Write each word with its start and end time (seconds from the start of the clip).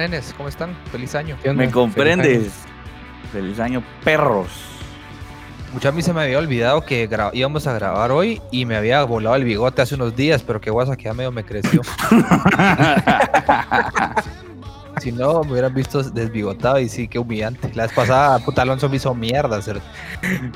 Nenes, 0.00 0.32
¿cómo 0.34 0.48
están? 0.48 0.74
Feliz 0.90 1.14
año. 1.14 1.36
¿Me 1.54 1.70
comprendes? 1.70 2.52
Feliz 3.34 3.60
año, 3.60 3.84
perros. 4.02 4.48
Mucha 5.74 5.90
a 5.90 5.92
mí 5.92 6.00
se 6.00 6.14
me 6.14 6.22
había 6.22 6.38
olvidado 6.38 6.86
que 6.86 7.06
íbamos 7.34 7.66
a 7.66 7.74
grabar 7.74 8.10
hoy 8.10 8.40
y 8.50 8.64
me 8.64 8.76
había 8.76 9.04
volado 9.04 9.36
el 9.36 9.44
bigote 9.44 9.82
hace 9.82 9.96
unos 9.96 10.16
días, 10.16 10.42
pero 10.42 10.58
que 10.58 10.70
guasa 10.70 10.96
que 10.96 11.04
ya 11.04 11.12
medio 11.12 11.30
me 11.30 11.44
creció. 11.44 11.82
si 15.00 15.12
no, 15.12 15.42
me 15.42 15.52
hubieran 15.52 15.74
visto 15.74 16.02
desbigotado 16.02 16.78
y 16.78 16.88
sí, 16.88 17.08
qué 17.08 17.18
humillante. 17.18 17.70
La 17.74 17.84
vez 17.84 17.92
pasada, 17.92 18.38
puta 18.38 18.62
Alonso 18.62 18.88
me 18.88 18.96
hizo 18.96 19.14
mierda. 19.14 19.60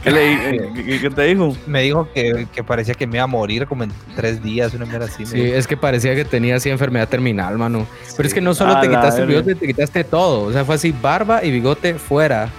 ¿Qué, 0.03 0.11
le, 0.11 1.01
¿qué, 1.01 1.11
te 1.11 1.23
dijo? 1.23 1.57
Me 1.67 1.83
dijo 1.83 2.09
que, 2.13 2.47
que, 2.53 2.63
parecía 2.63 2.95
que 2.95 3.07
me 3.07 3.17
iba 3.17 3.25
a 3.25 3.29
morir 3.29 3.67
como 3.67 3.85
en 3.85 3.93
tres 4.15 4.43
días, 4.43 4.75
una 4.75 4.85
mierda 4.85 5.07
así. 5.07 5.27
Sí, 5.27 5.41
es 5.41 5.67
que 5.67 5.77
parecía 5.77 6.15
que 6.15 6.25
tenía 6.25 6.57
así 6.57 6.71
enfermedad 6.71 7.09
terminal, 7.09 7.59
mano. 7.59 7.87
Pero 8.17 8.27
es 8.27 8.35
que 8.35 8.41
no 8.41 8.55
solo 8.55 8.79
te 8.81 8.89
quitaste 8.89 9.23
el 9.23 9.29
bigote, 9.29 9.55
te 9.55 9.67
quitaste 9.67 10.05
todo. 10.05 10.43
O 10.43 10.53
sea, 10.53 10.65
fue 10.65 10.75
así, 10.75 10.93
barba 10.93 11.43
y 11.43 11.51
bigote 11.51 11.95
fuera. 11.95 12.51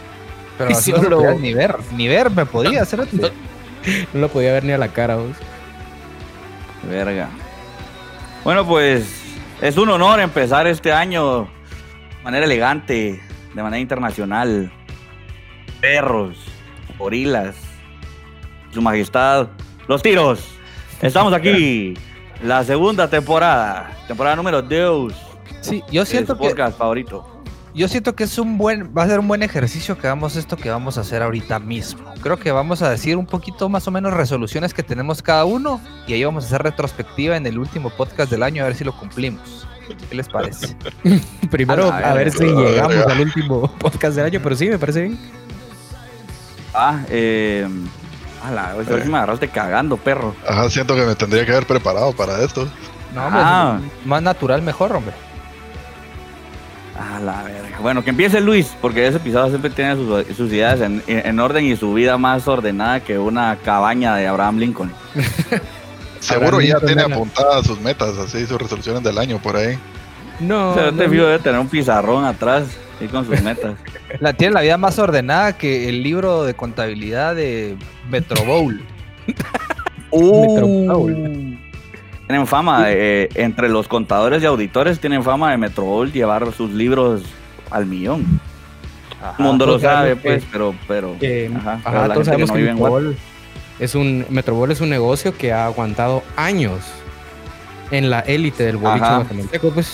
Pero 0.58 0.72
así 0.72 0.92
no 0.92 1.34
ni 1.36 1.54
ver, 1.54 1.76
ni 1.96 2.08
ver 2.08 2.30
me 2.32 2.46
podía 2.46 2.82
hacer 2.82 3.00
no, 3.00 3.30
no 4.14 4.20
lo 4.20 4.30
podía 4.30 4.54
ver 4.54 4.64
ni 4.64 4.72
a 4.72 4.78
la 4.78 4.88
cara, 4.88 5.18
vos. 5.18 5.36
Verga. 6.90 7.30
Bueno, 8.44 8.66
pues 8.66 9.22
es 9.62 9.78
un 9.78 9.90
honor 9.90 10.20
empezar 10.20 10.68
este 10.68 10.92
año 10.92 11.48
manera 12.26 12.48
elegante, 12.48 13.22
de 13.54 13.64
manera 13.64 13.80
internacional. 13.80 14.72
Perros, 15.80 16.36
gorilas, 16.98 17.56
su 18.74 18.82
majestad, 18.82 19.48
los 19.88 20.02
tiros. 20.02 20.44
Estamos 21.04 21.34
aquí, 21.34 21.94
la 22.42 22.64
segunda 22.64 23.08
temporada, 23.08 23.92
temporada 24.08 24.36
número 24.36 24.64
2. 24.64 25.14
Sí, 25.62 25.84
yo 25.92 26.04
siento 26.04 26.36
que 26.36 26.50
podcast 26.50 26.80
favorito. 26.80 27.44
Yo 27.76 27.88
siento 27.88 28.16
que 28.16 28.24
es 28.24 28.40
un 28.40 28.58
buen, 28.58 28.92
va 28.98 29.04
a 29.04 29.08
ser 29.08 29.20
un 29.20 29.28
buen 29.28 29.44
ejercicio 29.44 29.96
que 29.96 30.08
hagamos 30.08 30.36
esto 30.36 30.58
que 30.58 30.72
vamos 30.72 30.98
a 30.98 31.02
hacer 31.02 31.22
ahorita 31.22 31.60
mismo. 31.60 32.12
Creo 32.24 32.40
que 32.40 32.52
vamos 32.52 32.82
a 32.82 32.90
decir 32.90 33.18
un 33.18 33.28
poquito 33.28 33.70
más 33.70 33.88
o 33.88 33.92
menos 33.92 34.14
resoluciones 34.14 34.74
que 34.74 34.82
tenemos 34.82 35.22
cada 35.22 35.46
uno 35.46 35.80
y 36.08 36.14
ahí 36.14 36.24
vamos 36.24 36.46
a 36.46 36.48
hacer 36.48 36.64
retrospectiva 36.64 37.38
en 37.38 37.46
el 37.46 37.60
último 37.60 37.92
podcast 37.92 38.32
del 38.32 38.42
año 38.42 38.64
a 38.64 38.68
ver 38.68 38.76
si 38.76 38.84
lo 38.84 38.98
cumplimos. 38.98 39.68
¿Qué 40.10 40.16
les 40.16 40.28
parece? 40.28 40.76
Primero, 41.52 41.92
a, 41.92 42.14
ver, 42.14 42.32
si 42.32 42.46
llegamos 42.46 42.96
al 42.96 43.22
último 43.22 43.72
podcast 43.78 44.16
del 44.16 44.26
año, 44.26 44.40
pero 44.42 44.56
sí, 44.56 44.68
me 44.68 44.80
parece 44.80 45.02
bien. 45.04 45.20
Ah, 46.74 47.00
eh. 47.10 47.68
A 48.44 48.52
la 48.52 48.74
vez 48.74 49.08
me 49.08 49.18
agarraste 49.18 49.48
cagando, 49.48 49.98
perro. 49.98 50.36
Ajá, 50.48 50.70
siento 50.70 50.96
que 50.96 51.04
me 51.04 51.16
tendría 51.16 51.46
que 51.46 51.52
haber 51.52 51.66
preparado 51.66 52.14
para 52.14 52.44
esto. 52.44 52.66
No, 53.16 53.22
ah. 53.22 53.80
más 54.06 54.22
natural, 54.22 54.62
mejor, 54.62 54.92
hombre. 54.96 55.14
A 57.00 57.20
la 57.20 57.44
verga. 57.44 57.80
Bueno, 57.82 58.04
que 58.04 58.12
empiece 58.12 58.40
Luis, 58.40 58.76
porque 58.82 59.08
ese 59.08 59.18
episodio 59.18 59.50
siempre 59.50 59.70
tiene 59.72 59.96
sus, 59.96 60.52
ideas 60.52 60.80
en, 60.82 61.04
en, 61.08 61.40
orden 61.40 61.66
y 61.66 61.76
su 61.76 61.94
vida 61.94 62.18
más 62.18 62.48
ordenada 62.48 63.00
que 63.00 63.18
una 63.18 63.58
cabaña 63.64 64.16
de 64.16 64.28
Abraham 64.28 64.58
Lincoln. 64.58 64.94
Seguro 66.26 66.60
ya 66.62 66.80
tiene 66.80 67.04
apuntadas 67.04 67.66
sus 67.68 67.80
metas, 67.80 68.18
así 68.18 68.46
sus 68.46 68.60
resoluciones 68.60 69.04
del 69.04 69.18
año 69.18 69.40
por 69.40 69.56
ahí. 69.56 69.78
No. 70.40 70.74
Pero 70.76 70.94
te 70.94 71.08
fijo 71.08 71.26
de 71.26 71.40
tener 71.40 71.60
un 71.60 71.70
pizarrón 71.70 72.26
atrás 72.26 72.66
y 73.00 73.06
con 73.06 73.26
sus 73.26 73.42
metas. 73.42 73.76
La 74.20 74.34
tiene 74.34 74.54
la 74.54 74.62
vida 74.62 74.78
más 74.78 74.98
ordenada 74.98 75.58
que 75.58 75.90
el 75.90 76.02
libro 76.02 76.44
de 76.44 76.54
contabilidad 76.54 77.36
de 77.36 77.76
Metro 78.10 78.44
Bowl. 78.46 78.82
uh, 80.12 81.56
Tienen 82.28 82.48
fama, 82.48 82.86
eh, 82.88 83.28
entre 83.36 83.68
los 83.68 83.88
contadores 83.88 84.42
y 84.42 84.46
auditores, 84.46 85.00
tienen 85.00 85.22
fama 85.24 85.52
de 85.52 85.58
Metro 85.58 85.84
Bowl 85.84 86.12
llevar 86.12 86.52
sus 86.54 86.72
libros 86.72 87.24
al 87.72 87.86
millón. 87.86 88.40
el 89.38 89.44
mundo 89.44 89.66
lo 89.66 89.80
sabe, 89.80 90.16
pues, 90.16 90.46
pero, 90.50 90.74
pero, 90.88 91.18
ajá, 91.58 92.14
todos 92.14 92.28
sabemos 92.28 92.52
que, 92.52 93.16
es 93.80 93.96
un 93.96 94.26
Metrobol 94.30 94.72
es 94.72 94.82
un 94.82 94.90
negocio 94.90 95.36
que 95.38 95.52
ha 95.52 95.66
aguantado 95.66 96.24
años 96.36 96.80
en 97.92 98.10
la 98.10 98.20
élite 98.22 98.64
del 98.64 98.78
boliche 98.78 99.06
guatemalteco, 99.06 99.72
pues. 99.72 99.94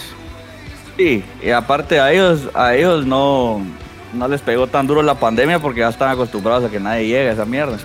Sí, 0.97 1.24
y 1.42 1.50
aparte 1.50 2.00
a 2.00 2.12
ellos, 2.12 2.50
a 2.53 2.75
ellos 2.75 3.06
no, 3.06 3.62
no 4.14 4.28
les 4.28 4.42
pegó 4.42 4.68
tan 4.68 4.88
duro 4.88 5.02
la 5.02 5.16
pandemia 5.16 5.59
porque 5.59 5.81
ya 5.81 5.90
están 5.90 6.09
acostumbrados 6.09 6.66
a 6.66 6.69
que 6.69 6.80
nadie 6.80 7.08
llegue 7.08 7.30
a 7.30 7.34
esa 7.34 7.46
mierda. 7.46 7.78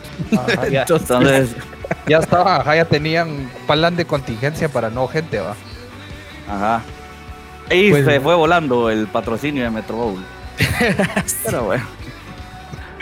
ya, 0.71 0.83
Entonces, 0.89 1.57
ya 2.07 2.19
estaba, 2.19 2.63
ya 2.75 2.85
tenían 2.85 3.51
plan 3.67 3.97
de 3.97 4.05
contingencia 4.05 4.69
para 4.69 4.91
no 4.91 5.07
gente, 5.09 5.41
va. 5.41 5.55
Ajá. 6.49 6.83
Y 7.71 7.91
pues 7.91 8.05
se 8.05 8.21
fue 8.21 8.35
volando 8.35 8.91
el 8.91 9.07
patrocinio 9.09 9.65
de 9.65 9.71
Metrobol. 9.71 10.23
Pero 11.45 11.65
bueno. 11.65 11.85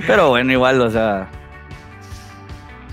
Pero 0.06 0.28
bueno, 0.30 0.52
igual, 0.52 0.80
o 0.80 0.90
sea, 0.90 1.28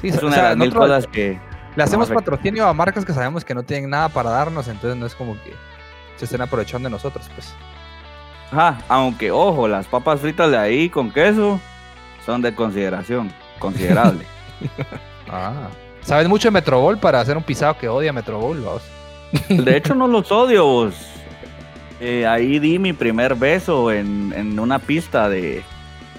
es 0.10 0.24
una 0.24 0.36
de 0.36 0.42
las 0.44 0.58
mil 0.58 0.74
cosas 0.74 1.08
que. 1.08 1.40
Le 1.76 1.84
hacemos 1.84 2.10
patrocinio 2.10 2.68
a 2.68 2.74
marcas 2.74 3.06
que 3.06 3.14
sabemos 3.14 3.46
que 3.46 3.56
no 3.56 3.64
tienen 3.64 3.90
nada 3.90 4.10
para 4.10 4.30
darnos, 4.30 4.68
entonces 4.68 5.00
no 5.00 5.06
es 5.06 5.16
como 5.16 5.36
que 5.36 5.54
se 6.18 6.26
estén 6.26 6.42
aprovechando 6.42 6.90
de 6.90 6.92
nosotros, 6.92 7.30
pues. 7.34 7.54
Ajá, 8.52 8.80
aunque 8.90 9.32
ojo, 9.32 9.68
las 9.70 9.88
papas 9.88 10.20
fritas 10.20 10.52
de 10.52 10.58
ahí 10.58 10.90
con 10.90 11.12
queso 11.12 11.62
son 12.26 12.42
de 12.42 12.54
consideración, 12.54 13.32
considerable. 13.60 14.26
ah. 15.30 15.70
¿Sabes 16.02 16.28
mucho 16.28 16.50
de 16.50 16.52
Metrobol 16.52 16.98
para 16.98 17.22
hacer 17.22 17.38
un 17.38 17.44
pisado 17.44 17.78
que 17.78 17.88
odia 17.88 18.12
Metrobol, 18.12 18.60
vos? 18.60 18.84
De 19.48 19.78
hecho, 19.78 19.96
no 19.96 20.08
los 20.10 20.32
odio, 20.32 20.66
vos. 20.66 20.96
Eh, 22.00 22.26
ahí 22.26 22.60
di 22.60 22.80
mi 22.80 22.94
primer 22.94 23.36
beso 23.36 23.92
en, 23.92 24.34
en 24.36 24.60
una 24.60 24.80
pista 24.80 25.30
de 25.30 25.64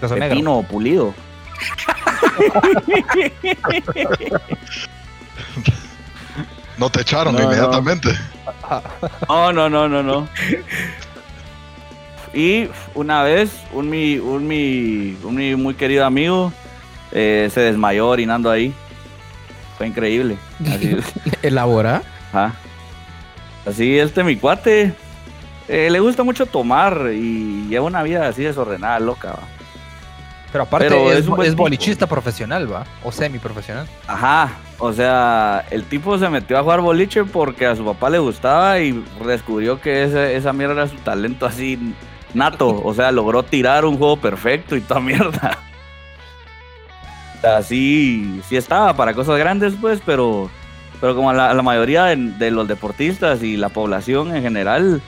pepino 0.01 0.63
pulido. 0.63 1.13
No 6.79 6.91
te 6.91 7.03
echaron 7.03 7.41
inmediatamente. 7.41 8.09
No. 9.29 9.53
no, 9.53 9.69
no, 9.69 9.89
no, 9.89 10.03
no, 10.03 10.29
Y 12.33 12.69
una 12.95 13.23
vez, 13.23 13.51
un 13.73 13.91
mi, 13.91 14.19
un 14.19 14.49
mi, 14.49 15.17
un 15.23 15.63
muy 15.63 15.75
querido 15.75 16.07
amigo 16.07 16.53
eh, 17.13 17.51
se 17.53 17.61
desmayó 17.61 18.09
orinando 18.09 18.51
ahí. 18.51 18.75
Fue 19.77 19.87
increíble. 19.87 20.39
Así, 20.67 20.97
¿Elabora? 21.43 22.03
Así, 23.67 23.99
este 23.99 24.25
mi 24.25 24.37
cuate. 24.37 24.95
Eh, 25.69 25.91
le 25.91 26.01
gusta 26.01 26.25
mucho 26.25 26.47
tomar 26.47 27.11
y 27.15 27.69
lleva 27.69 27.87
una 27.87 28.03
vida 28.03 28.27
así 28.27 28.43
desordenada, 28.43 28.99
loca. 28.99 29.39
Pero 30.53 30.65
aparte 30.65 31.19
es, 31.19 31.27
es, 31.45 31.57
bolichista 31.57 32.07
profesional, 32.07 32.71
¿va? 32.71 32.85
O 33.03 33.11
semi-profesional. 33.11 33.89
Ajá, 34.07 34.51
o 34.79 34.93
sea, 34.93 35.65
el 35.71 35.85
tipo 35.85 36.19
se 36.19 36.29
metió 36.29 36.59
a 36.59 36.63
jugar 36.63 36.83
boliche 36.83 37.25
porque 37.25 37.67
a 37.67 37.75
su 37.75 37.85
papá 37.85 38.11
le 38.11 38.19
gustaba 38.19 38.79
y 38.79 39.03
descubrió 39.25 39.81
que 39.81 40.35
esa 40.37 40.53
mierda 40.53 40.75
era 40.75 40.89
su 40.89 40.97
talento 40.97 41.47
así 41.47 41.95
nato. 42.35 42.83
O 42.85 42.93
sea, 42.93 43.13
logró 43.13 43.43
tirar 43.43 43.85
un 43.85 43.97
juego 43.97 44.17
perfecto 44.17 44.77
y 44.77 44.81
toda 44.81 45.01
mierda. 45.01 45.59
Así, 47.43 48.41
sí 48.49 48.57
estaba 48.57 48.95
para 48.95 49.15
cosas 49.15 49.39
grandes, 49.39 49.75
pues, 49.81 50.01
pero, 50.05 50.51
pero 51.01 51.15
como 51.17 51.33
la, 51.33 51.53
la 51.55 51.63
mayoría 51.63 52.05
de, 52.05 52.51
los 52.51 52.69
deportistas 52.69 53.43
y 53.43 53.57
la 53.57 53.69
población 53.69 54.35
en 54.37 54.43
general, 54.43 55.03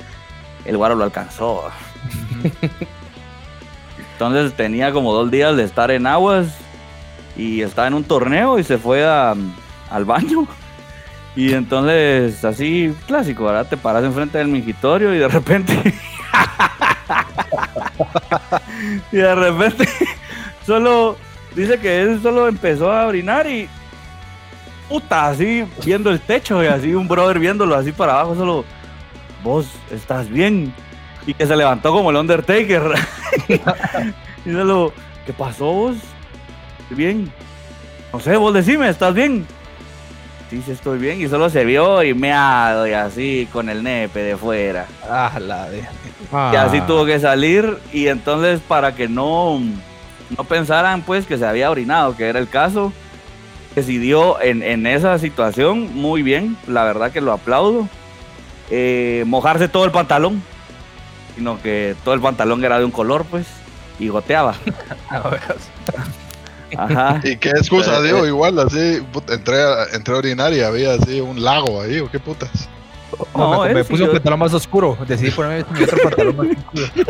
el 0.65 0.77
guaro 0.77 0.95
lo 0.95 1.05
alcanzó. 1.05 1.65
Entonces 4.15 4.55
tenía 4.55 4.93
como 4.93 5.13
dos 5.13 5.31
días 5.31 5.57
de 5.57 5.65
estar 5.65 5.91
en 5.91 6.07
aguas 6.07 6.47
y 7.37 7.63
estaba 7.63 7.89
en 7.89 7.95
un 7.95 8.05
torneo 8.05 8.59
y 8.59 8.65
se 8.65 8.79
fue 8.79 9.05
al 9.05 10.05
baño. 10.05 10.47
Y 11.37 11.53
entonces, 11.53 12.45
así 12.45 12.95
clásico, 13.09 13.47
¿verdad? 13.47 13.67
Te 13.69 13.77
paras 13.77 14.05
enfrente 14.05 14.39
del 14.39 14.47
mingitorio 14.47 15.13
y 15.13 15.19
de 15.19 15.27
repente. 15.27 15.75
y 19.11 19.17
de 19.17 19.35
repente, 19.35 19.89
solo. 20.65 21.17
Dice 21.57 21.81
que 21.81 22.03
él 22.03 22.21
solo 22.23 22.47
empezó 22.47 22.93
a 22.93 23.09
orinar 23.09 23.49
y. 23.49 23.69
Puta, 24.89 25.27
así 25.27 25.67
viendo 25.85 26.11
el 26.11 26.21
techo 26.21 26.63
y 26.63 26.69
así 26.69 26.95
un 26.95 27.09
brother 27.09 27.41
viéndolo 27.41 27.75
así 27.75 27.91
para 27.91 28.13
abajo, 28.13 28.37
solo. 28.37 28.65
Vos 29.43 29.67
estás 29.91 30.29
bien 30.29 30.73
y 31.27 31.35
que 31.35 31.47
se 31.47 31.57
levantó 31.57 31.93
como 31.93 32.11
el 32.11 32.17
Undertaker. 32.17 32.83
y 34.45 34.51
lo, 34.51 34.93
¿qué 35.27 35.33
pasó 35.33 35.67
vos? 35.67 35.97
Bien. 36.91 37.33
No 38.13 38.21
sé, 38.21 38.37
vos 38.37 38.55
decime, 38.55 38.89
¿estás 38.89 39.15
bien? 39.15 39.47
Sí, 40.51 40.63
sí 40.65 40.73
estoy 40.73 40.99
bien. 40.99 41.21
Y 41.21 41.29
solo 41.29 41.51
se 41.51 41.65
vio 41.65 42.03
y 42.03 42.15
meado 42.15 42.87
y 42.87 42.93
así 42.93 43.49
con 43.53 43.69
el 43.69 43.83
nepe 43.83 44.21
de 44.21 44.37
fuera. 44.37 44.87
Ah, 45.09 45.33
la 45.41 45.69
de... 45.69 45.79
Y 45.81 46.57
así 46.57 46.79
ah. 46.79 46.87
tuvo 46.87 47.07
que 47.07 47.19
salir 47.19 47.79
y 47.93 48.09
entonces 48.09 48.61
para 48.61 48.95
que 48.95 49.09
no, 49.09 49.61
no 50.37 50.45
pensaran 50.45 51.03
pues 51.03 51.27
que 51.27 51.39
se 51.39 51.47
había 51.47 51.71
orinado, 51.71 52.17
que 52.17 52.29
era 52.29 52.39
el 52.39 52.49
caso, 52.49 52.93
decidió 53.75 54.41
en, 54.41 54.63
en 54.63 54.87
esa 54.87 55.19
situación 55.19 55.95
muy 55.95 56.23
bien, 56.23 56.57
la 56.67 56.85
verdad 56.85 57.11
que 57.11 57.21
lo 57.21 57.33
aplaudo, 57.33 57.89
eh, 58.71 59.25
mojarse 59.27 59.69
todo 59.69 59.85
el 59.85 59.91
pantalón 59.91 60.43
sino 61.37 61.61
que 61.63 61.95
todo 62.05 62.15
el 62.15 62.21
pantalón 62.21 62.65
era 62.65 62.79
de 62.79 62.85
un 62.85 62.91
color, 62.91 63.25
pues, 63.31 63.47
y 63.99 64.09
goteaba. 64.09 64.55
Ajá. 66.77 67.21
¿Y 67.23 67.37
qué 67.37 67.51
excusa 67.51 67.99
Eh, 67.99 68.03
dio? 68.03 68.25
eh. 68.25 68.29
Igual, 68.29 68.59
así, 68.59 69.01
puta, 69.13 69.35
entré, 69.35 69.63
a- 69.63 69.85
entré 69.93 70.15
a 70.15 70.19
orinar 70.19 70.53
y 70.53 70.61
había 70.61 70.95
así 70.95 71.21
un 71.21 71.43
lago 71.43 71.81
ahí, 71.81 72.01
¿o 72.01 72.11
qué 72.11 72.19
putas? 72.19 72.69
No, 73.37 73.63
me, 73.63 73.85
sí, 73.85 73.91
puse 73.91 74.03
un 74.03 74.09
yo- 74.09 74.13
pantalón 74.15 74.39
más 74.41 74.53
oscuro. 74.55 74.99
Decidí 75.07 75.31
ponerme 75.31 75.65
mi 75.71 75.85
otro 75.85 75.99
pantalón 76.03 76.37
más 76.37 76.47
oscuro. 76.49 77.07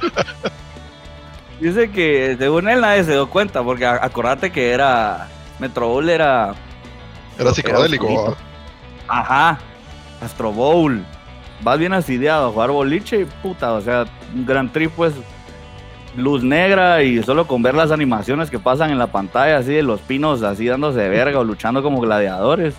Dice 1.60 1.90
que 1.90 2.36
según 2.38 2.68
él 2.68 2.80
nadie 2.80 3.04
se 3.04 3.12
dio 3.12 3.30
cuenta, 3.30 3.62
porque 3.62 3.86
acordate 3.86 4.50
que 4.50 4.70
era. 4.72 5.28
Metro 5.58 5.88
Bowl 5.88 6.08
era. 6.10 6.54
Era 7.38 7.54
psicodélico. 7.54 8.06
oscurito. 8.06 8.36
Ajá. 9.08 9.58
Astro 10.20 10.52
Bowl. 10.52 11.04
Vas 11.62 11.78
bien 11.78 11.92
asidiado 11.92 12.48
a 12.48 12.52
jugar 12.52 12.70
boliche 12.70 13.20
y 13.22 13.24
puta, 13.24 13.72
o 13.72 13.80
sea, 13.80 14.04
un 14.34 14.44
gran 14.46 14.72
trip, 14.72 14.90
pues. 14.94 15.12
Luz 16.16 16.42
negra 16.42 17.02
y 17.02 17.22
solo 17.22 17.46
con 17.46 17.62
ver 17.62 17.74
las 17.74 17.90
animaciones 17.90 18.48
que 18.48 18.58
pasan 18.58 18.90
en 18.90 18.96
la 18.98 19.08
pantalla, 19.08 19.58
así 19.58 19.72
de 19.74 19.82
los 19.82 20.00
pinos 20.00 20.42
así 20.42 20.64
dándose 20.66 20.98
de 21.00 21.10
verga 21.10 21.38
o 21.40 21.44
luchando 21.44 21.82
como 21.82 22.00
gladiadores. 22.00 22.74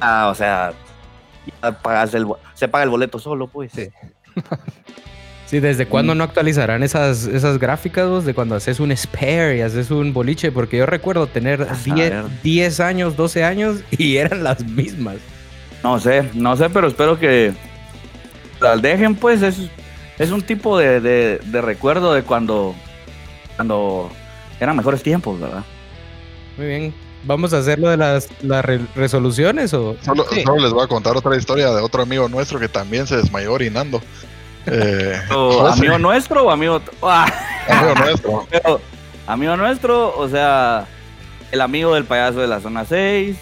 Ah, 0.00 0.28
o 0.28 0.34
sea, 0.34 0.72
pagas 1.82 2.12
el, 2.14 2.26
se 2.54 2.66
paga 2.66 2.82
el 2.82 2.90
boleto 2.90 3.18
solo, 3.20 3.46
pues. 3.46 3.70
Sí. 3.72 3.88
Sí, 5.46 5.60
¿desde 5.60 5.86
cuándo 5.86 6.14
Mm. 6.14 6.18
no 6.18 6.24
actualizarán 6.24 6.82
esas, 6.82 7.26
esas 7.26 7.58
gráficas 7.58 8.08
vos, 8.08 8.24
de 8.24 8.32
cuando 8.34 8.54
haces 8.56 8.80
un 8.80 8.96
spare 8.96 9.58
y 9.58 9.60
haces 9.60 9.90
un 9.90 10.12
boliche? 10.14 10.50
Porque 10.50 10.78
yo 10.78 10.86
recuerdo 10.86 11.26
tener 11.26 11.62
A 11.62 11.74
10, 11.74 11.84
saber. 11.84 12.24
10 12.42 12.80
años, 12.80 13.14
12 13.14 13.44
años 13.44 13.80
y 13.90 14.16
eran 14.16 14.42
las 14.42 14.64
mismas. 14.64 15.16
No 15.84 16.00
sé, 16.00 16.28
no 16.32 16.56
sé, 16.56 16.70
pero 16.70 16.88
espero 16.88 17.18
que 17.20 17.52
las 18.64 18.82
dejen, 18.82 19.14
pues 19.14 19.42
es, 19.42 19.56
es 20.18 20.30
un 20.30 20.42
tipo 20.42 20.78
de, 20.78 21.00
de- 21.00 21.38
de 21.44 21.60
recuerdo 21.62 22.12
de 22.14 22.22
cuando, 22.22 22.74
cuando 23.56 24.10
eran 24.60 24.76
mejores 24.76 25.02
tiempos, 25.02 25.38
¿verdad? 25.40 25.62
Muy 26.56 26.66
bien. 26.66 26.94
¿Vamos 27.26 27.54
a 27.54 27.58
hacer 27.58 27.78
lo 27.78 27.88
de 27.88 27.96
las, 27.96 28.28
las 28.42 28.62
re- 28.64 28.80
resoluciones 28.94 29.72
o...? 29.72 29.96
Solo, 30.02 30.26
Sí. 30.30 30.42
solo 30.44 30.62
les 30.62 30.72
voy 30.72 30.84
a 30.84 30.86
contar 30.88 31.16
otra 31.16 31.34
historia 31.36 31.70
de 31.70 31.80
otro 31.80 32.02
amigo 32.02 32.28
nuestro 32.28 32.58
que 32.60 32.68
también 32.68 33.06
se 33.06 33.16
desmayó 33.16 33.52
orinando. 33.52 34.00
Eh, 34.66 35.20
O 35.30 35.58
José, 35.60 35.80
amigo 35.80 35.98
nuestro 35.98 36.44
o 36.44 36.50
amigo... 36.50 36.80
ah, 37.02 37.26
amigo 37.68 37.94
nuestro. 37.96 38.46
pero, 38.50 38.80
amigo 39.26 39.56
nuestro, 39.58 40.16
o 40.16 40.26
sea, 40.26 40.86
el 41.52 41.60
amigo 41.60 41.94
del 41.94 42.04
payaso 42.04 42.40
de 42.40 42.46
la 42.46 42.60
zona 42.62 42.86
6, 42.86 43.36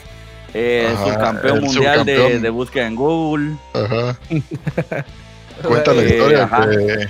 eh, 0.55 0.93
Ajá, 0.95 1.05
subcampeón 1.05 1.57
el 1.57 1.63
mundial 1.63 2.05
de, 2.05 2.15
subcampeón. 2.17 2.43
de 2.43 2.51
búsqueda 2.51 2.87
en 2.87 2.95
Google. 2.97 3.57
Ajá. 3.75 4.19
Cuenta 5.63 5.93
la 5.93 6.03
Eh, 6.03 6.09
historia 6.09 6.45
ajá. 6.45 6.69
que, 6.69 7.07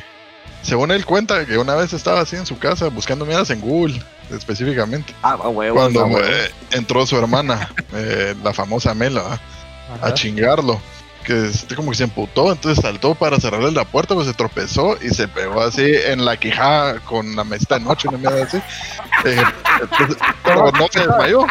según 0.63 0.91
él 0.91 1.05
cuenta, 1.07 1.47
que 1.47 1.59
una 1.59 1.75
vez 1.75 1.93
estaba 1.93 2.21
así 2.21 2.37
en 2.37 2.47
su 2.47 2.59
casa 2.59 2.89
buscando 2.89 3.25
mierdas 3.25 3.51
en 3.51 3.61
Google, 3.61 4.01
específicamente. 4.31 5.15
Ah, 5.23 5.37
huevo, 5.37 5.77
Cuando 5.77 6.05
huevo. 6.07 6.19
eh, 6.21 6.51
entró 6.73 7.07
su 7.07 7.17
hermana, 7.17 7.71
eh, 7.95 8.35
la 8.43 8.53
famosa 8.53 8.95
Mela, 8.95 9.41
a 10.01 10.15
chingarlo. 10.15 10.81
Que 11.25 11.47
este 11.47 11.77
como 11.77 11.93
que 11.93 11.97
se 11.99 12.03
emputó, 12.03 12.51
entonces 12.51 12.83
saltó 12.83 13.15
para 13.15 13.39
cerrarle 13.39 13.71
la 13.71 13.85
puerta, 13.85 14.13
pues 14.13 14.27
se 14.27 14.35
tropezó 14.35 14.97
y 15.01 15.11
se 15.11 15.29
pegó 15.29 15.61
así 15.63 15.85
en 16.07 16.25
la 16.25 16.37
quijada 16.37 16.99
con 16.99 17.37
la 17.37 17.45
mesita 17.45 17.79
de 17.79 17.85
noche, 17.85 18.09
una 18.09 18.19
mierda 18.19 18.43
así. 18.43 18.57
Eh, 19.25 19.41
entonces, 19.83 20.17
pero 20.43 20.73
no 20.73 20.89
se 20.91 20.99
desmayó. 20.99 21.47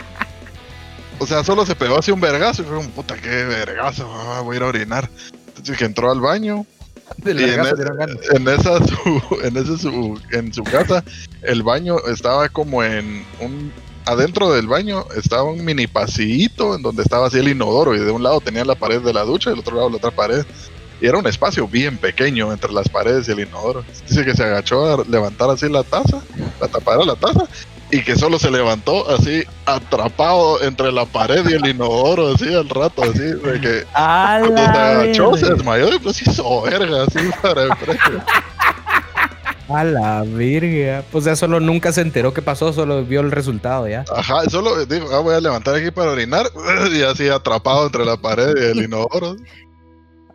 O 1.22 1.28
sea, 1.28 1.44
solo 1.44 1.68
se 1.68 1.76
pegó 1.76 2.00
así 2.00 2.10
un 2.10 2.20
vergazo 2.20 2.64
y 2.64 2.66
fue 2.66 2.80
un 2.80 2.88
puta, 2.90 3.16
qué 3.16 3.30
vergazo, 3.30 4.12
ah, 4.12 4.42
voy 4.42 4.56
a 4.56 4.58
ir 4.58 4.64
a 4.64 4.68
orinar. 4.68 5.10
Entonces 5.50 5.78
que 5.78 5.86
entró 5.86 6.12
al 6.12 6.20
baño 6.20 6.66
y 7.26 7.30
en, 7.30 7.60
e- 7.60 8.36
en 8.36 8.48
esa 8.48 8.80
su, 8.84 9.38
en 9.44 9.56
ese 9.56 9.78
su, 9.78 10.20
en 10.32 10.52
su 10.52 10.64
casa, 10.64 11.04
el 11.44 11.62
baño 11.62 11.98
estaba 12.08 12.50
como 12.50 12.84
en 12.84 13.24
un 13.40 13.72
adentro 14.06 14.52
del 14.52 14.66
baño 14.66 15.06
estaba 15.16 15.44
un 15.44 15.64
mini 15.64 15.86
pasillito 15.86 16.76
en 16.76 16.82
donde 16.82 17.04
estaba 17.04 17.28
así 17.28 17.38
el 17.38 17.50
inodoro 17.50 17.96
y 17.96 18.00
de 18.00 18.10
un 18.10 18.24
lado 18.24 18.42
tenía 18.42 18.66
la 18.66 18.74
pared 18.74 19.00
de 19.02 19.14
la 19.14 19.22
ducha 19.22 19.52
y 19.52 19.54
del 19.54 19.60
otro 19.60 19.76
lado 19.76 19.92
la 19.92 19.98
otra 19.98 20.10
pared. 20.10 20.44
Y 21.02 21.06
era 21.06 21.20
un 21.20 21.28
espacio 21.28 21.68
bien 21.68 21.98
pequeño 21.98 22.52
entre 22.52 22.72
las 22.72 22.90
paredes 22.90 23.28
y 23.28 23.32
el 23.32 23.42
inodoro. 23.42 23.84
Dice 24.10 24.26
que 24.26 24.34
se 24.34 24.44
agachó 24.44 25.02
a 25.02 25.04
levantar 25.06 25.52
así 25.52 25.70
la 25.70 25.84
taza, 25.84 26.20
la 26.60 26.68
tapara 26.68 27.06
la 27.06 27.16
taza, 27.16 27.46
y 27.92 28.04
que 28.04 28.16
solo 28.16 28.40
se 28.40 28.50
levantó 28.50 29.10
así 29.10 29.44
atrapado 29.66 30.64
entre 30.64 30.92
la 30.92 31.06
pared 31.06 31.48
y 31.48 31.54
el 31.54 31.68
inodoro, 31.68 32.34
así 32.34 32.54
al 32.54 32.70
rato, 32.70 33.04
así, 33.04 33.20
de 33.20 33.60
que 33.62 33.86
cuando 33.94 34.58
se 34.58 34.64
agachó, 34.64 35.32
desmayó 35.32 35.94
y 35.94 36.00
pues 36.00 36.22
hizo 36.22 36.62
verga, 36.62 37.04
así 37.04 37.20
para 37.42 37.64
enfrente. 37.64 38.24
A 39.68 39.84
la 39.84 40.22
virga. 40.24 41.04
Pues 41.12 41.26
ya 41.26 41.36
solo 41.36 41.60
nunca 41.60 41.92
se 41.92 42.02
enteró 42.02 42.34
qué 42.34 42.42
pasó, 42.42 42.74
solo 42.74 43.04
vio 43.06 43.22
el 43.22 43.32
resultado 43.32 43.88
ya. 43.88 44.04
Ajá, 44.14 44.50
solo 44.50 44.86
dijo, 44.86 45.08
ah, 45.14 45.20
voy 45.20 45.36
a 45.36 45.42
levantar 45.42 45.76
aquí 45.76 45.92
para 45.92 46.12
orinar, 46.12 46.48
y 46.92 47.02
así 47.04 47.28
atrapado 47.28 47.86
entre 47.86 48.06
la 48.06 48.18
pared 48.18 48.54
y 48.56 48.72
el 48.72 48.86
inodoro. 48.86 49.36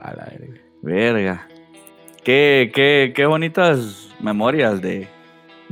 A 0.00 0.12
la 0.14 0.24
verga. 0.26 0.60
Verga. 0.82 1.48
Qué, 2.22 2.70
qué, 2.74 3.12
qué 3.14 3.26
bonitas 3.26 4.08
memorias 4.20 4.80
de, 4.80 5.08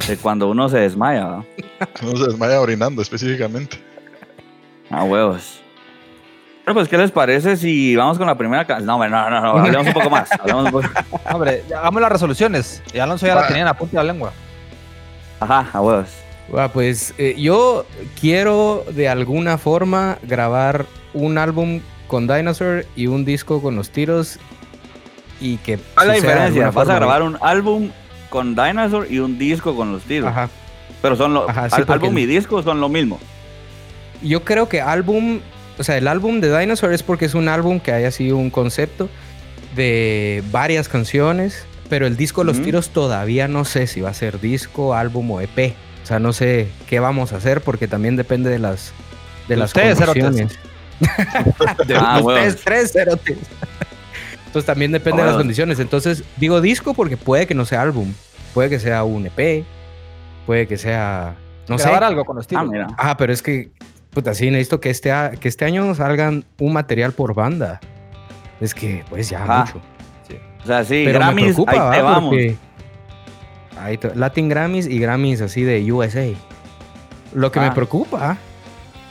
de 0.07 0.17
cuando 0.17 0.49
uno 0.49 0.69
se 0.69 0.79
desmaya, 0.79 1.25
¿no? 1.25 1.47
No 2.03 2.17
se 2.17 2.25
desmaya 2.27 2.61
orinando 2.61 3.03
específicamente. 3.03 3.79
Ah, 4.91 5.05
huevos. 5.05 5.61
Pero 6.65 6.75
pues, 6.75 6.89
¿qué 6.89 6.97
les 6.97 7.11
parece 7.11 7.57
si 7.57 7.95
vamos 7.95 8.17
con 8.19 8.27
la 8.27 8.37
primera 8.39 8.67
canción? 8.67 8.87
No, 8.87 8.99
no, 9.09 9.31
no, 9.31 9.41
no, 9.41 9.59
hablemos 9.59 9.87
un 9.89 9.93
poco 9.93 10.11
más. 10.11 10.31
hablemos 10.33 10.65
un 10.67 10.71
poco- 10.71 10.89
Hombre, 11.33 11.63
hagamos 11.77 12.01
las 12.01 12.11
resoluciones. 12.13 12.83
Y 12.93 12.99
Alonso 12.99 13.27
ya 13.27 13.35
Va. 13.35 13.43
la 13.43 13.47
tenía 13.49 13.63
en 13.63 13.67
la 13.67 13.75
punta 13.75 13.99
de 14.01 14.05
la 14.07 14.13
lengua. 14.13 14.33
Ajá, 15.41 15.69
a 15.73 15.81
huevos. 15.81 16.09
Ah, 16.57 16.69
pues 16.73 17.15
eh, 17.19 17.35
yo 17.39 17.87
quiero 18.21 18.85
de 18.91 19.09
alguna 19.09 19.59
forma 19.59 20.19
grabar 20.23 20.87
un 21.13 21.39
álbum 21.39 21.81
con 22.07 22.27
Dinosaur 22.27 22.85
y 22.97 23.07
un 23.07 23.25
disco 23.25 23.61
con 23.63 23.77
los 23.77 23.91
tiros 23.91 24.39
y 25.41 25.57
que 25.59 25.79
¿Cuál 25.79 26.11
es 26.11 26.23
la 26.23 26.29
diferencia? 26.29 26.71
Vas 26.71 26.89
a 26.89 26.95
grabar 26.95 27.23
un 27.23 27.39
álbum 27.41 27.91
con 28.35 28.57
Dinosaur 28.57 29.07
y 29.09 29.21
un 29.21 29.39
disco 29.39 29.77
con 29.77 29.93
los 29.93 30.03
tiros. 30.03 30.29
Ajá. 30.29 30.51
Pero 31.01 31.15
son 31.15 31.35
lo, 31.35 31.49
Ajá, 31.49 31.69
sí, 31.71 31.77
al- 31.77 31.87
porque 31.87 32.07
álbum 32.07 32.19
y 32.19 32.27
disco 32.27 32.61
son 32.65 32.81
lo 32.81 32.89
mismo. 32.89 33.21
Yo 34.23 34.43
creo 34.45 34.69
que 34.69 34.81
álbum, 34.81 35.39
o 35.79 35.85
sea, 35.85 35.97
el 35.99 36.09
álbum 36.09 36.41
de 36.41 36.59
Dinosaur 36.59 36.93
es 36.93 37.05
porque 37.05 37.27
es 37.27 37.35
un 37.35 37.49
álbum 37.49 37.79
que 37.79 37.93
haya 37.93 38.11
sido 38.11 38.37
un 38.37 38.51
concepto 38.51 39.09
de 39.77 40.43
varias 40.51 40.89
canciones, 40.89 41.65
pero 41.89 42.07
el 42.09 42.17
disco 42.17 42.41
de 42.41 42.47
los 42.47 42.61
tiros 42.61 42.91
todavía 42.91 43.47
no 43.47 43.65
sé 43.65 43.87
si 43.87 44.01
va 44.01 44.11
a 44.11 44.15
ser 44.15 44.41
disco, 44.41 44.95
álbum 44.95 45.31
o 45.31 45.41
EP. 45.41 45.75
O 46.03 46.07
sea, 46.07 46.19
no 46.19 46.33
sé 46.33 46.69
qué 46.89 46.99
vamos 47.01 47.33
a 47.33 47.37
hacer 47.37 47.61
porque 47.61 47.87
también 47.89 48.17
depende 48.17 48.51
de 48.51 48.59
las 48.59 48.93
de 49.49 49.55
De 49.55 49.57
las 49.61 49.71
ustedes, 49.71 49.99
cerotes. 49.99 50.25
condiciones. 50.25 50.59
De 51.87 51.97
Ah, 51.97 52.19
ustedes 52.21 52.25
huevos. 52.25 52.57
tres 52.65 52.93
cerotes. 52.93 53.39
Entonces 54.55 54.67
también 54.67 54.93
depende 54.93 55.21
de 55.21 55.27
las 55.27 55.37
condiciones. 55.37 55.81
Entonces 55.81 56.23
digo 56.37 56.61
disco 56.61 56.95
porque 56.95 57.17
puede 57.17 57.45
que 57.49 57.55
no 57.57 57.65
sea 57.65 57.83
álbum, 57.83 58.13
puede 58.55 58.71
que 58.71 58.79
sea 58.79 59.03
un 59.03 59.27
EP, 59.27 59.65
puede 60.47 60.69
que 60.69 60.79
sea 60.79 61.35
no 61.69 61.77
sé. 61.77 61.85
Grabar 61.87 62.05
algo 62.05 62.25
con 62.25 62.37
los 62.37 62.45
Ah, 62.47 62.49
tiros. 62.51 62.69
mira. 62.69 62.87
Ah, 62.97 63.17
pero 63.17 63.33
es 63.33 63.43
que, 63.43 63.73
puta, 64.11 64.33
sí, 64.33 64.53
necesito 64.53 64.79
que 64.81 64.91
este, 64.91 65.11
a- 65.11 65.33
que 65.33 65.49
este 65.49 65.65
año 65.65 65.93
salgan 65.97 66.45
un 66.61 66.73
material 66.73 67.11
por 67.15 67.35
banda. 67.35 67.81
Es 68.61 68.75
que, 68.77 69.03
pues 69.11 69.29
ya, 69.29 69.43
Ajá. 69.43 69.65
mucho. 69.65 69.81
O 70.63 70.67
sea, 70.67 70.85
sí, 70.85 71.03
Pero 71.05 71.19
Grammys, 71.19 71.35
me 71.47 71.53
preocupa, 71.53 71.73
ahí 71.91 71.97
te 71.99 72.03
¿va? 72.03 72.11
vamos. 72.13 72.31
Porque 72.31 72.57
ahí 73.81 73.99
te- 73.99 74.15
Latin 74.15 74.49
Grammys 74.49 74.87
y 74.87 75.01
Grammys 75.01 75.41
así 75.41 75.63
de 75.63 75.91
USA. 75.93 76.33
Lo 77.35 77.51
que 77.51 77.59
me 77.59 77.67
Ah. 77.67 77.75
preocupa 77.75 78.37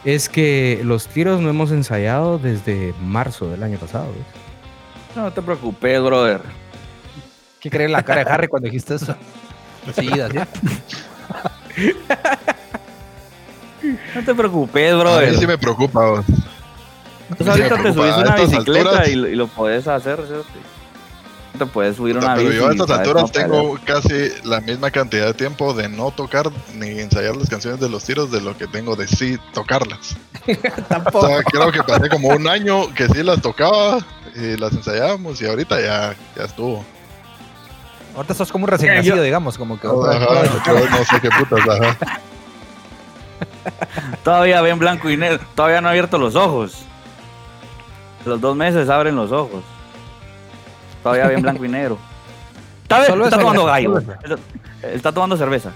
es 0.06 0.30
que 0.30 0.80
los 0.86 1.08
tiros 1.10 1.42
no 1.42 1.50
hemos 1.50 1.72
ensayado 1.72 2.40
desde 2.40 2.94
marzo 3.02 3.50
del 3.50 3.62
año 3.64 3.78
pasado. 3.78 4.06
¿ves? 4.08 4.43
No 5.16 5.32
te 5.32 5.42
preocupes, 5.42 6.02
brother. 6.02 6.42
¿Qué 7.60 7.70
crees 7.70 7.92
la 7.92 8.04
cara 8.04 8.24
de 8.24 8.32
Harry 8.32 8.48
cuando 8.48 8.68
dijiste 8.70 8.96
eso? 8.96 9.16
Sí, 10.00 10.08
así. 10.18 10.38
No 14.16 14.24
te 14.24 14.34
preocupes, 14.36 14.92
A 14.92 14.96
mí 14.96 15.02
brother. 15.02 15.38
sí 15.38 15.46
me 15.48 15.58
preocupa. 15.58 16.06
vos. 16.06 16.26
Pues 17.38 17.50
ahorita 17.50 17.82
te 17.82 17.94
subís 17.94 18.16
una 18.16 18.36
bicicleta 18.36 19.10
y, 19.10 19.16
lo- 19.16 19.28
y 19.28 19.36
lo 19.36 19.48
puedes 19.48 19.88
hacer, 19.88 20.20
¿cierto? 20.26 20.46
Te 21.58 21.66
puedes 21.68 21.98
subir 21.98 22.18
una 22.18 22.34
pero 22.36 22.48
bici 22.50 22.60
yo 22.62 22.68
a 22.68 22.72
estas 22.72 22.90
alturas 22.90 23.32
tengo 23.32 23.78
casi 23.86 24.30
la 24.44 24.60
misma 24.62 24.90
cantidad 24.90 25.28
de 25.28 25.34
tiempo 25.36 25.74
de 25.74 25.88
no 25.88 26.10
tocar 26.12 26.50
ni 26.76 27.00
ensayar 27.00 27.36
las 27.36 27.48
canciones 27.50 27.80
de 27.80 27.90
los 27.90 28.04
tiros 28.04 28.32
de 28.32 28.42
lo 28.42 28.58
que 28.58 28.66
tengo 28.68 28.96
de 28.96 29.08
sí 29.08 29.38
tocarlas. 29.54 30.16
O 30.48 30.82
Tampoco. 30.88 31.28
sea, 31.28 31.44
creo 31.44 31.72
que 31.72 31.84
pasé 31.84 32.10
como 32.10 32.30
un 32.30 32.48
año 32.48 32.92
que 32.94 33.08
sí 33.10 33.22
las 33.22 33.42
tocaba 33.42 34.00
y 34.36 34.58
las 34.58 34.74
ensayábamos 34.74 35.42
y 35.42 35.46
ahorita 35.48 35.80
ya, 35.82 36.16
ya 36.36 36.44
estuvo. 36.46 36.84
Ahorita 38.16 38.34
sos 38.34 38.52
como 38.52 38.66
un 38.66 38.70
recién 38.72 38.94
Eh, 38.94 38.98
nacido, 38.98 39.16
yo- 39.18 39.24
digamos, 39.24 39.58
como 39.58 39.80
que. 39.80 39.88
Ajá, 39.88 40.44
yo 40.66 40.90
no 40.90 40.98
sé 41.06 41.20
qué 41.22 41.30
putas, 41.30 41.68
ajá. 41.68 41.98
Todavía 44.24 44.62
ven 44.62 44.80
blanco 44.80 45.10
y 45.10 45.18
negro. 45.18 45.40
Todavía 45.56 45.82
no 45.82 45.88
he 45.88 45.92
abierto 45.92 46.18
los 46.18 46.36
ojos. 46.36 46.84
Los 48.26 48.40
dos 48.40 48.56
meses 48.56 48.90
abren 48.90 49.16
los 49.16 49.32
ojos. 49.32 49.64
Todavía 51.02 51.28
ven 51.28 51.42
blanco 51.42 51.66
y 51.66 51.70
negro. 51.70 51.98
Está, 52.84 53.06
Solo 53.06 53.26
está 53.26 53.40
tomando 53.40 53.66
gallo. 53.66 54.00
solo 54.22 54.38
Está, 54.84 55.12
tomando 55.12 55.36
cerveza. 55.38 55.72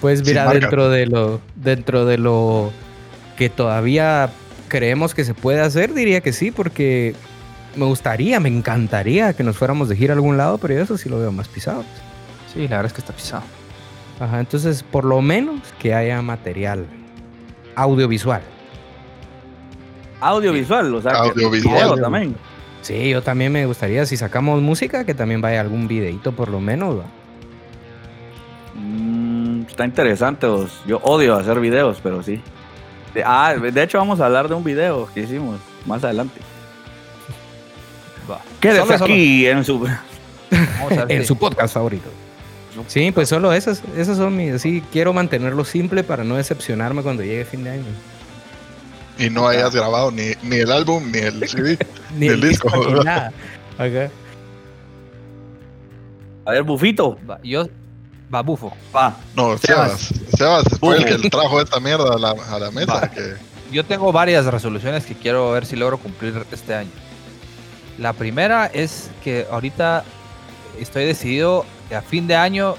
Pues 0.00 0.24
mira, 0.24 0.50
dentro 0.50 0.88
de 0.88 1.06
lo 1.06 1.40
dentro 1.56 2.06
de 2.06 2.16
lo 2.16 2.72
que 3.36 3.50
todavía 3.50 4.30
creemos 4.70 5.14
que 5.14 5.24
se 5.26 5.34
puede 5.34 5.60
hacer, 5.60 5.92
diría 5.92 6.22
que 6.22 6.32
sí, 6.32 6.50
porque 6.50 7.14
me 7.76 7.84
gustaría, 7.84 8.40
me 8.40 8.48
encantaría 8.48 9.34
que 9.34 9.42
nos 9.44 9.58
fuéramos 9.58 9.90
de 9.90 9.96
gira 9.96 10.14
a 10.14 10.16
algún 10.16 10.38
lado, 10.38 10.56
pero 10.56 10.72
yo 10.72 10.80
eso 10.80 10.96
sí 10.96 11.10
lo 11.10 11.18
veo 11.18 11.30
más 11.32 11.48
pisado. 11.48 11.84
Sí, 12.54 12.60
la 12.62 12.76
verdad 12.76 12.86
es 12.86 12.92
que 12.94 13.00
está 13.00 13.12
pisado. 13.12 13.42
Ajá, 14.18 14.40
entonces 14.40 14.82
por 14.82 15.04
lo 15.04 15.20
menos 15.20 15.60
que 15.78 15.92
haya 15.94 16.22
material 16.22 16.86
audiovisual. 17.74 18.40
Audiovisual, 20.20 20.94
o 20.94 21.02
sea, 21.02 21.12
que- 21.12 21.18
Audiovisual. 21.30 21.74
video 21.74 21.96
también. 21.96 22.36
Sí, 22.82 23.10
yo 23.10 23.22
también 23.22 23.52
me 23.52 23.66
gustaría, 23.66 24.04
si 24.06 24.16
sacamos 24.16 24.60
música, 24.62 25.04
que 25.04 25.14
también 25.14 25.40
vaya 25.40 25.60
algún 25.60 25.86
videito 25.86 26.32
por 26.32 26.48
lo 26.48 26.60
menos. 26.60 26.98
¿va? 26.98 27.04
Mm, 28.74 29.62
está 29.68 29.84
interesante. 29.84 30.46
vos. 30.46 30.70
Yo 30.86 30.98
odio 31.02 31.36
hacer 31.36 31.60
videos, 31.60 32.00
pero 32.02 32.22
sí. 32.22 32.40
De, 33.14 33.22
ah, 33.24 33.54
de 33.54 33.82
hecho 33.82 33.98
vamos 33.98 34.20
a 34.20 34.26
hablar 34.26 34.48
de 34.48 34.54
un 34.54 34.64
video 34.64 35.08
que 35.12 35.20
hicimos 35.20 35.58
más 35.86 36.04
adelante. 36.04 36.40
Va. 38.30 38.40
Quédese 38.60 38.82
Solo, 38.82 38.98
solo. 38.98 39.12
aquí 39.12 39.46
en 39.46 39.64
su... 39.64 39.88
En 41.08 41.24
su 41.24 41.36
podcast 41.36 41.74
favorito. 41.74 42.10
Sí, 42.88 43.12
pues 43.12 43.28
solo 43.28 43.52
esas, 43.52 43.82
esas 43.96 44.16
son 44.16 44.36
mis, 44.36 44.52
así 44.54 44.82
quiero 44.92 45.12
mantenerlo 45.12 45.64
simple 45.64 46.02
para 46.02 46.24
no 46.24 46.36
decepcionarme 46.36 47.02
cuando 47.02 47.22
llegue 47.22 47.44
fin 47.44 47.62
de 47.64 47.70
año. 47.70 47.84
Y 49.18 49.28
no 49.28 49.46
hayas 49.46 49.74
grabado 49.74 50.10
ni, 50.10 50.32
ni 50.42 50.56
el 50.56 50.72
álbum 50.72 51.10
ni 51.12 51.18
el 51.18 51.46
CD. 51.48 51.78
Ni 52.16 52.28
el 52.28 52.40
disco. 52.40 52.70
ni 52.74 53.04
nada. 53.04 53.32
A 56.44 56.52
ver, 56.52 56.62
Bufito. 56.62 57.18
Yo, 57.42 57.66
va 58.32 58.42
bufo. 58.42 58.72
Va. 58.94 59.16
No, 59.36 59.56
Sebas. 59.58 60.12
Sebas. 60.36 60.64
Fue 60.78 60.96
el 60.96 61.04
que 61.04 61.30
trajo 61.30 61.60
esta 61.60 61.80
mierda 61.80 62.14
a 62.14 62.18
la, 62.18 62.30
a 62.30 62.58
la 62.58 62.70
mesa. 62.70 62.94
Va. 62.94 63.10
Que, 63.10 63.34
Yo 63.72 63.84
tengo 63.84 64.12
varias 64.12 64.46
resoluciones 64.46 65.04
que 65.04 65.14
quiero 65.14 65.50
ver 65.52 65.66
si 65.66 65.76
logro 65.76 65.98
cumplir 65.98 66.44
este 66.52 66.74
año. 66.74 66.90
La 67.98 68.12
primera 68.12 68.66
es 68.66 69.10
que 69.22 69.46
ahorita 69.50 70.04
estoy 70.78 71.04
decidido 71.04 71.66
que 71.88 71.96
a 71.96 72.02
fin 72.02 72.26
de 72.26 72.36
año 72.36 72.76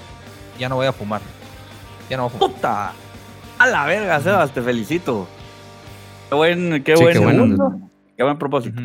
ya 0.58 0.68
no 0.68 0.76
voy 0.76 0.86
a 0.86 0.92
fumar. 0.92 1.20
Ya 2.10 2.16
no 2.16 2.24
voy 2.28 2.34
a 2.34 2.38
fumar. 2.38 2.54
Puta. 2.54 2.92
A 3.58 3.66
la 3.66 3.86
verga, 3.86 4.20
Sebas, 4.20 4.52
te 4.52 4.62
felicito. 4.62 5.28
Qué 6.28 6.34
buen, 6.34 6.82
qué 6.82 6.96
Sí, 6.96 7.02
buen, 7.02 7.12
qué 7.12 7.18
bueno. 7.20 7.90
Qué 8.16 8.22
buen 8.22 8.38
propósito. 8.38 8.80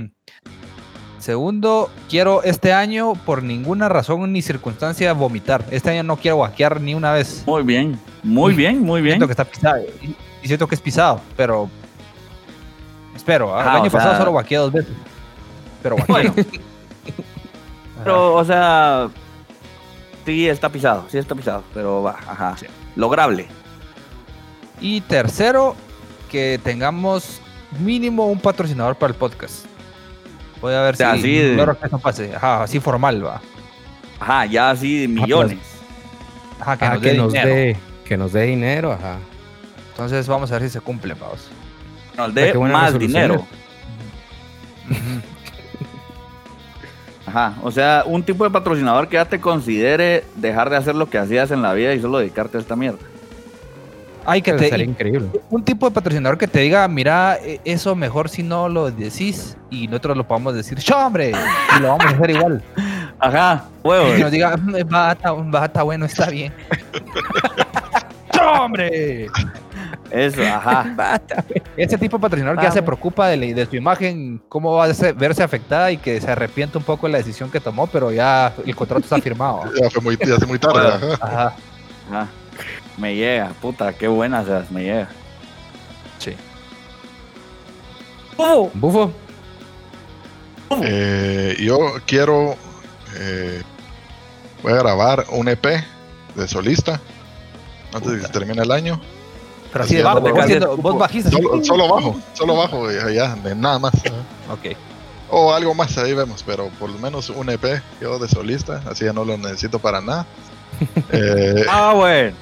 Segundo, 1.27 1.89
quiero 2.07 2.41
este 2.43 2.71
año 2.71 3.11
por 3.25 3.43
ninguna 3.43 3.89
razón 3.89 4.31
ni 4.31 4.41
circunstancia 4.41 5.11
vomitar. 5.11 5.65
Este 5.71 5.89
año 5.89 6.03
no 6.03 6.15
quiero 6.15 6.37
guaquear 6.37 6.79
ni 6.79 6.95
una 6.95 7.11
vez. 7.11 7.43
Muy 7.45 7.63
bien, 7.63 7.99
muy 8.23 8.53
bien, 8.53 8.81
muy 8.81 9.01
bien. 9.01 9.15
Siento 9.15 9.27
que 9.27 9.33
está 9.33 9.43
pisado. 9.43 9.83
Y, 10.01 10.15
y 10.41 10.47
siento 10.47 10.67
que 10.67 10.75
es 10.75 10.79
pisado, 10.79 11.19
pero 11.35 11.69
espero. 13.13 13.53
¿ah? 13.53 13.61
Ah, 13.61 13.71
El 13.71 13.81
año 13.81 13.89
sea- 13.89 13.99
pasado 13.99 14.17
solo 14.19 14.31
guaqueé 14.31 14.57
dos 14.57 14.71
veces. 14.71 14.93
Pero 15.83 15.97
guaqueé. 15.97 16.29
Bueno, 16.29 16.33
pero, 18.05 18.35
o 18.35 18.45
sea, 18.45 19.09
sí 20.25 20.47
está 20.47 20.69
pisado, 20.69 21.07
sí 21.09 21.17
está 21.17 21.35
pisado, 21.35 21.61
pero 21.73 22.03
va, 22.03 22.11
ajá. 22.25 22.55
Lograble. 22.95 23.49
Y 24.79 25.01
tercero, 25.01 25.75
que 26.31 26.57
tengamos 26.63 27.41
mínimo 27.81 28.27
un 28.27 28.39
patrocinador 28.39 28.95
para 28.95 29.11
el 29.11 29.19
podcast. 29.19 29.65
Voy 30.61 30.73
a 30.73 30.81
ver 30.81 30.95
sea, 30.95 31.13
si 31.13 31.19
así 31.19 31.35
de- 31.37 31.55
logro 31.55 31.77
que 31.79 31.87
eso 31.87 31.99
pase. 31.99 32.35
Ajá, 32.35 32.63
así 32.63 32.79
formal 32.79 33.25
va. 33.25 33.41
Ajá, 34.19 34.45
ya 34.45 34.71
así 34.71 35.07
millones. 35.07 35.59
Ajá, 36.59 36.77
que 36.77 36.85
Ah, 36.85 36.89
nos 36.93 37.01
que, 37.01 37.09
dé 37.11 37.17
nos 37.17 37.33
dinero. 37.33 37.49
dé, 37.55 37.77
que 38.05 38.17
nos 38.17 38.33
dé 38.33 38.41
dinero, 38.43 38.91
ajá. 38.91 39.17
Entonces 39.91 40.27
vamos 40.27 40.51
a 40.51 40.55
ver 40.59 40.63
si 40.63 40.69
se 40.73 40.81
cumple, 40.81 41.13
vamos. 41.13 41.47
Nos 42.17 42.33
dé 42.33 42.53
más 42.55 42.97
dinero. 42.97 43.45
Ajá, 47.25 47.55
o 47.61 47.71
sea, 47.71 48.03
un 48.05 48.23
tipo 48.23 48.45
de 48.45 48.49
patrocinador 48.49 49.09
que 49.09 49.15
ya 49.15 49.25
te 49.25 49.41
considere 49.41 50.23
dejar 50.35 50.69
de 50.69 50.77
hacer 50.77 50.95
lo 50.95 51.09
que 51.09 51.17
hacías 51.17 51.51
en 51.51 51.61
la 51.61 51.73
vida 51.73 51.93
y 51.93 51.99
solo 52.01 52.19
dedicarte 52.19 52.57
a 52.57 52.61
esta 52.61 52.75
mierda. 52.77 52.99
Ay, 54.29 54.41
que 54.41 54.51
te, 54.53 54.77
y 54.77 54.81
increíble. 54.83 55.29
un 55.49 55.63
tipo 55.63 55.87
de 55.89 55.93
patrocinador 55.95 56.37
que 56.37 56.47
te 56.49 56.59
diga, 56.59 56.85
mira, 56.89 57.37
e- 57.41 57.61
eso 57.63 57.95
mejor 57.95 58.27
si 58.27 58.43
no 58.43 58.67
lo 58.67 58.91
decís 58.91 59.55
y 59.69 59.87
nosotros 59.87 60.17
lo 60.17 60.27
podamos 60.27 60.53
decir, 60.53 60.77
¡Cho, 60.79 60.97
hombre! 60.97 61.31
Y 61.77 61.81
lo 61.81 61.87
vamos 61.87 62.05
a 62.05 62.09
hacer 62.09 62.29
igual. 62.31 62.61
Ajá, 63.19 63.63
Y 63.83 63.87
huevos. 63.87 64.19
nos 64.19 64.29
diga, 64.31 64.57
"Mm, 64.57 64.75
va, 64.93 65.13
está, 65.13 65.31
va, 65.31 65.65
está 65.65 65.83
bueno, 65.83 66.05
está 66.05 66.29
bien. 66.29 66.53
¡Cho, 68.33 68.41
hombre! 68.63 69.27
Eso, 70.11 70.41
ajá. 70.41 70.85
Ese 71.77 71.97
tipo 71.97 72.17
de 72.17 72.21
patrocinador 72.21 72.57
que 72.59 72.65
ya 72.65 72.71
se 72.71 72.81
preocupa 72.83 73.27
de, 73.27 73.37
la- 73.37 73.45
de 73.55 73.65
su 73.65 73.75
imagen, 73.75 74.41
cómo 74.49 74.73
va 74.73 74.85
a 74.85 75.13
verse 75.15 75.41
afectada 75.43 75.91
y 75.91 75.97
que 75.97 76.19
se 76.21 76.29
arrepiente 76.29 76.77
un 76.77 76.83
poco 76.83 77.07
de 77.07 77.13
la 77.13 77.17
decisión 77.19 77.49
que 77.49 77.59
tomó, 77.59 77.87
pero 77.87 78.11
ya 78.11 78.53
el 78.65 78.75
contrato 78.75 79.03
está 79.03 79.19
firmado. 79.19 79.63
ya 79.81 79.89
fue 79.89 80.01
muy, 80.01 80.17
ya 80.17 80.35
hace 80.35 80.45
muy 80.45 80.59
tarde. 80.59 80.97
Bueno. 80.99 81.15
ajá. 81.21 81.53
Ajá. 82.11 82.27
Me 82.97 83.15
llega, 83.15 83.49
puta, 83.61 83.93
qué 83.93 84.07
buena 84.07 84.43
seas, 84.43 84.71
me 84.71 84.83
llega. 84.83 85.09
Sí. 86.19 86.33
¡Oh! 88.37 88.69
Bufo. 88.73 89.11
Eh, 90.83 91.55
yo 91.59 91.77
quiero. 92.05 92.55
eh, 93.15 93.61
voy 94.63 94.73
a 94.73 94.77
grabar 94.77 95.25
un 95.31 95.47
EP 95.47 95.65
de 96.35 96.47
solista 96.47 96.99
antes 97.93 98.11
de 98.11 98.17
que 98.19 98.25
se 98.25 98.31
termine 98.31 98.61
el 98.61 98.71
año. 98.71 98.99
Pero 99.71 99.83
así 99.83 99.95
de 99.95 100.03
Haciendo- 100.03 100.21
bajo, 100.77 100.81
vos, 100.81 101.01
Haciendo- 101.03 101.27
así. 101.29 101.31
Solo, 101.31 101.63
solo 101.63 101.87
bajo, 101.87 102.15
solo 102.33 102.55
bajo, 102.55 102.91
ya, 103.11 103.35
de 103.35 103.55
nada 103.55 103.79
más. 103.79 103.93
Ok. 104.51 104.75
O 105.29 105.53
algo 105.53 105.73
más, 105.73 105.97
ahí 105.97 106.13
vemos, 106.13 106.41
pero 106.41 106.69
por 106.79 106.89
lo 106.89 106.97
menos 106.99 107.29
un 107.29 107.49
EP 107.49 107.81
yo 107.99 108.17
de 108.17 108.29
solista, 108.29 108.81
así 108.89 109.03
ya 109.03 109.11
no 109.11 109.25
lo 109.25 109.37
necesito 109.37 109.77
para 109.79 109.99
nada. 110.01 110.25
Eh, 111.11 111.65
Ah, 111.69 111.93
bueno. 111.95 112.35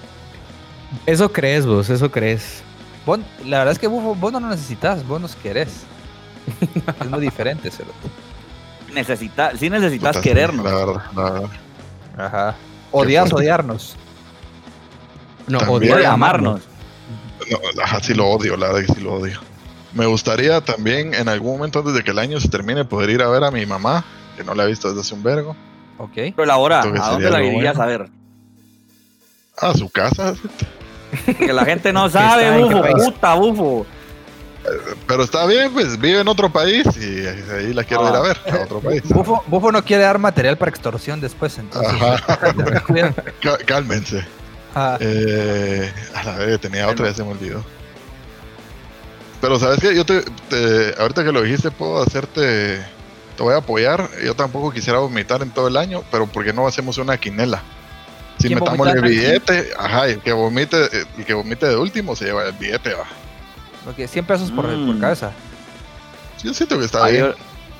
Eso 1.05 1.31
crees 1.31 1.65
vos, 1.65 1.89
eso 1.89 2.11
crees. 2.11 2.61
Vos- 3.05 3.19
la 3.45 3.59
verdad 3.59 3.73
es 3.73 3.79
que 3.79 3.87
Bufo, 3.87 4.15
vos 4.15 4.31
no 4.31 4.39
lo 4.39 4.47
necesitas, 4.47 5.05
vos 5.07 5.21
nos 5.21 5.35
querés. 5.35 5.83
es 7.01 7.09
muy 7.09 7.21
diferente, 7.21 7.69
cerote. 7.71 7.93
Necesita, 8.93 9.55
sí 9.57 9.69
necesitas 9.69 10.15
puta, 10.15 10.21
querernos. 10.21 10.65
La 10.65 10.73
verdad, 10.73 11.01
la 11.15 11.23
verdad. 11.31 11.49
Ajá. 12.17 12.55
Odias 12.91 13.31
odiarnos. 13.33 13.95
No, 15.47 15.59
odiar 15.59 16.05
amarnos. 16.05 16.61
No, 17.51 17.83
ajá, 17.83 17.99
sí 17.99 18.13
lo 18.13 18.27
odio, 18.27 18.57
la 18.57 18.67
verdad 18.71 18.87
que 18.87 18.93
sí 18.93 19.01
lo 19.01 19.15
odio. 19.15 19.39
Me 19.93 20.05
gustaría 20.05 20.61
también 20.61 21.13
en 21.13 21.29
algún 21.29 21.57
momento 21.57 21.79
antes 21.79 21.93
de 21.93 22.03
que 22.03 22.11
el 22.11 22.19
año 22.19 22.39
se 22.39 22.49
termine 22.49 22.85
poder 22.85 23.09
ir 23.11 23.21
a 23.21 23.27
ver 23.29 23.43
a 23.43 23.51
mi 23.51 23.65
mamá, 23.65 24.03
que 24.35 24.43
no 24.43 24.55
la 24.55 24.63
he 24.63 24.67
visto 24.67 24.87
desde 24.89 25.01
hace 25.01 25.13
un 25.13 25.23
vergo. 25.23 25.55
Ok. 25.97 26.11
Pero 26.13 26.33
Creo 26.35 26.93
que 26.93 26.99
¿a 26.99 27.09
dónde 27.09 27.29
la 27.29 27.43
irías 27.43 27.77
bueno. 27.77 27.81
a 27.83 27.85
ver? 27.97 28.09
A 29.57 29.73
su 29.73 29.89
casa, 29.89 30.35
Que 31.37 31.53
la 31.53 31.65
gente 31.65 31.91
no 31.93 32.09
sabe, 32.09 32.59
bufo, 32.61 32.81
puta, 32.95 33.33
bufo. 33.35 33.85
pero 35.07 35.23
está 35.23 35.45
bien, 35.45 35.71
pues 35.73 35.99
vive 35.99 36.21
en 36.21 36.27
otro 36.27 36.51
país 36.51 36.85
y 36.97 37.25
ahí 37.53 37.73
la 37.73 37.83
quiero 37.83 38.05
Ah. 38.05 38.09
ir 38.09 38.15
a 38.15 38.21
ver, 38.21 38.37
a 38.59 38.63
otro 38.63 38.79
país. 38.79 39.01
Bufo, 39.09 39.43
Bufo 39.47 39.71
no 39.71 39.83
quiere 39.83 40.03
dar 40.03 40.17
material 40.19 40.57
para 40.57 40.69
extorsión 40.69 41.21
después, 41.21 41.57
entonces. 41.57 41.93
Cálmense. 43.65 44.25
Ajá. 44.73 44.97
Eh, 44.99 45.91
a 46.15 46.23
la 46.23 46.35
vez 46.37 46.59
tenía 46.59 46.87
otra, 46.89 47.07
ya 47.07 47.13
se 47.13 47.23
me 47.23 47.31
olvidó. 47.31 47.63
Pero 49.41 49.59
sabes 49.59 49.79
que 49.79 49.95
yo 49.95 50.05
te, 50.05 50.21
te- 50.49 50.95
ahorita 50.99 51.23
que 51.23 51.31
lo 51.31 51.41
dijiste, 51.43 51.69
puedo 51.71 52.01
hacerte, 52.01 52.77
te 53.37 53.43
voy 53.43 53.53
a 53.53 53.57
apoyar. 53.57 54.09
Yo 54.23 54.33
tampoco 54.33 54.71
quisiera 54.71 54.99
vomitar 54.99 55.41
en 55.43 55.51
todo 55.51 55.67
el 55.67 55.77
año, 55.77 56.03
pero 56.11 56.25
¿por 56.25 56.43
qué 56.43 56.51
no 56.53 56.67
hacemos 56.67 56.97
una 56.97 57.17
quinela? 57.17 57.61
Si 58.47 58.53
¿Quién 58.53 58.59
metamos 58.59 58.87
el 58.87 59.01
billete, 59.01 59.69
ajá, 59.77 60.07
y 60.09 60.11
el 60.13 60.19
que 60.19 60.33
vomite, 60.33 60.77
el 61.17 61.25
que 61.25 61.33
vomite 61.33 61.65
de 61.67 61.75
último 61.77 62.15
se 62.15 62.25
lleva 62.25 62.45
el 62.45 62.53
billete, 62.53 62.93
va. 62.93 63.05
Ok, 63.89 64.07
100 64.07 64.25
pesos 64.25 64.51
por, 64.51 64.67
Mm. 64.67 64.87
por 64.87 64.99
cabeza. 64.99 65.31
Yo 66.43 66.53
siento 66.53 66.77
que 66.79 66.85
está 66.85 67.05
Ah, 67.05 67.09
bien. 67.09 67.33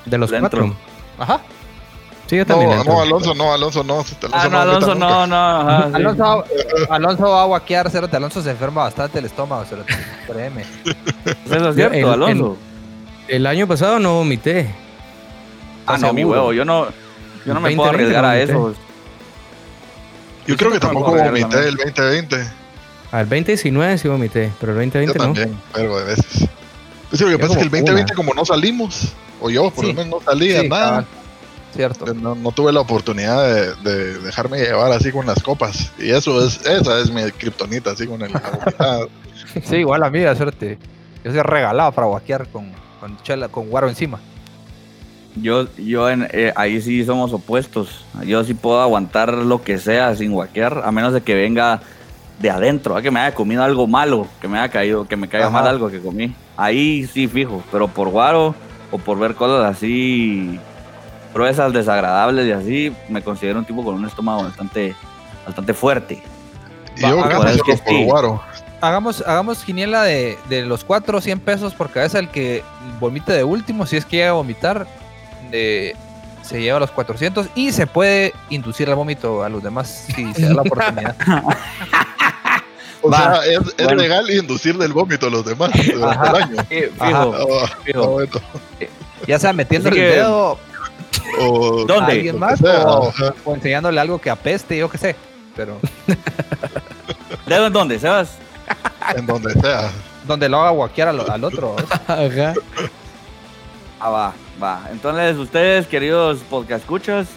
De 0.06 0.18
los 0.18 0.30
Dentro. 0.30 0.50
cuatro. 0.62 0.76
Ajá. 1.20 1.42
Sí, 2.28 2.38
yo 2.38 2.44
No, 2.44 2.48
también. 2.48 2.70
no, 2.72 2.78
entro. 2.78 3.02
Alonso, 3.02 3.34
no, 3.36 3.54
Alonso, 3.54 3.84
no. 3.84 3.94
Alonso 3.96 4.16
Ah, 4.32 4.48
no, 4.50 4.60
Alonso, 4.60 4.96
no, 4.96 5.28
no. 5.28 5.36
ajá, 5.36 5.88
sí. 5.90 5.96
Alonso, 5.96 6.46
Alonso 6.90 7.30
va 7.30 7.42
a 7.44 7.46
guaquear, 7.46 7.90
cerote. 7.92 8.18
Alonso 8.18 8.42
se 8.42 8.50
enferma 8.52 8.84
bastante 8.84 9.20
el 9.20 9.26
estómago, 9.26 9.64
cerote. 9.66 9.94
Créeme. 10.28 10.62
Eso 11.46 11.70
es 11.70 11.76
cierto, 11.76 11.96
El- 11.98 12.06
Alonso. 12.10 12.58
El 13.28 13.46
año 13.48 13.68
pasado 13.68 14.00
no 14.00 14.14
vomité. 14.16 14.70
Ah, 15.88 15.98
no, 16.00 16.14
mi 16.14 16.24
huevo, 16.24 16.52
yo 16.54 16.66
no, 16.66 16.88
yo 17.46 17.54
no 17.54 17.60
me 17.60 17.70
20, 17.70 17.76
puedo 17.78 17.92
20 17.92 18.18
arriesgar 18.18 18.24
no 18.24 18.30
a 18.30 18.38
eso. 18.40 18.76
Yo 20.48 20.58
creo 20.58 20.72
que 20.72 20.80
tampoco 20.80 21.12
vomité 21.16 21.68
el 21.68 21.76
2020. 21.76 22.36
Al 23.12 23.30
2019 23.30 23.98
sí 23.98 24.08
vomité, 24.08 24.52
pero 24.60 24.80
el 24.80 24.92
Yo 24.92 25.00
2020 25.00 25.18
no. 25.18 25.24
también, 25.26 25.60
pero 25.74 25.98
de 26.00 26.04
veces. 26.06 26.26
Pues 27.10 27.20
sí, 27.20 27.24
lo 27.24 27.26
que 27.28 27.32
Yo 27.32 27.40
pasa 27.40 27.54
es 27.54 27.58
que 27.58 27.64
el 27.64 27.70
como 27.70 27.82
2020 27.82 28.02
una. 28.12 28.16
como 28.16 28.34
no 28.34 28.46
salimos, 28.46 29.14
o 29.42 29.50
yo 29.50 29.70
por 29.72 29.86
Sí. 29.86 29.94
lo 29.94 30.04
menos 30.04 30.20
no 30.22 30.32
salía, 30.32 30.62
Sí, 30.62 30.70
nada. 30.70 30.86
cabal. 30.90 31.06
cierto. 31.76 32.14
No, 32.14 32.36
no 32.36 32.52
tuve 32.52 32.72
la 32.74 32.80
oportunidad 32.82 33.44
de, 33.44 33.76
de 33.90 34.20
dejarme 34.20 34.60
llevar 34.60 34.92
así 34.92 35.12
con 35.12 35.26
las 35.26 35.42
copas. 35.44 35.92
Y 36.00 36.10
eso 36.12 36.46
es, 36.46 36.60
esa 36.66 37.00
es 37.00 37.12
mi 37.12 37.24
kriptonita, 37.32 37.92
así 37.92 38.08
con 38.08 38.22
el 38.22 38.32
la. 38.80 39.08
Sí, 39.64 39.78
igual 39.78 40.04
a 40.04 40.10
mí, 40.10 40.20
de 40.20 40.36
suerte. 40.36 40.78
Yo 41.24 41.32
soy 41.32 41.42
regalado 41.42 41.92
para 41.92 42.08
guaquear 42.08 42.48
con, 42.50 42.72
con 43.00 43.18
chela, 43.24 43.48
con 43.50 43.70
guaro 43.70 43.88
encima. 43.90 44.20
Yo, 45.36 45.68
yo 45.78 46.10
en, 46.10 46.28
eh, 46.32 46.54
ahí 46.56 46.82
sí 46.82 47.04
somos 47.06 47.34
opuestos. 47.34 48.06
Yo 48.26 48.44
sí 48.44 48.54
puedo 48.54 48.82
aguantar 48.82 49.34
lo 49.34 49.62
que 49.64 49.78
sea 49.78 50.16
sin 50.16 50.32
guaquear, 50.32 50.82
a 50.86 50.92
menos 50.92 51.14
de 51.14 51.22
que 51.22 51.36
venga 51.36 51.82
de 52.40 52.50
adentro, 52.50 52.96
a 52.96 53.02
que 53.02 53.12
me 53.12 53.20
haya 53.20 53.36
comido 53.36 53.64
algo 53.64 53.86
malo, 53.88 54.28
que 54.42 54.48
me 54.48 54.58
haya 54.60 54.70
caído, 54.70 55.08
que 55.08 55.18
me 55.18 55.28
caiga 55.28 55.48
Ajá. 55.48 55.58
mal 55.60 55.68
algo 55.68 55.90
que 55.90 56.00
comí. 56.00 56.34
Ahí 56.58 57.06
sí 57.08 57.28
fijo, 57.28 57.64
pero 57.72 57.88
por 57.88 58.10
guaro 58.10 58.56
o 58.92 58.98
por 58.98 59.18
ver 59.20 59.36
cosas 59.36 59.66
así 59.76 60.60
gruesas, 61.34 61.74
desagradables 61.74 62.48
y 62.48 62.52
así, 62.52 62.94
me 63.10 63.22
considero 63.22 63.60
un 63.60 63.66
tipo 63.66 63.84
con 63.84 63.96
un 63.96 64.06
estómago 64.06 64.44
bastante, 64.44 64.96
bastante 65.46 65.74
fuerte. 65.74 66.24
Y 66.96 67.02
yo 67.02 67.18
Va, 67.18 67.26
hagamos- 67.26 67.62
que 67.62 67.76
por 67.76 67.88
sí. 67.90 68.06
guaro. 68.06 68.42
Hagamos, 68.80 69.22
hagamos 69.26 69.64
quiniela 69.66 70.04
de, 70.04 70.38
de 70.48 70.62
los 70.66 70.86
cuatro, 70.86 71.20
100 71.20 71.40
pesos 71.42 71.74
por 71.74 71.90
cabeza. 71.90 72.20
El 72.20 72.30
que 72.30 72.64
vomite 73.02 73.34
de 73.34 73.44
último, 73.44 73.86
si 73.86 73.98
es 73.98 74.06
que 74.06 74.18
llega 74.18 74.30
a 74.30 74.34
vomitar, 74.34 74.86
de- 75.52 75.96
se 76.44 76.62
lleva 76.62 76.80
los 76.80 76.92
400 76.92 77.48
y 77.56 77.72
se 77.72 77.88
puede 77.88 78.34
inducir 78.50 78.88
el 78.88 78.94
vómito 78.96 79.44
a 79.44 79.50
los 79.50 79.64
demás 79.64 80.06
si 80.16 80.32
se 80.36 80.44
da 80.44 80.54
la 80.54 80.62
oportunidad. 80.62 81.16
O 83.02 83.10
Va, 83.12 83.44
sea, 83.44 83.54
es, 83.78 83.92
legal 83.96 84.28
inducirle 84.32 84.84
el 84.86 84.92
vómito 84.94 85.28
a 85.28 85.30
los 85.30 85.46
demás 85.46 85.70
durante 85.74 86.04
Ajá. 86.28 86.38
el 86.38 86.44
año. 86.44 86.56
Sí, 86.70 86.78
Ajá. 86.98 87.08
fijo, 87.08 87.36
Ah, 87.64 87.78
fijo. 87.84 88.04
ah, 88.04 88.08
bueno. 88.08 88.32
Ya 89.28 89.38
sea 89.38 89.54
metiendo 89.54 89.90
el 89.90 89.96
dedo 89.96 90.58
O, 91.40 91.86
alguien 92.02 92.40
más 92.40 92.58
sea, 92.60 92.84
o, 92.88 93.14
enseñándole 93.54 94.00
algo 94.02 94.20
que 94.20 94.32
apeste, 94.32 94.76
yo 94.78 94.90
qué 94.90 94.98
sé. 94.98 95.16
Pero 95.56 95.78
¿Dedo 97.46 97.68
en 97.68 97.74
dónde, 97.74 98.00
Sebas? 98.00 98.38
en 99.16 99.28
donde 99.28 99.54
sea. 99.54 99.92
donde 100.26 100.50
lo 100.50 100.60
haga 100.62 100.72
guaquear 100.72 101.10
al, 101.10 101.30
al 101.30 101.44
otro. 101.44 101.76
Ajá. 102.08 102.54
Ah, 104.06 104.10
va, 104.12 104.34
va. 104.62 104.82
Entonces, 104.92 105.36
ustedes, 105.36 105.88
queridos 105.88 106.38
podcast 106.48 106.84
escuchas, 106.84 107.28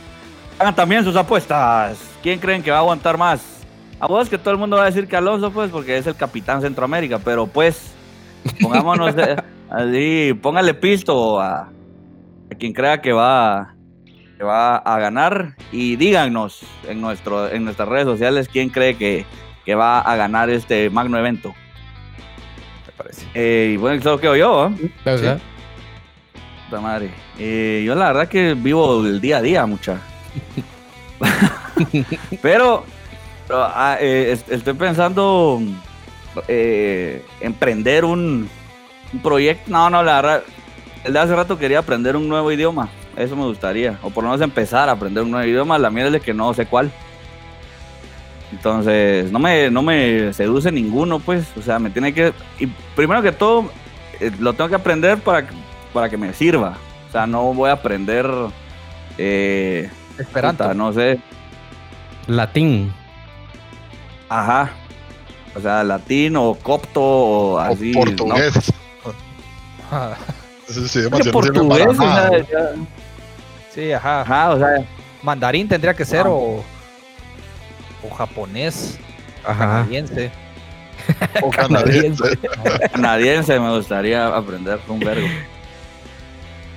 hagan 0.58 0.74
también 0.74 1.02
sus 1.02 1.16
apuestas. 1.16 1.98
¿Quién 2.22 2.38
creen 2.38 2.62
que 2.62 2.70
va 2.70 2.76
a 2.76 2.80
aguantar 2.80 3.16
más? 3.16 3.64
A 3.98 4.06
vos 4.06 4.28
que 4.28 4.36
todo 4.36 4.50
el 4.52 4.58
mundo 4.58 4.76
va 4.76 4.82
a 4.82 4.86
decir 4.86 5.08
que 5.08 5.16
Alonso, 5.16 5.50
pues, 5.50 5.70
porque 5.70 5.96
es 5.96 6.06
el 6.06 6.14
capitán 6.14 6.60
Centroamérica, 6.60 7.18
pero 7.20 7.46
pues, 7.46 7.94
pongámonos 8.60 9.14
de- 9.16 9.42
así, 9.70 10.34
póngale 10.34 10.74
pisto 10.74 11.40
a, 11.40 11.60
a 12.50 12.54
quien 12.58 12.74
crea 12.74 13.00
que 13.00 13.12
va, 13.14 13.74
que 14.36 14.44
va 14.44 14.76
a 14.76 14.98
ganar 14.98 15.54
y 15.72 15.96
díganos 15.96 16.60
en, 16.86 17.00
nuestro, 17.00 17.48
en 17.50 17.64
nuestras 17.64 17.88
redes 17.88 18.04
sociales 18.04 18.46
quién 18.52 18.68
cree 18.68 18.94
que, 18.98 19.24
que 19.64 19.74
va 19.74 20.00
a 20.00 20.16
ganar 20.16 20.50
este 20.50 20.90
magno 20.90 21.16
evento. 21.18 21.54
Me 22.86 22.92
parece. 22.92 23.26
Eh, 23.32 23.70
y 23.72 23.76
bueno, 23.78 24.02
solo 24.02 24.18
quedo 24.20 24.36
yo, 24.36 24.66
¿eh? 24.68 24.92
Puta 26.68 26.80
madre. 26.80 27.10
Eh, 27.38 27.82
yo 27.86 27.94
la 27.94 28.08
verdad 28.08 28.28
que 28.28 28.54
vivo 28.54 29.04
el 29.06 29.20
día 29.20 29.38
a 29.38 29.42
día, 29.42 29.64
mucha. 29.66 29.98
pero 32.42 32.84
pero, 33.46 33.62
ah, 33.64 33.96
eh, 33.98 34.32
est- 34.32 34.50
estoy 34.52 34.74
pensando 34.74 35.60
eh, 36.46 37.24
emprender 37.40 38.04
un, 38.04 38.48
un 39.12 39.20
proyecto. 39.20 39.70
No, 39.70 39.88
no, 39.88 40.02
la 40.02 40.16
verdad, 40.20 40.42
el 41.04 41.12
de 41.14 41.18
hace 41.18 41.34
rato 41.34 41.58
quería 41.58 41.78
aprender 41.78 42.14
un 42.16 42.28
nuevo 42.28 42.52
idioma. 42.52 42.90
Eso 43.16 43.34
me 43.36 43.44
gustaría. 43.44 43.98
O 44.02 44.10
por 44.10 44.22
lo 44.24 44.30
menos 44.30 44.42
empezar 44.44 44.90
a 44.90 44.92
aprender 44.92 45.22
un 45.24 45.30
nuevo 45.30 45.48
idioma. 45.48 45.78
La 45.78 45.88
mierda 45.90 46.08
es 46.08 46.12
de 46.14 46.20
que 46.20 46.34
no 46.34 46.52
sé 46.52 46.66
cuál. 46.66 46.90
Entonces, 48.52 49.30
no 49.32 49.38
me, 49.38 49.70
no 49.70 49.82
me 49.82 50.32
seduce 50.34 50.70
ninguno, 50.70 51.18
pues. 51.18 51.46
O 51.56 51.62
sea, 51.62 51.78
me 51.78 51.88
tiene 51.90 52.12
que. 52.12 52.32
Y 52.58 52.66
primero 52.94 53.22
que 53.22 53.32
todo, 53.32 53.70
lo 54.40 54.52
tengo 54.52 54.68
que 54.68 54.76
aprender 54.76 55.18
para, 55.18 55.46
que- 55.46 55.54
para 55.92 56.08
que 56.08 56.16
me 56.16 56.32
sirva. 56.32 56.76
O 57.08 57.12
sea, 57.12 57.26
no 57.26 57.52
voy 57.54 57.70
a 57.70 57.74
aprender. 57.74 58.26
Eh, 59.16 59.90
Esperanto. 60.18 60.64
puta, 60.64 60.74
no 60.74 60.92
sé. 60.92 61.18
Latín. 62.26 62.92
Ajá. 64.28 64.70
O 65.56 65.60
sea, 65.60 65.82
latín 65.82 66.36
o 66.36 66.54
copto 66.54 67.00
o 67.02 67.52
O 67.54 67.58
así. 67.58 67.92
¿no? 67.92 68.00
portugués. 68.00 68.72
Idioma 70.68 71.10
Porque 71.10 71.22
sí 71.22 71.28
no 71.28 71.32
portugués, 71.32 71.86
para 71.86 71.90
o 71.90 71.94
sea, 71.94 72.06
nada. 72.06 72.38
ya- 72.38 72.70
Sí, 73.74 73.92
ajá. 73.92 74.20
ajá, 74.22 74.50
o 74.50 74.58
sea, 74.58 74.68
Mandarín 75.22 75.68
tendría 75.68 75.94
que 75.94 76.04
ser 76.04 76.26
Ah. 76.26 76.30
o, 76.30 76.62
o 78.02 78.10
japonés, 78.14 78.98
Ajá. 79.44 79.58
canadiense. 79.58 80.30
O 81.42 81.50
canadiense. 81.50 82.38
canadiense 82.92 83.58
me 83.58 83.74
gustaría 83.76 84.26
aprender 84.26 84.78
un 84.88 85.00
vergo. 85.00 85.26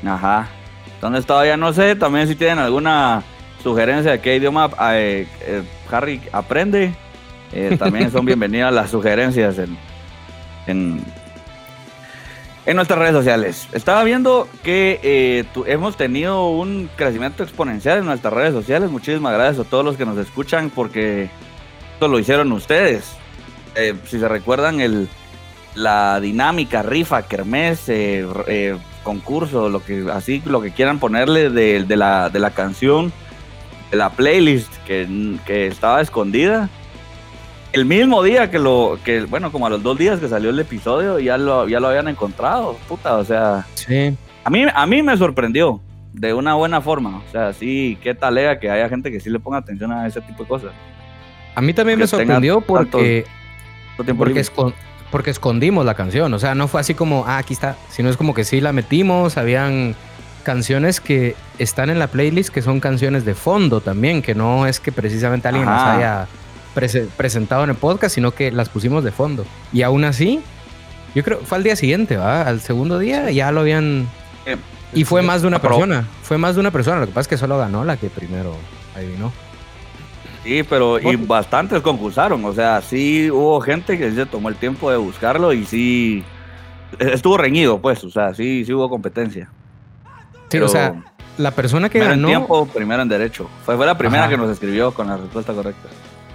Ajá. 0.06 0.48
Entonces 0.96 1.26
todavía 1.26 1.58
no 1.58 1.74
sé, 1.74 1.96
también 1.96 2.28
si 2.28 2.36
tienen 2.36 2.60
alguna 2.60 3.24
sugerencia 3.64 4.12
de 4.14 4.22
qué 4.22 4.36
idioma 4.36 4.70
eh, 4.94 5.28
eh, 5.42 5.64
Harry 5.92 6.22
aprende, 6.32 6.94
eh, 7.54 7.76
también 7.78 8.12
son 8.12 8.26
bienvenidas 8.28 8.74
las 8.74 8.90
sugerencias 8.92 9.58
en, 9.60 9.78
en, 10.68 11.04
en 12.66 12.76
nuestras 12.76 13.00
redes 13.00 13.14
sociales. 13.14 13.68
Estaba 13.72 14.04
viendo 14.04 14.48
que 14.64 15.46
tu- 15.54 15.66
hemos 15.66 15.98
tenido 15.98 16.50
un 16.50 16.90
crecimiento 16.96 17.44
exponencial 17.44 18.00
en 18.00 18.06
nuestras 18.06 18.34
redes 18.34 18.54
sociales. 18.54 18.90
Muchísimas 18.92 19.34
gracias 19.34 19.66
a 19.66 19.70
todos 19.70 19.84
los 19.84 19.98
que 19.98 20.06
nos 20.06 20.18
escuchan 20.18 20.70
porque 20.70 21.30
esto 21.94 22.08
lo 22.08 22.20
hicieron 22.20 22.52
ustedes. 22.52 23.12
Si 24.06 24.20
se 24.20 24.28
recuerdan 24.28 24.82
el, 24.82 25.08
la 25.76 26.20
dinámica, 26.20 26.84
rifa, 26.84 27.24
kermés, 27.24 27.88
eh, 27.88 28.78
concurso, 29.04 29.70
lo 29.70 29.84
que 29.84 30.06
así 30.12 30.42
lo 30.46 30.62
que 30.62 30.72
quieran 30.72 31.00
ponerle 31.00 31.50
de, 31.50 31.84
de 31.84 31.96
la, 31.98 32.30
de 32.30 32.40
la 32.40 32.52
canción, 32.52 33.12
de 33.92 33.98
la 33.98 34.10
playlist 34.12 34.74
que, 34.86 35.38
que 35.46 35.68
estaba 35.68 36.02
escondida. 36.02 36.70
El 37.74 37.86
mismo 37.86 38.22
día 38.22 38.52
que 38.52 38.60
lo, 38.60 39.00
que 39.06 39.22
bueno, 39.22 39.52
como 39.52 39.66
a 39.66 39.70
los 39.70 39.82
dos 39.82 39.98
días 39.98 40.20
que 40.20 40.28
salió 40.28 40.50
el 40.50 40.60
episodio, 40.60 41.20
ya 41.20 41.38
lo, 41.38 41.70
ya 41.70 41.80
lo 41.80 41.88
habían 41.88 42.08
encontrado, 42.10 42.78
puta, 42.90 43.16
o 43.18 43.24
sea, 43.24 43.66
Sí. 43.76 44.14
a 44.44 44.50
mí, 44.50 44.66
a 44.74 44.86
mí 44.86 45.02
me 45.02 45.16
sorprendió 45.16 45.80
de 46.12 46.34
una 46.34 46.56
buena 46.56 46.82
forma, 46.82 47.20
o 47.26 47.32
sea, 47.32 47.54
sí, 47.54 47.98
qué 48.04 48.14
talega 48.14 48.60
que 48.60 48.70
haya 48.70 48.90
gente 48.90 49.10
que 49.10 49.22
sí 49.22 49.30
le 49.30 49.40
ponga 49.40 49.60
atención 49.60 49.90
a 49.94 50.06
ese 50.06 50.20
tipo 50.20 50.44
de 50.44 50.50
cosas. 50.50 50.72
A 51.56 51.62
mí 51.62 51.74
también 51.74 51.98
me 51.98 52.04
Que 52.04 52.08
sorprendió 52.10 52.56
tanto- 52.56 52.68
porque, 52.68 53.26
Tanto 53.96 54.16
porque, 54.16 54.42
escon- 54.42 54.74
porque 55.12 55.30
escondimos 55.30 55.86
la 55.86 55.94
canción. 55.94 56.34
O 56.34 56.40
sea, 56.40 56.56
no 56.56 56.68
fue 56.68 56.82
así 56.82 56.94
como, 56.94 57.26
ah, 57.28 57.38
aquí 57.38 57.54
está. 57.54 57.76
Sino 57.90 58.10
es 58.10 58.18
como 58.18 58.34
que 58.34 58.44
sí 58.44 58.62
la 58.62 58.72
metimos. 58.74 59.38
Habían 59.38 59.96
canciones 60.44 61.00
que 61.00 61.36
están 61.60 61.90
en 61.90 62.00
la 62.00 62.08
playlist 62.08 62.50
que 62.50 62.62
son 62.62 62.80
canciones 62.80 63.26
de 63.26 63.36
fondo 63.36 63.80
también, 63.82 64.22
que 64.22 64.34
no 64.34 64.66
es 64.66 64.80
que 64.80 64.92
precisamente 64.92 65.48
alguien 65.48 65.68
las 65.68 65.82
Ajá. 65.82 65.98
haya 65.98 66.28
prese- 66.74 67.08
presentado 67.16 67.64
en 67.64 67.70
el 67.72 67.76
podcast, 67.76 68.16
sino 68.16 68.32
que 68.32 68.52
las 68.52 68.70
pusimos 68.70 69.04
de 69.04 69.12
fondo. 69.12 69.46
Y 69.72 69.84
aún 69.84 70.04
así, 70.04 70.42
yo 71.14 71.24
creo, 71.24 71.42
fue 71.42 71.58
al 71.60 71.64
día 71.64 71.76
siguiente, 71.76 72.18
¿va? 72.18 72.42
Al 72.42 72.62
segundo 72.62 72.98
día 72.98 73.30
ya 73.32 73.52
lo 73.52 73.60
habían... 73.62 74.08
Eh, 74.48 74.58
Y 74.94 75.04
fue 75.04 75.22
más 75.22 75.42
de 75.44 75.48
una 75.48 75.60
persona. 75.60 76.08
Fue 76.24 76.38
más 76.40 76.56
de 76.56 76.62
una 76.62 76.72
persona. 76.72 77.00
Lo 77.02 77.06
que 77.06 77.12
pasa 77.12 77.22
es 77.22 77.28
que 77.28 77.38
solo 77.38 77.58
ganó 77.60 77.84
la 77.86 77.98
que 77.98 78.10
primero 78.10 78.56
adivinó. 78.96 79.32
Sí, 80.44 80.64
pero 80.64 81.00
y 81.00 81.16
bastantes 81.18 81.82
concursaron, 81.82 82.44
o 82.46 82.54
sea, 82.54 82.82
sí 82.82 83.30
hubo 83.30 83.62
gente 83.62 83.98
que 83.98 84.12
se 84.12 84.26
tomó 84.26 84.50
el 84.50 84.56
tiempo 84.56 84.90
de 84.90 84.98
buscarlo 84.98 85.54
y 85.54 85.66
sí 85.66 86.24
estuvo 87.00 87.38
reñido, 87.38 87.80
pues, 87.80 88.04
o 88.04 88.10
sea, 88.10 88.34
sí, 88.34 88.66
sí 88.66 88.74
hubo 88.74 88.90
competencia. 88.90 89.50
Sí, 90.50 90.58
Pero 90.58 90.66
o 90.66 90.70
sea, 90.70 90.96
la 91.38 91.52
persona 91.52 91.90
que 91.90 92.00
primero 92.00 92.14
en 92.14 92.20
ganó 92.22 92.28
tiempo, 92.28 92.66
primero 92.66 93.02
en 93.04 93.10
derecho. 93.10 93.48
Fue, 93.66 93.78
fue 93.78 93.86
la 93.86 93.98
primera 93.98 94.24
Ajá. 94.24 94.32
que 94.32 94.38
nos 94.38 94.50
escribió 94.50 94.92
con 94.94 95.08
la 95.08 95.18
respuesta 95.18 95.54
correcta. 95.54 95.90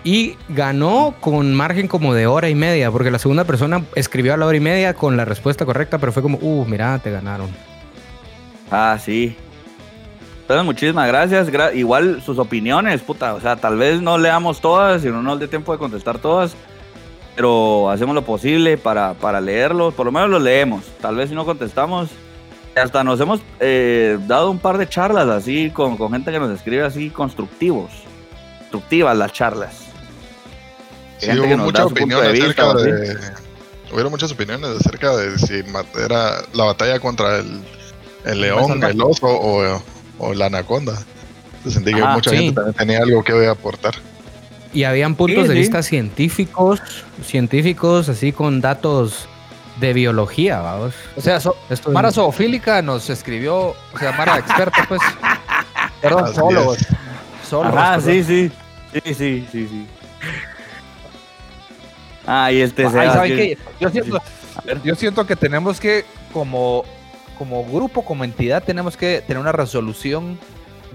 y 0.04 0.36
ganó 0.48 1.14
con 1.20 1.52
margen 1.52 1.88
como 1.88 2.14
de 2.14 2.28
hora 2.28 2.48
y 2.48 2.54
media, 2.54 2.92
porque 2.92 3.10
la 3.10 3.18
segunda 3.18 3.42
persona 3.44 3.82
escribió 3.96 4.34
a 4.34 4.36
la 4.36 4.46
hora 4.46 4.56
y 4.56 4.60
media 4.60 4.94
con 4.94 5.16
la 5.16 5.24
respuesta 5.24 5.66
correcta, 5.66 5.98
pero 5.98 6.12
fue 6.12 6.22
como, 6.22 6.38
uh, 6.40 6.64
mira, 6.64 6.96
te 7.00 7.10
ganaron. 7.10 7.50
Ah, 8.70 8.98
sí. 9.04 9.36
Entonces, 10.46 10.64
muchísimas 10.64 11.08
gracias. 11.08 11.48
Gra- 11.50 11.74
Igual 11.74 12.22
sus 12.24 12.38
opiniones, 12.38 13.00
puta. 13.02 13.34
O 13.34 13.40
sea, 13.40 13.56
tal 13.56 13.76
vez 13.76 14.00
no 14.00 14.16
leamos 14.16 14.60
todas 14.60 15.04
y 15.04 15.08
no 15.08 15.20
nos 15.20 15.40
dé 15.40 15.48
tiempo 15.48 15.72
de 15.72 15.78
contestar 15.78 16.18
todas. 16.18 16.54
Pero 17.34 17.90
hacemos 17.90 18.14
lo 18.14 18.22
posible 18.22 18.78
para, 18.78 19.14
para 19.14 19.40
leerlos. 19.40 19.92
Por 19.94 20.06
lo 20.06 20.12
menos 20.12 20.30
los 20.30 20.40
leemos. 20.40 20.84
Tal 21.00 21.16
vez 21.16 21.28
si 21.30 21.34
no 21.34 21.44
contestamos. 21.44 22.10
Hasta 22.76 23.02
nos 23.02 23.18
hemos 23.20 23.40
eh, 23.58 24.18
dado 24.26 24.50
un 24.50 24.58
par 24.58 24.78
de 24.78 24.88
charlas 24.88 25.26
así 25.28 25.70
con, 25.70 25.96
con 25.96 26.12
gente 26.12 26.30
que 26.30 26.38
nos 26.38 26.50
escribe 26.50 26.84
así 26.84 27.10
constructivos. 27.10 27.90
Constructivas 28.60 29.16
las 29.16 29.32
charlas. 29.32 29.78
Sí, 31.18 31.26
Gente 31.26 31.40
hubo 31.40 31.48
que 31.48 31.56
nos 31.56 31.58
da 31.58 31.64
mucha 31.64 31.82
su 31.82 31.88
punto 31.88 32.02
opinión 32.18 32.20
de 32.22 32.42
acerca 32.42 32.72
vista, 32.74 32.82
de. 32.82 33.16
Hubieron 33.92 34.10
muchas 34.12 34.30
opiniones 34.32 34.68
acerca 34.78 35.16
de 35.16 35.38
si 35.38 35.64
era 36.04 36.42
la 36.52 36.64
batalla 36.64 37.00
contra 37.00 37.38
el, 37.38 37.62
el 38.26 38.40
león, 38.40 38.68
salvaje. 38.68 38.92
el 38.92 39.02
oso 39.02 39.26
o, 39.26 39.82
o 40.18 40.34
la 40.34 40.46
anaconda. 40.46 40.98
Sentí 41.68 41.92
que 41.92 42.02
mucha 42.04 42.30
sí. 42.30 42.36
gente 42.36 42.52
también 42.54 42.74
tenía 42.74 42.98
algo 43.00 43.22
que 43.24 43.46
aportar. 43.48 43.94
Y 44.72 44.84
habían 44.84 45.14
puntos 45.14 45.42
Sí, 45.44 45.48
de 45.48 45.54
sí. 45.54 45.60
vista 45.60 45.82
científicos, 45.82 46.80
científicos 47.24 48.08
así 48.08 48.32
con 48.32 48.60
datos 48.60 49.26
de 49.80 49.92
biología, 49.92 50.60
vamos. 50.60 50.94
O 51.16 51.20
sea, 51.20 51.40
so- 51.40 51.56
Esto 51.70 51.88
es- 51.90 51.94
Mara 51.94 52.12
Zoofílica 52.12 52.82
nos 52.82 53.10
escribió, 53.10 53.56
o 53.70 53.98
sea, 53.98 54.12
Mara 54.12 54.38
experta, 54.38 54.84
pues. 54.88 55.00
Perdón, 56.02 56.24
Así 56.26 56.34
solo, 56.34 56.74
es. 56.74 56.86
solo. 57.48 57.68
Ajá, 57.70 58.00
sí, 58.00 58.22
sí. 58.22 58.50
Sí, 58.92 59.14
sí, 59.14 59.46
sí, 59.52 59.68
sí. 59.68 59.86
Ah, 62.26 62.50
y 62.50 62.60
este 62.60 62.84
Ay, 62.84 62.90
Sebas 62.90 63.12
¿saben 63.14 63.36
que- 63.36 63.36
qué? 63.56 63.58
Yo 63.80 63.90
siento, 63.90 64.16
A 64.16 64.60
ver. 64.62 64.82
yo 64.82 64.94
siento 64.94 65.26
que 65.26 65.36
tenemos 65.36 65.78
que, 65.80 66.04
como, 66.32 66.84
como 67.38 67.64
grupo, 67.64 68.04
como 68.04 68.24
entidad, 68.24 68.62
tenemos 68.62 68.96
que 68.96 69.22
tener 69.26 69.40
una 69.40 69.52
resolución 69.52 70.38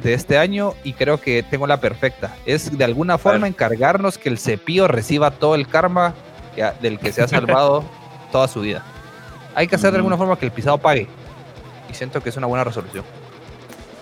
de 0.01 0.13
este 0.13 0.37
año 0.37 0.73
y 0.83 0.93
creo 0.93 1.19
que 1.19 1.43
tengo 1.43 1.67
la 1.67 1.79
perfecta. 1.79 2.35
Es 2.45 2.77
de 2.77 2.83
alguna 2.83 3.17
forma 3.17 3.47
encargarnos 3.47 4.17
que 4.17 4.29
el 4.29 4.37
cepillo 4.37 4.87
reciba 4.87 5.31
todo 5.31 5.55
el 5.55 5.67
karma 5.67 6.13
que 6.55 6.69
del 6.81 6.99
que 6.99 7.11
se 7.11 7.21
ha 7.21 7.27
salvado 7.27 7.83
toda 8.31 8.47
su 8.47 8.61
vida. 8.61 8.83
Hay 9.55 9.67
que 9.67 9.75
hacer 9.75 9.91
de 9.91 9.97
alguna 9.97 10.17
forma 10.17 10.37
que 10.37 10.45
el 10.45 10.51
pisado 10.51 10.77
pague. 10.77 11.07
Y 11.89 11.93
siento 11.93 12.21
que 12.21 12.29
es 12.29 12.37
una 12.37 12.47
buena 12.47 12.63
resolución. 12.63 13.03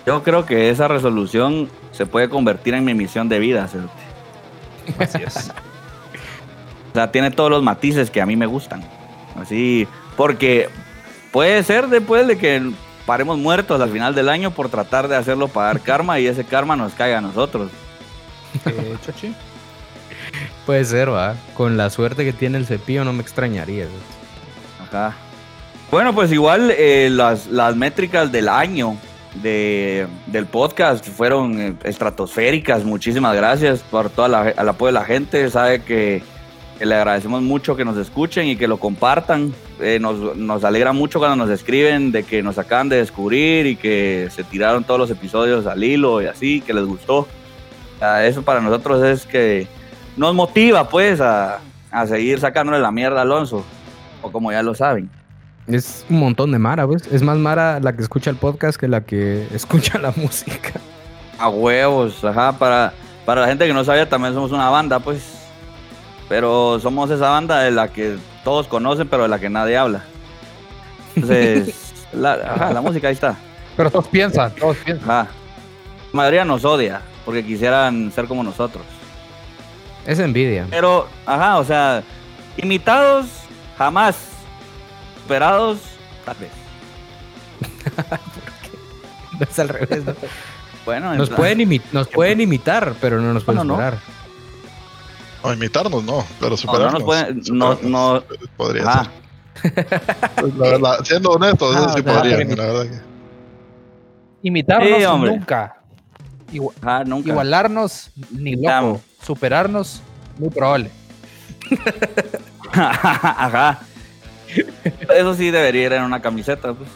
Yo 0.06 0.22
creo 0.22 0.46
que 0.46 0.70
esa 0.70 0.88
resolución 0.88 1.68
se 1.92 2.06
puede 2.06 2.28
convertir 2.28 2.74
en 2.74 2.84
mi 2.84 2.94
misión 2.94 3.28
de 3.28 3.38
vida. 3.38 3.66
Cerote. 3.68 3.92
Así 4.98 5.22
es. 5.22 5.52
O 6.90 6.92
sea, 6.92 7.12
tiene 7.12 7.30
todos 7.30 7.52
los 7.52 7.62
matices 7.62 8.10
que 8.10 8.20
a 8.20 8.26
mí 8.26 8.34
me 8.34 8.46
gustan. 8.46 8.82
Así, 9.40 9.86
porque 10.16 10.68
puede 11.32 11.62
ser 11.62 11.88
después 11.88 12.26
de 12.26 12.38
que 12.38 12.72
paremos 13.06 13.38
muertos 13.38 13.80
al 13.80 13.90
final 13.90 14.14
del 14.14 14.28
año 14.28 14.50
por 14.50 14.68
tratar 14.68 15.08
de 15.08 15.16
hacerlo 15.16 15.48
pagar 15.48 15.80
karma 15.82 16.18
y 16.20 16.26
ese 16.26 16.44
karma 16.44 16.76
nos 16.76 16.92
caiga 16.94 17.18
a 17.18 17.20
nosotros. 17.20 17.70
Eh, 18.66 18.96
Chochi. 19.04 19.34
Puede 20.66 20.84
ser, 20.84 21.12
va. 21.12 21.34
Con 21.54 21.76
la 21.76 21.90
suerte 21.90 22.24
que 22.24 22.32
tiene 22.32 22.58
el 22.58 22.66
cepillo 22.66 23.04
no 23.04 23.12
me 23.12 23.22
extrañaría. 23.22 23.86
Ajá. 24.82 25.14
Bueno, 25.90 26.14
pues 26.14 26.30
igual 26.30 26.72
eh, 26.76 27.08
las, 27.10 27.48
las 27.48 27.74
métricas 27.74 28.30
del 28.30 28.48
año 28.48 28.96
de, 29.34 30.06
del 30.26 30.46
podcast 30.46 31.04
fueron 31.06 31.60
eh, 31.60 31.74
estratosféricas. 31.84 32.84
Muchísimas 32.84 33.34
gracias 33.34 33.80
por 33.80 34.10
todo 34.10 34.26
el 34.26 34.68
apoyo 34.68 34.86
de 34.92 35.00
la 35.00 35.04
gente. 35.04 35.50
Sabe 35.50 35.82
que, 35.82 36.22
que 36.80 36.86
le 36.86 36.94
agradecemos 36.94 37.42
mucho 37.42 37.76
que 37.76 37.84
nos 37.84 37.98
escuchen 37.98 38.46
y 38.46 38.56
que 38.56 38.66
lo 38.66 38.78
compartan. 38.78 39.52
Eh, 39.80 39.98
nos, 40.00 40.34
nos 40.34 40.64
alegra 40.64 40.94
mucho 40.94 41.18
cuando 41.18 41.36
nos 41.36 41.50
escriben 41.50 42.10
de 42.10 42.22
que 42.22 42.42
nos 42.42 42.56
acaban 42.56 42.88
de 42.88 42.96
descubrir 42.96 43.66
y 43.66 43.76
que 43.76 44.28
se 44.30 44.44
tiraron 44.44 44.82
todos 44.84 44.98
los 44.98 45.10
episodios 45.10 45.66
al 45.66 45.84
hilo 45.84 46.22
y 46.22 46.24
así, 46.24 46.62
que 46.62 46.72
les 46.72 46.86
gustó. 46.86 47.28
Eso 48.22 48.40
para 48.40 48.62
nosotros 48.62 49.04
es 49.04 49.26
que 49.26 49.66
nos 50.16 50.34
motiva 50.34 50.88
pues 50.88 51.20
a, 51.20 51.58
a 51.90 52.06
seguir 52.06 52.40
sacándole 52.40 52.78
la 52.78 52.90
mierda 52.90 53.18
a 53.18 53.22
Alonso. 53.22 53.62
O 54.22 54.32
como 54.32 54.50
ya 54.50 54.62
lo 54.62 54.74
saben. 54.74 55.10
Es 55.66 56.06
un 56.08 56.18
montón 56.18 56.50
de 56.50 56.58
Mara, 56.58 56.86
¿ves? 56.86 57.06
Es 57.12 57.20
más 57.20 57.36
Mara 57.36 57.78
la 57.80 57.94
que 57.94 58.00
escucha 58.00 58.30
el 58.30 58.36
podcast 58.36 58.80
que 58.80 58.88
la 58.88 59.02
que 59.02 59.46
escucha 59.54 59.98
la 59.98 60.14
música. 60.16 60.80
A 61.38 61.50
huevos, 61.50 62.24
ajá, 62.24 62.52
para, 62.52 62.94
para 63.26 63.42
la 63.42 63.48
gente 63.48 63.66
que 63.66 63.74
no 63.74 63.84
sabía, 63.84 64.08
también 64.08 64.32
somos 64.32 64.50
una 64.50 64.70
banda, 64.70 64.98
pues. 64.98 65.39
Pero 66.30 66.78
somos 66.80 67.10
esa 67.10 67.28
banda 67.28 67.58
de 67.60 67.72
la 67.72 67.88
que 67.88 68.16
todos 68.44 68.66
conocen, 68.68 69.06
pero 69.08 69.24
de 69.24 69.28
la 69.28 69.38
que 69.38 69.50
nadie 69.50 69.76
habla. 69.76 70.04
Entonces, 71.16 71.74
la, 72.12 72.34
ajá, 72.34 72.72
la 72.72 72.80
música 72.80 73.08
ahí 73.08 73.14
está. 73.14 73.36
Pero 73.76 73.90
todos 73.90 74.06
piensan, 74.08 74.54
todos 74.54 74.76
piensan. 74.78 75.10
Ajá. 75.10 75.22
La 75.24 75.28
mayoría 76.16 76.44
nos 76.44 76.64
odia, 76.64 77.02
porque 77.24 77.44
quisieran 77.44 78.10
ser 78.12 78.26
como 78.26 78.42
nosotros. 78.42 78.84
Es 80.06 80.18
envidia. 80.20 80.66
Pero, 80.70 81.08
ajá, 81.26 81.58
o 81.58 81.64
sea, 81.64 82.02
imitados, 82.56 83.26
jamás. 83.76 84.16
Superados, 85.22 85.78
tal 86.24 86.36
vez. 86.38 86.50
Es 89.40 89.58
al 89.58 89.68
revés. 89.68 90.04
¿no? 90.04 90.14
Bueno, 90.84 91.12
en 91.12 91.18
Nos 91.18 91.28
plan- 91.28 91.36
pueden, 91.38 91.58
imi- 91.60 91.82
nos 91.92 92.08
pueden 92.08 92.40
imitar, 92.40 92.94
pero 93.00 93.20
no 93.20 93.32
nos 93.32 93.44
pueden 93.44 93.58
No, 93.58 93.64
no, 93.64 93.68
no. 93.68 93.74
superar. 93.90 94.19
O 95.42 95.52
imitarnos, 95.52 96.04
no, 96.04 96.24
pero 96.38 96.50
no 96.50 96.56
superarnos. 96.56 96.92
nos 96.94 97.02
pueden- 97.02 97.36
no- 97.52 97.72
superarnos, 97.76 97.82
no- 97.90 98.22
Podría 98.56 98.82
Ajá. 98.88 99.04
ser. 99.04 99.10
Pues, 100.40 100.54
la 100.56 100.68
verdad, 100.70 100.98
siendo 101.04 101.30
honestos, 101.30 101.74
Ah, 101.76 101.78
eso 101.80 101.88
sí 101.94 102.00
o 102.00 102.02
sea, 102.04 102.14
podrían, 102.14 102.48
que- 102.48 102.56
la 102.56 102.66
verdad. 102.66 102.82
que- 102.84 103.00
Imitarnos 104.48 104.98
Sí, 104.98 105.04
hombre. 105.04 105.30
nunca. 105.36 105.76
Igualarnos 106.52 108.10
ni 108.30 108.56
loco. 108.56 108.70
Amo. 108.70 109.00
Superarnos, 109.22 110.02
muy 110.38 110.48
probable. 110.50 110.90
Ajá. 112.72 113.80
Eso 115.14 115.34
sí 115.34 115.50
debería 115.50 115.86
ir 115.86 115.92
en 115.92 116.02
una 116.02 116.20
camiseta, 116.20 116.72
pues. 116.72 116.88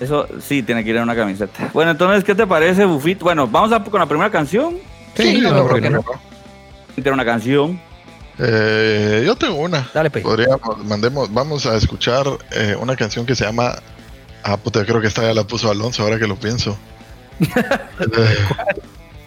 Eso 0.00 0.26
sí 0.40 0.62
tiene 0.62 0.82
que 0.84 0.90
ir 0.90 0.96
en 0.96 1.02
una 1.02 1.14
camiseta. 1.16 1.70
Bueno, 1.72 1.92
entonces, 1.92 2.24
¿qué 2.24 2.34
te 2.34 2.46
parece, 2.46 2.84
Bufit? 2.84 3.20
Bueno, 3.22 3.46
vamos 3.46 3.72
a 3.72 3.82
con 3.82 4.00
la 4.00 4.06
primera 4.06 4.30
canción. 4.30 4.78
Sí, 5.14 5.40
no, 5.40 5.50
la 5.52 5.62
¿por 5.62 5.74
qué 5.74 5.80
verdad 5.80 5.90
no? 5.98 6.02
que 6.02 6.12
no. 6.14 6.31
Tiene 6.94 7.10
una 7.12 7.24
canción. 7.24 7.80
Eh, 8.38 9.22
yo 9.26 9.36
tengo 9.36 9.56
una. 9.56 9.88
Dale, 9.94 10.10
pe. 10.10 10.20
Podríamos, 10.20 10.84
mandemos, 10.84 11.32
vamos 11.32 11.66
a 11.66 11.76
escuchar 11.76 12.26
eh, 12.50 12.76
una 12.80 12.96
canción 12.96 13.24
que 13.26 13.34
se 13.34 13.44
llama. 13.44 13.74
Ah, 14.42 14.56
puta, 14.56 14.84
creo 14.84 15.00
que 15.00 15.06
esta 15.06 15.22
ya 15.22 15.34
la 15.34 15.44
puso 15.44 15.70
Alonso 15.70 16.02
ahora 16.02 16.18
que 16.18 16.26
lo 16.26 16.36
pienso. 16.36 16.76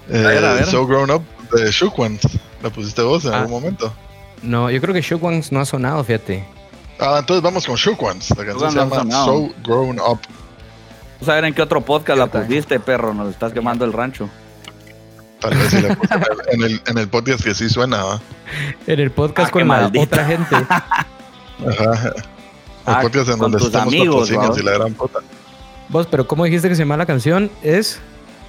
Eh, 0.07 0.23
A 0.23 0.27
ver, 0.27 0.45
a 0.45 0.53
ver. 0.53 0.65
So 0.67 0.85
Grown 0.85 1.09
Up 1.09 1.23
de 1.51 1.71
Shook 1.71 1.97
Ones. 1.97 2.21
¿La 2.61 2.69
pusiste 2.69 3.01
vos 3.01 3.25
en 3.25 3.33
Ah. 3.33 3.37
algún 3.41 3.53
momento? 3.53 3.91
No, 4.43 4.69
yo 4.69 4.79
creo 4.79 4.93
que 4.93 5.01
Shook 5.01 5.23
Ones 5.23 5.51
no 5.51 5.59
ha 5.59 5.65
sonado, 5.65 6.03
fíjate. 6.03 6.45
Ah, 6.99 7.17
entonces 7.19 7.41
vamos 7.41 7.65
con 7.65 7.75
Shook 7.75 8.01
Ones. 8.03 8.29
La 8.37 8.45
canción 8.45 8.71
se 8.71 8.77
llama. 8.77 9.25
So 9.25 9.49
Grown 9.63 9.99
Up. 9.99 10.19
Vamos 11.15 11.29
a 11.29 11.33
ver 11.35 11.45
en 11.45 11.53
qué 11.55 11.61
otro 11.63 11.81
podcast 11.81 12.19
la 12.19 12.27
pusiste, 12.27 12.79
perro. 12.79 13.15
Nos 13.15 13.31
estás 13.31 13.51
quemando 13.51 13.83
el 13.83 13.93
rancho. 13.93 14.29
Tal 15.39 15.53
vez 15.55 15.69
sí 15.69 15.81
la 15.81 15.95
puse 15.95 16.13
en 16.51 16.63
el, 16.63 16.81
en 16.87 16.97
el, 16.97 17.07
podcast 17.07 17.43
que 17.43 17.53
sí 17.53 17.69
suena. 17.69 18.03
¿va? 18.03 18.21
En 18.87 18.99
el 18.99 19.11
podcast 19.11 19.49
Ah, 19.49 19.51
con 19.51 19.67
la 19.67 19.91
otra 19.99 20.25
gente. 20.25 20.55
Ajá. 20.69 22.13
El 22.15 22.23
Ah, 22.87 22.99
podcast 23.01 23.29
en 23.29 23.37
con 23.37 23.51
donde 23.51 23.57
tus 23.57 23.67
estamos 23.67 23.93
amigos, 23.93 24.29
patrocinios 24.29 24.57
¿va? 24.57 24.61
y 24.61 24.63
la 24.63 24.71
gran 24.73 24.93
puta. 24.93 25.19
Vos, 25.89 26.07
pero 26.09 26.27
¿cómo 26.27 26.45
dijiste 26.45 26.69
que 26.69 26.75
se 26.75 26.81
llama 26.83 26.97
la 26.97 27.05
canción? 27.05 27.49
Es 27.63 27.99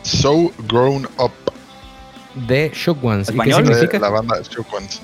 So 0.02 0.52
Grown 0.68 1.08
Up. 1.18 1.32
de 2.46 2.70
Shook 2.74 3.02
Ones. 3.04 3.30
¿Y 3.30 3.38
qué 3.38 3.52
significa? 3.52 3.98
la 3.98 4.10
banda 4.10 4.36
Shook 4.42 4.72
Ones. 4.74 5.00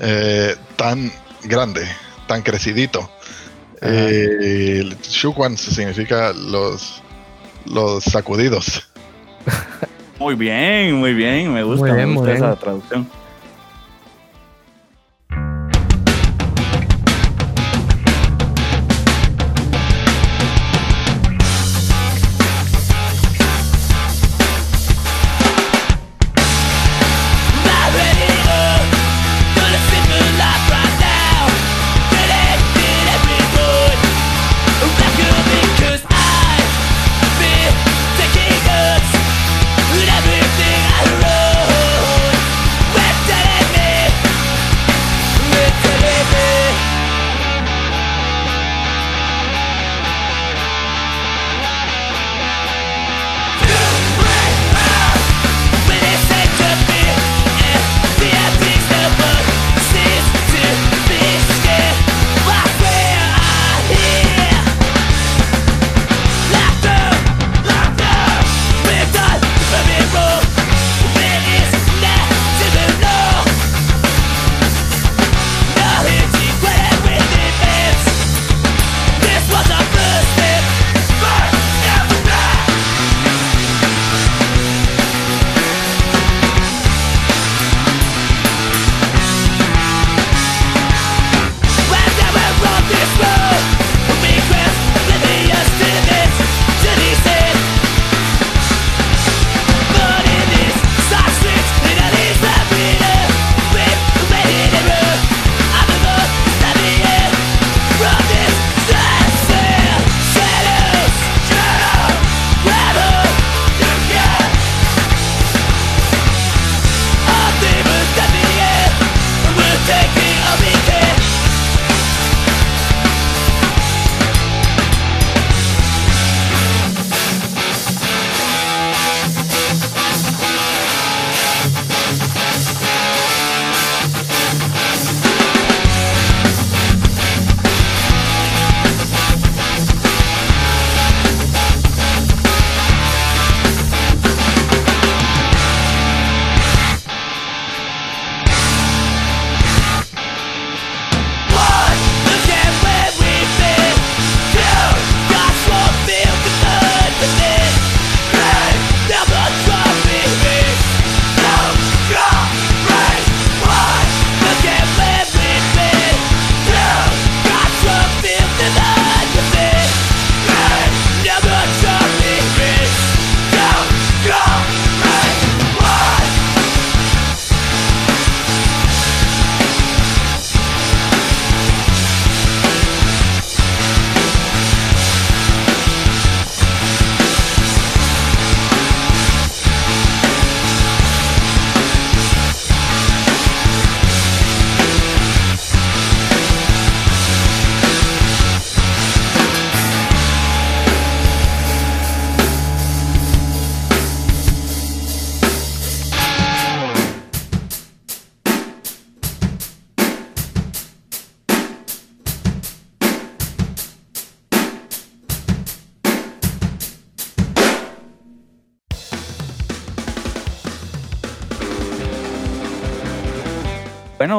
Eh, 0.00 0.56
tan 0.76 1.10
grande, 1.44 1.86
tan 2.26 2.42
crecidito. 2.42 3.08
Eh, 3.80 4.82
Shook 5.02 5.38
Ones 5.38 5.60
significa 5.60 6.32
los, 6.32 7.00
los 7.66 8.02
sacudidos. 8.04 8.88
Muy 10.18 10.34
bien, 10.34 10.94
muy 10.94 11.14
bien. 11.14 11.52
Me 11.52 11.62
gusta, 11.62 11.92
bien, 11.92 12.08
me 12.10 12.14
gusta 12.16 12.32
esa 12.32 12.56
traducción. 12.56 13.08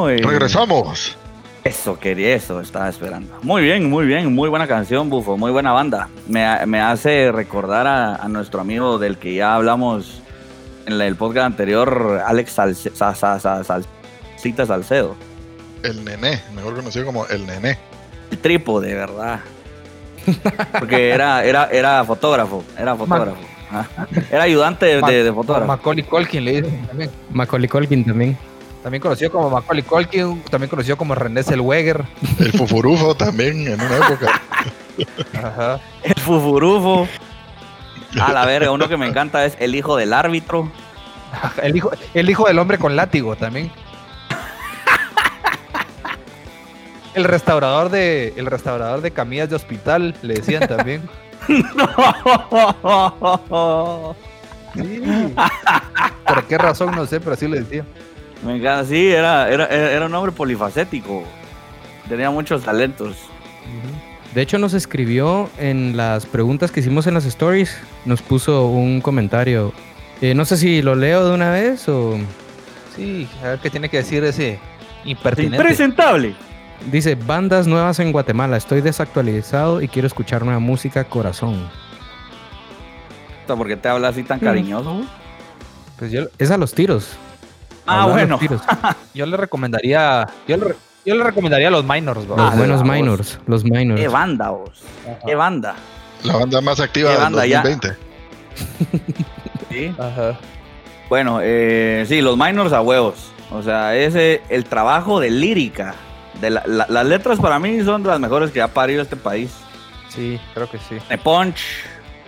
Bueno, 0.06 0.28
eh, 0.28 0.32
Regresamos. 0.32 1.18
Eso, 1.64 1.98
quería 2.00 2.36
eso, 2.36 2.62
estaba 2.62 2.88
esperando. 2.90 3.36
Muy 3.42 3.64
bien, 3.64 3.90
muy 3.90 4.06
bien, 4.06 4.34
muy 4.34 4.50
buena 4.50 4.68
canción, 4.68 5.10
Bufo, 5.10 5.36
muy 5.36 5.52
buena 5.52 5.72
banda. 5.72 6.10
Me, 6.28 6.64
me 6.68 6.80
hace 6.80 7.32
recordar 7.32 7.88
a, 7.88 8.16
a 8.18 8.28
nuestro 8.28 8.62
amigo 8.62 9.00
del 9.00 9.18
que 9.18 9.34
ya 9.34 9.56
hablamos 9.56 10.22
en 10.86 11.02
el 11.02 11.16
podcast 11.16 11.48
anterior, 11.48 12.22
Alex 12.26 12.56
Salce- 12.60 12.94
Sa- 12.94 13.16
Sa- 13.16 13.40
Sa- 13.40 13.64
Salcita 13.64 14.68
Salcedo. 14.68 15.16
El 15.82 16.06
nené, 16.06 16.40
mejor 16.54 16.76
conocido 16.76 17.06
como 17.06 17.26
el 17.28 17.48
nené. 17.48 17.80
El 18.30 18.38
trípode, 18.38 18.94
¿verdad? 18.94 19.40
Porque 20.80 21.10
era, 21.10 21.44
era, 21.44 21.66
era 21.72 22.04
fotógrafo, 22.04 22.64
era 22.78 22.96
fotógrafo. 22.96 23.38
Ajá. 23.72 24.08
Era 24.32 24.44
ayudante 24.44 24.86
de, 24.86 25.02
de- 25.02 25.24
de 25.24 25.34
fotógrafo. 25.34 25.68
Macaulay 25.68 26.04
Culkin 26.04 26.46
le 26.46 26.62
dicen 26.62 26.86
también. 26.88 27.10
Macaulay 27.32 27.68
Culkin 27.68 28.06
también. 28.06 28.38
También 28.86 29.02
conocido 29.02 29.32
como 29.32 29.50
Macaulay 29.50 29.82
Culkin, 29.82 30.44
también 30.44 30.70
conocido 30.70 30.96
como 30.96 31.16
René 31.16 31.42
Zellweger. 31.42 32.06
El 32.38 32.52
fufurufo 32.52 33.16
también 33.16 33.68
en 33.68 33.82
una 33.82 33.98
época. 33.98 34.40
Ajá. 35.34 35.80
El 36.04 36.22
fufurufo. 36.22 37.08
A 38.22 38.32
la 38.32 38.46
verga, 38.46 38.70
uno 38.70 38.88
que 38.88 38.96
me 38.96 39.08
encanta 39.08 39.44
es 39.44 39.58
el 39.60 39.74
hijo 39.74 39.98
del 39.98 40.14
árbitro. 40.14 40.72
El 41.64 41.76
hijo, 41.76 41.90
el 42.14 42.30
hijo 42.30 42.46
del 42.46 42.60
hombre 42.60 42.78
con 42.78 42.96
látigo 42.96 43.36
también. 43.36 43.72
El 47.16 47.24
restaurador 47.24 47.90
de 47.90 48.36
el 48.38 48.46
restaurador 48.46 49.02
de 49.02 49.10
camillas 49.10 49.50
de 49.50 49.56
hospital 49.56 50.16
le 50.22 50.36
decían 50.36 50.68
también. 50.68 51.10
Sí. 54.76 55.02
¿Por 56.28 56.44
qué 56.44 56.58
razón? 56.58 56.94
No 56.94 57.06
sé, 57.06 57.22
pero 57.22 57.34
así 57.34 57.48
le 57.48 57.62
decían. 57.62 57.88
Me 58.44 58.58
encanta, 58.58 58.86
sí, 58.86 59.08
era, 59.08 59.50
era, 59.50 59.68
era 59.68 60.06
un 60.06 60.14
hombre 60.14 60.32
polifacético. 60.32 61.24
Tenía 62.08 62.30
muchos 62.30 62.64
talentos. 62.64 63.18
De 64.34 64.42
hecho, 64.42 64.60
nos 64.60 64.74
escribió 64.74 65.50
en 65.58 65.96
las 65.96 66.26
preguntas 66.26 66.72
que 66.72 66.82
hicimos 66.82 67.08
en 67.08 67.14
las 67.14 67.26
stories, 67.26 67.78
nos 68.04 68.22
puso 68.22 68.68
un 68.68 69.00
comentario. 69.02 69.74
Eh, 70.22 70.34
no 70.34 70.46
sé 70.46 70.58
si 70.58 70.82
lo 70.82 70.96
leo 70.96 71.28
de 71.28 71.34
una 71.34 71.52
vez 71.52 71.88
o... 71.88 72.18
Sí, 72.96 73.28
a 73.44 73.50
ver 73.50 73.60
qué 73.60 73.70
tiene 73.70 73.90
que 73.90 73.98
decir 73.98 74.24
ese 74.24 74.60
impertinente. 75.06 75.58
Impresentable. 75.58 76.36
Dice, 76.92 77.16
bandas 77.16 77.66
nuevas 77.68 78.00
en 78.00 78.12
Guatemala, 78.12 78.58
estoy 78.58 78.82
desactualizado 78.82 79.82
y 79.82 79.88
quiero 79.88 80.08
escuchar 80.08 80.44
nueva 80.44 80.60
música, 80.60 81.06
corazón. 81.06 81.70
¿Por 83.48 83.68
qué 83.68 83.78
te 83.78 83.88
habla 83.88 84.10
así 84.10 84.24
tan 84.24 84.40
cariñoso? 84.40 85.02
Pues 85.98 86.12
yo, 86.12 86.24
Es 86.38 86.52
a 86.52 86.58
los 86.58 86.74
tiros. 86.74 87.18
Ah, 87.88 88.04
los 88.06 88.14
bueno. 88.14 88.38
tiros. 88.40 88.62
yo 89.14 89.26
le 89.26 89.38
recomendaría. 89.38 90.28
Yo 90.48 90.58
le, 90.58 90.76
yo 91.06 91.16
le 91.16 91.24
recomendaría 91.24 91.68
a 91.68 91.72
los 91.72 91.84
minors, 91.86 92.26
bro. 92.28 92.38
Los 92.38 92.54
Ah, 92.54 92.56
buenos 92.56 92.82
la 92.82 92.86
voz. 92.88 92.96
minors, 92.96 93.40
los 93.48 93.64
minors. 93.64 94.00
Qué 94.02 94.08
banda, 94.08 94.50
vos. 94.50 94.84
Qué 95.26 95.36
banda. 95.36 95.76
La 96.24 96.38
banda 96.38 96.62
más 96.62 96.80
activa 96.80 97.10
¿Qué 97.10 97.14
del 97.16 97.24
banda 97.24 97.46
ya? 97.46 97.62
2020. 97.62 97.98
Sí. 99.70 99.94
Ajá. 100.00 100.38
Bueno, 101.10 101.40
eh, 101.42 102.06
sí, 102.08 102.22
los 102.22 102.38
minors 102.38 102.72
a 102.74 102.82
huevos. 102.82 103.16
O 103.52 103.62
sea, 103.62 103.96
ese, 103.96 104.42
el 104.50 104.66
trabajo 104.66 105.20
de 105.20 105.30
lírica. 105.30 105.94
De 106.42 106.50
la- 106.50 106.64
la- 106.66 106.86
las 106.90 107.06
letras 107.06 107.40
para 107.40 107.60
mí 107.60 107.82
son 107.84 108.04
de 108.04 108.10
las 108.10 108.20
mejores 108.20 108.52
que 108.52 108.62
ha 108.62 108.68
parido 108.68 109.02
este 109.02 109.16
país. 109.16 109.52
Sí, 110.10 110.40
creo 110.54 110.70
que 110.70 110.78
sí. 110.80 110.96
De 111.10 111.18
punch, 111.18 111.58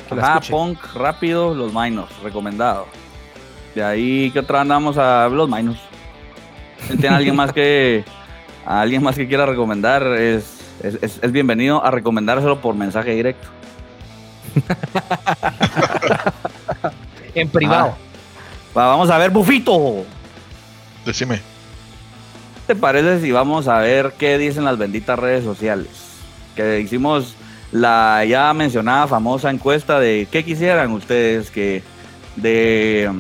Que 0.10 0.20
ajá, 0.20 0.40
punk, 0.50 0.78
rápido, 0.96 1.54
los 1.56 1.74
minors, 1.74 2.12
recomendado. 2.22 2.86
De 3.78 3.84
ahí, 3.84 4.32
¿qué 4.32 4.40
otra 4.40 4.62
andamos 4.62 4.98
a 4.98 5.28
los 5.30 5.48
minors? 5.48 5.78
Si 6.90 6.98
tiene 6.98 7.16
alguien 7.16 7.36
más 7.42 7.54
que 7.54 8.04
a 8.66 8.82
alguien 8.82 9.04
más 9.04 9.16
que 9.16 9.28
quiera 9.28 9.46
recomendar, 9.46 10.02
es, 10.18 10.62
es, 10.82 10.98
es- 11.00 11.20
es 11.22 11.32
bienvenido 11.32 11.86
a 11.86 11.92
recomendárselo 11.92 12.60
por 12.60 12.74
mensaje 12.74 13.12
directo. 13.14 13.48
En 17.36 17.50
privado. 17.50 17.96
Va, 18.76 18.88
vamos 18.88 19.12
a 19.12 19.18
ver, 19.20 19.30
Bufito. 19.30 20.04
Decime. 21.06 21.36
¿Qué 21.36 22.74
te 22.74 22.76
parece 22.76 23.22
si 23.22 23.32
vamos 23.32 23.68
a 23.68 23.78
ver 23.78 24.14
qué 24.18 24.40
dicen 24.40 24.66
las 24.66 24.80
benditas 24.80 25.20
redes 25.20 25.44
sociales? 25.44 25.90
Que 26.56 26.80
hicimos 26.80 27.36
la 27.72 28.26
ya 28.28 28.52
mencionada 28.56 29.06
famosa 29.06 29.52
encuesta 29.52 30.00
de 30.00 30.28
qué 30.32 30.44
quisieran 30.44 30.92
ustedes 30.94 31.52
que 31.52 31.84
de 32.38 33.12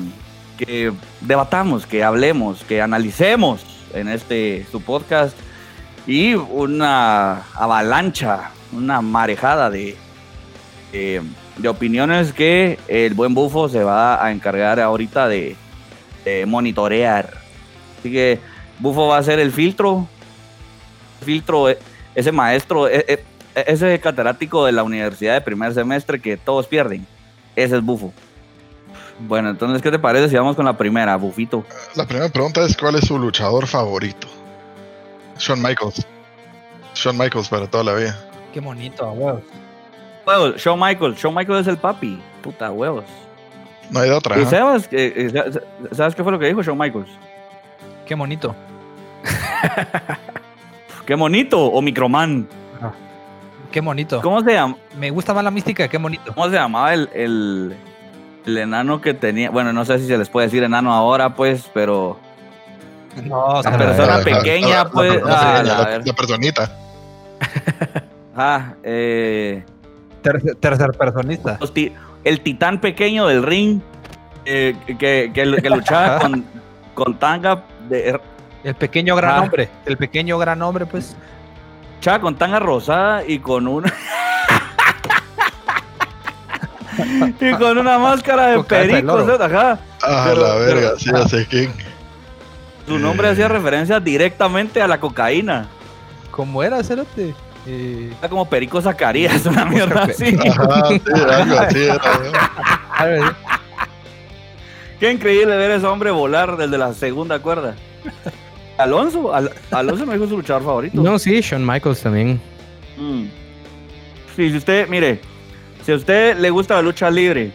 que 0.58 0.91
debatamos, 1.22 1.86
que 1.86 2.04
hablemos, 2.04 2.63
que 2.63 2.82
analicemos 2.82 3.65
en 3.93 4.08
este 4.10 4.65
su 4.72 4.82
podcast 4.82 5.38
y 6.06 6.34
una 6.34 7.43
avalancha, 7.54 8.52
una 8.72 9.02
marejada 9.02 9.70
de, 9.70 9.96
de, 10.91 11.22
opiniones 11.67 12.34
que 12.34 12.80
el 12.88 13.13
buen 13.13 13.34
Bufo 13.34 13.70
se 13.70 13.84
va 13.84 14.24
a 14.24 14.32
encargar 14.32 14.80
ahorita 14.80 15.28
de, 15.28 15.56
de 16.24 16.46
monitorear. 16.46 17.34
Así 18.00 18.12
que 18.12 18.39
Bufo 18.80 19.08
va 19.08 19.17
a 19.17 19.24
ser 19.24 19.39
el 19.39 19.52
filtro, 19.52 20.08
filtro, 21.22 21.70
eh, 21.70 21.78
ese 22.15 22.32
maestro, 22.32 22.88
eh, 22.88 23.06
eh, 23.08 23.24
ese 23.67 24.00
catedrático 24.00 24.65
de 24.65 24.72
la 24.72 24.84
universidad 24.84 25.34
de 25.34 25.41
primer 25.41 25.74
semestre 25.74 26.20
que 26.22 26.38
todos 26.38 26.67
pierden. 26.67 27.06
Ese 27.56 27.76
es 27.76 27.84
Bufo. 27.84 28.13
Bueno, 29.19 29.49
entonces, 29.49 29.82
¿qué 29.82 29.89
te 29.91 29.97
parece 29.99 30.30
si 30.30 30.36
vamos 30.36 30.56
con 30.56 30.65
la 30.65 30.77
primera, 30.77 31.15
Bufito? 31.15 31.63
La 31.95 32.06
primera 32.06 32.30
pregunta 32.30 32.63
es: 32.63 32.77
¿cuál 32.77 32.95
es 32.95 33.06
su 33.06 33.17
luchador 33.17 33.65
favorito? 33.67 34.27
Shawn 35.39 35.62
Michaels. 35.62 36.06
Shawn 36.93 37.17
Michaels 37.17 37.47
para 37.49 37.67
toda 37.67 37.84
la 37.84 37.93
vida. 37.93 38.15
Qué 38.53 38.60
bonito, 38.60 39.10
huevos. 39.12 39.41
Huevos, 40.25 40.56
Shawn 40.58 40.80
Michaels. 40.80 41.17
Shawn 41.19 41.34
Michaels 41.36 41.62
es 41.62 41.67
el 41.67 41.77
papi. 41.77 42.21
Puta 42.41 42.71
huevos. 42.71 43.06
No 43.89 43.99
hay 44.01 44.10
de 44.10 44.15
otra. 44.15 44.38
¿Y 44.39 44.45
sabes, 44.45 44.88
eh, 44.91 45.13
eh, 45.15 45.30
sa- 45.89 45.95
sabes 45.95 46.13
qué 46.15 46.23
fue 46.23 46.32
lo 46.32 46.39
que 46.39 46.47
dijo 46.47 46.62
Shawn 46.62 46.77
Michaels? 46.77 47.10
Qué 48.06 48.15
bonito. 48.15 48.56
Qué 51.06 51.15
bonito, 51.15 51.63
o 51.65 51.82
Microman. 51.82 52.47
Qué 53.71 53.82
bonito. 53.82 54.21
¿Cómo 54.21 54.41
se, 54.43 54.53
llama, 54.53 54.75
Me 54.97 55.10
gusta 55.10 55.34
más 55.34 55.43
la 55.43 55.51
mística 55.51 55.88
qué 55.88 55.97
bonito. 55.97 56.34
cómo 56.34 56.47
se 56.47 56.53
llamaba 56.56 56.93
el, 56.93 57.10
el, 57.13 57.75
el 58.48 58.58
enano 58.58 59.02
que 59.02 59.14
tenía? 59.14 59.50
Bueno, 59.52 59.74
no 59.74 59.86
sé 59.86 60.00
si 60.00 60.08
se 60.08 60.18
les 60.18 60.30
puede 60.30 60.48
decir 60.48 60.64
enano 60.64 60.94
ahora, 60.94 61.36
pues, 61.36 61.70
pero 61.74 62.18
No, 63.24 63.62
la 63.62 63.72
la 63.72 63.78
persona 63.78 64.08
La- 64.08 64.18
la- 64.18 64.24
pequeña, 64.24 64.90
pues. 64.90 65.14
persona 65.14 65.36
ah, 65.36 65.54
pequeña, 65.54 65.64
la 65.64 65.82
la- 65.84 65.90
ver- 65.90 66.08
la 66.08 66.14
personita. 66.14 66.72
ah, 68.36 68.74
eh, 68.84 69.64
tercer, 70.22 70.56
tercer 70.56 70.92
personista. 70.92 71.60
el 72.24 72.42
titán 72.42 72.80
pequeño 72.82 73.28
del 73.28 73.44
ring 73.44 73.82
eh, 74.46 74.76
que, 74.88 75.32
que, 75.34 75.62
que 75.62 75.70
luchaba 75.70 76.20
con, 76.20 76.46
con 76.94 77.18
tanga 77.20 77.64
de, 77.90 78.20
El 78.64 78.76
pequeño 78.76 79.16
gran 79.16 79.36
Ah. 79.36 79.42
hombre. 79.44 79.70
El 79.86 79.98
pequeño 79.98 80.38
gran 80.38 80.62
hombre, 80.62 80.86
pues. 80.86 81.16
luchaba 81.98 82.20
con 82.22 82.36
tanga 82.36 82.60
rosada 82.60 83.24
y 83.26 83.40
con 83.40 83.68
una 83.68 83.92
y 87.42 87.52
con 87.56 87.78
una 87.78 87.98
máscara 88.00 88.48
de 88.48 88.64
perico, 88.64 89.18
ajá. 89.40 89.80
Ah, 90.02 90.34
la 90.38 90.56
verga, 90.56 90.66
pero- 90.96 91.00
sí, 91.00 91.10
ya 91.12 91.28
sé 91.28 91.46
quién. 91.50 91.72
Su 92.88 92.98
nombre 93.00 93.28
Eh. 93.28 93.32
hacía 93.32 93.48
referencia 93.48 94.00
directamente 94.00 94.82
a 94.82 94.88
la 94.88 95.00
cocaína. 95.00 95.68
¿Cómo 96.32 96.64
era, 96.64 96.84
Cerote? 96.84 97.34
Eh, 97.66 98.14
Era 98.20 98.30
como 98.30 98.48
Perico 98.50 98.82
Zacarías, 98.82 99.46
una 99.46 99.66
mierda 99.66 100.04
así. 100.04 100.38
Ajá, 100.48 100.88
sí, 100.88 101.02
algo 101.30 101.60
así 101.60 101.84
era. 101.84 102.02
a 102.98 103.06
ver, 103.06 103.22
Qué 105.00 105.12
increíble 105.12 105.56
ver 105.58 105.72
a 105.72 105.76
ese 105.76 105.86
hombre 105.86 106.10
volar 106.12 106.58
desde 106.58 106.78
la 106.78 106.94
segunda 106.94 107.40
cuerda. 107.40 107.76
Alonso, 108.78 109.34
Al- 109.34 109.52
Alonso 109.72 110.06
me 110.06 110.14
dijo 110.14 110.28
su 110.28 110.38
luchador 110.38 110.64
favorito. 110.64 111.02
No, 111.02 111.20
sí, 111.20 111.40
Shawn 111.42 111.66
Michaels 111.66 112.02
también. 112.02 112.40
Mm. 112.98 113.26
Sí, 114.36 114.50
si 114.52 114.58
usted, 114.58 114.88
mire, 114.88 115.20
si 115.88 115.93
a 115.93 115.95
usted 115.95 116.38
le 116.38 116.50
gusta 116.50 116.76
la 116.76 116.82
lucha 116.82 117.10
libre 117.10 117.50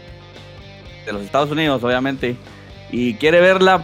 de 1.04 1.12
los 1.12 1.20
Estados 1.20 1.50
Unidos, 1.50 1.84
obviamente, 1.84 2.34
y 2.90 3.12
quiere 3.16 3.42
verla 3.42 3.82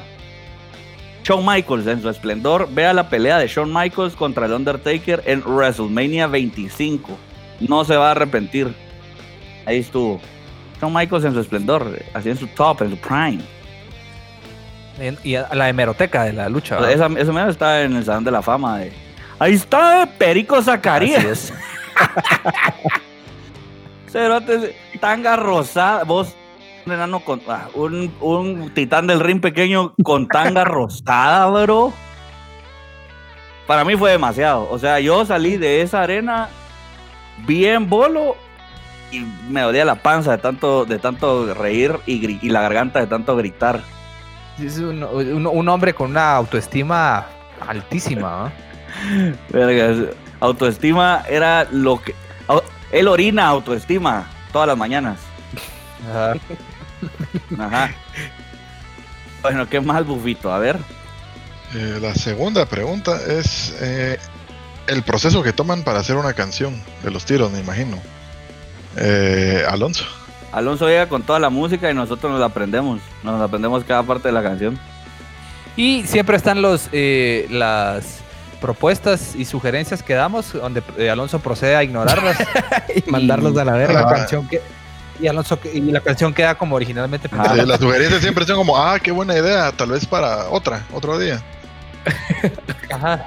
Shawn 1.23 1.45
Michaels 1.45 1.87
en 1.87 2.01
su 2.01 2.09
esplendor, 2.09 2.67
vea 2.73 2.95
la 2.95 3.11
pelea 3.11 3.37
de 3.37 3.47
Shawn 3.47 3.71
Michaels 3.71 4.15
contra 4.17 4.47
el 4.47 4.55
Undertaker 4.55 5.23
en 5.27 5.43
WrestleMania 5.45 6.29
25. 6.29 7.11
No 7.61 7.85
se 7.85 7.95
va 7.95 8.09
a 8.09 8.11
arrepentir. 8.13 8.73
Ahí 9.67 9.81
estuvo. 9.81 10.19
Shawn 10.81 10.95
Michaels 10.95 11.27
en 11.27 11.35
su 11.35 11.41
esplendor, 11.41 11.99
así 12.15 12.31
en 12.31 12.39
su 12.39 12.47
top, 12.47 12.81
en 12.81 12.91
su 12.93 12.97
prime. 12.97 13.41
y 15.25 15.35
a 15.35 15.55
la 15.55 15.69
hemeroteca 15.69 16.25
de 16.25 16.33
la 16.33 16.49
lucha. 16.49 16.79
Esa, 16.91 17.05
eso 17.19 17.35
mismo 17.35 17.51
está 17.51 17.83
en 17.83 17.97
el 17.97 18.05
Salón 18.07 18.25
de 18.25 18.31
la 18.31 18.41
Fama. 18.41 18.79
de- 18.79 18.95
Ahí 19.39 19.53
está 19.53 20.09
Perico 20.17 20.57
Así 20.57 20.65
Zacarías. 20.65 21.53
Cerote, 24.09 24.77
tanga 25.01 25.37
rosada. 25.37 26.05
Vos, 26.05 26.35
un 26.87 26.93
enano 26.93 27.21
con. 27.21 27.41
ah, 27.49 27.69
un, 27.75 28.13
un 28.21 28.71
titán 28.75 29.07
del 29.07 29.21
ring 29.21 29.41
pequeño 29.41 29.95
con 30.03 30.27
tanga 30.29 30.65
rosada, 30.65 31.47
bro. 31.63 31.93
para 33.67 33.85
mí 33.85 33.97
fue 33.97 34.11
demasiado. 34.13 34.69
O 34.71 34.79
sea, 34.79 35.01
yo 35.01 35.25
salí 35.27 35.57
de 35.57 35.83
esa 35.83 36.03
arena 36.03 36.49
bien 37.47 37.89
bolo 37.89 38.37
y 39.13 39.21
me 39.49 39.61
dolía 39.63 39.85
la 39.85 39.97
panza 39.97 40.33
de 40.33 40.39
tanto, 40.39 40.85
de 40.85 40.99
tanto 40.99 41.55
reír 41.55 41.97
y, 42.07 42.49
la 42.49 42.61
garganta 42.63 43.01
de 43.01 43.07
tanto 43.07 43.37
gritar. 43.37 43.81
Es 44.63 44.79
un, 44.79 45.03
un- 45.05 45.47
un 45.47 45.69
hombre 45.69 45.95
con 45.95 46.11
una 46.11 46.35
autoestima 46.37 47.27
altísima. 47.67 48.51
Vergas, 49.51 50.15
autoestima 50.41 51.23
era 51.29 51.67
lo 51.71 52.01
que... 52.03 52.15
Él 52.91 53.09
orina 53.09 53.47
autoestima 53.47 54.27
todas 54.53 54.69
las 54.69 54.77
mañanas. 54.77 55.19
Ajá. 56.09 56.35
Ajá. 57.59 57.91
Bueno, 59.43 59.69
¿qué 59.69 59.81
más, 59.81 60.05
Bufito? 60.07 60.53
A 60.53 60.59
ver. 60.59 60.79
Eh, 61.75 61.99
la 62.01 62.15
segunda 62.15 62.67
pregunta 62.67 63.21
es 63.27 63.77
eh, 63.81 64.19
el 64.87 65.03
proceso 65.03 65.43
que 65.43 65.53
toman 65.53 65.85
para 65.85 66.01
hacer 66.01 66.17
una 66.17 66.33
canción 66.33 66.83
de 67.03 67.11
los 67.11 67.25
tiros, 67.25 67.53
me 67.53 67.61
imagino. 67.61 67.99
Eh, 68.97 69.65
Alonso. 69.69 70.05
Alonso 70.51 70.89
llega 70.89 71.09
con 71.09 71.23
toda 71.23 71.39
la 71.39 71.51
música 71.51 71.91
y 71.91 71.95
nosotros 71.95 72.33
nos 72.33 72.41
la 72.41 72.47
aprendemos. 72.47 73.01
Nos 73.23 73.41
aprendemos 73.41 73.85
cada 73.85 74.03
parte 74.03 74.29
de 74.29 74.33
la 74.33 74.43
canción. 74.43 74.79
Y 75.77 76.05
siempre 76.07 76.37
están 76.37 76.63
los 76.63 76.89
eh, 76.93 77.47
las 77.51 78.23
propuestas 78.61 79.35
y 79.35 79.45
sugerencias 79.45 80.03
que 80.03 80.15
damos, 80.15 80.53
donde 80.53 80.83
eh, 80.99 81.11
Alonso 81.11 81.39
procede 81.39 81.77
a 81.77 81.83
ignorarlas. 81.83 82.37
y 83.07 83.11
mandarlos 83.11 83.57
a 83.57 83.65
la 83.65 83.73
verga. 83.73 84.03
la 84.03 84.09
canción 84.09 84.47
que 84.49 84.61
y 85.21 85.27
Alonso 85.27 85.59
y 85.75 85.81
la 85.81 86.01
canción 86.01 86.33
queda 86.33 86.55
como 86.55 86.77
originalmente 86.77 87.29
Ah. 87.33 87.37
pensada. 87.37 87.67
Las 87.67 87.81
sugerencias 87.81 88.21
siempre 88.23 88.45
son 88.47 88.57
como, 88.57 88.77
ah, 88.79 88.99
qué 89.01 89.11
buena 89.11 89.37
idea, 89.37 89.73
tal 89.73 89.91
vez 89.91 90.07
para 90.07 90.49
otra, 90.49 90.85
otro 90.93 91.19
día. 91.19 91.43
Ajá. 92.93 93.27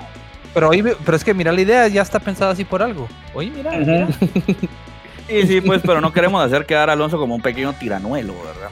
Pero 0.53 0.69
hoy, 0.69 0.83
pero 1.05 1.17
es 1.17 1.23
que 1.23 1.33
mira 1.33 1.51
la 1.51 1.61
idea 1.61 1.87
ya 1.87 2.01
está 2.01 2.19
pensada 2.19 2.51
así 2.51 2.63
por 2.65 2.81
algo. 2.81 3.07
Oye, 3.33 3.49
mira, 3.49 3.71
mira. 3.71 4.07
Sí, 5.27 5.47
sí, 5.47 5.61
pues, 5.61 5.81
pero 5.85 6.01
no 6.01 6.11
queremos 6.11 6.45
hacer 6.45 6.65
quedar 6.65 6.89
a 6.89 6.93
Alonso 6.93 7.17
como 7.17 7.33
un 7.35 7.41
pequeño 7.41 7.71
tiranuelo, 7.71 8.33
¿verdad? 8.43 8.69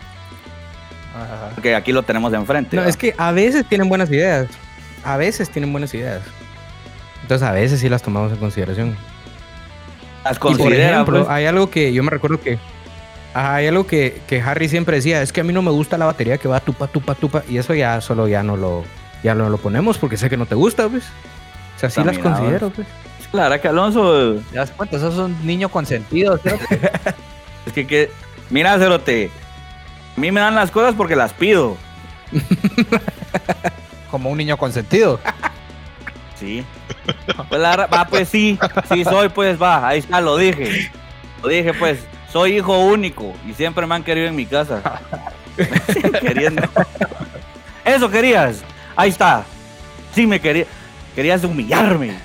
Ajá. 1.15 1.52
Porque 1.56 1.74
aquí 1.74 1.93
lo 1.93 2.04
tenemos 2.04 2.34
enfrente. 2.34 2.76
No, 2.76 2.82
¿verdad? 2.82 2.89
es 2.89 2.98
que 2.98 3.15
a 3.17 3.32
veces 3.32 3.65
tienen 3.65 3.88
buenas 3.88 4.10
ideas. 4.10 4.48
A 5.06 5.15
veces 5.15 5.50
tienen 5.50 5.72
buenas 5.72 5.93
ideas. 5.93 6.22
Entonces 7.29 7.47
a 7.47 7.51
veces 7.51 7.79
sí 7.79 7.89
las 7.89 8.01
tomamos 8.01 8.31
en 8.31 8.39
consideración. 8.39 8.97
Las 10.23 10.37
Y 10.37 10.39
por 10.39 10.47
considera, 10.57 10.93
ejemplo, 10.93 11.19
pues. 11.19 11.29
hay 11.29 11.45
algo 11.45 11.69
que 11.69 11.93
yo 11.93 12.01
me 12.01 12.09
recuerdo 12.09 12.41
que 12.41 12.57
ajá, 13.35 13.53
hay 13.53 13.67
algo 13.67 13.85
que, 13.85 14.19
que 14.25 14.41
Harry 14.41 14.67
siempre 14.67 14.95
decía, 14.95 15.21
es 15.21 15.31
que 15.31 15.41
a 15.41 15.43
mí 15.43 15.53
no 15.53 15.61
me 15.61 15.69
gusta 15.69 15.99
la 15.99 16.05
batería 16.07 16.39
que 16.39 16.47
va 16.47 16.59
tupa 16.59 16.87
tupa 16.87 17.13
tupa 17.13 17.43
y 17.47 17.59
eso 17.59 17.75
ya 17.75 18.01
solo 18.01 18.27
ya 18.27 18.41
no 18.41 18.57
lo 18.57 18.83
ya 19.21 19.35
no 19.35 19.47
lo 19.47 19.59
ponemos 19.59 19.99
porque 19.99 20.17
sé 20.17 20.27
que 20.27 20.37
no 20.37 20.47
te 20.47 20.55
gusta, 20.55 20.89
pues. 20.89 21.03
O 21.75 21.79
sea, 21.79 21.91
sí 21.91 22.03
las 22.03 22.17
Contaminador. 22.17 22.61
considero, 22.61 22.69
pues. 22.71 22.88
La 23.32 23.43
verdad 23.43 23.61
que 23.61 23.67
Alonso, 23.67 24.34
¿Te 24.49 24.57
das 24.57 24.71
cuenta? 24.71 24.97
Eso 24.97 25.09
es 25.09 25.15
un 25.17 25.45
niño 25.45 25.69
es 27.67 27.73
que, 27.73 27.86
que 27.86 28.09
mira, 28.49 28.75
Cerote, 28.80 29.30
a 30.17 30.19
mí 30.19 30.32
me 30.32 30.39
dan 30.39 30.55
las 30.55 30.71
cosas 30.71 30.95
porque 30.95 31.15
las 31.15 31.32
pido. 31.34 31.77
Como 34.09 34.32
un 34.32 34.38
niño 34.39 34.57
consentido. 34.57 35.19
Sí. 36.39 36.65
Pues 37.49 37.62
va, 37.62 38.07
pues 38.10 38.30
sí, 38.30 38.57
sí 38.91 39.03
soy, 39.03 39.30
pues 39.30 39.62
va, 39.62 39.88
ahí 39.88 39.99
está, 39.99 40.22
lo 40.22 40.38
dije. 40.38 40.91
Lo 41.41 41.49
dije, 41.49 41.74
pues, 41.74 41.99
soy 42.32 42.57
hijo 42.57 42.78
único 42.80 43.34
y 43.47 43.53
siempre 43.53 43.86
me 43.88 43.95
han 43.95 44.03
querido 44.03 44.28
en 44.28 44.36
mi 44.36 44.45
casa. 44.45 44.82
Queriendo. 46.22 46.62
Eso 47.86 48.10
querías, 48.10 48.62
ahí 48.95 49.10
está. 49.10 49.43
Sí 50.14 50.26
me 50.28 50.39
querías, 50.39 50.68
querías 51.16 51.43
humillarme. 51.43 52.18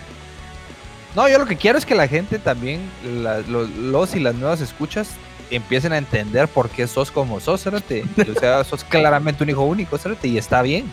No, 1.14 1.28
yo 1.28 1.38
lo 1.38 1.46
que 1.46 1.56
quiero 1.56 1.78
es 1.78 1.86
que 1.86 1.94
la 1.94 2.08
gente 2.08 2.38
también, 2.38 2.80
la- 3.04 3.38
los 3.40 4.14
y 4.16 4.20
las 4.20 4.34
nuevas 4.34 4.60
escuchas, 4.60 5.10
empiecen 5.50 5.92
a 5.92 5.98
entender 5.98 6.48
por 6.48 6.68
qué 6.70 6.86
sos 6.88 7.10
como 7.10 7.38
sos, 7.40 7.62
Cérate. 7.62 8.04
O 8.34 8.38
sea, 8.40 8.64
sos 8.64 8.82
claramente 8.84 9.42
un 9.44 9.50
hijo 9.50 9.62
único, 9.62 9.96
Cérate, 9.98 10.26
y 10.28 10.38
está 10.38 10.62
bien. 10.62 10.90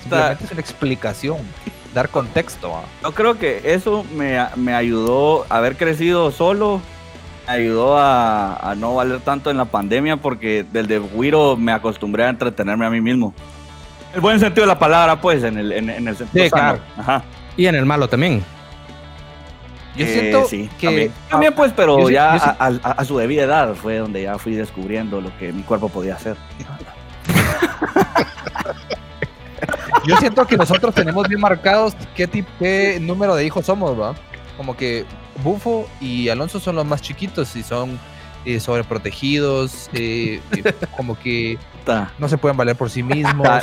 Simplemente 0.00 0.44
es 0.44 0.50
una 0.52 0.60
explicación, 0.60 1.38
dar 1.94 2.08
contexto. 2.08 2.74
¿ah? 2.76 2.82
Yo 3.02 3.12
creo 3.12 3.38
que 3.38 3.60
eso 3.74 4.04
me, 4.14 4.38
me 4.56 4.74
ayudó 4.74 5.44
a 5.48 5.56
haber 5.58 5.76
crecido 5.76 6.30
solo, 6.30 6.80
me 7.46 7.52
ayudó 7.54 7.98
a, 7.98 8.56
a 8.70 8.74
no 8.74 8.94
valer 8.94 9.20
tanto 9.20 9.50
en 9.50 9.56
la 9.56 9.64
pandemia 9.66 10.16
porque 10.16 10.64
desde 10.72 10.98
Wiro 10.98 11.56
me 11.56 11.72
acostumbré 11.72 12.24
a 12.24 12.28
entretenerme 12.30 12.86
a 12.86 12.90
mí 12.90 13.00
mismo. 13.00 13.34
El 14.14 14.20
buen 14.20 14.38
sentido 14.40 14.62
de 14.62 14.68
la 14.72 14.78
palabra, 14.78 15.20
pues, 15.20 15.42
en 15.42 15.56
el, 15.58 15.72
en, 15.72 15.88
en 15.90 16.06
el 16.08 16.16
sentido 16.16 16.44
Sí, 16.44 16.50
claro. 16.50 16.78
Ajá. 16.98 17.22
Y 17.56 17.66
en 17.66 17.74
el 17.74 17.86
malo 17.86 18.08
también. 18.08 18.44
Yo 19.96 20.04
Eh, 20.06 20.08
siento 20.12 20.44
sí, 20.46 20.70
que... 20.78 20.86
También, 20.86 21.12
También, 21.30 21.54
pues, 21.54 21.72
pero 21.74 21.98
yo 21.98 22.10
ya 22.10 22.34
yo 22.34 22.38
sí- 22.44 22.50
a, 22.58 22.66
a- 22.88 22.92
a 22.92 23.04
su 23.04 23.18
debida 23.18 23.42
edad 23.44 23.74
fue 23.74 23.98
donde 23.98 24.22
ya 24.22 24.38
fui 24.38 24.54
descubriendo 24.54 25.20
lo 25.20 25.36
que 25.38 25.52
mi 25.52 25.62
cuerpo 25.62 25.88
podía 25.90 26.14
hacer. 26.14 26.36
Yo 30.06 30.16
siento 30.16 30.46
que 30.46 30.56
nosotros 30.56 30.94
tenemos 30.94 31.28
bien 31.28 31.40
marcados 31.40 31.94
qué, 32.14 32.26
tipo, 32.26 32.48
qué 32.58 32.98
número 33.00 33.34
de 33.34 33.44
hijos 33.46 33.66
somos, 33.66 33.98
¿va? 33.98 34.14
Como 34.56 34.76
que 34.76 35.04
Bufo 35.42 35.88
y 36.00 36.28
Alonso 36.28 36.60
son 36.60 36.76
los 36.76 36.84
más 36.86 37.00
chiquitos 37.02 37.54
y 37.56 37.62
son 37.62 37.98
eh, 38.44 38.58
sobreprotegidos, 38.60 39.88
eh, 39.92 40.40
eh, 40.56 40.72
como 40.96 41.18
que 41.18 41.58
Ta- 41.84 42.12
no 42.18 42.28
se 42.28 42.38
pueden 42.38 42.56
valer 42.56 42.76
por 42.76 42.90
sí 42.90 43.02
mismos, 43.02 43.46
ta- 43.46 43.62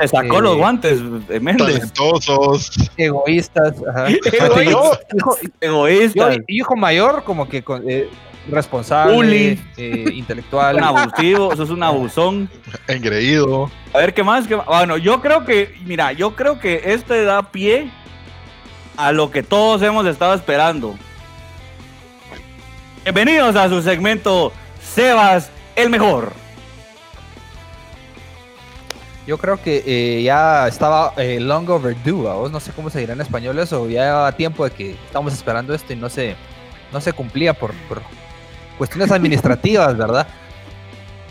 Se 0.00 0.08
sacó 0.08 0.38
Eh, 0.38 0.42
los 0.42 0.56
guantes, 0.56 0.98
eh, 1.28 1.40
Méndez. 1.40 1.66
Talentosos. 1.66 2.70
egoístas. 2.96 3.74
ajá. 3.88 4.06
Egoístas. 4.08 4.64
Yo, 4.64 5.16
hijo, 5.16 5.36
yo, 5.42 5.50
Egoísta. 5.60 6.30
hijo 6.48 6.76
mayor, 6.76 7.24
como 7.24 7.48
que 7.48 7.62
con- 7.62 7.82
eh, 7.88 8.08
responsable, 8.50 9.14
Bully. 9.14 9.60
eh, 9.76 10.10
intelectual. 10.14 10.76
Un 10.78 10.84
abusivo, 10.84 11.54
sos 11.56 11.70
un 11.70 11.82
abusón. 11.82 12.50
Engreído. 12.88 13.70
A 13.92 13.98
ver, 13.98 14.14
¿qué 14.14 14.22
más? 14.22 14.46
¿Qué 14.46 14.56
más? 14.56 14.66
Bueno, 14.66 14.96
yo 14.96 15.20
creo 15.20 15.44
que, 15.44 15.74
mira, 15.84 16.12
yo 16.12 16.34
creo 16.36 16.58
que 16.58 16.82
este 16.86 17.24
da 17.24 17.50
pie 17.50 17.90
a 18.96 19.12
lo 19.12 19.30
que 19.30 19.42
todos 19.42 19.82
hemos 19.82 20.06
estado 20.06 20.34
esperando. 20.34 20.94
Bienvenidos 23.04 23.56
a 23.56 23.68
su 23.68 23.80
segmento 23.82 24.52
Sebas 24.82 25.50
el 25.76 25.88
mejor. 25.90 26.32
Yo 29.26 29.38
creo 29.38 29.62
que 29.62 29.82
eh, 29.86 30.22
ya 30.22 30.66
estaba 30.66 31.12
eh, 31.16 31.38
long 31.40 31.68
overdue, 31.70 32.24
¿va? 32.24 32.34
vos 32.34 32.50
no 32.50 32.58
sé 32.58 32.72
cómo 32.72 32.90
se 32.90 32.98
dirá 33.00 33.12
en 33.12 33.20
español 33.20 33.58
eso, 33.58 33.88
ya 33.88 34.04
llevaba 34.04 34.32
tiempo 34.32 34.64
de 34.64 34.70
que 34.72 34.90
estamos 34.92 35.32
esperando 35.32 35.72
esto 35.72 35.92
y 35.92 35.96
no 35.96 36.08
se, 36.08 36.34
no 36.92 37.00
se 37.00 37.12
cumplía 37.12 37.54
por, 37.54 37.72
por 37.88 38.02
cuestiones 38.80 39.10
administrativas, 39.12 39.94
¿verdad? 39.94 40.26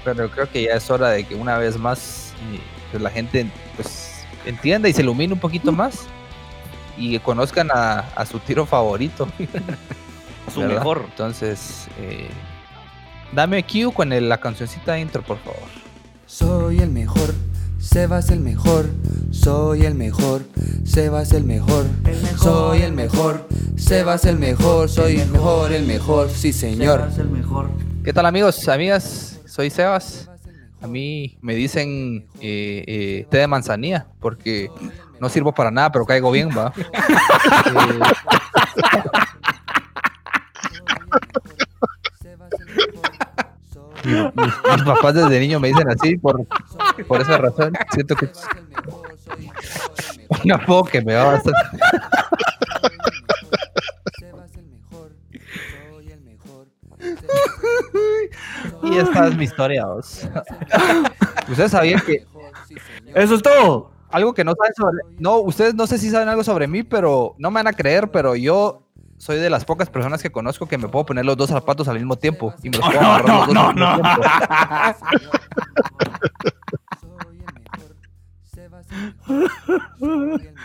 Pero 0.06 0.30
creo 0.30 0.48
que 0.52 0.62
ya 0.66 0.74
es 0.76 0.88
hora 0.92 1.10
de 1.10 1.24
que 1.24 1.34
una 1.34 1.58
vez 1.58 1.80
más 1.80 2.34
eh, 2.54 2.60
pues, 2.92 3.02
la 3.02 3.10
gente 3.10 3.48
pues, 3.76 4.24
entienda 4.46 4.88
y 4.88 4.94
se 4.94 5.02
ilumine 5.02 5.34
un 5.34 5.40
poquito 5.40 5.72
más 5.72 6.02
y 6.96 7.18
conozcan 7.18 7.72
a, 7.74 8.02
a 8.16 8.24
su 8.28 8.38
tiro 8.38 8.68
favorito. 8.68 9.28
Su 10.54 10.60
¿verdad? 10.62 10.76
mejor. 10.76 11.06
Entonces, 11.10 11.88
eh, 12.00 12.28
dame 13.32 13.64
cue 13.66 13.92
con 13.92 14.14
el- 14.14 14.30
la 14.30 14.38
cancioncita 14.40 15.00
intro, 15.00 15.24
por 15.24 15.40
favor. 15.40 15.68
Soy 16.28 16.82
el 16.82 16.92
mejor, 16.92 17.34
Sebas 17.80 18.30
el 18.30 18.42
mejor, 18.42 18.88
soy 19.32 19.86
el 19.86 19.96
mejor, 19.96 20.42
Sebas 20.84 21.32
el 21.32 21.46
mejor, 21.46 21.86
soy 22.38 22.82
el 22.82 22.92
mejor, 22.92 23.48
Sebas 23.78 24.26
el 24.26 24.38
mejor, 24.38 24.90
soy 24.90 25.22
el 25.22 25.30
mejor, 25.30 25.72
el 25.72 25.86
mejor, 25.86 26.30
sí 26.30 26.52
señor. 26.52 27.10
el 27.18 27.30
mejor. 27.30 27.70
¿Qué 28.04 28.12
tal 28.12 28.26
amigos, 28.26 28.68
amigas? 28.68 29.40
Soy 29.46 29.70
Sebas. 29.70 30.30
A 30.82 30.88
mí 30.88 31.38
me 31.42 31.56
dicen 31.56 32.26
eh, 32.42 32.84
eh, 32.86 33.28
té 33.30 33.38
de 33.38 33.48
manzanilla 33.48 34.08
porque 34.20 34.70
no 35.22 35.30
sirvo 35.30 35.54
para 35.54 35.72
nada, 35.72 35.92
pero 35.92 36.06
caigo 36.06 36.32
bien, 36.32 36.50
va. 36.50 36.74
Eh, 42.30 43.09
mi- 44.06 44.14
mis, 44.14 44.54
mis 44.76 44.84
papás 44.86 45.14
desde 45.14 45.40
niño 45.40 45.60
me 45.60 45.70
dicen 45.70 45.90
así 45.90 46.18
por, 46.18 46.46
por 47.08 47.22
esa 47.22 47.38
razón. 47.38 47.74
Siento 47.92 48.16
que 48.16 48.26
es 48.26 48.44
un 50.44 50.52
apodo 50.52 50.84
que 50.86 51.02
me 51.02 51.16
va 51.16 51.26
bastante. 51.34 51.60
Y 58.84 58.98
esta 58.98 59.28
es 59.28 59.36
mi 59.38 59.44
historia, 59.46 59.86
vos. 59.86 60.28
Ustedes 61.50 61.72
sabían 61.72 62.02
que 62.06 62.26
Eso 63.16 63.36
es 63.36 63.42
todo. 63.42 63.92
algo 64.10 64.34
que 64.34 64.44
no 64.44 64.54
saben 64.56 64.74
sobre. 64.76 64.98
No, 65.20 65.38
ustedes 65.38 65.76
no 65.76 65.88
sé 65.88 65.98
si 65.98 66.10
saben 66.10 66.30
algo 66.30 66.44
sobre 66.44 66.68
mí, 66.68 66.84
pero 66.84 67.36
no 67.38 67.52
me 67.52 67.56
van 67.56 67.68
a 67.68 67.74
creer, 67.74 68.10
pero 68.12 68.36
yo 68.36 68.82
soy 69.20 69.38
de 69.38 69.50
las 69.50 69.66
pocas 69.66 69.90
personas 69.90 70.24
que 70.24 70.32
conozco 70.32 70.66
que 70.68 70.78
me 70.78 70.88
puedo 70.88 71.06
poner 71.06 71.26
los 71.26 71.36
dos 71.36 71.50
zapatos 71.50 71.88
al 71.90 71.98
mismo 71.98 72.16
tiempo. 72.18 72.54
Y 72.64 72.70
me 72.70 72.78
los 72.78 72.86
puedo 72.90 73.00
amarrar 73.00 73.30
los 73.30 73.48
dos 73.48 73.58
al 73.58 73.74
mismo 73.76 74.40
tiempo. 80.40 80.60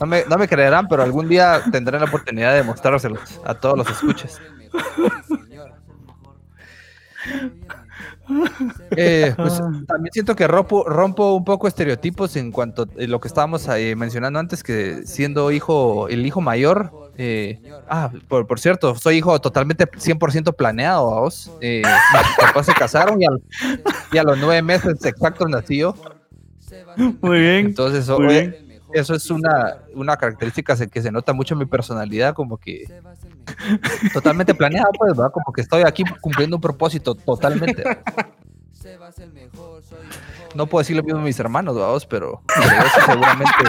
No 0.00 0.06
me, 0.06 0.24
no 0.24 0.38
me 0.38 0.48
creerán, 0.48 0.88
pero 0.88 1.02
algún 1.02 1.28
día 1.28 1.62
tendré 1.70 1.98
la 1.98 2.06
oportunidad 2.06 2.54
de 2.54 2.62
mostrárselos 2.62 3.40
a 3.44 3.54
todos 3.54 3.76
los 3.76 3.90
escuchas. 3.90 4.40
Eh, 8.90 9.32
pues 9.36 9.54
también 9.86 10.12
siento 10.12 10.34
que 10.36 10.46
rompo, 10.46 10.84
rompo 10.88 11.34
un 11.34 11.44
poco 11.44 11.68
estereotipos 11.68 12.36
en 12.36 12.52
cuanto 12.52 12.82
a 12.82 12.86
lo 13.06 13.20
que 13.20 13.28
estábamos 13.28 13.66
eh, 13.68 13.94
mencionando 13.96 14.38
antes, 14.38 14.62
que 14.62 15.06
siendo 15.06 15.50
hijo, 15.50 16.08
el 16.08 16.24
hijo 16.26 16.40
mayor, 16.40 16.90
eh, 17.16 17.60
ah, 17.88 18.10
por, 18.28 18.46
por 18.46 18.60
cierto, 18.60 18.94
soy 18.94 19.16
hijo 19.16 19.40
totalmente 19.40 19.86
100% 19.86 20.54
planeado, 20.54 21.04
vos. 21.04 21.50
Eh, 21.60 21.82
mis 21.84 22.46
papás 22.46 22.66
se 22.66 22.74
casaron 22.74 23.20
y, 23.22 23.26
al- 23.26 23.42
y 24.12 24.18
a 24.18 24.22
los 24.22 24.38
nueve 24.38 24.62
meses 24.62 25.04
exactos 25.04 25.48
nací 25.48 25.78
yo. 25.78 25.94
Muy 27.20 27.40
bien. 27.40 27.66
Entonces, 27.66 28.08
Muy 28.08 28.26
oye, 28.26 28.40
bien. 28.48 28.80
eso 28.92 29.14
es 29.14 29.30
una, 29.30 29.78
una 29.94 30.16
característica 30.16 30.76
que 30.86 31.02
se 31.02 31.10
nota 31.10 31.32
mucho 31.32 31.54
en 31.54 31.60
mi 31.60 31.66
personalidad, 31.66 32.34
como 32.34 32.56
que 32.58 32.84
totalmente 34.12 34.54
planeada, 34.54 34.88
pues, 34.98 35.16
¿verdad? 35.16 35.32
Como 35.32 35.52
que 35.52 35.62
estoy 35.62 35.82
aquí 35.82 36.04
cumpliendo 36.20 36.56
un 36.56 36.62
propósito 36.62 37.14
totalmente. 37.14 37.82
No 40.54 40.66
puedo 40.66 40.80
decir 40.80 40.96
lo 40.96 41.02
mismo 41.02 41.20
a 41.20 41.24
mis 41.24 41.38
hermanos, 41.38 41.76
vamos, 41.76 42.06
pero, 42.06 42.42
pero 42.46 42.86
eso 42.86 43.00
seguramente. 43.06 43.62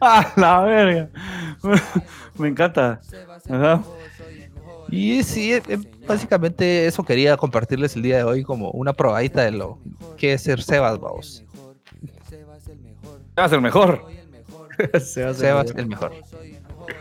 Ah, 0.00 0.32
la 0.36 0.60
verga. 0.60 1.08
Me 2.38 2.48
encanta. 2.48 3.00
Ajá. 3.48 3.82
Y 4.88 5.22
sí, 5.24 5.54
eh, 5.54 5.62
eh, 5.68 5.78
básicamente 6.06 6.86
eso 6.86 7.02
quería 7.02 7.36
compartirles 7.36 7.96
el 7.96 8.02
día 8.02 8.18
de 8.18 8.24
hoy 8.24 8.44
como 8.44 8.70
una 8.70 8.92
probadita 8.92 9.42
de 9.42 9.52
lo 9.52 9.78
que 10.16 10.34
es 10.34 10.42
ser 10.42 10.62
Sebas, 10.62 11.00
vamos. 11.00 11.44
Sebas 12.28 13.52
el 13.52 13.60
mejor. 13.60 14.04
Sebas 15.00 15.70
el 15.76 15.86
mejor. 15.86 16.12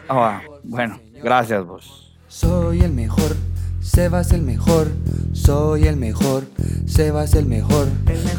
Ah. 0.10 0.42
Bueno, 0.64 1.00
gracias 1.22 1.66
vos. 1.66 2.16
Soy 2.28 2.82
el 2.82 2.92
mejor, 2.92 3.36
Sebas 3.82 4.32
el 4.32 4.42
mejor, 4.42 4.88
soy 5.34 5.88
el 5.88 5.98
mejor, 5.98 6.46
Sebas 6.88 7.36
el 7.36 7.46
mejor, 7.46 7.88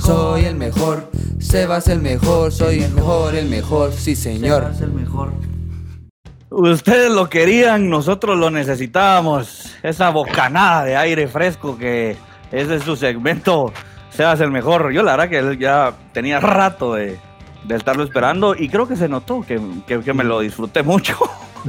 soy 0.01 0.47
el 0.47 0.57
mejor, 0.57 1.11
Sebas 1.39 1.89
el 1.89 2.01
mejor, 2.01 2.51
soy 2.51 2.82
el 2.82 2.93
mejor, 2.93 3.35
el 3.35 3.49
mejor, 3.49 3.93
sí 3.93 4.16
señor. 4.16 4.72
Ustedes 6.51 7.11
lo 7.11 7.28
querían, 7.28 7.91
nosotros 7.91 8.39
lo 8.39 8.51
necesitábamos. 8.51 9.74
Esa 9.82 10.11
bocanada 10.11 10.85
de 10.85 10.97
aire 10.97 11.28
fresco 11.28 11.76
que 11.76 12.16
ese 12.51 12.76
es 12.76 12.82
su 12.82 12.97
segmento. 12.97 13.72
Seas 14.11 14.41
el 14.41 14.51
mejor. 14.51 14.93
Yo 14.93 15.03
la 15.03 15.12
verdad 15.12 15.28
que 15.28 15.39
él 15.39 15.59
ya 15.59 15.93
tenía 16.12 16.41
rato 16.41 16.95
de, 16.95 17.18
de 17.64 17.76
estarlo 17.76 18.04
esperando 18.04 18.54
y 18.54 18.68
creo 18.68 18.86
que 18.86 18.96
se 18.96 19.08
notó 19.08 19.40
que, 19.42 19.60
que- 19.86 20.00
que 20.00 20.12
me 20.14 20.24
lo 20.24 20.40
disfruté 20.40 20.82
mucho. 20.82 21.16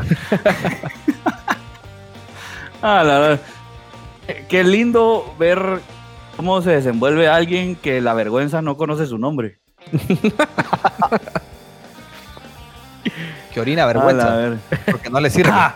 ah, 2.81 3.03
la 3.03 3.19
verdad. 3.19 3.39
Qué- 4.27 4.45
Qué 4.49 4.63
lindo 4.63 5.33
ver 5.39 5.79
cómo 6.35 6.61
se 6.61 6.71
desenvuelve 6.71 7.27
alguien 7.27 7.75
que 7.75 8.01
la 8.01 8.13
vergüenza 8.13 8.61
no 8.61 8.75
conoce 8.77 9.05
su 9.05 9.17
nombre. 9.17 9.59
Que 13.53 13.61
orina 13.61 13.83
Ah, 13.83 13.87
vergüenza, 13.87 14.35
ver- 14.35 14.57
porque 14.91 15.09
no 15.09 15.19
le 15.21 15.29
sirve. 15.29 15.49
Ah. 15.53 15.75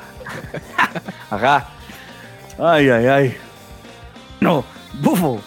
Ajá. 1.29 1.67
Ay, 2.57 2.89
ay, 2.89 3.07
ay. 3.07 3.37
No, 4.41 4.65
bufo. 5.01 5.39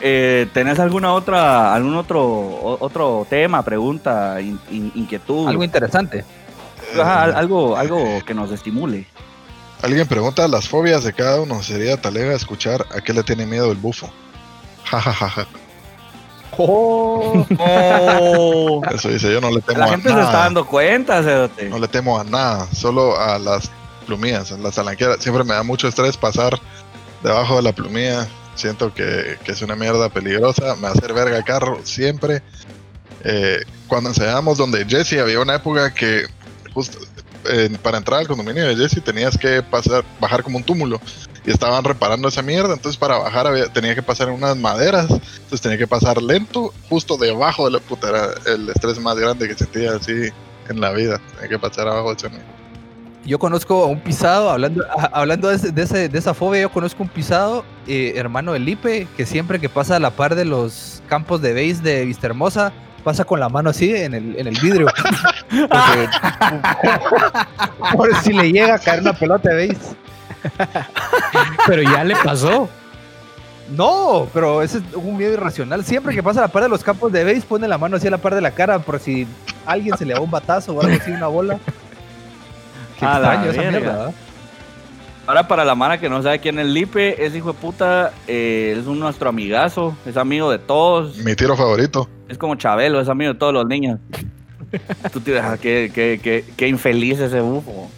Eh, 0.00 0.48
¿Tenés 0.52 0.78
alguna 0.78 1.12
otra, 1.12 1.74
algún 1.74 1.94
otro, 1.96 2.76
otro 2.80 3.26
tema, 3.30 3.62
pregunta, 3.62 4.40
in- 4.40 4.60
in- 4.70 4.92
inquietud? 4.94 5.48
Algo 5.48 5.64
interesante. 5.64 6.24
Ajá, 6.98 7.24
algo, 7.24 7.76
algo 7.76 7.98
que 8.26 8.34
nos 8.34 8.50
estimule. 8.50 9.06
Alguien 9.82 10.06
pregunta 10.06 10.46
las 10.48 10.68
fobias 10.68 11.04
de 11.04 11.12
cada 11.12 11.40
uno. 11.40 11.62
Sería 11.62 12.00
talega 12.00 12.34
escuchar 12.34 12.84
a 12.94 13.00
qué 13.00 13.12
le 13.14 13.22
tiene 13.22 13.46
miedo 13.46 13.70
el 13.72 13.78
bufo. 13.78 14.10
Ja, 14.84 15.00
ja, 15.00 15.12
ja, 15.12 15.28
ja. 15.30 15.46
Oh. 16.58 17.44
Eso 18.92 19.08
dice, 19.08 19.32
yo 19.32 19.40
no 19.40 19.50
le 19.50 19.60
temo 19.60 19.78
La 19.78 19.84
a 19.86 19.88
gente 19.90 20.08
se 20.08 20.20
está 20.20 20.32
dando 20.32 20.66
cuenta, 20.66 21.22
Cerote. 21.22 21.68
No 21.68 21.78
le 21.78 21.88
temo 21.88 22.18
a 22.18 22.24
nada, 22.24 22.66
solo 22.74 23.18
a 23.18 23.38
las 23.38 23.70
plumillas, 24.06 24.52
a 24.52 24.58
las 24.58 24.74
talanqueras. 24.74 25.18
Siempre 25.20 25.44
me 25.44 25.54
da 25.54 25.62
mucho 25.62 25.88
estrés 25.88 26.16
pasar 26.16 26.58
debajo 27.22 27.56
de 27.56 27.62
la 27.62 27.72
plumilla. 27.72 28.26
Siento 28.54 28.92
que, 28.92 29.38
que 29.42 29.52
es 29.52 29.62
una 29.62 29.76
mierda 29.76 30.08
peligrosa. 30.08 30.76
Me 30.76 30.88
hacer 30.88 31.12
verga 31.12 31.36
el 31.36 31.44
carro 31.44 31.80
siempre. 31.84 32.42
Eh, 33.24 33.62
cuando 33.86 34.10
enseñábamos 34.10 34.58
donde 34.58 34.84
Jesse, 34.86 35.14
había 35.20 35.40
una 35.40 35.56
época 35.56 35.92
que 35.92 36.26
justo 36.72 36.98
para 37.82 37.96
entrar 37.98 38.20
al 38.20 38.28
condominio 38.28 38.64
de 38.66 38.76
Jesse 38.76 39.02
tenías 39.02 39.36
que 39.38 39.62
pasar, 39.62 40.04
bajar 40.20 40.42
como 40.42 40.58
un 40.58 40.64
túmulo. 40.64 41.00
Y 41.44 41.50
estaban 41.50 41.82
reparando 41.84 42.28
esa 42.28 42.42
mierda. 42.42 42.74
Entonces 42.74 42.98
para 42.98 43.18
bajar 43.18 43.46
había- 43.46 43.72
tenía 43.72 43.94
que 43.94 44.02
pasar 44.02 44.28
en 44.28 44.34
unas 44.34 44.56
maderas. 44.56 45.06
Entonces 45.10 45.60
tenía 45.62 45.78
que 45.78 45.86
pasar 45.88 46.20
lento, 46.22 46.74
justo 46.88 47.16
debajo 47.16 47.64
de 47.64 47.72
la 47.72 47.80
puta. 47.80 48.08
Era 48.10 48.34
el 48.46 48.68
estrés 48.68 48.98
más 49.00 49.16
grande 49.16 49.48
que 49.48 49.54
sentía 49.54 49.92
así 49.94 50.12
en 50.68 50.80
la 50.80 50.92
vida. 50.92 51.20
Tenía 51.34 51.48
que 51.48 51.58
pasar 51.58 51.88
abajo 51.88 52.10
de 52.10 52.16
esa 52.16 52.28
mierda. 52.28 52.59
Yo 53.24 53.38
conozco 53.38 53.84
a 53.84 53.86
un 53.86 54.00
pisado, 54.00 54.50
hablando, 54.50 54.82
a- 54.90 55.10
hablando 55.20 55.48
de, 55.48 55.56
ese- 55.56 55.72
de 55.72 55.82
ese- 55.82 56.08
de 56.08 56.18
esa 56.18 56.32
fobia, 56.34 56.62
yo 56.62 56.70
conozco 56.70 57.02
un 57.02 57.08
pisado, 57.08 57.64
eh, 57.86 58.14
hermano 58.16 58.52
de 58.54 58.58
Lipe, 58.60 59.06
que 59.16 59.26
siempre 59.26 59.60
que 59.60 59.68
pasa 59.68 59.96
a 59.96 60.00
la 60.00 60.10
par 60.10 60.34
de 60.34 60.44
los 60.46 61.02
campos 61.08 61.42
de 61.42 61.52
base 61.52 61.82
de 61.82 62.04
Vista 62.06 62.26
Hermosa, 62.28 62.72
pasa 63.04 63.24
con 63.24 63.38
la 63.38 63.48
mano 63.48 63.70
así 63.70 63.94
en 63.94 64.14
el, 64.14 64.38
en 64.38 64.46
el 64.46 64.58
vidrio. 64.60 64.86
Porque- 65.50 66.08
por 67.92 68.14
si 68.22 68.32
le 68.32 68.50
llega 68.52 68.74
a 68.74 68.78
caer 68.78 69.00
una 69.02 69.12
pelota 69.12 69.50
de 69.50 69.68
base. 69.68 69.96
Pero 71.66 71.82
ya 71.82 72.04
le 72.04 72.16
pasó. 72.16 72.68
No, 73.76 74.26
pero 74.32 74.62
ese 74.62 74.78
es 74.78 74.84
un 74.94 75.16
miedo 75.16 75.32
irracional. 75.34 75.84
Siempre 75.84 76.14
que 76.14 76.22
pasa 76.22 76.40
a 76.40 76.42
la 76.44 76.48
par 76.48 76.62
de 76.64 76.68
los 76.68 76.82
campos 76.82 77.12
de 77.12 77.22
base, 77.22 77.42
pone 77.42 77.68
la 77.68 77.78
mano 77.78 77.96
así 77.96 78.06
a 78.08 78.10
la 78.10 78.18
par 78.18 78.34
de 78.34 78.40
la 78.40 78.50
cara 78.50 78.78
por 78.80 78.98
si 78.98 79.26
alguien 79.66 79.96
se 79.96 80.04
le 80.06 80.14
da 80.14 80.20
un 80.20 80.30
batazo 80.30 80.72
o 80.72 80.80
algo 80.80 80.96
así, 81.00 81.10
una 81.12 81.26
bola. 81.28 81.58
Qué 83.00 83.06
A 83.06 83.18
la 83.18 83.34
extraño 83.34 83.50
esa 83.50 83.62
verga. 83.62 83.78
mierda, 83.80 83.96
¿verdad? 83.96 84.14
Ahora 85.26 85.48
para 85.48 85.64
la 85.64 85.74
mara 85.74 85.98
que 85.98 86.08
no 86.08 86.22
sabe 86.22 86.38
quién 86.40 86.58
es 86.58 86.66
Lipe, 86.66 87.24
ese 87.24 87.38
hijo 87.38 87.52
de 87.52 87.58
puta 87.58 88.12
eh, 88.28 88.76
es 88.80 88.86
un 88.86 88.98
nuestro 89.00 89.28
amigazo, 89.28 89.96
es 90.06 90.16
amigo 90.16 90.50
de 90.50 90.58
todos, 90.58 91.16
Mi 91.18 91.34
tiro 91.36 91.56
favorito. 91.56 92.08
es 92.28 92.36
como 92.36 92.54
Chabelo, 92.56 93.00
es 93.00 93.08
amigo 93.08 93.32
de 93.32 93.38
todos 93.38 93.52
los 93.54 93.66
niños. 93.66 93.98
Tú 95.12 95.20
te 95.20 95.38
ah, 95.38 95.56
qué, 95.60 95.90
qué- 95.94 96.20
qué- 96.22 96.44
qué 96.56 96.68
infeliz 96.68 97.18
ese 97.20 97.40
bufo. 97.40 97.90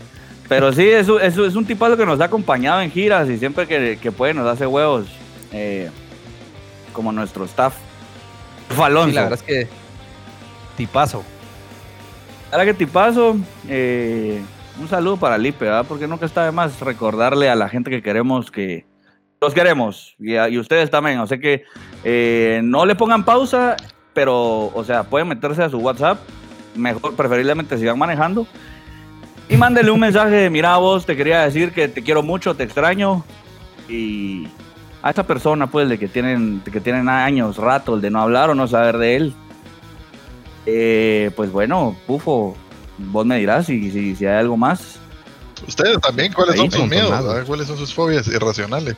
Pero 0.48 0.72
sí, 0.72 0.86
es, 0.88 1.08
un- 1.08 1.20
es, 1.20 1.36
un- 1.38 1.46
es 1.46 1.54
un 1.56 1.64
tipazo 1.64 1.96
que 1.96 2.04
nos 2.06 2.20
ha 2.20 2.24
acompañado 2.24 2.80
en 2.82 2.90
giras 2.90 3.28
y 3.28 3.38
siempre 3.38 3.66
que, 3.66 3.98
que 4.00 4.12
puede 4.12 4.34
nos 4.34 4.46
hace 4.46 4.66
huevos. 4.66 5.06
eh, 5.52 5.90
como 6.92 7.10
nuestro 7.12 7.44
staff. 7.46 7.74
Alonso. 8.82 9.08
Sí, 9.08 9.14
la 9.14 9.22
verdad 9.22 9.38
es 9.38 9.42
que 9.42 9.68
tipazo. 10.76 11.22
Ahora 12.50 12.64
que 12.66 12.74
tipazo, 12.74 13.36
eh, 13.68 14.40
un 14.80 14.88
saludo 14.88 15.16
para 15.16 15.38
Lipe, 15.38 15.64
¿verdad? 15.64 15.84
Porque 15.88 16.06
nunca 16.06 16.26
está 16.26 16.44
de 16.44 16.52
más 16.52 16.80
recordarle 16.80 17.48
a 17.48 17.54
la 17.54 17.68
gente 17.68 17.90
que 17.90 18.02
queremos 18.02 18.50
que 18.50 18.86
los 19.40 19.54
queremos 19.54 20.14
y, 20.18 20.58
ustedes 20.58 20.90
también. 20.90 21.18
O 21.18 21.26
sea 21.26 21.38
que 21.38 21.64
eh, 22.04 22.60
no 22.62 22.86
le 22.86 22.94
pongan 22.94 23.24
pausa, 23.24 23.76
pero, 24.14 24.66
o 24.66 24.84
sea, 24.84 25.04
pueden 25.04 25.28
meterse 25.28 25.62
a 25.62 25.68
su 25.68 25.78
WhatsApp, 25.78 26.18
mejor, 26.74 27.14
preferiblemente 27.16 27.76
si 27.76 27.84
van 27.84 27.98
manejando. 27.98 28.46
Y 29.48 29.56
mándenle 29.56 29.90
un 29.90 30.00
mensaje 30.00 30.30
de, 30.30 30.50
mira 30.50 30.76
vos, 30.76 31.04
te 31.04 31.16
quería 31.16 31.42
decir 31.42 31.72
que 31.72 31.88
te 31.88 32.02
quiero 32.02 32.22
mucho, 32.22 32.54
te 32.54 32.62
extraño. 32.62 33.24
Y 33.88 34.46
a 35.02 35.10
esta 35.10 35.24
persona, 35.24 35.66
pues, 35.66 35.88
de 35.88 35.98
que 35.98 36.08
tienen, 36.08 36.62
de 36.64 36.70
que 36.70 36.80
tienen 36.80 37.08
años, 37.08 37.56
rato, 37.56 37.96
el 37.96 38.00
de 38.00 38.10
no 38.10 38.22
hablar 38.22 38.50
o 38.50 38.54
no 38.54 38.66
saber 38.68 38.98
de 38.98 39.16
él. 39.16 39.34
Eh, 40.64 41.32
pues 41.34 41.50
bueno, 41.50 41.96
Pufo, 42.06 42.56
vos 43.10 43.26
me 43.26 43.38
dirás 43.38 43.66
si, 43.66 43.90
si, 43.90 44.14
si 44.16 44.26
hay 44.26 44.38
algo 44.40 44.56
más. 44.56 44.96
Ustedes 45.66 46.00
también, 46.00 46.32
¿cuáles 46.32 46.54
Ahí 46.54 46.60
son 46.60 46.70
sus 46.72 46.88
miedos? 46.88 47.44
¿Cuáles 47.46 47.66
son 47.68 47.76
sus 47.78 47.94
fobias 47.94 48.26
irracionales? 48.26 48.96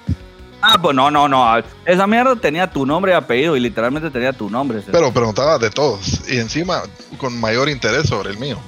Ah, 0.63 0.79
pues 0.81 0.97
no, 0.97 1.11
no, 1.11 1.29
no. 1.29 1.45
Esa 1.85 2.07
mierda 2.07 2.35
tenía 2.37 2.71
tu 2.71 2.87
nombre 2.87 3.13
y 3.13 3.15
apellido 3.15 3.55
y 3.55 3.61
literalmente 3.61 4.11
tenía 4.11 4.33
tu 4.33 4.49
nombre. 4.49 4.81
¿sí? 4.81 4.89
Pero 4.91 5.13
preguntaba 5.13 5.59
de 5.59 5.69
todos 5.69 6.23
y 6.27 6.39
encima 6.39 6.83
con 7.19 7.39
mayor 7.39 7.69
interés 7.69 8.09
sobre 8.09 8.31
el 8.31 8.39
mío. 8.39 8.59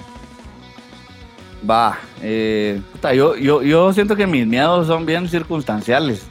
Va, 1.69 1.99
eh, 2.23 2.81
puta, 2.93 3.15
yo, 3.15 3.35
yo, 3.37 3.63
yo 3.63 3.93
siento 3.95 4.15
que 4.15 4.27
mis 4.27 4.47
miedos 4.47 4.87
son 4.87 5.07
bien 5.07 5.27
circunstanciales. 5.29 6.23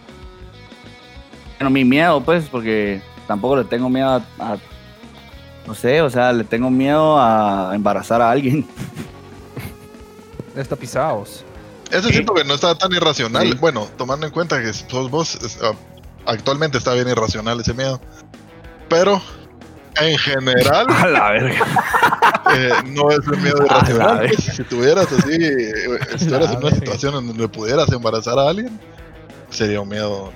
Bueno, 1.57 1.71
mi 1.71 1.83
miedo, 1.83 2.21
pues, 2.21 2.45
porque 2.45 3.01
tampoco 3.27 3.57
le 3.57 3.63
tengo 3.63 3.89
miedo 3.89 4.09
a, 4.09 4.21
a- 4.39 4.57
no 5.68 5.74
sé, 5.76 6.01
o 6.01 6.09
sea, 6.09 6.32
le 6.32 6.43
tengo 6.43 6.70
miedo 6.70 7.18
a 7.20 7.72
embarazar 7.74 8.22
a 8.22 8.30
alguien. 8.32 8.66
Está 10.55 10.76
pisados. 10.76 11.43
Ese 11.91 12.09
siento 12.09 12.34
que 12.34 12.43
no 12.43 12.53
está 12.55 12.76
tan 12.76 12.91
irracional. 12.93 13.47
Sí. 13.51 13.57
Bueno, 13.59 13.88
tomando 13.97 14.26
en 14.26 14.32
cuenta 14.32 14.61
que 14.61 14.74
sos 14.74 15.09
vos, 15.11 15.38
ah, 15.61 15.74
actualmente 16.26 16.78
está 16.78 16.93
bien 16.93 17.07
irracional 17.09 17.59
ese 17.59 17.74
miedo. 17.74 17.99
Pero 18.89 19.22
En 19.99 20.18
general, 20.18 20.86
A 20.89 21.07
la 21.07 21.32
verga. 21.32 21.66
eh, 22.55 22.70
no 22.88 23.11
es 23.11 23.20
un 23.28 23.41
miedo 23.41 23.57
irracional. 23.66 24.30
si 24.38 24.63
tuvieras 24.63 25.11
así, 25.11 25.32
eh, 25.34 25.99
estuvieras 26.13 26.51
en 26.51 26.57
una 26.57 26.72
situación 26.72 27.16
en 27.16 27.28
donde 27.28 27.47
pudieras 27.47 27.89
embarazar 27.91 28.38
a 28.39 28.49
alguien, 28.49 28.80
sería 29.49 29.80
un 29.82 29.89
miedo 29.89 30.32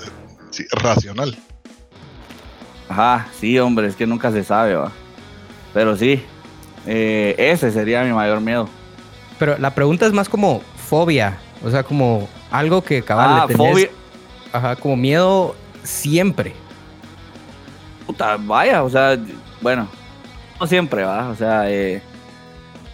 eh, 0.00 0.08
sí, 0.50 0.66
racional. 0.72 1.36
Ajá, 2.88 3.26
sí, 3.38 3.58
hombre, 3.58 3.86
es 3.88 3.96
que 3.96 4.06
nunca 4.06 4.30
se 4.32 4.42
sabe, 4.42 4.74
va. 4.74 4.90
Pero 5.74 5.96
sí, 5.96 6.22
eh, 6.86 7.34
ese 7.38 7.70
sería 7.70 8.02
mi 8.02 8.12
mayor 8.12 8.40
miedo. 8.40 8.68
Pero 9.38 9.58
la 9.58 9.74
pregunta 9.74 10.06
es 10.06 10.12
más 10.12 10.28
como 10.28 10.62
fobia. 10.88 11.38
O 11.64 11.70
sea, 11.70 11.82
como 11.82 12.28
algo 12.50 12.82
que 12.82 13.02
cabal 13.02 13.28
ah, 13.30 13.46
le 13.46 13.54
tenés- 13.54 13.70
fobia. 13.72 13.88
Ajá, 14.52 14.76
como 14.76 14.96
miedo 14.96 15.54
siempre. 15.82 16.54
Puta, 18.06 18.36
vaya, 18.40 18.82
o 18.82 18.88
sea, 18.90 19.18
bueno, 19.60 19.86
no 20.58 20.66
siempre, 20.66 21.04
va. 21.04 21.28
O 21.28 21.34
sea, 21.36 21.70
eh, 21.70 22.00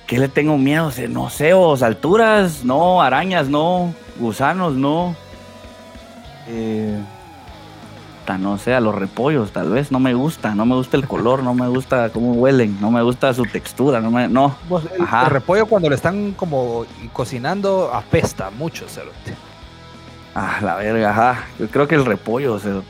¿qué 0.09 0.19
le 0.19 0.29
tengo 0.29 0.59
miedo? 0.59 0.87
O 0.89 0.91
sea, 0.91 1.07
No 1.09 1.31
sé, 1.31 1.55
os 1.55 1.83
alturas, 1.83 2.65
no, 2.65 3.01
arañas, 3.01 3.49
no, 3.49 3.95
gusanos, 4.19 4.75
no. 4.75 5.15
Eh, 6.49 6.99
no 8.39 8.59
sé, 8.59 8.75
a 8.75 8.81
los 8.81 8.95
repollos, 8.95 9.53
tal 9.53 9.71
vez, 9.71 9.93
no 9.93 10.01
me 10.01 10.15
gusta, 10.15 10.55
no 10.55 10.65
me 10.67 10.75
gusta 10.75 10.97
el 10.97 11.07
color, 11.07 11.43
no 11.43 11.55
me 11.55 11.69
gusta 11.69 12.09
cómo 12.11 12.33
huelen, 12.33 12.81
no 12.81 12.91
me 12.91 13.03
gusta 13.03 13.33
su 13.35 13.45
textura, 13.45 14.01
no 14.01 14.11
me, 14.11 14.27
no. 14.29 14.57
El, 14.97 15.03
Ajá. 15.03 15.25
el 15.25 15.31
repollo 15.31 15.67
cuando 15.67 15.89
lo 15.91 15.95
están 15.95 16.33
como 16.33 16.87
cocinando 17.13 17.91
apesta 17.93 18.51
mucho, 18.51 18.89
cerote. 18.89 19.35
Ah, 20.35 20.59
la 20.63 20.77
verga, 20.77 21.11
ajá. 21.11 21.45
Yo 21.59 21.69
creo 21.69 21.87
que 21.87 21.95
el 21.95 22.05
repollo, 22.05 22.55
o 22.55 22.59
sea. 22.59 22.81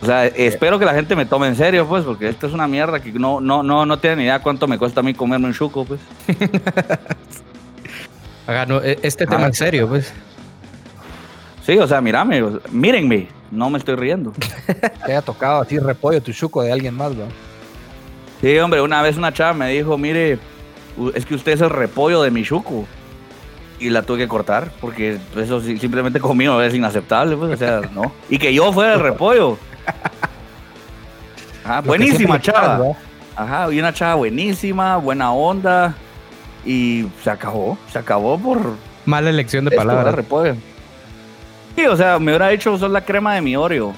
O 0.00 0.06
sea, 0.06 0.26
espero 0.26 0.78
que 0.78 0.84
la 0.84 0.94
gente 0.94 1.16
me 1.16 1.24
tome 1.26 1.46
en 1.48 1.56
serio, 1.56 1.86
pues, 1.86 2.04
porque 2.04 2.28
esto 2.28 2.46
es 2.46 2.52
una 2.52 2.68
mierda 2.68 3.00
que 3.00 3.10
no, 3.12 3.40
no, 3.40 3.62
no, 3.62 3.84
no 3.86 3.98
tienen 3.98 4.18
ni 4.18 4.24
idea 4.24 4.40
cuánto 4.40 4.66
me 4.66 4.78
cuesta 4.78 5.00
a 5.00 5.02
mí 5.02 5.14
comerme 5.14 5.46
un 5.46 5.54
chuco, 5.54 5.84
pues. 5.84 6.00
Ajá, 8.46 8.66
no, 8.66 8.82
e- 8.82 8.98
este 9.02 9.24
tema 9.24 9.38
Ajá. 9.38 9.46
en 9.46 9.54
serio, 9.54 9.88
pues. 9.88 10.12
Sí, 11.64 11.78
o 11.78 11.86
sea, 11.86 12.00
mírame, 12.02 12.42
o 12.42 12.50
sea, 12.50 12.60
mírenme, 12.70 13.28
no 13.54 13.70
me 13.70 13.78
estoy 13.78 13.96
riendo. 13.96 14.32
Te 15.06 15.12
haya 15.12 15.22
tocado 15.22 15.62
así 15.62 15.78
repollo 15.78 16.22
tu 16.22 16.32
chuco 16.32 16.62
de 16.62 16.72
alguien 16.72 16.94
más, 16.94 17.14
¿no? 17.14 17.24
Sí, 18.40 18.58
hombre, 18.58 18.80
una 18.82 19.00
vez 19.02 19.16
una 19.16 19.32
chava 19.32 19.54
me 19.54 19.70
dijo, 19.70 19.96
mire, 19.96 20.38
es 21.14 21.24
que 21.24 21.34
usted 21.34 21.52
es 21.52 21.60
el 21.60 21.70
repollo 21.70 22.22
de 22.22 22.30
mi 22.30 22.42
chuco. 22.42 22.86
Y 23.80 23.90
la 23.90 24.02
tuve 24.02 24.18
que 24.18 24.28
cortar, 24.28 24.70
porque 24.80 25.18
eso 25.36 25.60
simplemente 25.60 26.20
conmigo 26.20 26.60
es 26.62 26.74
inaceptable, 26.74 27.36
pues, 27.36 27.52
o 27.52 27.56
sea, 27.56 27.80
no. 27.92 28.12
Y 28.28 28.38
que 28.38 28.52
yo 28.54 28.72
fuera 28.72 28.94
el 28.94 29.00
repollo. 29.00 29.58
Ajá, 31.64 31.82
que 31.82 31.88
buenísima 31.88 32.40
chava. 32.40 32.96
Ajá, 33.36 33.72
y 33.72 33.78
una 33.78 33.92
chava 33.92 34.14
buenísima, 34.14 34.96
buena 34.96 35.32
onda. 35.32 35.94
Y 36.64 37.06
se 37.22 37.30
acabó, 37.30 37.76
se 37.90 37.98
acabó 37.98 38.38
por 38.38 38.74
Mala 39.06 39.30
elección 39.30 39.64
de 39.66 39.76
palabras. 39.76 40.14
Sí, 41.76 41.84
o 41.86 41.96
sea, 41.96 42.18
me 42.18 42.32
hubiera 42.32 42.48
dicho, 42.48 42.76
sos 42.78 42.90
la 42.90 43.04
crema 43.04 43.34
de 43.34 43.40
mi 43.40 43.56
Oreo. 43.56 43.94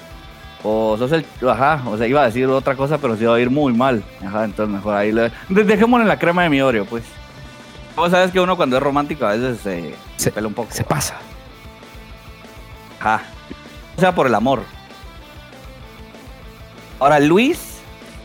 O 0.63 0.95
sos 0.97 1.11
el. 1.11 1.25
Ajá, 1.47 1.83
o 1.85 1.97
sea, 1.97 2.07
iba 2.07 2.23
a 2.23 2.25
decir 2.25 2.47
otra 2.47 2.75
cosa, 2.75 2.97
pero 2.97 3.15
se 3.15 3.23
iba 3.23 3.35
a 3.35 3.39
ir 3.39 3.49
muy 3.51 3.73
mal. 3.73 4.03
Ajá, 4.25 4.43
entonces 4.45 4.73
mejor 4.75 4.95
ahí 4.95 5.11
le. 5.11 5.31
de- 5.49 5.63
Dejémosle 5.63 6.05
la 6.05 6.17
crema 6.17 6.43
de 6.43 6.49
mi 6.49 6.61
Oreo, 6.61 6.85
pues. 6.85 7.03
Vos 7.95 8.11
sabes 8.11 8.31
que 8.31 8.39
uno 8.39 8.57
cuando 8.57 8.77
es 8.77 8.83
romántico 8.83 9.25
a 9.25 9.31
veces 9.33 9.59
se 9.61 9.95
Se- 10.17 10.31
pela 10.31 10.47
un 10.47 10.53
poco. 10.53 10.69
Se 10.71 10.83
pasa. 10.83 11.15
Ajá. 12.99 13.21
O 13.95 13.99
sea, 13.99 14.13
por 14.15 14.27
el 14.27 14.35
amor. 14.35 14.63
Ahora, 16.99 17.19
Luis. 17.19 17.75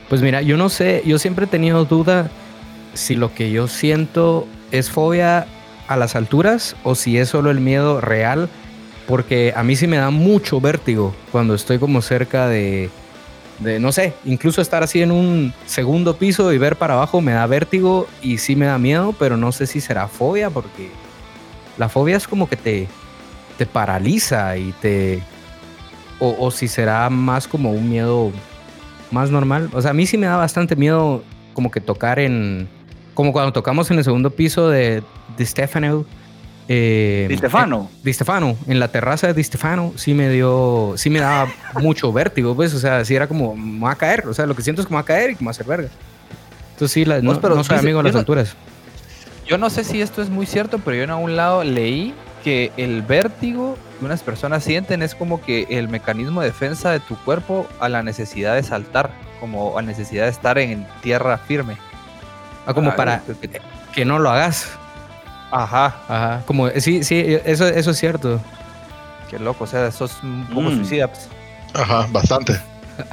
Pues 0.09 0.20
mira, 0.22 0.42
yo 0.42 0.57
no 0.57 0.68
sé, 0.68 1.03
yo 1.07 1.18
siempre 1.18 1.44
he 1.46 1.48
tenido 1.48 1.84
duda 1.84 2.30
si 2.94 3.14
lo 3.14 3.34
que 3.34 3.50
yo 3.50 3.68
siento 3.68 4.46
es 4.70 4.90
fobia 4.90 5.46
a 5.88 5.96
las 5.96 6.16
alturas 6.16 6.76
o 6.84 6.94
si 6.94 7.16
es 7.18 7.30
solo 7.30 7.50
el 7.50 7.61
miedo 7.61 8.00
real, 8.00 8.48
porque 9.07 9.53
a 9.57 9.62
mí 9.62 9.76
sí 9.76 9.86
me 9.86 9.96
da 9.96 10.11
mucho 10.11 10.61
vértigo 10.61 11.14
cuando 11.30 11.55
estoy 11.55 11.78
como 11.78 12.03
cerca 12.03 12.48
de, 12.48 12.90
no 13.80 13.92
sé, 13.92 14.14
incluso 14.24 14.61
estar 14.61 14.82
así 14.82 15.03
en 15.03 15.11
un 15.11 15.53
segundo 15.66 16.16
piso 16.16 16.53
y 16.53 16.59
ver 16.59 16.76
para 16.76 16.94
abajo 16.94 17.20
me 17.20 17.32
da 17.32 17.46
vértigo 17.46 18.07
y 18.22 18.38
sí 18.38 18.57
me 18.57 18.66
da 18.66 18.78
miedo, 18.78 19.14
pero 19.18 19.36
no 19.36 19.53
sé 19.53 19.66
si 19.66 19.80
será 19.80 20.09
fobia 20.09 20.50
porque 20.50 20.90
la 21.78 21.88
fobia 21.88 22.16
es 22.16 22.26
como 22.26 22.48
que 22.48 22.57
te, 22.57 22.88
te 23.59 23.66
paraliza 23.66 24.57
y 24.57 24.72
te... 24.80 25.22
O, 26.18 26.36
o 26.38 26.50
si 26.53 26.68
será 26.68 27.11
más 27.11 27.48
como 27.48 27.72
un 27.72 27.88
miedo 27.88 28.30
más 29.11 29.30
normal. 29.30 29.70
O 29.72 29.82
sea, 29.82 29.90
a 29.90 29.94
mí 29.94 30.07
sí 30.07 30.16
me 30.16 30.26
da 30.26 30.36
bastante 30.36 30.76
miedo 30.76 31.22
como 31.55 31.70
que 31.70 31.80
tocar 31.80 32.18
en... 32.18 32.68
Como 33.14 33.32
cuando 33.32 33.53
tocamos 33.53 33.90
en 33.90 33.98
el 33.98 34.05
segundo 34.05 34.30
piso 34.30 34.68
de, 34.68 35.03
de 35.36 35.46
Stefano. 35.46 36.05
Eh, 36.69 37.27
Di 37.29 37.37
Stefano. 37.37 37.89
eh, 37.93 37.99
Di 38.05 38.13
Stefano. 38.13 38.57
En 38.67 38.79
la 38.81 38.89
terraza 38.89 39.27
de 39.27 39.35
Di 39.35 39.43
Stefano 39.45 39.93
sí 39.97 40.15
me 40.15 40.29
dio... 40.31 40.95
Sí 40.97 41.11
me 41.11 41.21
daba 41.21 41.51
mucho 41.81 42.13
vértigo, 42.13 42.55
pues. 42.55 42.73
O 42.75 42.79
sea, 42.79 43.05
sí 43.05 43.15
era 43.15 43.27
como... 43.27 43.55
Me 43.57 43.81
voy 43.81 43.91
a 43.91 43.95
caer. 43.97 44.27
O 44.29 44.35
sea, 44.35 44.47
lo 44.47 44.55
que 44.55 44.63
siento 44.63 44.81
es 44.83 44.87
que 44.87 44.93
me 44.93 44.97
voy 44.97 45.03
a 45.03 45.07
caer 45.07 45.31
y 45.31 45.35
que 45.37 45.41
me 45.41 45.47
voy 45.47 45.51
a 45.51 45.53
hacer 45.53 45.67
verga. 45.67 45.89
Entonces 46.73 46.93
sí, 46.93 47.05
la- 47.05 47.21
no, 47.21 47.41
pero 47.41 47.55
no 47.55 47.65
soy 47.65 47.79
amigo 47.79 47.99
de 47.99 48.05
las 48.05 48.13
no- 48.15 48.19
alturas. 48.21 48.55
Yo 49.47 49.59
no 49.59 49.71
sé 49.71 49.85
si 49.85 50.01
esto 50.01 50.23
es 50.23 50.31
muy 50.31 50.47
cierto, 50.47 50.79
pero 50.79 50.97
yo 50.97 51.03
en 51.03 51.11
algún 51.11 51.37
lado 51.37 51.65
leí 51.65 52.15
que 52.45 52.73
el 52.77 53.03
vértigo 53.03 53.77
que 53.99 54.05
unas 54.05 54.23
personas 54.23 54.65
sienten 54.65 55.03
es 55.03 55.15
como 55.15 55.41
que 55.43 55.67
el 55.71 55.89
mecanismo 55.89 56.41
de 56.41 56.49
defensa 56.49 56.91
de 56.91 57.01
tu 57.01 57.17
cuerpo 57.25 57.67
a 57.81 57.89
la 57.89 58.03
necesidad 58.03 58.55
de 58.55 58.63
saltar, 58.63 59.11
como 59.41 59.77
a 59.79 59.83
necesidad 59.83 60.25
de 60.25 60.31
estar 60.31 60.59
en 60.59 60.87
tierra 61.03 61.39
firme. 61.39 61.77
Ah, 62.67 62.73
como 62.75 62.91
Ah, 62.91 62.97
para 62.97 63.21
que- 63.41 63.61
que 63.93 64.05
no 64.05 64.19
lo 64.21 64.31
hagas. 64.31 64.69
Ajá, 65.53 65.94
Ajá. 66.09 66.42
Como, 66.46 66.68
sí, 66.70 67.05
sí, 67.05 67.38
eso, 67.44 67.66
eso 67.68 67.90
es 67.90 67.98
cierto. 67.98 68.40
qué 69.30 69.38
loco, 69.38 69.64
o 69.64 69.66
sea, 69.66 69.86
eso 69.86 70.05
es 70.07 70.12
un 70.22 70.46
poco 70.48 70.62
Mm. 70.70 70.76
suicida. 70.76 71.09
pues. 71.09 71.28
Ajá, 71.74 72.07
bastante. 72.11 72.61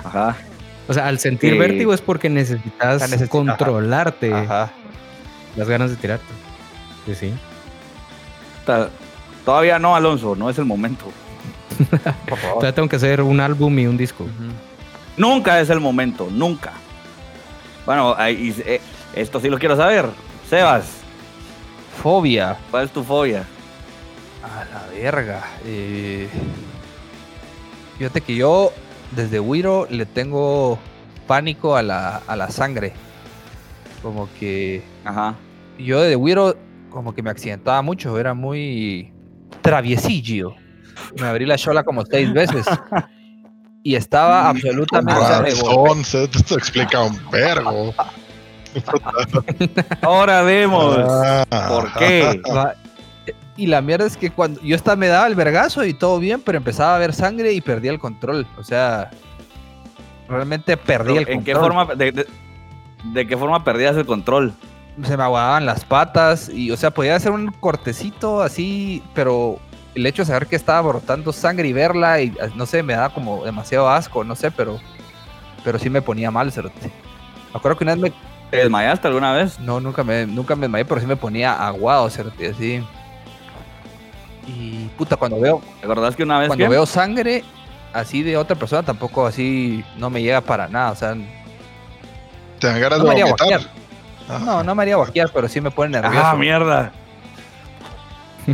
Ajá. 0.04 0.36
O 0.88 0.94
sea, 0.94 1.08
al 1.08 1.20
sentir 1.20 1.54
Eh, 1.54 1.58
vértigo 1.60 1.94
es 1.94 2.02
porque 2.02 2.30
necesitas 2.30 3.02
ajá. 3.04 3.28
controlarte 3.28 4.34
Ajá. 4.34 4.72
las 5.56 5.68
ganas 5.70 5.92
de 5.92 5.96
tirarte. 5.98 6.26
Sí, 7.06 7.16
sí. 7.16 7.34
Ta- 8.66 8.90
Todavía 9.46 9.80
no, 9.80 9.96
Alonso, 9.96 10.36
no 10.36 10.50
es 10.50 10.58
el 10.60 10.66
momento. 10.66 11.06
Por 12.28 12.38
favor. 12.38 12.56
Todavía 12.60 12.76
tengo 12.76 12.90
que 12.90 12.98
hacer 12.98 13.22
un 13.22 13.40
álbum 13.40 13.78
y 13.80 13.88
un 13.88 13.98
disco. 13.98 14.26
Nunca 15.18 15.60
es 15.60 15.70
el 15.70 15.80
momento, 15.80 16.28
nunca. 16.30 16.72
Bueno, 17.86 18.14
ahí- 18.18 18.54
eh, 18.66 18.82
esto 19.16 19.40
sí 19.40 19.50
lo 19.50 19.58
quiero 19.58 19.76
saber. 19.78 20.06
Sebas, 20.50 20.86
Fobia. 22.02 22.58
¿cuál 22.72 22.86
es 22.86 22.92
tu 22.92 23.04
fobia? 23.04 23.44
A 24.44 24.66
la 24.66 24.88
verga. 24.96 25.44
eh, 25.66 26.30
Fíjate 27.98 28.22
que 28.22 28.36
yo 28.36 28.72
desde 29.12 29.40
Wiro 29.40 29.86
le 29.90 30.06
tengo 30.06 30.80
pánico 31.28 31.76
a 31.76 31.84
la, 31.84 32.18
a 32.26 32.36
la 32.36 32.50
sangre. 32.50 32.94
Como 34.02 34.30
que 34.40 34.82
Ajá. 35.04 35.36
yo 35.78 36.02
de 36.02 36.16
Wiro 36.16 36.56
como 36.90 37.14
que 37.14 37.22
me 37.22 37.30
accidentaba 37.30 37.82
mucho, 37.82 38.18
era 38.18 38.34
muy 38.34 39.12
traviesillo. 39.62 40.56
Me 41.20 41.28
abrí 41.28 41.46
la 41.46 41.58
chola 41.58 41.84
como 41.84 42.06
seis 42.06 42.32
veces. 42.32 42.66
Y 43.84 43.96
estaba 43.96 44.50
absolutamente... 44.50 45.14
Razón, 45.14 46.04
se- 46.06 46.24
esto 46.24 46.56
explica 46.58 47.02
un 47.04 47.20
vergo. 47.30 47.94
Ahora 50.02 50.42
vemos. 50.44 50.98
Ah, 51.08 51.46
¿Por 51.70 51.94
qué? 51.94 52.42
Y 53.58 53.68
la 53.68 53.82
mierda 53.82 54.06
es 54.06 54.16
que 54.16 54.30
cuando 54.32 54.62
yo 54.62 54.76
estaba 54.76 54.96
me 54.96 55.08
daba 55.08 55.28
el 55.28 55.36
vergazo 55.36 55.84
y 55.84 55.94
todo 55.94 56.20
bien, 56.20 56.42
pero 56.42 56.58
empezaba 56.58 56.96
a 56.96 57.00
ver 57.00 57.14
sangre 57.14 57.52
y 57.52 57.60
perdía 57.62 57.92
el 57.92 58.00
control. 58.00 58.48
O 58.58 58.64
sea, 58.64 59.10
realmente 60.30 60.78
perdí 60.78 61.18
el 61.18 61.28
¿En 61.28 61.36
control. 61.38 61.44
qué 61.44 61.56
forma, 61.56 61.86
de, 61.96 62.12
de- 62.14 62.28
de 63.04 63.28
qué 63.28 63.38
forma 63.38 63.64
perdías 63.64 63.96
el 63.98 64.06
control? 64.06 64.54
se 65.04 65.16
me 65.16 65.24
aguaban 65.24 65.66
las 65.66 65.86
patas 65.86 66.50
y, 66.50 66.72
o 66.72 66.76
sea, 66.78 66.92
podía 66.92 67.16
hacer 67.16 67.32
un 67.32 67.48
cortecito 67.54 68.42
así, 68.42 69.02
pero 69.14 69.58
el 69.96 70.06
hecho 70.06 70.24
de 70.24 70.26
saber 70.26 70.48
que 70.48 70.58
estaba 70.58 70.82
brotando 70.82 71.32
sangre 71.32 71.70
y 71.70 71.74
verla 71.74 72.22
y 72.22 72.34
no 72.56 72.66
sé, 72.66 72.84
me 72.84 72.94
daba 72.96 73.14
como 73.14 73.46
demasiado 73.46 73.90
asco, 73.90 74.26
no 74.26 74.36
sé, 74.36 74.52
pero 74.52 74.78
pero 75.64 75.80
sí 75.80 75.90
me 75.90 76.02
ponía 76.02 76.32
mal, 76.32 76.52
cerote. 76.52 76.82
Me 76.88 77.58
acuerdo 77.58 77.78
que 77.78 77.86
una 77.86 77.96
vez 77.96 78.02
me 78.02 78.14
¿Te 78.52 78.58
desmayaste 78.58 79.08
alguna 79.08 79.34
vez? 79.34 79.60
no, 79.60 79.80
nunca 79.80 80.04
me 80.04 80.26
nunca 80.26 80.56
me 80.56 80.62
desmayé, 80.64 80.86
pero 80.86 81.02
sí 81.02 81.08
me 81.08 81.16
ponía 81.16 81.54
aguado, 81.66 82.10
cerote, 82.10 82.50
así. 82.50 82.84
Y 84.48 84.88
puta, 84.98 85.16
cuando 85.16 85.40
veo 85.40 85.62
¿Te 85.80 85.86
acordás 85.86 86.16
que 86.16 86.24
una 86.24 86.40
vez 86.40 86.48
cuando 86.48 86.66
que? 86.66 86.70
veo 86.70 86.86
sangre 86.88 87.44
así 87.94 88.24
de 88.24 88.38
otra 88.38 88.56
persona 88.56 88.84
tampoco 88.84 89.26
así 89.28 89.84
no 89.98 90.10
me 90.10 90.22
llega 90.22 90.42
para 90.42 90.68
nada, 90.68 90.92
o 90.92 90.96
sea, 90.96 91.16
Te 92.60 92.68
dan 92.68 92.80
ganas 92.82 93.00
no 93.00 93.06
de 93.06 93.16
me 93.16 93.22
haría. 93.22 93.60
No, 94.46 94.64
no 94.64 94.76
me 94.76 94.84
haría 94.84 94.96
guaquear, 94.96 95.30
pero 95.34 95.48
sí 95.48 95.60
me 95.60 95.72
pone 95.72 95.92
nervioso. 96.00 96.26
Ah, 96.26 96.36
mierda. 96.36 96.92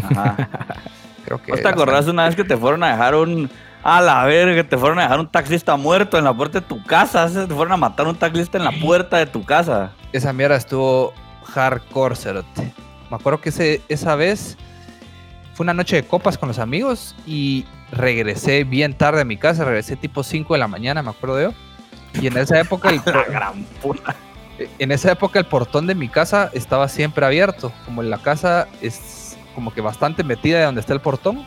Ajá. 0.04 0.50
Creo 1.26 1.42
que 1.42 1.52
¿No 1.52 1.58
te 1.58 1.68
acordás 1.68 2.08
una 2.08 2.26
vez 2.26 2.36
que 2.36 2.44
te 2.44 2.56
fueron 2.56 2.84
a 2.84 2.92
dejar 2.92 3.16
un, 3.16 3.50
A 3.88 4.02
la 4.02 4.26
verga, 4.26 4.64
te 4.68 4.80
fueron 4.80 4.98
a 4.98 5.04
dejar 5.04 5.20
un 5.20 5.28
taxista 5.28 5.76
muerto 5.76 6.18
en 6.18 6.24
la 6.24 6.34
puerta 6.34 6.60
de 6.60 6.66
tu 6.66 6.84
casa. 6.86 7.28
Te 7.28 7.54
fueron 7.54 7.72
a 7.72 7.78
matar 7.78 8.08
un 8.08 8.16
taxista 8.16 8.58
en 8.58 8.64
la 8.64 8.72
puerta 8.72 9.18
de 9.18 9.28
tu 9.28 9.44
casa. 9.46 9.92
Esa 10.12 10.34
mierda 10.34 10.56
estuvo 10.56 11.14
hardcore, 11.44 12.16
cerote. 12.16 12.74
Me 13.12 13.18
acuerdo 13.18 13.42
que 13.42 13.50
ese, 13.50 13.84
esa 13.88 14.16
vez 14.16 14.58
fue 15.54 15.66
una 15.66 15.76
noche 15.76 15.98
de 15.98 16.04
copas 16.04 16.36
con 16.36 16.48
los 16.48 16.58
amigos 16.58 17.16
y 17.28 17.64
regresé 17.92 18.64
bien 18.64 18.96
tarde 18.96 19.22
a 19.22 19.24
mi 19.24 19.38
casa. 19.38 19.64
Regresé 19.66 19.96
tipo 19.96 20.24
5 20.24 20.56
de 20.56 20.60
la 20.60 20.68
mañana, 20.68 21.04
me 21.04 21.12
acuerdo 21.12 21.40
yo. 21.40 21.54
Y 22.20 22.26
en 22.26 22.38
esa 22.38 22.60
época 22.60 22.90
el, 22.90 23.00
La 23.06 23.24
gran 23.26 23.66
puta. 23.84 24.16
en 24.58 24.92
esa 24.92 25.12
época 25.12 25.38
el 25.38 25.46
portón 25.46 25.86
de 25.86 25.94
mi 25.94 26.10
casa 26.10 26.50
estaba 26.54 26.90
siempre 26.90 27.24
abierto. 27.24 27.72
Como 27.86 28.02
la 28.02 28.18
casa 28.18 28.68
es 28.82 29.38
como 29.54 29.72
que 29.72 29.82
bastante 29.82 30.24
metida 30.24 30.58
de 30.58 30.66
donde 30.66 30.82
está 30.82 30.94
el 30.94 31.02
portón. 31.02 31.46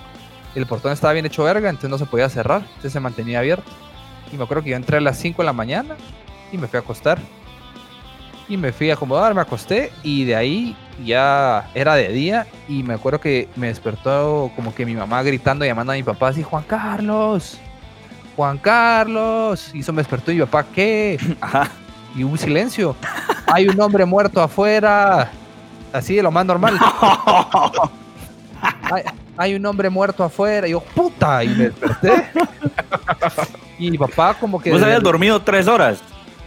El 0.55 0.67
portón 0.67 0.93
estaba 0.93 1.13
bien 1.13 1.27
hecho 1.27 1.45
verga, 1.45 1.69
entonces 1.69 1.91
no 1.91 1.99
se 1.99 2.07
podía 2.07 2.29
cerrar. 2.29 2.63
Entonces 2.63 2.93
se 2.93 3.01
mantenía 3.01 3.39
abierto. 3.39 3.71
Y 4.33 4.37
me 4.37 4.45
acuerdo 4.45 4.63
que 4.63 4.71
yo 4.71 4.77
entré 4.77 4.99
a 4.99 5.01
las 5.01 5.19
5 5.19 5.43
de 5.43 5.47
la 5.47 5.53
mañana 5.53 5.97
y 6.53 6.59
me 6.59 6.67
fui 6.67 6.77
a 6.79 6.81
acostar. 6.81 7.19
Y 8.49 8.57
me 8.57 8.73
fui 8.73 8.91
a 8.91 8.95
acomodar, 8.95 9.35
me 9.35 9.43
acosté 9.43 9.93
y 10.03 10.25
de 10.25 10.35
ahí 10.35 10.77
ya 11.05 11.71
era 11.75 11.95
de 11.95 12.09
día 12.09 12.47
y 12.67 12.83
me 12.83 12.95
acuerdo 12.95 13.21
que 13.21 13.47
me 13.57 13.67
despertó 13.67 14.51
como 14.57 14.75
que 14.75 14.87
mi 14.87 14.95
mamá 14.95 15.23
gritando, 15.23 15.67
llamando 15.67 15.93
a 15.93 15.97
mi 15.97 16.03
papá 16.03 16.29
así, 16.29 16.43
Juan 16.43 16.65
Carlos, 16.65 17.59
Juan 18.37 18.57
Carlos. 18.57 19.71
Y 19.75 19.81
eso 19.81 19.93
me 19.93 20.01
despertó 20.01 20.33
y 20.33 20.37
mi 20.37 20.41
papá, 20.43 20.65
¿qué? 20.75 21.19
Ajá. 21.41 21.69
y 22.17 22.23
un 22.23 22.39
silencio. 22.39 22.97
Hay 23.47 23.69
un 23.69 23.81
hombre 23.81 24.05
muerto 24.05 24.41
afuera. 24.43 25.31
Así 25.93 26.17
de 26.17 26.23
lo 26.23 26.31
más 26.31 26.47
normal. 26.47 26.79
Hay, 28.91 29.03
hay 29.39 29.55
un 29.55 29.65
hombre 29.65 29.89
muerto 29.89 30.23
afuera. 30.25 30.67
Y 30.69 30.73
yo, 30.73 30.81
puta, 30.81 31.43
y 31.45 31.49
me 31.49 31.65
desperté. 31.71 32.27
Y 33.81 33.93
mi 33.93 33.97
papá 33.99 34.35
como 34.35 34.61
que... 34.61 34.73
Vos 34.73 34.83
habías 34.83 34.97
el- 34.99 35.05
dormido 35.05 35.41
tres 35.41 35.69
horas. 35.69 36.01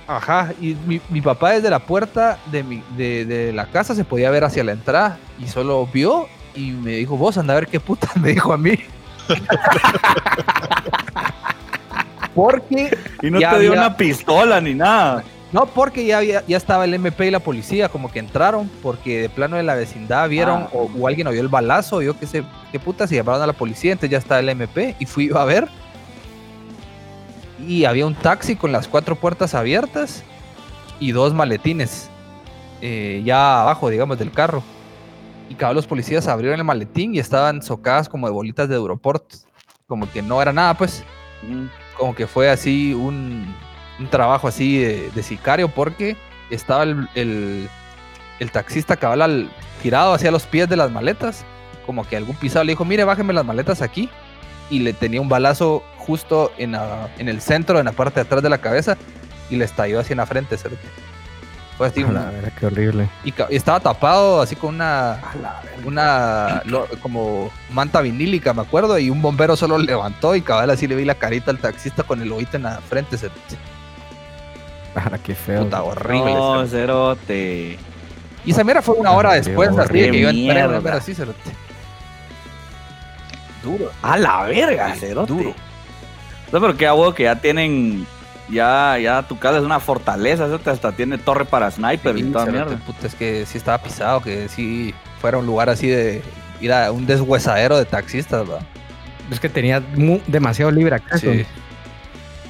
Ajá, 0.06 0.52
y 0.60 0.76
mi, 0.86 1.00
mi 1.10 1.22
papá 1.22 1.52
desde 1.52 1.70
la 1.70 1.80
puerta 1.80 2.38
de, 2.52 2.62
mi, 2.64 2.84
de, 2.98 3.24
de 3.24 3.54
la 3.54 3.68
casa 3.68 3.96
se 3.96 4.04
podía 4.04 4.30
ver 4.30 4.44
hacia 4.44 4.66
la 4.66 4.74
entrada 4.74 5.18
y 5.40 5.48
solo 5.48 5.88
vio 5.88 6.28
y 6.54 6.72
me 6.72 6.92
dijo, 6.98 7.16
vos 7.16 7.38
anda 7.38 7.54
a 7.54 7.62
ver 7.62 7.68
qué 7.68 7.80
puta 7.80 8.10
me 8.20 8.34
dijo 8.34 8.52
a 8.52 8.58
mí. 8.58 8.78
Porque 12.36 12.98
Y 13.22 13.30
no 13.32 13.40
te 13.40 13.46
dio 13.46 13.56
había- 13.56 13.72
una 13.72 13.96
pistola 13.98 14.62
ni 14.62 14.74
nada. 14.74 15.24
No, 15.52 15.66
porque 15.66 16.06
ya, 16.06 16.20
había, 16.20 16.46
ya 16.48 16.56
estaba 16.56 16.86
el 16.86 16.94
MP 16.94 17.28
y 17.28 17.32
la 17.32 17.40
policía, 17.40 17.90
como 17.90 18.10
que 18.10 18.20
entraron, 18.20 18.70
porque 18.82 19.22
de 19.24 19.30
plano 19.30 19.58
de 19.58 19.64
la 19.64 19.76
vecindad 19.76 20.30
vieron, 20.30 20.64
Ah. 20.64 20.70
o, 20.74 20.90
o 20.98 21.08
alguien 21.08 21.28
oyó 21.28 21.42
el 21.42 21.50
balazo, 21.50 22.02
yo 22.02 22.18
qué 22.18 22.26
sé, 22.26 22.44
qué 22.72 22.80
puta, 22.80 23.06
se 23.06 23.16
llamaron 23.16 23.42
a 23.42 23.48
la 23.48 23.54
policía, 23.54 23.92
entonces 23.92 24.12
ya 24.12 24.18
estaba 24.18 24.40
el 24.40 24.48
MP, 24.50 24.96
y 25.00 25.06
fui 25.06 25.30
a 25.36 25.44
ver. 25.44 25.68
Y 27.68 27.86
había 27.86 28.06
un 28.08 28.16
taxi 28.16 28.56
con 28.56 28.72
las 28.72 28.88
cuatro 28.88 29.16
puertas 29.16 29.54
abiertas 29.54 30.24
y 31.00 31.12
dos 31.12 31.34
maletines, 31.34 32.10
eh, 32.82 33.22
ya 33.26 33.62
abajo, 33.62 33.90
digamos, 33.90 34.18
del 34.18 34.32
carro. 34.32 34.64
Y 35.50 35.56
cada 35.56 35.74
los 35.74 35.86
policías 35.86 36.28
abrieron 36.28 36.58
el 36.60 36.64
maletín 36.66 37.14
y 37.14 37.20
estaban 37.20 37.62
socadas 37.62 38.08
como 38.08 38.26
de 38.28 38.34
bolitas 38.34 38.70
de 38.70 38.76
Europort, 38.76 39.26
como 39.86 40.10
que 40.10 40.22
no 40.22 40.42
era 40.42 40.54
nada, 40.54 40.76
pues 40.76 41.04
Mm. 41.44 41.66
como 41.98 42.14
que 42.16 42.28
fue 42.28 42.50
así 42.52 42.94
un, 42.94 43.54
un 44.02 44.10
trabajo 44.10 44.48
así 44.48 44.78
de, 44.78 45.10
de 45.12 45.24
sicario 45.24 45.68
porque 45.70 46.18
estaba 46.50 46.84
el, 46.84 47.08
el, 47.16 47.70
el 48.40 48.52
taxista 48.52 48.98
cabal 48.98 49.22
al- 49.22 49.50
tirado 49.82 50.14
hacia 50.14 50.32
los 50.32 50.44
pies 50.44 50.68
de 50.70 50.76
las 50.78 50.92
maletas, 50.92 51.44
como 51.86 52.06
que 52.08 52.16
algún 52.18 52.36
pisado 52.36 52.64
le 52.66 52.74
dijo, 52.74 52.86
mire, 52.86 53.04
bájeme 53.04 53.34
las 53.34 53.46
maletas 53.46 53.82
aquí, 53.82 54.10
y 54.70 54.80
le 54.80 54.94
tenía 54.94 55.20
un 55.22 55.30
balazo 55.30 55.84
justo 55.98 56.52
en, 56.58 56.74
la- 56.74 57.10
en 57.18 57.30
el 57.30 57.42
centro, 57.42 57.80
en 57.80 57.86
la 57.86 57.92
parte 57.92 58.16
de 58.16 58.22
atrás 58.22 58.44
de 58.44 58.50
la 58.50 58.58
cabeza, 58.60 58.98
y 59.50 59.56
le 59.56 59.66
estalló 59.66 60.00
así 60.00 60.14
en 60.14 60.18
la 60.18 60.26
frente. 60.26 60.58
cerote. 60.58 60.82
Fue 61.78 61.88
así, 61.88 62.04
A 62.04 62.12
la 62.12 62.30
verga, 62.30 62.52
qué 62.60 62.66
horrible. 62.68 63.10
y, 63.24 63.34
estaba 63.50 63.80
tapado 63.80 64.40
así 64.42 64.56
con 64.56 64.76
una, 64.76 65.18
una 65.84 66.62
lo- 66.66 66.88
como 67.02 67.50
manta 67.72 68.02
vinílica, 68.02 68.54
me 68.54 68.62
acuerdo, 68.62 69.00
y 69.00 69.10
un 69.10 69.22
bombero 69.22 69.56
solo 69.56 69.78
levantó 69.80 70.36
y 70.36 70.42
cabal 70.42 70.70
así 70.70 70.86
le 70.88 70.96
vi 70.96 71.06
la 71.06 71.16
carita 71.16 71.50
al 71.50 71.58
taxista 71.58 72.04
con 72.04 72.22
el 72.22 72.32
ojito 72.32 72.58
en 72.58 72.64
la 72.64 72.80
frente. 72.82 73.18
Para 74.94 75.18
qué 75.18 75.36
feo. 75.36 75.64
puta, 75.64 75.84
horrible. 75.84 76.34
No, 76.34 76.66
cerote. 76.68 77.78
y 78.46 78.52
esa 78.52 78.64
mierda 78.64 78.82
fue 78.82 78.96
una 78.96 79.12
hora 79.12 79.32
Qué 79.32 79.42
después, 79.42 79.70
así 79.78 80.00
de 80.00 80.12
que 80.12 80.20
yo 80.20 80.30
entré 80.30 80.62
a 80.62 80.96
así, 80.96 81.14
cerote. 81.16 81.40
Duro. 83.64 83.92
A 84.02 84.18
la 84.18 84.44
verga, 84.44 84.94
cerote. 84.96 85.32
duro. 85.34 85.54
No, 86.52 86.60
pero 86.60 86.76
qué 86.76 86.86
huevo 86.86 87.14
que 87.14 87.24
ya 87.24 87.36
tienen. 87.36 88.06
Ya, 88.50 88.98
ya 88.98 89.24
tu 89.24 89.40
casa 89.40 89.60
es 89.60 89.64
una 89.64 89.80
fortaleza, 89.80 90.46
cerote, 90.46 90.70
hasta 90.72 90.92
tiene 90.92 91.18
torre 91.18 91.46
para 91.46 91.72
sniper 91.72 92.18
y 92.18 92.24
toda 92.24 92.46
cerote, 92.46 92.66
mierda. 92.72 92.86
puta, 92.86 93.08
es 93.08 93.16
que 93.16 93.46
sí 93.46 93.58
estaba 93.58 93.78
pisado, 93.78 94.22
que 94.22 94.50
sí 94.50 94.94
fuera 95.22 95.38
un 95.38 95.46
lugar 95.46 95.70
así 95.70 95.88
de 95.88 96.22
ir 96.60 96.74
a 96.74 96.92
un 96.92 97.06
deshuesadero 97.06 97.78
de 97.78 97.86
taxistas, 97.86 98.46
¿verdad? 98.46 98.66
Es 99.32 99.40
que 99.40 99.48
tenía 99.48 99.82
demasiado 100.28 100.70
libre 100.72 100.96
acceso. 100.96 101.32
Sí. 101.32 101.46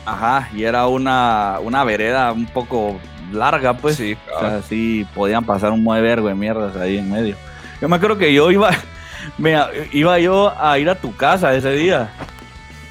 Ajá, 0.05 0.49
y 0.55 0.63
era 0.63 0.87
una, 0.87 1.57
una 1.61 1.83
vereda 1.83 2.31
un 2.31 2.45
poco 2.47 2.99
larga, 3.31 3.73
pues. 3.73 3.95
Sí, 3.97 4.17
O 4.35 4.39
sea, 4.39 4.61
sí 4.61 5.05
podían 5.13 5.43
pasar 5.45 5.71
un 5.71 5.83
mueve 5.83 6.07
vergo 6.07 6.27
de 6.27 6.35
mierdas 6.35 6.75
ahí 6.75 6.97
en 6.97 7.11
medio. 7.11 7.35
Yo 7.79 7.87
me 7.87 7.95
acuerdo 7.95 8.17
que 8.17 8.33
yo 8.33 8.49
iba, 8.51 8.71
me, 9.37 9.55
iba 9.93 10.19
yo 10.19 10.53
a 10.59 10.77
ir 10.79 10.89
a 10.89 10.95
tu 10.95 11.15
casa 11.15 11.53
ese 11.53 11.71
día. 11.71 12.09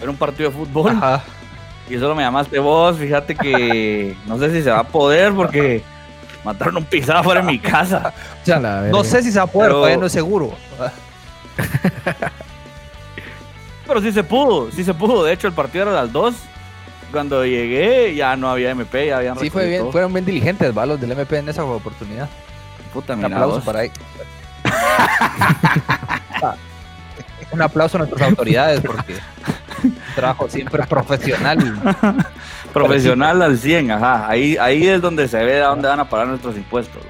Era 0.00 0.10
un 0.10 0.16
partido 0.16 0.50
de 0.50 0.56
fútbol. 0.56 0.92
Ajá. 0.92 1.22
Y 1.88 1.94
solo 1.98 2.14
me 2.14 2.22
llamaste 2.22 2.58
vos. 2.58 2.96
Fíjate 2.96 3.34
que 3.34 4.16
no 4.26 4.38
sé 4.38 4.50
si 4.52 4.62
se 4.62 4.70
va 4.70 4.78
a 4.80 4.84
poder 4.84 5.32
porque 5.34 5.82
mataron 6.44 6.76
un 6.78 6.84
pisado 6.84 7.22
fuera 7.24 7.40
de 7.42 7.46
mi 7.48 7.58
casa. 7.58 8.12
No 8.90 9.04
sé 9.04 9.22
si 9.22 9.30
se 9.30 9.38
va 9.38 9.44
a 9.44 9.46
poder, 9.48 9.68
Pero- 9.68 9.76
todavía 9.78 9.96
no 9.98 10.06
es 10.06 10.12
seguro. 10.12 10.52
Pero 13.86 14.00
sí 14.00 14.12
se 14.12 14.22
pudo, 14.24 14.70
sí 14.70 14.84
se 14.84 14.94
pudo. 14.94 15.24
De 15.24 15.32
hecho, 15.32 15.46
el 15.48 15.52
partido 15.52 15.82
era 15.82 15.98
a 15.98 16.02
las 16.04 16.12
2. 16.12 16.34
Cuando 17.12 17.44
llegué 17.44 18.14
ya 18.14 18.36
no 18.36 18.50
había 18.50 18.70
MP, 18.70 19.08
ya 19.08 19.18
habían 19.18 19.38
Sí, 19.38 19.50
fue 19.50 19.62
bien, 19.64 19.72
recogido 19.78 19.92
fueron 19.92 20.12
bien 20.12 20.24
diligentes, 20.24 20.76
¿va? 20.76 20.86
Los 20.86 21.00
del 21.00 21.12
MP 21.12 21.38
en 21.38 21.48
esa 21.48 21.64
oportunidad. 21.64 22.28
Puta, 22.92 23.14
Un 23.14 23.24
aplauso 23.24 23.56
vos. 23.56 23.64
para 23.64 23.80
ahí. 23.80 23.90
Un 27.52 27.62
aplauso 27.62 27.96
a 27.96 28.00
nuestras 28.00 28.22
autoridades 28.30 28.80
porque 28.80 29.16
trabajo 30.14 30.48
siempre 30.48 30.84
profesional. 30.86 31.58
Profesional 32.72 33.42
al 33.42 33.58
100, 33.58 33.90
ajá. 33.90 34.28
Ahí, 34.28 34.56
ahí 34.60 34.86
es 34.86 35.02
donde 35.02 35.26
se 35.26 35.42
ve 35.42 35.60
a 35.60 35.66
dónde 35.68 35.88
van 35.88 35.98
a 35.98 36.08
parar 36.08 36.28
nuestros 36.28 36.56
impuestos. 36.56 37.02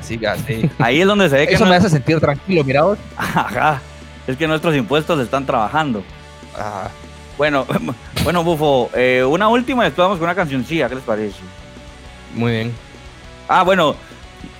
Así 0.00 0.18
que 0.18 0.26
así. 0.26 0.68
Ahí 0.78 1.00
es 1.00 1.06
donde 1.06 1.28
se 1.30 1.36
ve 1.36 1.46
que 1.46 1.54
Eso 1.54 1.64
no- 1.64 1.70
me 1.70 1.76
hace 1.76 1.88
sentir 1.88 2.18
tranquilo, 2.18 2.64
mira 2.64 2.82
vos. 2.82 2.98
Ajá. 3.16 3.80
Es 4.26 4.36
que 4.36 4.48
nuestros 4.48 4.74
impuestos 4.74 5.20
están 5.20 5.46
trabajando. 5.46 6.02
Ajá. 6.54 6.90
Bueno, 7.36 7.66
bueno, 8.24 8.44
Bufo, 8.44 8.90
eh, 8.94 9.24
una 9.24 9.48
última 9.48 9.82
y 9.82 9.86
después 9.86 10.04
vamos 10.04 10.18
con 10.18 10.24
una 10.24 10.34
cancioncilla, 10.34 10.88
¿qué 10.88 10.94
les 10.96 11.04
parece? 11.04 11.40
Muy 12.34 12.52
bien. 12.52 12.74
Ah, 13.48 13.62
bueno, 13.62 13.96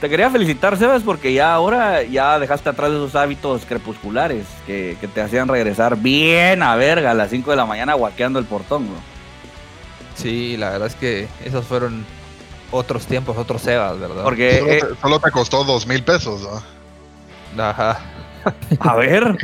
te 0.01 0.09
quería 0.09 0.31
felicitar, 0.31 0.77
Sebas, 0.77 1.03
porque 1.03 1.33
ya 1.33 1.55
ahora 1.55 2.03
ya 2.03 2.39
dejaste 2.39 2.69
atrás 2.69 2.91
esos 2.91 3.15
hábitos 3.15 3.65
crepusculares 3.65 4.47
que, 4.67 4.97
que 5.01 5.09
te 5.09 5.21
hacían 5.21 5.49
regresar 5.49 5.97
bien 5.97 6.63
a 6.63 6.77
verga 6.77 7.13
a 7.13 7.15
las 7.15 7.31
5 7.31 7.51
de 7.51 7.57
la 7.57 7.67
mañana 7.67 7.95
guaqueando 7.95 8.39
el 8.39 8.45
portón, 8.45 8.87
¿no? 8.87 9.15
Sí, 10.15 10.57
la 10.57 10.71
verdad 10.71 10.89
es 10.89 10.95
que 10.95 11.29
esos 11.45 11.65
fueron 11.67 12.05
otros 12.71 13.07
tiempos, 13.07 13.37
otros 13.37 13.63
Sebas, 13.63 13.99
¿verdad? 13.99 14.23
Porque, 14.23 14.59
solo, 14.59 14.73
eh, 14.73 14.81
te, 14.81 15.01
solo 15.01 15.21
te 15.21 15.31
costó 15.31 15.65
dos 15.65 15.87
mil 15.87 16.03
pesos, 16.03 16.43
¿no? 17.57 17.63
Ajá. 17.63 18.01
A 18.81 18.97
ver. 18.97 19.37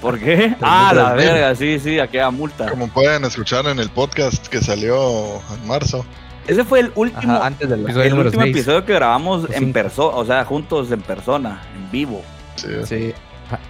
¿por 0.00 0.18
qué? 0.18 0.54
Ah, 0.60 0.92
la 0.94 1.12
verga, 1.14 1.54
sí, 1.54 1.78
sí, 1.78 1.98
aquella 1.98 2.30
multa. 2.30 2.68
Como 2.70 2.88
pueden 2.88 3.24
escuchar 3.24 3.66
en 3.66 3.78
el 3.78 3.90
podcast 3.90 4.46
que 4.48 4.60
salió 4.60 5.36
en 5.54 5.66
marzo. 5.66 6.04
Ese 6.46 6.64
fue 6.64 6.80
el 6.80 6.92
último, 6.94 7.34
Ajá, 7.34 7.46
antes 7.46 7.68
del 7.68 7.82
Episodio 7.82 8.04
el 8.06 8.18
último 8.26 8.42
seis. 8.44 8.56
episodio 8.56 8.84
que 8.86 8.94
grabamos 8.94 9.44
O 9.44 9.52
en 9.52 9.72
persona, 9.72 10.16
o 10.16 10.24
sea, 10.24 10.44
juntos 10.46 10.90
en 10.90 11.02
persona, 11.02 11.60
en 11.76 11.90
vivo. 11.90 12.22
Sí. 12.56 12.68
Sí. 12.86 13.14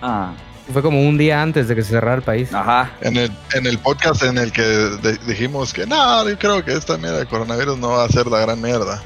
Ah, 0.00 0.32
Fue 0.72 0.80
como 0.82 1.00
un 1.02 1.18
día 1.18 1.42
antes 1.42 1.66
de 1.66 1.74
que 1.74 1.82
se 1.82 1.90
cerrara 1.90 2.14
el 2.16 2.22
país. 2.22 2.52
ajá. 2.54 2.90
En 3.00 3.16
el, 3.16 3.32
en 3.54 3.66
el 3.66 3.78
podcast 3.78 4.22
en 4.22 4.38
el 4.38 4.52
que 4.52 4.62
de- 4.62 5.18
dijimos 5.26 5.72
que 5.72 5.86
no, 5.86 6.28
yo 6.28 6.38
creo 6.38 6.64
que 6.64 6.72
esta 6.72 6.96
mierda 6.98 7.18
de 7.18 7.26
coronavirus 7.26 7.78
no 7.78 7.90
va 7.90 8.04
a 8.04 8.08
ser 8.08 8.26
la 8.28 8.38
gran 8.40 8.60
mierda. 8.62 9.02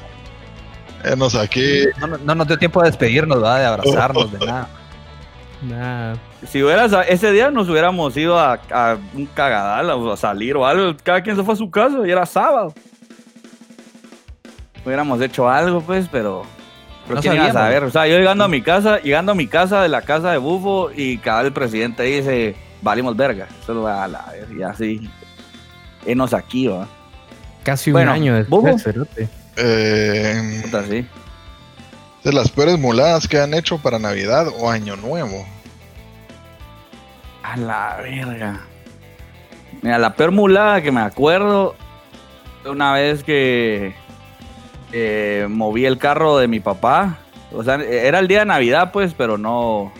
Enos 1.03 1.33
aquí. 1.35 1.85
No, 1.99 2.07
no- 2.07 2.17
no 2.19 2.35
nos 2.35 2.47
dio 2.47 2.57
tiempo 2.59 2.81
de 2.81 2.89
despedirnos, 2.89 3.37
¿verdad? 3.41 3.59
De 3.59 3.65
abrazarnos, 3.65 4.31
de 4.31 4.45
nada. 4.45 4.69
Nada. 5.63 6.17
Si 6.47 6.61
hubieras, 6.61 6.91
ese 7.07 7.31
día 7.31 7.49
nos 7.51 7.69
hubiéramos 7.69 8.15
ido 8.17 8.37
a, 8.39 8.59
a 8.71 8.97
un 9.13 9.25
cagadal 9.27 9.89
o 9.91 10.11
a 10.13 10.17
salir 10.17 10.55
o 10.55 10.65
algo, 10.65 10.95
cada 11.03 11.21
quien 11.21 11.35
se 11.35 11.43
fue 11.43 11.53
a 11.53 11.57
su 11.57 11.69
casa 11.71 11.97
y 12.05 12.11
era 12.11 12.25
sábado. 12.25 12.73
Hubiéramos 14.85 15.21
hecho 15.21 15.47
algo, 15.49 15.81
pues, 15.81 16.07
pero. 16.11 16.43
Pero 17.05 17.15
No 17.15 17.21
quién 17.21 17.35
iba 17.35 17.45
a 17.47 17.53
saber. 17.53 17.83
O 17.83 17.91
sea, 17.91 18.07
yo 18.07 18.17
llegando 18.17 18.43
a 18.43 18.47
mi 18.47 18.61
casa, 18.61 18.99
llegando 19.01 19.31
a 19.33 19.35
mi 19.35 19.47
casa 19.47 19.81
de 19.81 19.89
la 19.89 20.01
casa 20.01 20.31
de 20.31 20.37
Bufo 20.37 20.89
y 20.95 21.17
cada 21.17 21.41
el 21.41 21.51
presidente 21.53 22.03
dice, 22.03 22.55
valimos 22.81 23.15
verga. 23.15 23.47
Solo 23.65 23.87
a 23.87 24.07
la 24.07 24.25
y 24.57 24.61
así. 24.63 25.09
Enos 26.05 26.33
aquí, 26.33 26.67
va. 26.67 26.87
Casi 27.63 27.91
Bueno, 27.91 28.11
un 28.11 28.15
año 28.15 28.45
¿Bobo? 28.49 28.67
después, 28.67 28.83
cerote. 28.83 29.29
Eh, 29.55 30.61
Puta, 30.63 30.83
sí. 30.85 31.05
de 32.23 32.33
las 32.33 32.49
peores 32.49 32.77
muladas 32.79 33.27
que 33.27 33.39
han 33.39 33.53
hecho 33.53 33.77
para 33.77 33.99
Navidad 33.99 34.47
o 34.59 34.69
Año 34.69 34.95
Nuevo. 34.97 35.45
A 37.43 37.57
la 37.57 37.97
verga. 38.01 38.61
Mira, 39.81 39.97
la 39.97 40.15
peor 40.15 40.31
mulada 40.31 40.81
que 40.81 40.91
me 40.91 41.01
acuerdo 41.01 41.75
una 42.65 42.93
vez 42.93 43.23
que 43.23 43.93
eh, 44.91 45.47
moví 45.49 45.85
el 45.85 45.97
carro 45.97 46.37
de 46.37 46.47
mi 46.47 46.59
papá. 46.59 47.17
O 47.51 47.63
sea, 47.63 47.75
era 47.75 48.19
el 48.19 48.27
día 48.27 48.39
de 48.39 48.45
Navidad, 48.45 48.91
pues, 48.91 49.13
pero 49.13 49.37
no. 49.37 49.91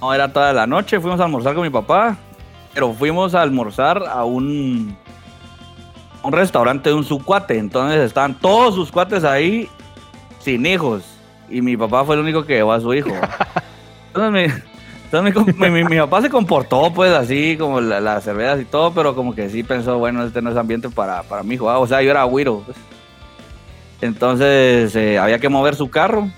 No 0.00 0.14
era 0.14 0.32
toda 0.32 0.52
la 0.52 0.66
noche. 0.66 1.00
Fuimos 1.00 1.20
a 1.20 1.24
almorzar 1.24 1.54
con 1.54 1.64
mi 1.64 1.70
papá. 1.70 2.16
Pero 2.74 2.92
fuimos 2.92 3.34
a 3.34 3.42
almorzar 3.42 4.04
a 4.06 4.24
un. 4.24 4.96
Un 6.22 6.32
restaurante 6.32 6.90
de 6.90 6.94
un 6.94 7.04
su 7.04 7.24
cuate. 7.24 7.58
Entonces 7.58 8.00
estaban 8.00 8.34
todos 8.34 8.74
sus 8.74 8.92
cuates 8.92 9.24
ahí 9.24 9.68
sin 10.40 10.66
hijos. 10.66 11.04
Y 11.48 11.62
mi 11.62 11.76
papá 11.76 12.04
fue 12.04 12.16
el 12.16 12.20
único 12.20 12.44
que 12.44 12.54
llevó 12.54 12.72
a 12.72 12.80
su 12.80 12.92
hijo. 12.92 13.10
Entonces 14.08 14.32
mi, 14.32 14.62
entonces 15.12 15.56
mi, 15.56 15.70
mi- 15.70 15.84
mi- 15.84 15.96
papá 15.98 16.20
se 16.22 16.30
comportó 16.30 16.92
pues 16.92 17.12
así 17.12 17.56
como 17.58 17.80
la- 17.80 18.00
las 18.00 18.24
cervezas 18.24 18.60
y 18.60 18.64
todo, 18.64 18.92
pero 18.92 19.14
como 19.14 19.34
que 19.34 19.48
sí 19.48 19.62
pensó, 19.62 19.98
bueno, 19.98 20.24
este 20.24 20.42
no 20.42 20.50
es 20.50 20.56
ambiente 20.56 20.88
para, 20.90 21.22
para 21.22 21.42
mi 21.42 21.54
hijo. 21.54 21.70
ah, 21.70 21.78
O 21.78 21.86
sea, 21.86 22.02
yo 22.02 22.10
era 22.10 22.24
güiro. 22.24 22.62
pues. 22.64 22.76
Entonces 24.00 24.94
eh, 24.96 25.18
había 25.18 25.38
que 25.38 25.48
mover 25.48 25.74
su 25.74 25.90
carro. 25.90 26.28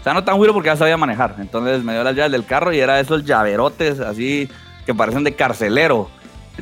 O 0.00 0.02
sea, 0.04 0.14
no 0.14 0.24
tan 0.24 0.36
güiro 0.36 0.52
porque 0.52 0.68
ya 0.68 0.76
sabía 0.76 0.96
manejar. 0.96 1.36
Entonces 1.38 1.82
me 1.84 1.92
dio 1.92 2.02
las 2.02 2.14
llaves 2.16 2.32
del 2.32 2.44
carro 2.46 2.72
y 2.72 2.80
era 2.80 2.98
esos 3.00 3.24
llaverotes 3.24 4.00
así 4.00 4.48
que 4.86 4.94
parecen 4.94 5.22
de 5.24 5.34
carcelero. 5.34 6.08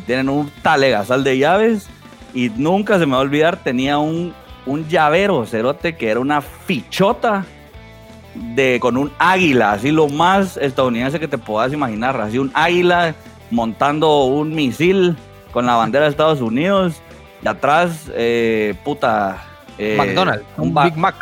Tienen 0.07 0.29
un 0.29 0.51
talegazal 0.63 1.25
de 1.25 1.39
llaves. 1.39 1.89
Y 2.35 2.49
nunca 2.51 2.99
se 2.99 3.07
me 3.07 3.13
va 3.13 3.19
a 3.19 3.23
olvidar, 3.23 3.57
tenía 3.57 3.99
un, 3.99 4.33
un 4.67 4.87
llavero 4.89 5.45
cerote 5.47 5.97
que 5.97 6.11
era 6.11 6.21
una 6.21 6.41
fichota 6.41 7.45
de 8.35 8.79
con 8.81 8.97
un 8.97 9.13
águila, 9.19 9.73
así 9.73 9.91
lo 9.91 10.09
más 10.09 10.57
estadounidense 10.57 11.19
que 11.19 11.29
te 11.29 11.39
puedas 11.39 11.73
imaginar, 11.73 12.21
así 12.21 12.39
un 12.39 12.51
águila 12.55 13.15
montando 13.51 14.25
un 14.25 14.55
misil 14.55 15.17
con 15.53 15.67
la 15.67 15.75
bandera 15.75 16.05
de 16.05 16.11
Estados 16.11 16.41
Unidos 16.41 17.03
y 17.43 17.49
atrás, 17.49 18.11
eh, 18.15 18.75
puta, 18.85 19.43
eh, 19.79 19.97
McDonald's, 19.99 20.45
un 20.57 20.75
Big 20.75 20.97
Mac. 20.97 21.17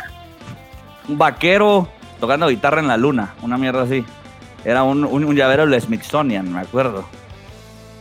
un 1.07 1.17
vaquero 1.17 1.87
tocando 2.19 2.47
guitarra 2.49 2.79
en 2.81 2.87
la 2.87 2.97
luna, 2.97 3.33
una 3.41 3.57
mierda 3.57 3.83
así. 3.83 4.05
Era 4.65 4.83
un, 4.83 5.05
un, 5.05 5.23
un 5.23 5.35
llavero 5.35 5.65
del 5.65 5.81
Smithsonian, 5.81 6.51
me 6.51 6.59
acuerdo. 6.59 7.05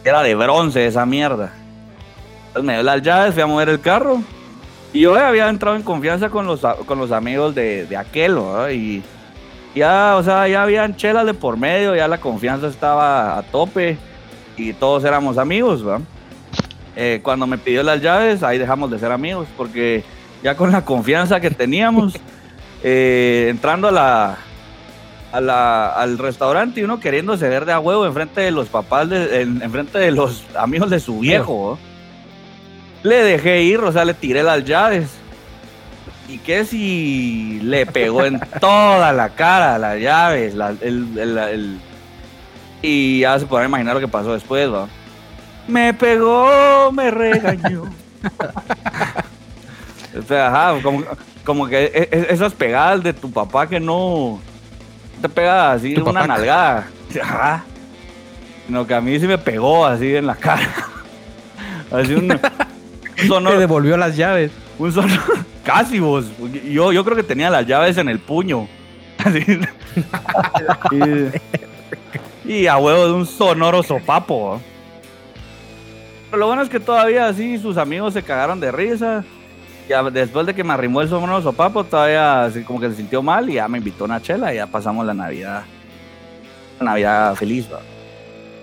Era 0.05 0.23
de 0.23 0.35
bronce 0.35 0.87
esa 0.87 1.07
mierda. 1.07 1.53
Entonces 2.49 2.65
me 2.65 2.75
dio 2.75 2.83
las 2.83 3.01
llaves, 3.03 3.35
fui 3.35 3.43
a 3.43 3.47
mover 3.47 3.69
el 3.69 3.81
carro. 3.81 4.21
Y 4.93 5.01
yo 5.01 5.14
había 5.14 5.49
entrado 5.49 5.76
en 5.76 5.82
confianza 5.82 6.30
con 6.30 6.47
los, 6.47 6.61
con 6.86 6.99
los 6.99 7.12
amigos 7.12 7.55
de, 7.55 7.86
de 7.86 7.97
aquel. 7.97 8.39
Y 8.72 9.03
ya, 9.74 10.16
o 10.16 10.22
sea, 10.22 10.49
ya 10.49 10.62
habían 10.62 10.97
chelas 10.97 11.26
de 11.26 11.34
por 11.34 11.57
medio, 11.57 11.95
ya 11.95 12.09
la 12.09 12.18
confianza 12.18 12.68
estaba 12.68 13.36
a 13.39 13.43
tope 13.43 13.99
y 14.57 14.72
todos 14.72 15.05
éramos 15.05 15.39
amigos, 15.39 15.86
¿va? 15.86 16.01
Eh, 16.97 17.20
cuando 17.22 17.47
me 17.47 17.59
pidió 17.59 17.82
las 17.82 18.01
llaves, 18.01 18.43
ahí 18.43 18.59
dejamos 18.59 18.91
de 18.91 18.99
ser 18.99 19.12
amigos, 19.12 19.47
porque 19.57 20.03
ya 20.43 20.57
con 20.57 20.72
la 20.72 20.84
confianza 20.84 21.39
que 21.39 21.51
teníamos, 21.51 22.14
eh, 22.82 23.47
entrando 23.51 23.86
a 23.89 23.93
la, 23.93 24.39
a 25.30 25.41
la- 25.41 25.91
al 25.91 26.18
restaurante 26.18 26.80
y 26.80 26.84
uno 26.84 26.99
queriéndose 26.99 27.49
ver 27.49 27.66
de 27.66 27.72
a 27.72 27.78
huevo 27.78 28.05
enfrente 28.07 28.41
de 28.41 28.51
los 28.51 28.68
papás, 28.68 29.09
de, 29.11 29.43
en, 29.43 29.62
enfrente 29.62 29.99
de 29.99 30.11
los 30.11 30.43
amigos 30.59 30.91
de 30.91 30.99
su 30.99 31.20
viejo. 31.20 31.78
¿no? 31.80 31.88
Le 33.03 33.17
dejé 33.23 33.63
ir, 33.63 33.79
o 33.81 33.93
sea, 33.93 34.05
le 34.05 34.15
tiré 34.15 34.43
las 34.43 34.65
llaves. 34.65 35.09
¿Y 36.29 36.39
qué 36.39 36.65
si 36.65 37.61
le 37.63 37.87
pegó 37.87 38.25
en 38.25 38.39
toda 38.61 39.13
la 39.13 39.31
cara 39.31 39.79
las 39.79 39.99
llaves? 39.99 40.55
la- 40.55 40.75
el- 40.81 41.17
el- 41.19 41.39
el- 41.39 41.81
y 42.83 43.21
ya 43.21 43.39
se 43.39 43.47
podrán 43.47 43.69
imaginar 43.69 43.95
lo 43.95 44.01
que 44.01 44.09
pasó 44.09 44.33
después, 44.35 44.71
¿va? 44.73 44.89
Me 45.67 45.93
pegó, 45.95 46.91
me 46.93 47.11
regañó. 47.11 47.85
O 50.19 50.23
sea, 50.23 50.49
ajá, 50.49 50.83
como, 50.83 51.05
como 51.45 51.67
que 51.69 51.85
e- 51.85 52.09
e- 52.11 52.27
esas 52.31 52.53
pegadas 52.55 53.03
de 53.03 53.13
tu 53.13 53.31
papá 53.31 53.69
que 53.69 53.79
no 53.79 54.41
te 55.21 55.29
pega 55.29 55.73
así 55.73 55.95
una 55.97 56.05
papá. 56.13 56.27
nalgada. 56.27 56.87
Ajá. 57.23 57.65
Sino 58.67 58.87
que 58.87 58.95
a 58.95 59.01
mí 59.01 59.21
sí 59.21 59.27
me 59.27 59.39
pegó 59.39 59.85
así 59.87 60.17
en 60.17 60.27
la 60.27 60.35
cara. 60.35 60.69
Así 61.93 62.15
un, 62.15 62.29
Te 63.23 63.27
sonoro, 63.29 63.59
devolvió 63.59 63.97
las 63.97 64.16
llaves. 64.16 64.51
un 64.79 64.93
sonoro, 64.93 65.23
casi 65.64 65.99
vos. 66.01 66.27
Yo, 66.71 66.93
yo 66.93 67.05
creo 67.05 67.16
que 67.16 67.23
tenía 67.23 67.51
las 67.51 67.66
llaves 67.66 67.97
en 67.99 68.09
el 68.09 68.19
puño. 68.19 68.69
Así. 69.25 69.45
y, 72.45 72.53
y 72.53 72.66
a 72.66 72.77
huevo 72.79 73.07
de 73.07 73.12
un 73.12 73.27
sonoro 73.27 73.83
sopapo. 73.83 74.61
Pero 76.31 76.39
lo 76.39 76.47
bueno 76.47 76.62
es 76.62 76.69
que 76.69 76.79
todavía 76.79 77.27
así 77.27 77.59
sus 77.59 77.77
amigos 77.79 78.12
se 78.14 78.23
cagaron 78.23 78.61
de 78.61 78.71
risa. 78.71 79.25
Ya 79.89 80.03
después 80.03 80.47
de 80.47 80.55
que 80.55 80.62
me 80.62 80.75
arrimó 80.75 81.01
el 81.01 81.09
sonoro 81.09 81.41
sopapo, 81.43 81.83
todavía 81.85 82.45
así 82.45 82.62
como 82.62 82.79
que 82.81 82.91
se 82.91 82.97
sintió 82.97 83.23
mal 83.23 83.49
y 83.49 83.55
ya 83.55 83.66
me 83.69 83.79
invitó 83.79 84.05
a 84.05 84.07
una 84.07 84.21
chela 84.23 84.53
y 84.53 84.57
ya 84.57 84.66
pasamos 84.66 85.07
la 85.07 85.14
Navidad. 85.14 85.64
La 86.79 86.85
Navidad 86.85 87.35
feliz. 87.35 87.66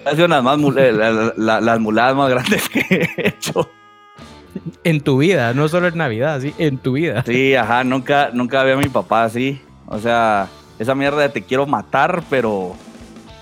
Ha 0.06 0.12
sido 0.12 0.28
las, 0.28 0.44
más, 0.44 0.60
eh, 0.78 0.92
la- 0.94 1.34
la- 1.36 1.62
las 1.62 1.80
muladas 1.80 2.16
más 2.16 2.30
grandes 2.30 2.70
que 2.70 2.80
he 3.18 3.28
hecho. 3.30 3.68
En 4.84 5.02
tu 5.02 5.18
vida, 5.18 5.54
no 5.54 5.68
solo 5.68 5.88
en 5.88 5.98
Navidad, 5.98 6.40
sí, 6.42 6.54
en 6.58 6.78
tu 6.78 6.94
vida. 6.94 7.24
Sí, 7.26 7.56
ajá, 7.56 7.84
nunca, 7.84 8.30
nunca 8.34 8.64
vi 8.64 8.72
a 8.72 8.78
mi 8.78 8.90
papá 8.90 9.26
así. 9.26 9.62
O 9.88 10.00
sea, 10.00 10.48
esa 10.80 10.96
mierda 10.96 11.22
de 11.22 11.30
te 11.30 11.42
quiero 11.42 11.66
matar, 11.66 12.24
pero 12.30 12.76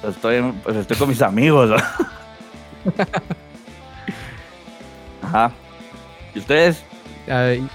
estoy, 0.08 0.42
pues 0.64 0.78
estoy 0.78 0.98
con 0.98 1.10
mis 1.10 1.22
amigos. 1.22 1.70
¿no? 1.70 1.76
Ajá. 5.24 5.52
¿Y 6.36 6.40
ustedes? 6.40 6.84
Ay, 7.28 7.66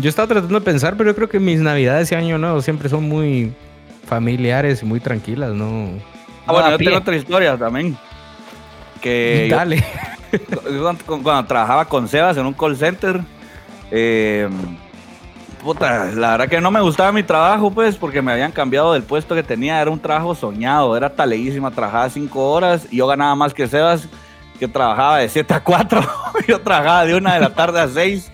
yo 0.00 0.08
estaba 0.08 0.26
tratando 0.26 0.58
de 0.58 0.64
pensar, 0.64 0.96
pero 0.96 1.10
yo 1.10 1.16
creo 1.16 1.28
que 1.28 1.38
mis 1.38 1.60
navidades 1.60 2.10
y 2.10 2.14
año 2.14 2.38
nuevo 2.38 2.60
siempre 2.62 2.88
son 2.88 3.08
muy 3.08 3.52
familiares 4.06 4.82
y 4.82 4.86
muy 4.86 5.00
tranquilas, 5.00 5.52
¿no? 5.52 5.90
Ah, 6.46 6.52
bueno, 6.52 6.70
yo 6.70 6.78
pie. 6.78 6.86
tengo 6.86 6.98
otra 6.98 7.16
historia 7.16 7.56
también. 7.56 7.96
Que 9.00 9.46
yo- 9.50 9.56
Dale. 9.56 9.84
yo 10.70 10.82
cuando, 10.82 11.04
cuando 11.22 11.44
trabajaba 11.46 11.84
con 11.84 12.08
Sebas 12.08 12.36
en 12.36 12.46
un 12.46 12.52
call 12.54 12.76
center, 12.76 13.20
eh, 13.90 14.48
puta, 15.62 16.06
la 16.14 16.30
verdad 16.32 16.48
que 16.48 16.60
no 16.60 16.70
me 16.70 16.80
gustaba 16.80 17.12
mi 17.12 17.22
trabajo, 17.22 17.70
pues, 17.70 17.96
porque 17.96 18.22
me 18.22 18.32
habían 18.32 18.52
cambiado 18.52 18.92
del 18.92 19.02
puesto 19.02 19.34
que 19.34 19.42
tenía. 19.42 19.80
Era 19.80 19.90
un 19.90 20.00
trabajo 20.00 20.34
soñado, 20.34 20.96
era 20.96 21.10
taleísima. 21.10 21.70
Trabajaba 21.70 22.08
cinco 22.10 22.50
horas 22.52 22.86
y 22.90 22.96
yo 22.98 23.06
ganaba 23.06 23.34
más 23.34 23.52
que 23.54 23.66
Sebas, 23.66 24.08
que 24.58 24.68
trabajaba 24.68 25.18
de 25.18 25.28
7 25.28 25.52
a 25.54 25.62
4. 25.62 26.00
yo 26.48 26.60
trabajaba 26.60 27.04
de 27.04 27.14
una 27.14 27.34
de 27.34 27.40
la 27.40 27.50
tarde 27.54 27.80
a 27.80 27.88
6 27.88 28.30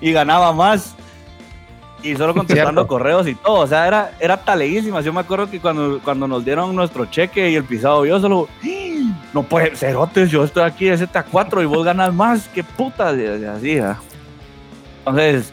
y 0.00 0.12
ganaba 0.12 0.52
más. 0.52 0.94
Y 2.02 2.16
solo 2.16 2.34
contestando 2.34 2.80
Cierto. 2.82 2.86
correos 2.88 3.28
y 3.28 3.34
todo. 3.36 3.60
O 3.60 3.66
sea, 3.68 3.86
era, 3.86 4.12
era 4.18 4.36
taleísima. 4.36 5.00
Yo 5.02 5.12
me 5.12 5.20
acuerdo 5.20 5.48
que 5.48 5.60
cuando, 5.60 6.00
cuando 6.02 6.26
nos 6.26 6.44
dieron 6.44 6.74
nuestro 6.74 7.06
cheque 7.06 7.48
y 7.50 7.54
el 7.54 7.62
pisado 7.64 8.02
vio, 8.02 8.20
solo. 8.20 8.48
"¡Ah! 8.64 8.66
No 9.34 9.42
puede 9.42 9.74
ser, 9.76 9.96
Otes, 9.96 10.30
yo 10.30 10.44
estoy 10.44 10.62
aquí 10.64 10.86
de 10.86 10.98
7 10.98 11.18
a 11.18 11.22
4 11.24 11.62
y 11.62 11.66
vos 11.66 11.84
ganas 11.84 12.12
más. 12.12 12.48
¡Qué 12.54 12.62
puta! 12.62 13.08
Así, 13.08 13.78
¿ah? 13.78 13.96
Entonces, 14.98 15.52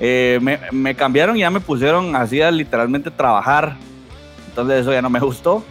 eh, 0.00 0.38
me, 0.40 0.58
me 0.72 0.94
cambiaron 0.94 1.36
y 1.36 1.40
ya 1.40 1.50
me 1.50 1.60
pusieron 1.60 2.16
así 2.16 2.40
a 2.40 2.50
literalmente 2.50 3.10
trabajar. 3.10 3.76
Entonces, 4.48 4.80
eso 4.80 4.92
ya 4.92 5.02
no 5.02 5.10
me 5.10 5.20
gustó. 5.20 5.62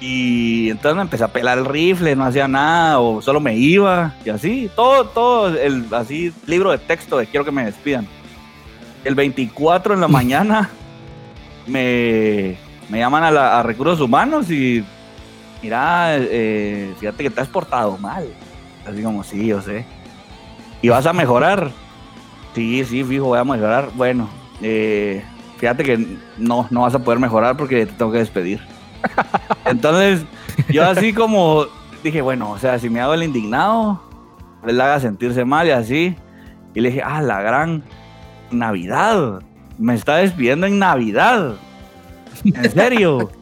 Y 0.00 0.70
entonces 0.70 0.96
me 0.96 1.02
empecé 1.02 1.24
a 1.24 1.28
pelar 1.28 1.58
el 1.58 1.66
rifle, 1.66 2.16
no 2.16 2.24
hacía 2.24 2.48
nada, 2.48 2.98
o 3.00 3.20
solo 3.20 3.38
me 3.38 3.54
iba, 3.54 4.14
y 4.24 4.30
así, 4.30 4.70
todo, 4.74 5.04
todo, 5.04 5.48
el 5.48 5.84
así, 5.92 6.32
libro 6.46 6.70
de 6.70 6.78
texto 6.78 7.18
de 7.18 7.26
quiero 7.26 7.44
que 7.44 7.50
me 7.52 7.66
despidan. 7.66 8.06
El 9.04 9.14
24 9.14 9.92
en 9.92 10.00
la 10.00 10.08
mañana 10.08 10.70
me, 11.66 12.56
me 12.88 12.98
llaman 12.98 13.24
a, 13.24 13.30
la- 13.30 13.58
a 13.60 13.62
recursos 13.62 14.00
humanos 14.00 14.50
y 14.50 14.82
mira, 15.62 16.16
eh, 16.16 16.92
fíjate 16.98 17.22
que 17.22 17.30
te 17.30 17.40
has 17.40 17.48
portado 17.48 17.96
mal. 17.98 18.26
Así 18.86 19.02
como, 19.02 19.22
sí, 19.24 19.46
yo 19.46 19.60
sé. 19.60 19.84
¿Y 20.82 20.88
vas 20.88 21.06
a 21.06 21.12
mejorar? 21.12 21.70
Sí, 22.54 22.84
sí, 22.84 23.04
fijo, 23.04 23.26
voy 23.26 23.38
a 23.38 23.44
mejorar. 23.44 23.90
Bueno, 23.94 24.28
eh, 24.62 25.22
fíjate 25.58 25.84
que 25.84 26.18
no, 26.38 26.66
no 26.70 26.82
vas 26.82 26.94
a 26.94 26.98
poder 26.98 27.20
mejorar 27.20 27.56
porque 27.56 27.86
te 27.86 27.92
tengo 27.92 28.12
que 28.12 28.18
despedir. 28.18 28.60
Entonces, 29.64 30.24
yo 30.70 30.84
así 30.84 31.12
como 31.12 31.66
dije, 32.02 32.22
bueno, 32.22 32.50
o 32.50 32.58
sea, 32.58 32.78
si 32.78 32.88
me 32.88 33.00
hago 33.00 33.14
el 33.14 33.22
indignado, 33.22 34.02
él 34.66 34.76
le 34.76 34.82
haga 34.82 35.00
sentirse 35.00 35.44
mal 35.44 35.66
y 35.66 35.70
así. 35.70 36.16
Y 36.74 36.80
le 36.80 36.90
dije, 36.90 37.02
ah, 37.04 37.20
la 37.20 37.40
gran 37.42 37.82
Navidad. 38.50 39.40
Me 39.78 39.94
está 39.94 40.16
despidiendo 40.16 40.66
en 40.66 40.78
Navidad. 40.78 41.54
En 42.44 42.70
serio. 42.70 43.30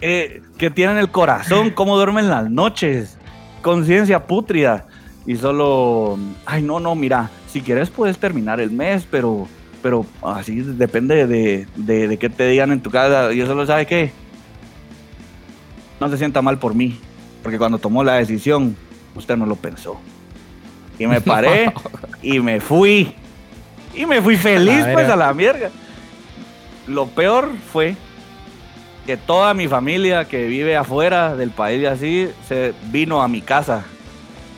eh, 0.00 0.42
que 0.58 0.70
tienen 0.70 0.98
el 0.98 1.10
corazón, 1.10 1.70
cómo 1.74 1.96
duermen 1.96 2.28
las 2.28 2.50
noches, 2.50 3.18
conciencia 3.62 4.26
pútrida. 4.26 4.86
Y 5.26 5.36
solo, 5.36 6.18
ay, 6.44 6.62
no, 6.62 6.80
no, 6.80 6.94
mira, 6.94 7.30
si 7.48 7.62
quieres 7.62 7.88
puedes 7.88 8.18
terminar 8.18 8.60
el 8.60 8.70
mes, 8.70 9.06
pero, 9.10 9.48
pero 9.82 10.04
así 10.22 10.60
depende 10.60 11.26
de, 11.26 11.66
de, 11.76 12.08
de 12.08 12.18
qué 12.18 12.28
te 12.28 12.46
digan 12.48 12.72
en 12.72 12.80
tu 12.80 12.90
casa. 12.90 13.32
Y 13.32 13.38
yo 13.38 13.46
solo, 13.46 13.64
¿sabe 13.64 13.86
qué? 13.86 14.12
No 16.00 16.10
se 16.10 16.18
sienta 16.18 16.42
mal 16.42 16.58
por 16.58 16.74
mí, 16.74 16.98
porque 17.42 17.58
cuando 17.58 17.78
tomó 17.78 18.04
la 18.04 18.14
decisión, 18.14 18.76
usted 19.14 19.36
no 19.36 19.46
lo 19.46 19.56
pensó. 19.56 19.98
Y 20.98 21.06
me 21.06 21.20
paré 21.20 21.72
y 22.22 22.40
me 22.40 22.60
fui. 22.60 23.14
Y 23.94 24.06
me 24.06 24.20
fui 24.20 24.36
feliz, 24.36 24.84
A 24.84 24.92
pues, 24.92 25.08
a 25.08 25.16
la 25.16 25.32
mierda. 25.32 25.70
Lo 26.86 27.06
peor 27.06 27.52
fue 27.72 27.96
que 29.06 29.16
toda 29.16 29.52
mi 29.54 29.68
familia 29.68 30.24
que 30.24 30.46
vive 30.46 30.76
afuera 30.76 31.36
del 31.36 31.50
país 31.50 31.82
y 31.82 31.86
así 31.86 32.30
se 32.48 32.72
vino 32.90 33.20
a 33.22 33.28
mi 33.28 33.40
casa 33.42 33.84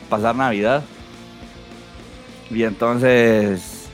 a 0.05 0.09
pasar 0.09 0.35
Navidad. 0.35 0.83
Y 2.49 2.63
entonces 2.63 3.89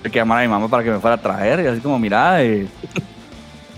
tuve 0.00 0.10
que 0.10 0.18
llamar 0.18 0.38
a 0.38 0.42
mi 0.42 0.48
mamá 0.48 0.68
para 0.68 0.82
que 0.82 0.90
me 0.90 0.98
fuera 0.98 1.16
a 1.16 1.20
traer. 1.20 1.60
Y 1.60 1.66
así 1.66 1.80
como, 1.80 1.98
mira, 1.98 2.42
eh, 2.42 2.66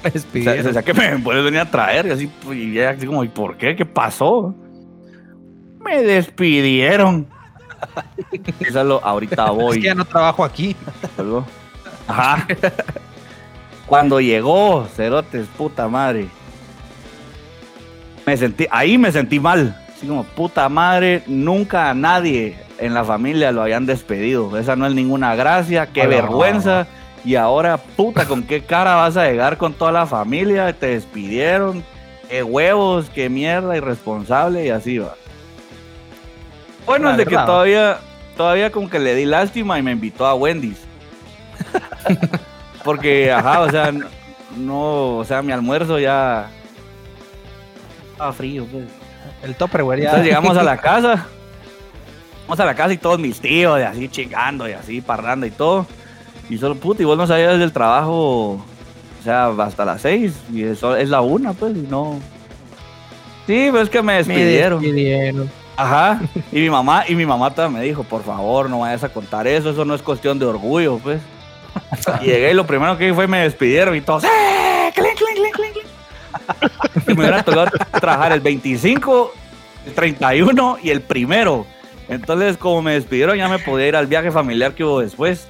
Me 0.05 0.11
o 0.41 0.43
sea, 0.45 0.71
o 0.71 0.73
sea, 0.73 0.83
que 0.83 0.95
me 0.95 1.19
puedes 1.19 1.43
venir 1.45 1.61
a 1.61 1.71
traer. 1.71 2.07
Y 2.07 2.11
así, 2.11 2.31
pues, 2.45 2.57
y 2.59 2.81
así 2.81 3.07
como, 3.07 3.25
¿y 3.25 3.29
por 3.29 3.57
qué? 3.57 3.75
¿Qué 3.75 3.85
pasó? 3.85 4.55
Me 5.81 6.03
despidieron. 6.03 7.27
Y 8.61 8.73
solo, 8.73 8.99
ahorita 9.05 9.45
Es 9.47 9.51
voy. 9.51 9.77
que 9.81 9.87
ya 9.89 9.95
no 9.95 10.07
trabajo 10.07 10.43
aquí. 10.43 10.75
Ajá. 12.09 12.47
Cuando 13.87 14.21
llegó, 14.21 14.87
Cerotes, 14.95 15.47
puta 15.59 15.89
madre. 15.89 16.29
Me 18.27 18.37
sentí, 18.37 18.67
ahí 18.71 18.97
me 18.97 19.13
sentí 19.13 19.39
mal. 19.39 19.79
Así 19.95 20.07
como, 20.07 20.25
puta 20.25 20.69
madre, 20.69 21.23
nunca 21.27 21.91
a 21.91 21.95
nadie 21.95 22.57
en 22.79 22.95
la 22.95 23.05
familia 23.05 23.53
lo 23.53 23.63
habían 23.63 23.87
despedido. 23.87 24.57
Esa 24.59 24.77
no 24.77 24.87
es 24.87 24.95
ninguna 24.95 25.35
gracia, 25.35 25.87
qué 25.87 26.03
Hola. 26.03 26.17
vergüenza. 26.17 26.87
Y 27.25 27.37
ahora, 27.37 27.77
puta, 27.79 28.27
¿con 28.27 28.43
qué 28.43 28.63
cara 28.63 28.97
vas 28.97 29.17
a 29.17 29.27
llegar 29.27 29.57
con 29.57 29.73
toda 29.75 29.93
la 29.93 30.07
familia? 30.07 30.73
Te 30.73 30.89
despidieron. 30.89 31.83
Qué 32.29 32.43
huevos, 32.43 33.11
qué 33.15 33.29
mierda, 33.29 33.77
irresponsable 33.77 34.67
y 34.67 34.71
así 34.71 34.99
va. 34.99 35.15
Bueno, 36.87 37.11
es 37.11 37.17
de 37.17 37.27
que 37.27 37.37
todavía, 37.37 37.99
todavía 38.37 38.73
como 38.73 38.91
que 38.91 38.99
le 38.99 39.15
di 39.15 39.25
lástima 39.25 39.79
y 39.79 39.83
me 39.83 39.93
invitó 39.93 40.27
a 40.27 40.35
Wendy's. 40.35 40.81
Porque, 42.85 43.33
ajá, 43.33 43.61
o 43.63 43.71
sea, 43.71 43.93
no, 44.57 45.17
o 45.17 45.25
sea, 45.25 45.43
mi 45.43 45.53
almuerzo 45.53 45.99
ya 45.99 46.49
estaba 48.13 48.33
frío, 48.33 48.67
pues. 48.71 48.85
El 49.43 49.55
Tupperware 49.55 50.01
ya. 50.01 50.05
Entonces 50.07 50.27
llegamos 50.27 50.57
a 50.57 50.63
la 50.63 50.77
casa. 50.81 51.27
Vamos 52.47 52.61
a 52.61 52.67
la 52.67 52.75
casa 52.75 52.93
y 52.93 52.99
todos 52.99 53.19
mis 53.19 53.41
tíos, 53.41 53.81
y 53.81 53.83
así 53.83 54.09
chingando, 54.09 54.69
y 54.69 54.73
así 54.73 55.01
parrando 55.01 55.47
y 55.47 55.51
todo. 55.51 55.87
Y 56.51 56.59
solo, 56.59 56.75
puta, 56.75 57.03
y 57.03 57.07
vos 57.07 57.17
no 57.17 57.27
sabías 57.27 57.59
del 57.59 57.73
trabajo, 57.73 58.51
o 58.53 59.23
sea, 59.25 59.47
hasta 59.49 59.87
las 59.87 60.03
seis, 60.03 60.35
y 60.53 60.63
eso 60.63 60.95
es 60.95 61.09
la 61.09 61.23
una, 61.23 61.55
pues, 61.55 61.75
y 61.75 61.87
no. 61.89 62.21
Sí, 63.47 63.69
pero 63.73 63.81
es 63.81 63.89
que 63.89 64.03
me 64.03 64.13
Me 64.13 64.19
despidieron. 64.19 64.83
despidieron. 64.83 65.51
Ajá. 65.77 66.21
Y 66.53 66.61
mi 66.61 66.69
mamá, 66.71 67.05
y 67.09 67.15
mi 67.15 67.25
mamá 67.25 67.51
también 67.55 67.81
me 67.81 67.87
dijo, 67.89 68.05
por 68.05 68.23
favor, 68.23 68.69
no 68.69 68.81
vayas 68.81 69.05
a 69.05 69.09
contar 69.09 69.47
eso, 69.47 69.71
eso 69.71 69.87
no 69.87 69.95
es 69.95 70.03
cuestión 70.03 70.39
de 70.39 70.45
orgullo, 70.45 70.99
pues. 70.99 71.23
Y 72.23 72.27
llegué 72.27 72.51
y 72.51 72.55
lo 72.55 72.67
primero 72.67 72.97
que 72.97 73.07
hice 73.07 73.15
fue 73.15 73.27
me 73.27 73.41
despidieron 73.41 73.97
y 73.97 74.01
todos, 74.01 74.25
¡eh! 74.25 74.91
¡Clink, 74.95 75.15
clink, 75.17 75.37
clink, 75.37 75.55
clink, 75.55 75.73
clink! 75.73 77.09
Y 77.09 77.15
me 77.15 77.21
hubiera 77.23 77.43
tocado 77.43 77.67
trabajar 78.01 78.33
el 78.33 78.41
25, 78.41 79.33
el 79.87 79.95
31 79.95 80.79
y 80.83 80.91
el 80.91 81.01
primero. 81.01 81.67
Entonces, 82.09 82.57
como 82.57 82.83
me 82.83 82.93
despidieron, 82.95 83.37
ya 83.37 83.49
me 83.49 83.59
podía 83.59 83.89
ir 83.89 83.97
al 83.97 84.07
viaje 84.07 84.31
familiar 84.31 84.75
que 84.75 84.85
hubo 84.85 85.01
después. 85.01 85.49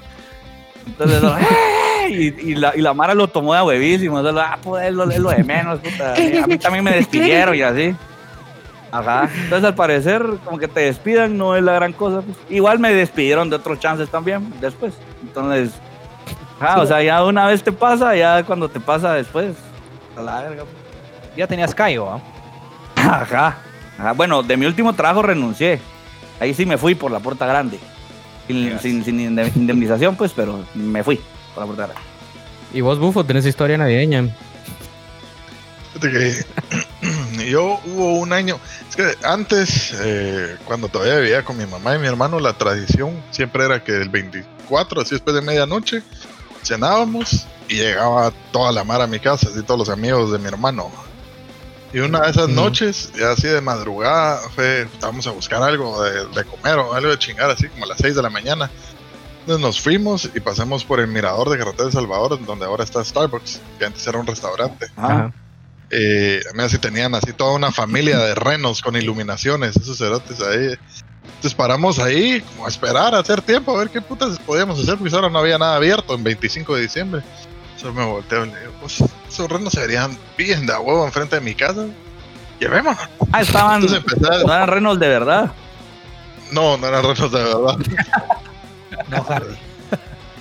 Entonces, 0.87 1.23
¡eh! 1.23 2.09
y, 2.11 2.51
y 2.51 2.55
la, 2.55 2.73
y 2.77 2.81
la 2.81 2.95
Mara 2.95 3.15
lo 3.15 3.29
tomó 3.29 3.55
de 3.55 3.63
huevísimo. 3.63 4.19
Entonces, 4.19 4.45
ah, 4.47 4.59
pues 4.63 4.87
es 4.87 4.95
lo, 4.95 5.07
lo 5.07 5.31
de 5.31 5.43
menos, 5.45 5.81
puta. 5.81 6.15
A 6.15 6.47
mí 6.47 6.59
también 6.59 6.85
me 6.85 6.93
despidieron 6.97 7.55
y 7.55 7.63
así. 7.63 7.95
Ajá. 8.93 9.29
Entonces, 9.35 9.65
al 9.65 9.75
parecer, 9.75 10.25
como 10.45 10.59
que 10.59 10.69
te 10.69 10.81
despidan 10.81 11.37
no 11.37 11.57
es 11.57 11.63
la 11.65 11.73
gran 11.73 11.93
cosa. 11.93 12.21
pues. 12.21 12.37
Igual 12.49 12.79
me 12.79 12.95
despidieron 12.95 13.51
de 13.51 13.57
otros 13.57 13.81
chances 13.81 14.09
también 14.09 14.53
después. 14.61 14.95
Entonces, 15.23 15.71
ajá, 16.61 16.81
o 16.81 16.87
sea, 16.87 17.03
ya 17.03 17.25
una 17.25 17.47
vez 17.47 17.63
te 17.63 17.73
pasa, 17.73 18.15
ya 18.17 18.43
cuando 18.45 18.69
te 18.69 18.81
pasa 18.81 19.15
después, 19.15 19.55
a 20.17 20.23
la 20.23 20.43
verga. 20.43 20.65
Ya 21.37 21.47
tenías 21.47 21.75
callo, 21.75 22.11
¿ah? 22.13 22.21
Ajá. 22.97 23.59
Ajá. 23.99 24.13
Bueno, 24.13 24.43
de 24.43 24.57
mi 24.57 24.67
último 24.67 24.93
trabajo 24.93 25.23
renuncié. 25.23 25.81
Ahí 26.41 26.55
sí 26.55 26.67
me 26.67 26.79
fui 26.79 26.95
por 26.95 27.11
la 27.11 27.21
puerta 27.21 27.47
grande. 27.47 27.79
Sin, 28.47 28.79
sin, 28.81 29.05
sin 29.05 29.19
inde- 29.21 29.51
indemnización, 29.57 30.17
pues, 30.17 30.33
pero 30.35 30.65
me 30.75 31.03
fui 31.03 31.21
por 31.55 31.63
la 31.63 31.67
puerta 31.67 31.87
grande. 31.87 32.03
Y 32.73 32.81
vos, 32.81 32.99
Bufo, 32.99 33.25
tenés 33.25 33.47
historia 33.47 33.79
navideña. 33.79 34.29
Yo 37.49 37.81
hubo 37.87 38.15
un 38.19 38.33
año, 38.33 38.59
es 38.89 38.97
que 38.97 39.15
antes, 39.25 39.95
eh, 40.03 40.57
cuando 40.65 40.89
todavía 40.89 41.19
vivía 41.19 41.45
con 41.45 41.57
mi 41.57 41.67
mamá 41.67 41.95
y 41.95 41.99
mi 41.99 42.07
hermano, 42.07 42.41
la 42.41 42.55
tradición 42.55 43.23
siempre 43.31 43.65
era 43.65 43.83
que 43.85 43.93
el 43.93 44.09
24, 44.09 45.03
así 45.03 45.11
después 45.15 45.35
de 45.37 45.43
medianoche, 45.43 46.03
cenábamos 46.65 47.47
y 47.69 47.77
llegaba 47.77 48.33
toda 48.53 48.73
la 48.73 48.85
mar 48.85 49.01
a 49.01 49.07
mi 49.07 49.21
casa, 49.21 49.49
así 49.49 49.63
todos 49.63 49.79
los 49.79 49.89
amigos 49.89 50.33
de 50.33 50.39
mi 50.39 50.47
hermano. 50.47 50.91
Y 51.93 52.01
una 52.01 52.23
de 52.23 52.31
esas 52.31 52.49
noches, 52.49 53.13
ya 53.17 53.31
así 53.31 53.47
de 53.47 53.61
madrugada, 53.61 54.41
fue, 54.55 54.89
vamos 55.01 55.29
a 55.29 55.31
buscar 55.31 55.63
algo 55.63 56.03
de, 56.03 56.27
de 56.27 56.45
comer 56.45 56.77
o 56.79 56.93
algo 56.93 57.11
de 57.11 57.19
chingar, 57.19 57.51
así 57.51 57.69
como 57.69 57.85
a 57.85 57.89
las 57.89 57.99
6 57.99 58.17
de 58.17 58.23
la 58.23 58.31
mañana. 58.31 58.69
Entonces 59.41 59.63
nos 59.63 59.81
fuimos 59.81 60.31
y 60.35 60.41
pasamos 60.41 60.85
por 60.85 61.01
el 61.01 61.07
mirador 61.07 61.51
de 61.51 61.59
Carretera 61.59 61.85
de 61.85 61.93
Salvador, 61.93 62.45
donde 62.45 62.65
ahora 62.65 62.83
está 62.83 63.05
Starbucks, 63.05 63.61
que 63.79 63.85
antes 63.85 64.05
era 64.07 64.19
un 64.19 64.27
restaurante. 64.27 64.87
Ajá. 64.97 65.33
Eh, 65.91 66.41
mira, 66.55 66.69
si 66.69 66.79
tenían 66.79 67.15
así 67.15 67.33
toda 67.33 67.53
una 67.53 67.71
familia 67.71 68.19
de 68.19 68.35
renos 68.35 68.83
con 68.83 68.97
iluminaciones, 68.97 69.77
esos 69.77 69.99
cerotes 69.99 70.41
ahí. 70.41 70.77
Entonces 71.27 71.55
paramos 71.55 71.99
ahí, 71.99 72.41
como 72.41 72.67
a 72.67 72.69
esperar, 72.69 73.15
a 73.15 73.19
hacer 73.19 73.43
tiempo, 73.43 73.75
a 73.75 73.79
ver 73.81 73.91
qué 73.91 74.01
putas 74.01 74.39
podíamos 74.41 74.79
hacer, 74.81 74.97
porque 74.97 75.15
ahora 75.15 75.29
no 75.29 75.39
había 75.39 75.59
nada 75.59 75.77
abierto 75.77 76.15
en 76.15 76.25
25 76.25 76.75
de 76.77 76.83
diciembre. 76.83 77.23
Solo 77.77 77.93
me 77.95 78.05
volteo 78.05 78.47
y 78.47 78.51
le 78.51 78.61
digo, 78.61 78.73
pues 78.81 79.03
esos 79.29 79.49
renos 79.51 79.73
se 79.73 79.81
verían 79.81 80.17
bien 80.39 80.67
de 80.67 80.73
a 80.73 80.81
huevo 80.81 81.05
enfrente 81.05 81.37
de 81.37 81.43
mi 81.43 81.55
casa. 81.55 81.87
Llevémonos. 82.61 82.99
Ah, 83.33 83.43
estaban, 83.43 83.83
empecé 83.83 84.27
a- 84.33 84.37
estaban 84.37 84.69
renos 84.69 84.99
de 84.99 85.09
verdad. 85.09 85.53
No, 86.53 86.77
no 86.79 86.87
eran 86.87 87.03
renos 87.03 87.33
de 87.33 87.43
verdad. 87.43 87.77
No. 89.09 89.27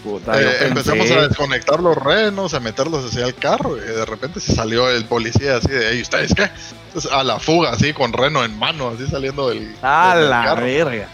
Puta, 0.03 0.39
Eh, 0.41 0.67
empezamos 0.67 1.09
a 1.11 1.27
desconectar 1.27 1.79
los 1.79 1.95
renos, 1.95 2.53
a 2.53 2.59
meterlos 2.59 3.05
hacia 3.05 3.25
el 3.25 3.33
carro, 3.35 3.77
y 3.77 3.81
de 3.81 4.05
repente 4.05 4.39
se 4.41 4.53
salió 4.53 4.89
el 4.89 5.05
policía 5.05 5.55
así 5.57 5.69
de, 5.69 5.91
"Ey, 5.93 6.01
¿ustedes 6.01 6.33
qué? 6.35 6.49
Entonces, 6.87 7.09
a 7.11 7.23
la 7.23 7.39
fuga, 7.39 7.71
así, 7.71 7.93
con 7.93 8.11
reno 8.11 8.43
en 8.43 8.57
mano, 8.59 8.89
así 8.89 9.07
saliendo 9.07 9.47
del, 9.49 9.73
A 9.81 10.15
del 10.17 10.29
la 10.29 10.43
carro. 10.43 10.65
verga. 10.65 11.07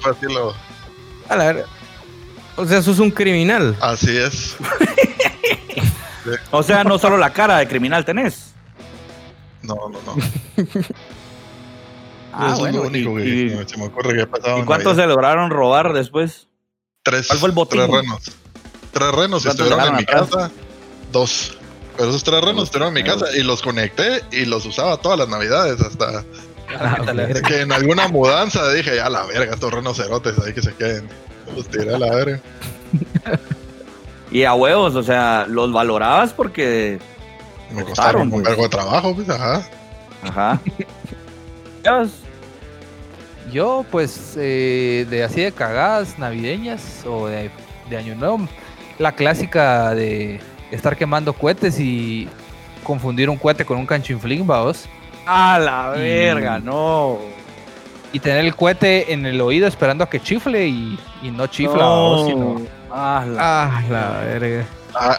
Fue 0.00 0.12
así, 0.12 0.26
lo- 0.32 0.54
A 1.28 1.34
la 1.36 1.44
verga. 1.46 1.64
O 2.54 2.64
sea, 2.64 2.80
sos 2.82 3.00
un 3.00 3.10
criminal. 3.10 3.76
así 3.80 4.16
es. 4.16 4.56
O 6.50 6.60
sea, 6.62 6.82
no 6.82 6.98
solo 6.98 7.16
la 7.16 7.32
cara 7.32 7.58
de 7.58 7.68
criminal 7.68 8.04
tenés. 8.04 8.52
No, 9.62 9.74
no, 9.88 9.98
no. 10.04 10.16
Ah, 12.32 12.50
Eso 12.52 12.66
es 12.66 12.74
lo 12.74 12.82
único 12.82 13.20
y- 13.20 13.22
que 13.22 13.28
y- 13.62 13.68
se 13.68 13.76
me- 13.78 13.86
ocurre 13.86 14.14
que 14.16 14.22
ha 14.22 14.26
pasado. 14.26 14.58
¿Y 14.58 14.64
cuántos 14.64 14.96
se 14.96 15.06
lograron 15.06 15.50
robar 15.50 15.92
después? 15.92 16.48
Tres, 17.06 17.28
cuál 17.28 17.38
fue 17.38 17.48
el 17.50 17.54
botín? 17.54 17.78
Tres 17.80 17.90
renos. 17.90 18.22
Tres 18.92 19.12
renos 19.12 19.42
¿Cuántos 19.44 19.66
estuvieron 19.66 19.88
en 19.88 19.96
mi 19.96 20.02
atrás? 20.02 20.28
casa. 20.30 20.50
Dos. 21.12 21.56
Pero 21.96 22.08
esos 22.10 22.24
tres 22.24 22.40
renos 22.42 22.64
estuvieron 22.64 22.96
en 22.96 23.02
mi 23.04 23.08
casa 23.08 23.26
y 23.36 23.42
los 23.42 23.62
conecté 23.62 24.22
y 24.32 24.44
los 24.44 24.66
usaba 24.66 24.96
todas 24.98 25.18
las 25.18 25.28
navidades 25.28 25.80
hasta 25.80 26.24
Ah, 26.78 26.96
que 27.46 27.60
en 27.60 27.70
alguna 27.70 28.08
mudanza 28.08 28.72
dije, 28.72 28.96
ya 28.96 29.08
la 29.08 29.24
verga, 29.24 29.54
estos 29.54 29.72
rinocerotes 29.72 30.36
ahí 30.44 30.52
que 30.52 30.62
se 30.62 30.74
queden. 30.74 31.08
Los 31.54 31.68
tiré 31.68 31.94
a 31.94 31.98
la 31.98 32.12
verga. 32.12 32.40
Y 34.32 34.42
a 34.42 34.54
huevos, 34.54 34.96
o 34.96 35.02
sea, 35.04 35.46
los 35.48 35.72
valorabas 35.72 36.32
porque. 36.32 36.98
Me 37.70 37.84
Costaron, 37.84 37.84
costaron 37.84 38.22
un 38.22 38.30
pues. 38.30 38.44
cargo 38.44 38.62
de 38.64 38.68
trabajo, 38.68 39.14
pues, 39.14 39.30
ajá. 39.30 39.68
Ajá. 40.22 40.60
Yo, 43.52 43.84
pues, 43.90 44.34
eh, 44.36 45.06
de 45.08 45.22
así 45.24 45.40
de 45.42 45.52
cagadas 45.52 46.18
navideñas 46.18 47.04
o 47.06 47.26
de, 47.28 47.50
de 47.88 47.96
Año 47.96 48.14
Nuevo, 48.16 48.48
la 48.98 49.12
clásica 49.12 49.94
de 49.94 50.40
estar 50.70 50.96
quemando 50.96 51.32
cohetes 51.32 51.78
y 51.78 52.28
confundir 52.82 53.30
un 53.30 53.36
cohete 53.36 53.64
con 53.64 53.78
un 53.78 53.86
canchinflín, 53.86 54.46
vaos. 54.46 54.88
A 55.26 55.58
la 55.58 55.92
Y- 55.96 56.00
verga, 56.00 56.58
no. 56.58 57.18
Y 58.12 58.20
tener 58.20 58.44
el 58.44 58.54
cohete 58.56 59.12
en 59.12 59.26
el 59.26 59.40
oído 59.40 59.66
esperando 59.66 60.02
a 60.04 60.08
que 60.10 60.20
chifle 60.20 60.66
y, 60.66 60.98
y 61.22 61.30
no 61.30 61.46
chifla, 61.46 61.76
no. 61.82 62.10
vaos, 62.10 62.26
sino 62.26 62.62
Ah, 62.90 63.24
la- 63.28 63.40
Ah, 63.64 63.82
la 63.90 64.10
verga. 64.24 64.64
Ah, 64.94 65.18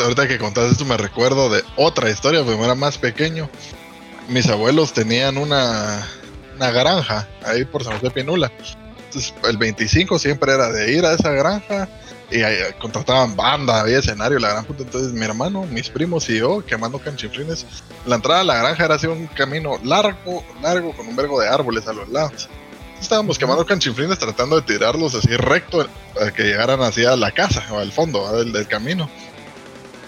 ahorita 0.00 0.28
que 0.28 0.38
contaste 0.38 0.70
esto 0.72 0.84
me 0.84 0.96
recuerdo 0.96 1.50
de 1.50 1.62
otra 1.76 2.08
historia, 2.10 2.42
porque 2.44 2.62
era 2.62 2.74
más 2.74 2.96
pequeño. 2.98 3.48
Mis 4.28 4.48
abuelos 4.48 4.92
tenían 4.92 5.36
una, 5.38 6.06
una 6.56 6.70
granja 6.70 7.28
ahí 7.44 7.64
por 7.64 7.84
San 7.84 7.94
José 7.94 8.10
Pinula. 8.10 8.50
Entonces, 9.06 9.34
el 9.48 9.56
25 9.56 10.18
siempre 10.18 10.52
era 10.52 10.70
de 10.70 10.92
ir 10.92 11.04
a 11.04 11.12
esa 11.12 11.30
granja 11.30 11.88
y 12.30 12.42
ahí 12.42 12.56
contrataban 12.80 13.36
banda, 13.36 13.80
había 13.80 13.98
escenario, 13.98 14.38
la 14.38 14.48
gran 14.48 14.64
puta. 14.64 14.82
Entonces, 14.82 15.12
mi 15.12 15.24
hermano, 15.24 15.64
mis 15.64 15.88
primos 15.88 16.28
y 16.28 16.38
yo 16.38 16.64
quemando 16.66 16.98
canchinflines. 16.98 17.66
La 18.04 18.16
entrada 18.16 18.40
a 18.40 18.44
la 18.44 18.56
granja 18.56 18.84
era 18.84 18.94
así 18.96 19.06
un 19.06 19.26
camino 19.28 19.78
largo, 19.84 20.44
largo, 20.62 20.92
con 20.92 21.06
un 21.06 21.16
vergo 21.16 21.40
de 21.40 21.48
árboles 21.48 21.86
a 21.86 21.92
los 21.92 22.08
lados. 22.08 22.48
Estábamos 23.00 23.38
quemando 23.38 23.64
canchinflines 23.64 24.18
tratando 24.18 24.56
de 24.56 24.62
tirarlos 24.62 25.14
así 25.14 25.36
recto 25.36 25.86
para 26.14 26.32
que 26.32 26.44
llegaran 26.44 26.80
así 26.80 27.04
a 27.04 27.14
la 27.14 27.30
casa 27.30 27.62
o 27.70 27.78
al 27.78 27.92
fondo 27.92 28.36
del, 28.36 28.52
del 28.52 28.66
camino. 28.66 29.08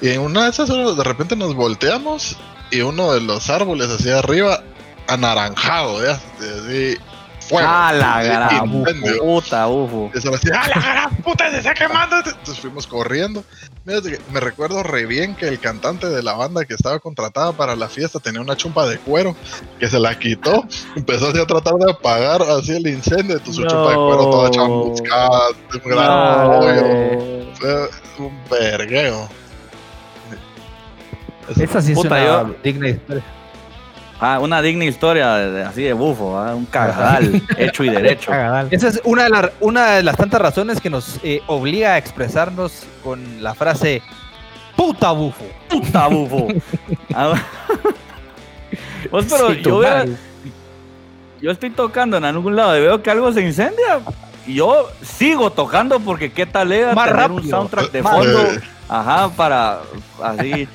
Y 0.01 0.11
en 0.11 0.20
una 0.20 0.44
de 0.44 0.51
esas 0.51 0.70
horas 0.70 0.96
de 0.96 1.05
repente 1.05 1.36
nos 1.36 1.55
volteamos 1.55 2.36
y 2.70 2.80
uno 2.80 3.12
de 3.12 3.20
los 3.20 3.51
árboles 3.51 3.88
así 3.90 4.11
arriba, 4.11 4.62
anaranjado, 5.09 6.04
¿ya? 6.04 6.12
Así, 6.38 6.96
fuego. 7.40 7.66
¡Ah, 7.70 7.92
la 7.92 8.22
gran 8.22 8.66
incendio. 8.74 9.18
puta, 9.22 9.66
ufo! 9.68 10.11
Y 10.14 10.18
eso 10.18 10.34
así, 10.34 10.48
¡ah, 10.54 10.68
la 10.68 10.80
gran 10.80 11.16
puta 11.16 11.50
se 11.50 11.59
está 11.59 11.74
quemando! 11.74 12.16
Entonces 12.18 12.59
fuimos 12.61 12.86
corriendo. 12.86 13.42
Mira, 13.84 14.00
me 14.30 14.40
recuerdo 14.40 14.82
re 14.82 15.06
bien 15.06 15.34
que 15.34 15.48
el 15.48 15.59
cantante 15.59 16.11
de 16.11 16.22
la 16.22 16.34
banda 16.34 16.66
que 16.66 16.74
estaba 16.74 16.98
contratada 16.98 17.52
para 17.52 17.74
la 17.74 17.88
fiesta 17.88 18.18
tenía 18.20 18.42
una 18.42 18.54
chumpa 18.54 18.86
de 18.86 18.98
cuero 18.98 19.34
que 19.80 19.88
se 19.88 19.98
la 19.98 20.18
quitó. 20.18 20.66
Empezó 20.94 21.28
así 21.28 21.40
a 21.40 21.46
tratar 21.46 21.72
de 21.74 21.90
apagar 21.90 22.42
así 22.42 22.72
el 22.76 22.86
incendio. 22.86 23.36
Entonces 23.38 23.54
su 23.54 23.62
No. 23.62 23.68
chumpa 23.70 23.88
de 23.90 23.96
cuero 23.96 24.30
toda 24.30 24.50
chamuscada, 24.50 25.40
un 25.72 25.90
gran 25.90 26.50
hoyo. 26.50 27.54
Fue 27.54 27.90
un 28.26 28.38
vergueo. 28.50 29.26
Esa 31.59 31.80
sí 31.80 31.92
es 31.92 31.98
una 31.98 32.24
yo- 32.26 32.54
digna 32.62 32.88
historia. 32.90 33.24
Ah, 34.21 34.41
una 34.41 34.61
digna 34.62 34.85
historia 34.85 35.35
de- 35.35 35.51
de- 35.53 35.62
así 35.62 35.83
de 35.83 35.93
bufo, 35.93 36.37
¿ah? 36.39 36.55
un 36.55 36.64
cagadal 36.66 37.41
hecho 37.57 37.85
y 37.85 37.89
derecho. 37.89 38.31
Cagadal. 38.33 38.69
Esa 38.71 38.89
es 38.89 39.01
una 39.05 39.25
de, 39.25 39.31
la- 39.31 39.53
una 39.61 39.91
de 39.93 40.03
las 40.03 40.16
tantas 40.16 40.41
razones 40.41 40.81
que 40.81 40.91
nos 40.91 41.21
eh, 41.23 41.41
obliga 41.47 41.95
a 41.95 41.99
expresarnos 41.99 42.85
con 43.05 43.43
la 43.43 43.55
frase 43.55 44.03
puta 44.77 45.12
bufo. 45.12 45.45
Puta 45.69 46.07
bufo. 46.09 46.49
Ah, 47.14 47.35
Pues, 49.11 49.27
pero 49.31 49.51
Sí, 49.53 49.62
tu 49.62 49.83
yo, 51.41 51.53
estoy 51.53 51.71
tocando 51.71 52.16
en 52.16 52.25
algún 52.25 52.57
lado 52.57 52.77
y 52.77 52.81
veo 52.81 53.01
que 53.01 53.11
algo 53.12 53.33
se 53.33 53.41
incendia. 53.43 54.01
Y 54.47 54.55
yo 54.55 54.89
sigo 55.03 55.51
tocando 55.53 56.01
porque 56.01 56.33
qué 56.33 56.47
tal 56.47 56.73
era 56.73 56.93
Más 56.95 57.09
tener 57.09 57.31
un 57.31 57.37
rápido. 57.37 57.57
soundtrack 57.57 57.93
de 57.93 58.03
Más- 58.03 58.12
fondo. 58.16 58.39
Ajá, 58.89 59.28
para 59.30 59.80
así. 60.22 60.66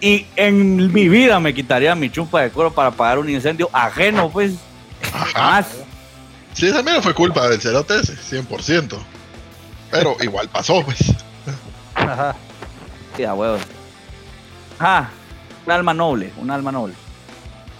y 0.00 0.26
en 0.36 0.92
mi 0.92 1.08
vida 1.08 1.40
me 1.40 1.52
quitaría 1.52 1.94
mi 1.94 2.10
chumpa 2.10 2.42
de 2.42 2.50
cuero 2.50 2.72
para 2.72 2.88
apagar 2.88 3.18
un 3.18 3.28
incendio 3.28 3.68
ajeno, 3.72 4.30
pues. 4.30 4.54
ajá. 5.12 5.64
Sí, 6.52 6.66
esa 6.66 6.82
mierda 6.84 7.02
fue 7.02 7.14
culpa 7.14 7.48
del 7.48 7.60
cerote 7.60 7.98
ese, 7.98 8.14
100%. 8.14 8.96
Pero 9.90 10.16
igual 10.20 10.48
pasó, 10.48 10.82
pues. 10.84 11.12
Ajá. 11.94 12.36
Sí, 13.16 13.24
a 13.24 13.34
huevos. 13.34 13.60
Ah, 14.78 15.08
un 15.66 15.72
alma 15.72 15.92
noble, 15.92 16.32
un 16.38 16.50
alma 16.50 16.70
noble. 16.70 16.94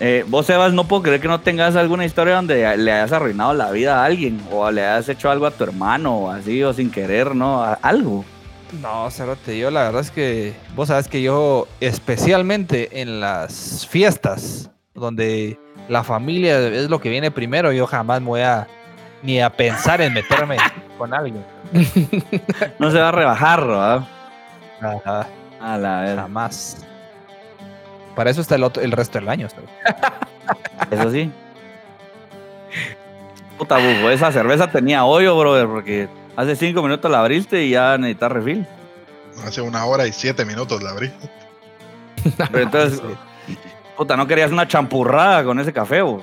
Eh, 0.07 0.23
vos, 0.29 0.45
Sebas, 0.45 0.75
no 0.75 0.85
puedo 0.85 1.01
creer 1.03 1.19
que 1.19 1.29
no 1.29 1.41
tengas 1.41 1.77
alguna 1.77 2.05
historia 2.05 2.35
donde 2.35 2.77
le 2.77 2.93
hayas 2.93 3.11
arruinado 3.13 3.55
la 3.55 3.71
vida 3.71 4.03
a 4.03 4.05
alguien 4.05 4.39
o 4.53 4.71
le 4.71 4.85
hayas 4.85 5.09
hecho 5.09 5.31
algo 5.31 5.47
a 5.47 5.51
tu 5.51 5.65
hermano 5.65 6.15
o 6.15 6.31
así 6.31 6.63
o 6.63 6.75
sin 6.75 6.91
querer, 6.91 7.35
¿no? 7.35 7.65
Algo. 7.81 8.23
No, 8.83 9.11
Cerote, 9.11 9.57
yo 9.57 9.71
la 9.71 9.85
verdad 9.85 10.03
es 10.03 10.11
que 10.11 10.53
vos 10.77 10.89
sabes 10.89 11.09
que 11.09 11.23
yo, 11.23 11.67
especialmente 11.81 13.01
en 13.01 13.19
las 13.19 13.87
fiestas, 13.87 14.69
donde 14.93 15.59
la 15.89 16.05
familia 16.05 16.59
es 16.69 16.91
lo 16.91 17.01
que 17.01 17.09
viene 17.09 17.31
primero, 17.31 17.73
yo 17.73 17.87
jamás 17.87 18.21
me 18.21 18.27
voy 18.27 18.41
a 18.43 18.69
ni 19.23 19.41
a 19.41 19.49
pensar 19.49 20.03
en 20.03 20.13
meterme 20.13 20.59
con 20.99 21.15
alguien. 21.15 21.43
No 22.79 22.91
se 22.91 22.99
va 22.99 23.09
a 23.09 23.13
rebajar, 23.13 23.67
¿verdad? 23.67 24.01
Ajá, 24.83 25.27
A 25.63 25.79
la 25.79 26.01
verdad. 26.03 26.23
jamás. 26.25 26.85
Para 28.15 28.31
eso 28.31 28.41
está 28.41 28.55
el, 28.55 28.65
otro, 28.65 28.83
el 28.83 28.93
resto 28.93 29.19
del 29.19 29.29
año. 29.29 29.49
Eso 30.91 31.11
sí. 31.11 31.31
Puta 33.59 33.79
bufo, 33.79 34.11
esa 34.11 34.33
cerveza 34.33 34.71
tenía 34.71 35.05
hoyo, 35.05 35.39
brother, 35.39 35.67
porque 35.67 36.09
hace 36.37 36.57
cinco 36.57 36.83
minutos 36.83 37.11
la 37.11 37.21
abriste 37.21 37.65
y 37.65 37.71
ya 37.71 37.97
necesitas 37.99 38.33
refil. 38.33 38.67
Hace 39.45 39.61
una 39.61 39.85
hora 39.85 40.07
y 40.07 40.13
siete 40.13 40.45
minutos 40.45 40.83
la 40.83 40.91
abrí. 40.91 41.13
Pero 42.51 42.65
entonces, 42.65 43.01
puta, 43.97 44.17
no 44.17 44.27
querías 44.27 44.51
una 44.51 44.67
champurrada 44.67 45.45
con 45.45 45.59
ese 45.61 45.73
café, 45.73 46.03
vos. 46.03 46.23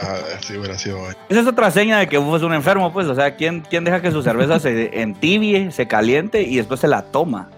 Ah, 0.00 0.18
sí 0.40 0.56
hubiera 0.56 0.76
sido 0.76 1.00
hoy. 1.00 1.14
Esa 1.28 1.40
es 1.40 1.46
otra 1.46 1.70
seña 1.70 1.98
de 1.98 2.08
que 2.08 2.18
Bufo 2.18 2.36
es 2.36 2.42
un 2.42 2.52
enfermo, 2.52 2.92
pues. 2.92 3.06
O 3.06 3.14
sea, 3.14 3.36
¿quién, 3.36 3.60
quién 3.60 3.84
deja 3.84 4.02
que 4.02 4.10
su 4.10 4.22
cerveza 4.22 4.58
se 4.58 5.00
entibie, 5.00 5.70
se 5.70 5.86
caliente 5.86 6.42
y 6.42 6.56
después 6.56 6.80
se 6.80 6.88
la 6.88 7.02
toma? 7.02 7.48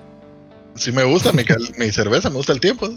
Sí 0.75 0.93
me 0.93 1.05
gusta 1.05 1.33
mi, 1.33 1.45
mi 1.79 1.91
cerveza, 1.91 2.29
me 2.29 2.37
gusta 2.37 2.53
el 2.53 2.61
tiempo. 2.61 2.91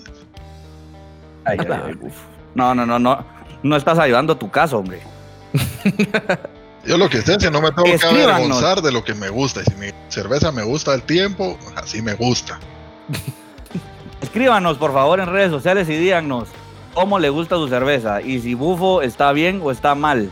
Ay, 1.45 1.57
ay, 1.59 1.79
ay, 1.87 1.93
Bufo. 1.93 2.21
No, 2.55 2.73
no, 2.75 2.85
no, 2.85 2.99
no. 2.99 3.25
No 3.61 3.75
estás 3.75 3.99
ayudando 3.99 4.33
a 4.33 4.39
tu 4.39 4.49
caso, 4.49 4.77
hombre. 4.77 5.01
Yo 6.85 6.97
lo 6.97 7.09
que 7.09 7.21
sé 7.21 7.33
es 7.33 7.37
que 7.39 7.51
no 7.51 7.61
me 7.61 7.71
tengo 7.71 7.97
que 7.97 8.05
avergonzar 8.05 8.81
de 8.81 8.91
lo 8.91 9.03
que 9.03 9.13
me 9.13 9.29
gusta. 9.29 9.61
Y 9.61 9.65
si 9.65 9.75
mi 9.75 9.87
cerveza 10.07 10.51
me 10.51 10.63
gusta 10.63 10.93
el 10.93 11.03
tiempo, 11.03 11.57
así 11.75 12.01
me 12.01 12.13
gusta. 12.13 12.59
Escríbanos, 14.21 14.77
por 14.77 14.93
favor, 14.93 15.19
en 15.19 15.27
redes 15.27 15.51
sociales 15.51 15.89
y 15.89 15.95
díganos 15.95 16.49
cómo 16.93 17.19
le 17.19 17.29
gusta 17.29 17.55
su 17.55 17.67
cerveza 17.67 18.21
y 18.21 18.39
si 18.41 18.53
Bufo 18.53 19.01
está 19.01 19.31
bien 19.31 19.61
o 19.63 19.71
está 19.71 19.95
mal. 19.95 20.29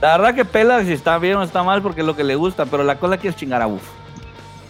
La 0.00 0.16
verdad 0.16 0.34
que 0.34 0.44
pela 0.44 0.84
si 0.84 0.92
está 0.92 1.18
bien 1.18 1.36
o 1.36 1.42
está 1.42 1.62
mal 1.62 1.82
porque 1.82 2.00
es 2.00 2.06
lo 2.06 2.16
que 2.16 2.24
le 2.24 2.36
gusta, 2.36 2.66
pero 2.66 2.84
la 2.84 2.98
cosa 2.98 3.14
aquí 3.14 3.28
es 3.28 3.36
chingar 3.36 3.62
a 3.62 3.66
Bufo. 3.66 3.90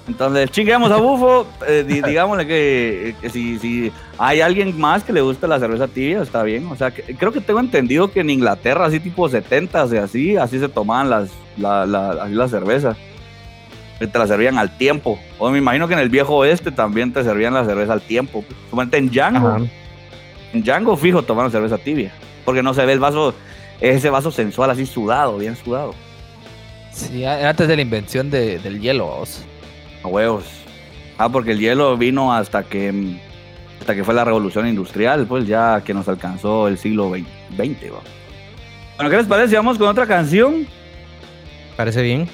Entonces, 0.09 0.51
chinguemos 0.51 0.91
a 0.91 0.97
Bufo, 0.97 1.47
eh, 1.67 1.85
di- 1.87 2.03
digámosle 2.03 2.45
que, 2.47 3.15
que 3.21 3.31
si, 3.31 3.59
si 3.61 3.93
hay 4.19 4.41
alguien 4.41 4.79
más 4.81 5.05
que 5.05 5.13
le 5.13 5.21
gusta 5.21 5.47
la 5.47 5.61
cerveza 5.61 5.87
tibia, 5.87 6.23
está 6.23 6.43
bien. 6.43 6.67
O 6.67 6.77
sea, 6.77 6.91
que- 6.91 7.15
creo 7.17 7.31
que 7.33 7.41
tengo 7.41 7.61
entendido 7.61 8.11
que 8.11 8.21
en 8.21 8.31
Inglaterra, 8.31 8.87
así 8.87 8.99
tipo 8.99 9.29
70 9.29 9.87
y 9.93 9.97
así, 9.99 10.37
así 10.37 10.59
se 10.59 10.69
tomaban 10.69 11.09
las, 11.09 11.31
la, 11.57 11.87
la, 11.87 12.11
así 12.25 12.35
la 12.35 12.49
cerveza. 12.49 12.97
Que 14.01 14.09
te 14.09 14.19
la 14.19 14.27
servían 14.27 14.59
al 14.59 14.77
tiempo. 14.77 15.21
O 15.39 15.49
me 15.51 15.59
imagino 15.59 15.87
que 15.87 15.95
en 15.95 16.01
el 16.01 16.09
viejo 16.09 16.35
oeste 16.35 16.73
también 16.73 17.13
te 17.13 17.23
servían 17.23 17.55
la 17.55 17.65
cerveza 17.65 17.93
al 17.93 18.01
tiempo. 18.03 18.45
Suponete 18.69 18.97
en 18.97 19.09
Django. 19.09 19.49
Ajá. 19.49 19.61
En 20.53 20.63
Django 20.65 20.97
fijo 20.97 21.23
tomaron 21.23 21.53
cerveza 21.53 21.79
tibia. 21.79 22.13
Porque 22.45 22.65
no 22.65 22.75
se 22.75 22.85
ve 22.85 22.93
el 22.95 22.99
vaso, 22.99 23.33
ese 23.81 24.11
vaso 24.11 24.33
sensual 24.33 24.71
así 24.71 24.85
sudado, 24.85 25.39
bien 25.39 25.55
sudado. 25.55 25.95
Sí, 26.91 27.25
antes 27.25 27.69
de 27.69 27.77
la 27.77 27.83
invención 27.83 28.29
de- 28.31 28.59
del 28.59 28.81
hielo, 28.81 29.07
vos. 29.07 29.45
A 30.03 30.09
huevos. 30.09 30.45
Ah, 31.19 31.29
porque 31.29 31.53
el 31.53 31.61
hielo 31.61 31.97
vino 31.97 32.33
hasta 32.33 32.63
que 32.65 33.19
hasta 33.81 33.95
que 33.97 34.05
fue 34.05 34.15
la 34.15 34.25
revolución 34.25 34.69
industrial, 34.69 35.27
pues 35.27 35.47
ya 35.47 35.83
que 35.85 35.93
nos 35.93 36.07
alcanzó 36.09 36.69
el 36.69 36.79
siglo 36.79 37.11
XX. 37.11 37.27
¿va? 37.93 38.01
Bueno, 38.97 39.11
¿qué 39.11 39.17
les 39.17 39.27
parece? 39.27 39.57
Vamos 39.57 39.77
con 39.77 39.89
otra 39.89 40.07
canción. 40.07 40.67
Parece 41.77 42.01
bien. 42.03 42.29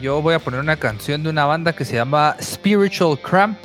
Yo 0.00 0.22
voy 0.22 0.34
a 0.34 0.38
poner 0.38 0.60
una 0.60 0.76
canción 0.76 1.22
de 1.22 1.28
una 1.28 1.44
banda 1.44 1.74
que 1.74 1.84
se 1.84 1.96
llama 1.96 2.36
Spiritual 2.40 3.18
Cramp, 3.18 3.58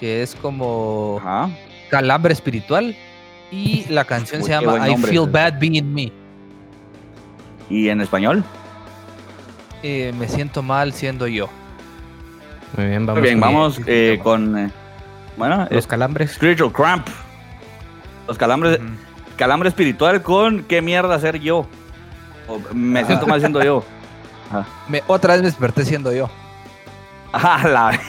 que 0.00 0.22
es 0.22 0.34
como 0.34 1.18
Ajá. 1.20 1.50
calambre 1.90 2.32
espiritual. 2.32 2.96
Y 3.50 3.84
la 3.90 4.04
canción 4.04 4.40
Uy, 4.40 4.46
se 4.46 4.52
llama 4.52 4.88
I 4.88 4.96
Feel. 4.96 5.28
Bad 5.28 5.58
Being 5.60 5.92
Me. 5.92 6.10
¿Y 7.68 7.88
en 7.88 8.00
español? 8.00 8.42
Eh, 9.82 10.12
me 10.18 10.26
siento 10.26 10.62
mal 10.62 10.92
siendo 10.94 11.26
yo. 11.26 11.50
Muy 12.76 12.86
bien, 12.86 13.06
vamos. 13.06 13.20
Muy 13.20 13.28
bien, 13.28 13.40
con 13.40 13.52
vamos 13.52 13.80
eh, 13.86 14.20
con. 14.22 14.58
eh, 14.58 14.70
bueno, 15.36 15.58
los 15.70 15.70
es 15.72 15.86
calambres. 15.86 16.32
Spiritual 16.32 16.72
Cramp. 16.72 17.06
Los 18.28 18.38
calambres, 18.38 18.78
calambre 19.36 19.68
espiritual 19.68 20.22
con 20.22 20.62
¿Qué 20.64 20.80
mierda 20.80 21.18
ser 21.18 21.38
yo? 21.40 21.66
O, 22.48 22.60
me 22.72 23.04
siento 23.04 23.26
mal 23.26 23.40
siendo 23.40 23.62
yo. 23.62 23.84
Me- 24.88 25.02
otra 25.06 25.34
vez 25.34 25.42
me 25.42 25.48
desperté 25.48 25.84
siendo 25.84 26.12
yo. 26.12 26.28
Ah, 27.36 27.66
la 27.66 28.00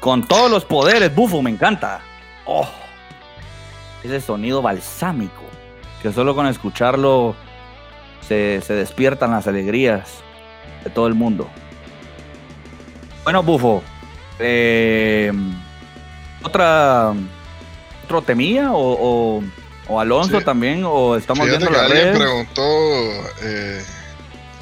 Con 0.00 0.26
todos 0.26 0.50
los 0.50 0.64
poderes, 0.64 1.14
bufo, 1.14 1.40
me 1.42 1.50
encanta. 1.50 2.00
Oh, 2.46 2.68
ese 4.02 4.20
sonido 4.20 4.60
balsámico, 4.60 5.42
que 6.02 6.12
solo 6.12 6.34
con 6.34 6.46
escucharlo 6.46 7.34
se, 8.28 8.60
se 8.60 8.74
despiertan 8.74 9.30
las 9.30 9.46
alegrías 9.46 10.10
de 10.84 10.90
todo 10.90 11.06
el 11.06 11.14
mundo. 11.14 11.48
Bueno, 13.24 13.42
bufo, 13.42 13.82
eh, 14.38 15.32
otra 16.42 17.14
otro 18.04 18.20
temía 18.20 18.72
o, 18.72 18.78
o, 19.38 19.42
o 19.88 20.00
Alonso 20.00 20.38
Sí. 20.38 20.44
también 20.44 20.82
o 20.84 21.16
estamos 21.16 21.46
Fíjate 21.46 21.64
viendo 21.64 21.72
que 21.72 21.78
la 21.78 21.84
alguien 21.86 22.12
red. 22.12 22.18
preguntó 22.18 22.62
eh, 23.42 23.82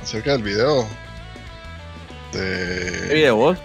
acerca 0.01 0.32
del 0.32 0.44
video. 0.44 0.86
¿Qué 2.33 2.39
De, 2.39 3.15
video 3.15 3.37
vos? 3.37 3.59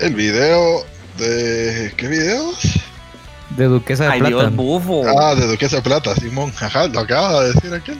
el 0.00 0.14
video 0.14 0.84
de. 1.18 1.92
¿Qué 1.96 2.08
videos? 2.08 2.60
De 3.50 3.64
Duquesa 3.66 4.04
de 4.04 4.10
Ay 4.10 4.20
Plata. 4.20 4.36
Dios, 4.36 4.54
bufo. 4.56 5.04
Ah, 5.18 5.34
de 5.34 5.46
Duquesa 5.46 5.76
de 5.76 5.82
Plata, 5.82 6.14
Simón. 6.16 6.52
Ajá, 6.60 6.86
lo 6.88 7.00
acaba 7.00 7.42
de 7.44 7.52
decir 7.54 7.72
aquel. 7.72 7.98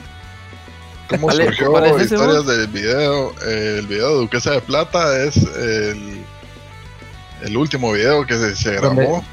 ¿Cómo 1.09 1.27
¿Cuál 1.27 1.39
es- 1.39 1.45
surgió 1.47 1.71
cuál 1.71 1.85
es 1.85 1.95
ese, 2.01 2.15
historias 2.15 2.43
vos? 2.43 2.47
del 2.47 2.67
video? 2.67 3.31
Eh, 3.47 3.75
el 3.79 3.87
video 3.87 4.09
de 4.09 4.15
Duquesa 4.21 4.51
de 4.51 4.61
Plata 4.61 5.23
es 5.23 5.37
el, 5.37 6.23
el 7.43 7.57
último 7.57 7.93
video 7.93 8.25
que 8.25 8.55
se, 8.55 8.73
grabó 8.75 9.23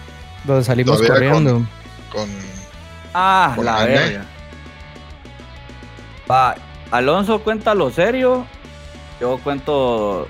Donde 0.44 0.64
salimos 0.64 0.98
con- 0.98 1.06
corriendo. 1.08 1.66
con. 2.12 2.28
Ah, 3.12 3.52
Con 3.56 3.64
la 3.64 3.84
verga. 3.84 4.24
Va, 6.30 6.54
Alonso 6.90 7.40
cuenta 7.40 7.74
lo 7.74 7.90
serio, 7.90 8.46
yo 9.20 9.38
cuento 9.38 10.26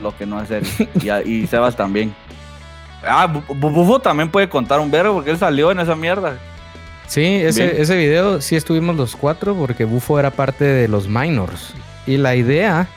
lo 0.00 0.16
que 0.16 0.26
no 0.26 0.40
es 0.42 0.48
serio. 0.48 0.68
y, 1.24 1.46
Sebas 1.46 1.76
también. 1.76 2.14
Ah, 3.06 3.26
Bu- 3.32 3.44
Bu- 3.46 3.72
Bufo 3.72 4.00
también 4.00 4.30
puede 4.30 4.48
contar 4.48 4.80
un 4.80 4.90
verbo 4.90 5.14
porque 5.14 5.30
él 5.30 5.38
salió 5.38 5.70
en 5.70 5.80
esa 5.80 5.94
mierda. 5.94 6.38
Sí, 7.06 7.22
ese, 7.24 7.66
Bien. 7.68 7.76
ese 7.82 7.96
video 7.96 8.40
sí 8.40 8.56
estuvimos 8.56 8.96
los 8.96 9.14
cuatro 9.14 9.54
porque 9.54 9.84
Bufo 9.84 10.18
era 10.18 10.30
parte 10.30 10.64
de 10.64 10.88
los 10.88 11.06
minors. 11.08 11.72
Y 12.06 12.16
la 12.16 12.34
idea, 12.34 12.88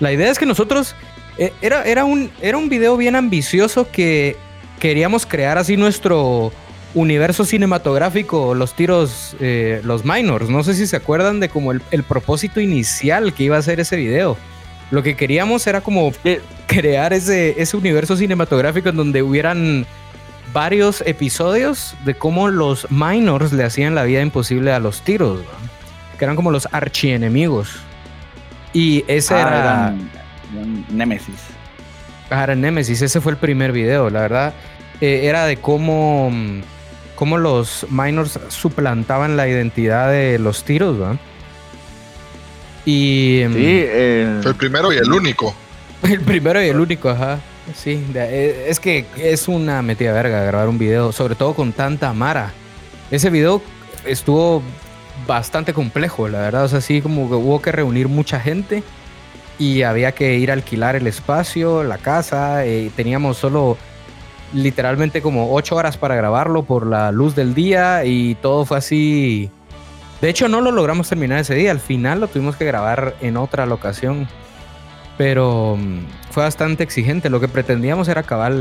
la 0.00 0.12
idea 0.12 0.30
es 0.30 0.38
que 0.38 0.46
nosotros, 0.46 0.94
eh, 1.38 1.52
era, 1.60 1.82
era, 1.84 2.04
un, 2.04 2.30
era 2.40 2.56
un 2.56 2.68
video 2.68 2.96
bien 2.96 3.16
ambicioso 3.16 3.88
que 3.90 4.36
queríamos 4.78 5.26
crear 5.26 5.58
así 5.58 5.76
nuestro 5.76 6.52
universo 6.94 7.44
cinematográfico, 7.44 8.54
los 8.54 8.74
tiros, 8.74 9.36
eh, 9.40 9.80
los 9.84 10.04
minors. 10.04 10.48
No 10.48 10.62
sé 10.64 10.74
si 10.74 10.86
se 10.86 10.96
acuerdan 10.96 11.38
de 11.40 11.48
como 11.48 11.72
el, 11.72 11.82
el 11.90 12.02
propósito 12.02 12.60
inicial 12.60 13.32
que 13.34 13.44
iba 13.44 13.56
a 13.56 13.62
ser 13.62 13.80
ese 13.80 13.96
video. 13.96 14.36
Lo 14.90 15.02
que 15.02 15.14
queríamos 15.16 15.66
era 15.66 15.82
como 15.82 16.12
crear 16.66 17.12
ese, 17.12 17.60
ese 17.60 17.76
universo 17.76 18.16
cinematográfico 18.16 18.88
en 18.88 18.96
donde 18.96 19.22
hubieran 19.22 19.86
varios 20.54 21.02
episodios 21.06 21.94
de 22.06 22.14
cómo 22.14 22.48
los 22.48 22.90
minors 22.90 23.52
le 23.52 23.64
hacían 23.64 23.94
la 23.94 24.04
vida 24.04 24.22
imposible 24.22 24.72
a 24.72 24.78
los 24.78 25.02
tiros, 25.02 25.40
que 26.18 26.24
eran 26.24 26.36
como 26.36 26.50
los 26.50 26.66
archienemigos. 26.72 27.68
Y 28.72 29.04
ese 29.08 29.34
Ah, 29.34 29.40
era, 29.40 29.58
eran- 29.60 30.10
eran 30.54 30.84
Némesis. 30.90 31.34
Ah, 32.30 32.44
era 32.44 32.54
Nemesis, 32.54 33.02
ese 33.02 33.20
fue 33.20 33.32
el 33.32 33.38
primer 33.38 33.72
video, 33.72 34.08
la 34.08 34.20
verdad. 34.22 34.54
eh, 35.00 35.26
era 35.26 35.44
de 35.46 35.58
cómo, 35.58 36.28
mm, 36.32 36.60
cómo 37.18 37.36
los 37.36 37.84
minors 37.90 38.38
suplantaban 38.46 39.36
la 39.36 39.48
identidad 39.48 40.08
de 40.08 40.38
los 40.38 40.62
tiros, 40.62 41.02
¿va? 41.02 41.18
Y 42.86 43.42
mm, 43.48 43.52
Sí, 43.54 43.60
eh, 43.64 44.38
Fue 44.40 44.52
el 44.52 44.56
primero 44.56 44.92
y 44.92 44.98
el 44.98 45.12
único. 45.12 45.52
El 46.04 46.20
primero 46.20 46.62
y 46.62 46.68
el 46.68 46.78
único, 46.78 47.08
ajá. 47.08 47.40
Sí, 47.74 48.06
eh, 48.14 48.66
es 48.68 48.78
que 48.78 49.04
es 49.16 49.48
una 49.48 49.82
metida 49.82 50.12
verga 50.12 50.44
grabar 50.44 50.68
un 50.68 50.78
video, 50.78 51.10
sobre 51.10 51.34
todo 51.34 51.54
con 51.54 51.72
tanta 51.72 52.12
mara. 52.12 52.52
Ese 53.10 53.30
video 53.30 53.60
estuvo 54.06 54.62
bastante 55.26 55.74
complejo, 55.74 56.28
la 56.28 56.38
verdad. 56.38 56.66
O 56.66 56.68
sea, 56.68 56.80
sí, 56.80 57.02
como 57.02 57.28
que 57.28 57.34
hubo 57.34 57.60
que 57.60 57.72
reunir 57.72 58.06
mucha 58.06 58.38
gente 58.38 58.84
y 59.58 59.82
había 59.82 60.12
que 60.12 60.36
ir 60.36 60.52
a 60.52 60.54
alquilar 60.54 60.94
el 60.94 61.08
espacio, 61.08 61.82
la 61.82 61.98
casa. 61.98 62.64
Y 62.64 62.90
teníamos 62.90 63.38
solo 63.38 63.76
literalmente 64.52 65.22
como 65.22 65.54
ocho 65.54 65.76
horas 65.76 65.96
para 65.96 66.14
grabarlo 66.16 66.62
por 66.64 66.86
la 66.86 67.12
luz 67.12 67.34
del 67.34 67.54
día 67.54 68.04
y 68.04 68.34
todo 68.36 68.64
fue 68.64 68.78
así. 68.78 69.50
De 70.20 70.28
hecho, 70.28 70.48
no 70.48 70.60
lo 70.60 70.72
logramos 70.72 71.08
terminar 71.08 71.38
ese 71.38 71.54
día. 71.54 71.70
Al 71.70 71.80
final 71.80 72.20
lo 72.20 72.28
tuvimos 72.28 72.56
que 72.56 72.64
grabar 72.64 73.14
en 73.20 73.36
otra 73.36 73.66
locación 73.66 74.28
pero 75.18 75.76
mm, 75.76 76.30
fue 76.30 76.44
bastante 76.44 76.82
exigente. 76.84 77.28
Lo 77.28 77.40
que 77.40 77.48
pretendíamos 77.48 78.08
era 78.08 78.22
acabar 78.22 78.54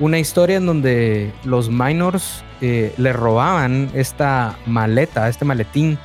una 0.00 0.18
historia 0.18 0.56
en 0.56 0.66
donde 0.66 1.32
los 1.44 1.70
minors 1.70 2.44
eh, 2.60 2.92
le 2.98 3.14
robaban 3.14 3.90
esta 3.94 4.58
maleta, 4.66 5.26
este 5.28 5.46
maletín 5.46 5.98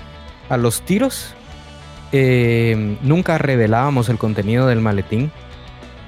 a 0.47 0.55
los 0.55 0.83
tiros. 0.83 1.33
Eh, 2.11 2.97
nunca 3.01 3.37
revelábamos 3.37 4.07
el 4.07 4.17
contenido 4.17 4.67
del 4.67 4.79
maletín. 4.79 5.31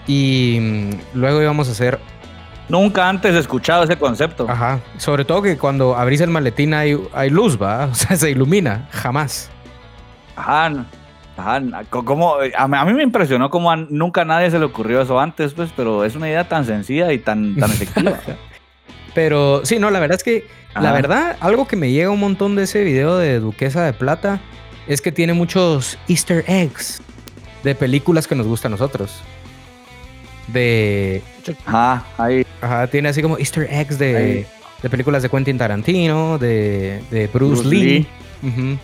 Y 0.08 0.60
mm, 0.62 1.18
luego 1.18 1.42
íbamos 1.42 1.68
a 1.68 1.72
hacer, 1.72 2.00
nunca 2.70 3.08
antes 3.10 3.34
he 3.36 3.40
escuchado 3.40 3.84
ese 3.84 3.98
concepto. 3.98 4.46
ajá, 4.50 4.80
sobre 4.98 5.26
todo 5.26 5.42
que 5.42 5.58
cuando 5.58 5.96
abrís 5.96 6.22
el 6.22 6.30
maletín 6.30 6.74
hay, 6.74 6.98
hay 7.14 7.30
luz, 7.30 7.62
¿va? 7.62 7.86
O 7.92 7.96
sea, 7.96 8.16
se 8.16 8.30
ilumina, 8.32 8.88
jamás. 8.92 9.50
Ajá, 10.36 10.86
ajá, 11.38 11.62
como, 11.90 12.36
a, 12.36 12.68
mí- 12.68 12.78
a 12.78 12.86
mí 12.86 12.94
me 12.94 13.04
impresionó 13.04 13.50
como 13.50 13.70
a 13.72 13.76
nunca 13.76 14.22
a 14.22 14.26
nadie 14.26 14.50
se 14.52 14.60
le 14.60 14.66
ocurrió 14.66 15.02
eso 15.02 15.20
antes, 15.20 15.54
pues, 15.54 15.72
pero 15.76 16.04
es 16.06 16.16
una 16.16 16.28
idea 16.30 16.48
tan 16.48 16.66
sencilla 16.66 17.12
y 17.14 17.20
tan, 17.20 17.56
tan 17.58 17.70
efectiva. 17.72 18.14
Pero 19.14 19.66
sí, 19.66 19.78
no, 19.78 19.90
la 19.92 20.00
verdad 20.00 20.16
es 20.16 20.24
que, 20.24 20.48
la 20.74 20.94
verdad, 20.94 21.36
algo 21.42 21.68
que 21.68 21.76
me 21.76 21.92
llega 21.92 22.10
un 22.10 22.20
montón 22.22 22.56
de 22.56 22.64
ese 22.64 22.82
video 22.86 23.18
de 23.18 23.42
Duquesa 23.42 23.84
de 23.84 23.92
Plata 23.92 24.40
es 24.88 25.02
que 25.02 25.12
tiene 25.12 25.34
muchos 25.34 25.98
easter 26.08 26.46
eggs 26.48 27.02
de 27.64 27.76
películas 27.76 28.26
que 28.26 28.36
nos 28.36 28.48
gustan 28.48 28.72
a 28.72 28.76
nosotros. 28.76 29.22
De... 30.52 31.22
Ajá, 31.66 32.04
ahí. 32.18 32.46
Ajá, 32.62 32.88
tiene 32.88 33.10
así 33.10 33.22
como 33.22 33.38
easter 33.38 33.68
eggs 33.72 33.98
de, 33.98 34.46
de 34.82 34.90
películas 34.90 35.24
de 35.24 35.30
Quentin 35.30 35.58
Tarantino, 35.58 36.38
de, 36.38 37.02
de 37.10 37.28
Bruce, 37.28 37.62
Bruce 37.62 37.68
Lee. 37.70 38.08
Lee. 38.44 38.80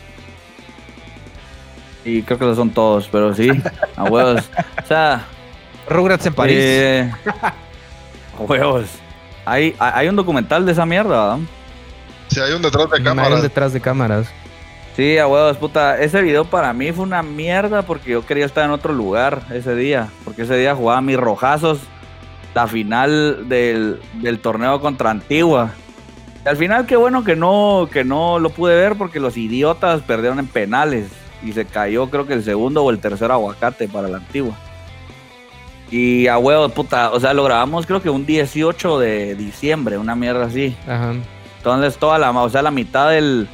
Y 2.06 2.22
creo 2.24 2.40
que 2.40 2.46
los 2.46 2.56
son 2.58 2.70
todos, 2.70 3.08
pero 3.12 3.34
sí, 3.34 3.50
a 3.96 4.04
huevos. 4.06 4.50
O 4.84 4.88
sea, 4.88 5.26
Rugrats 5.90 6.26
en 6.26 6.34
París. 6.34 6.56
eh, 6.58 7.12
a 8.38 8.42
huevos. 8.42 8.86
Hay, 9.46 9.76
hay 9.80 9.92
hay 9.96 10.08
un 10.08 10.16
documental 10.16 10.66
de 10.66 10.72
esa 10.72 10.86
mierda, 10.86 11.10
¿verdad? 11.36 11.46
Si 12.30 12.40
hay 12.40 12.54
un 12.54 12.62
detrás 12.62 12.90
de 12.90 13.04
cámaras. 13.04 13.42
detrás 13.42 13.74
de 13.74 13.82
cámaras. 13.82 14.28
Sí, 14.98 15.20
a 15.20 15.28
huevos, 15.28 15.58
puta. 15.58 16.00
Ese 16.00 16.24
video 16.24 16.46
para 16.46 16.74
mí 16.74 16.92
fue 16.92 17.04
una 17.04 17.22
mierda 17.22 17.84
porque 17.84 18.14
yo 18.14 18.26
quería 18.26 18.48
estar 18.48 18.66
en 18.66 18.72
otro 18.72 18.94
lugar 18.94 19.44
ese 19.54 19.76
día. 19.76 20.10
Porque 20.26 20.42
ese 20.42 20.58
día 20.58 20.74
jugaba 20.74 21.02
mis 21.02 21.18
rojazos 21.18 21.82
la 22.56 22.66
final 22.66 23.48
del, 23.48 24.02
del 24.14 24.40
torneo 24.40 24.82
contra 24.82 25.12
Antigua. 25.12 25.70
Y 26.44 26.50
al 26.50 26.58
final, 26.58 26.88
qué 26.88 26.96
bueno 26.96 27.24
que 27.24 27.36
no, 27.36 27.88
que 27.92 28.04
no 28.04 28.40
lo 28.40 28.50
pude 28.50 28.76
ver 28.76 28.96
porque 28.96 29.20
los 29.20 29.38
idiotas 29.38 30.02
perdieron 30.02 30.40
en 30.40 30.48
penales. 30.48 31.12
Y 31.44 31.52
se 31.52 31.66
cayó, 31.66 32.10
creo 32.10 32.26
que 32.26 32.34
el 32.34 32.44
segundo 32.44 32.84
o 32.84 32.90
el 32.90 32.98
tercer 32.98 33.32
aguacate 33.32 33.88
para 33.88 34.08
la 34.08 34.18
Antigua. 34.18 34.56
Y 35.92 36.26
a 36.26 36.40
huevos, 36.40 36.72
puta. 36.72 37.12
O 37.12 37.20
sea, 37.20 37.36
lo 37.36 37.44
grabamos 37.44 37.86
creo 37.86 38.02
que 38.02 38.10
un 38.10 38.26
18 38.26 38.98
de 38.98 39.36
diciembre, 39.36 40.00
una 40.00 40.16
mierda 40.16 40.46
así. 40.46 40.76
Ajá. 40.88 41.14
Entonces 41.58 42.00
toda 42.00 42.18
la, 42.18 42.32
o 42.32 42.50
sea, 42.50 42.64
la 42.64 42.72
mitad 42.72 43.12
de 43.12 43.46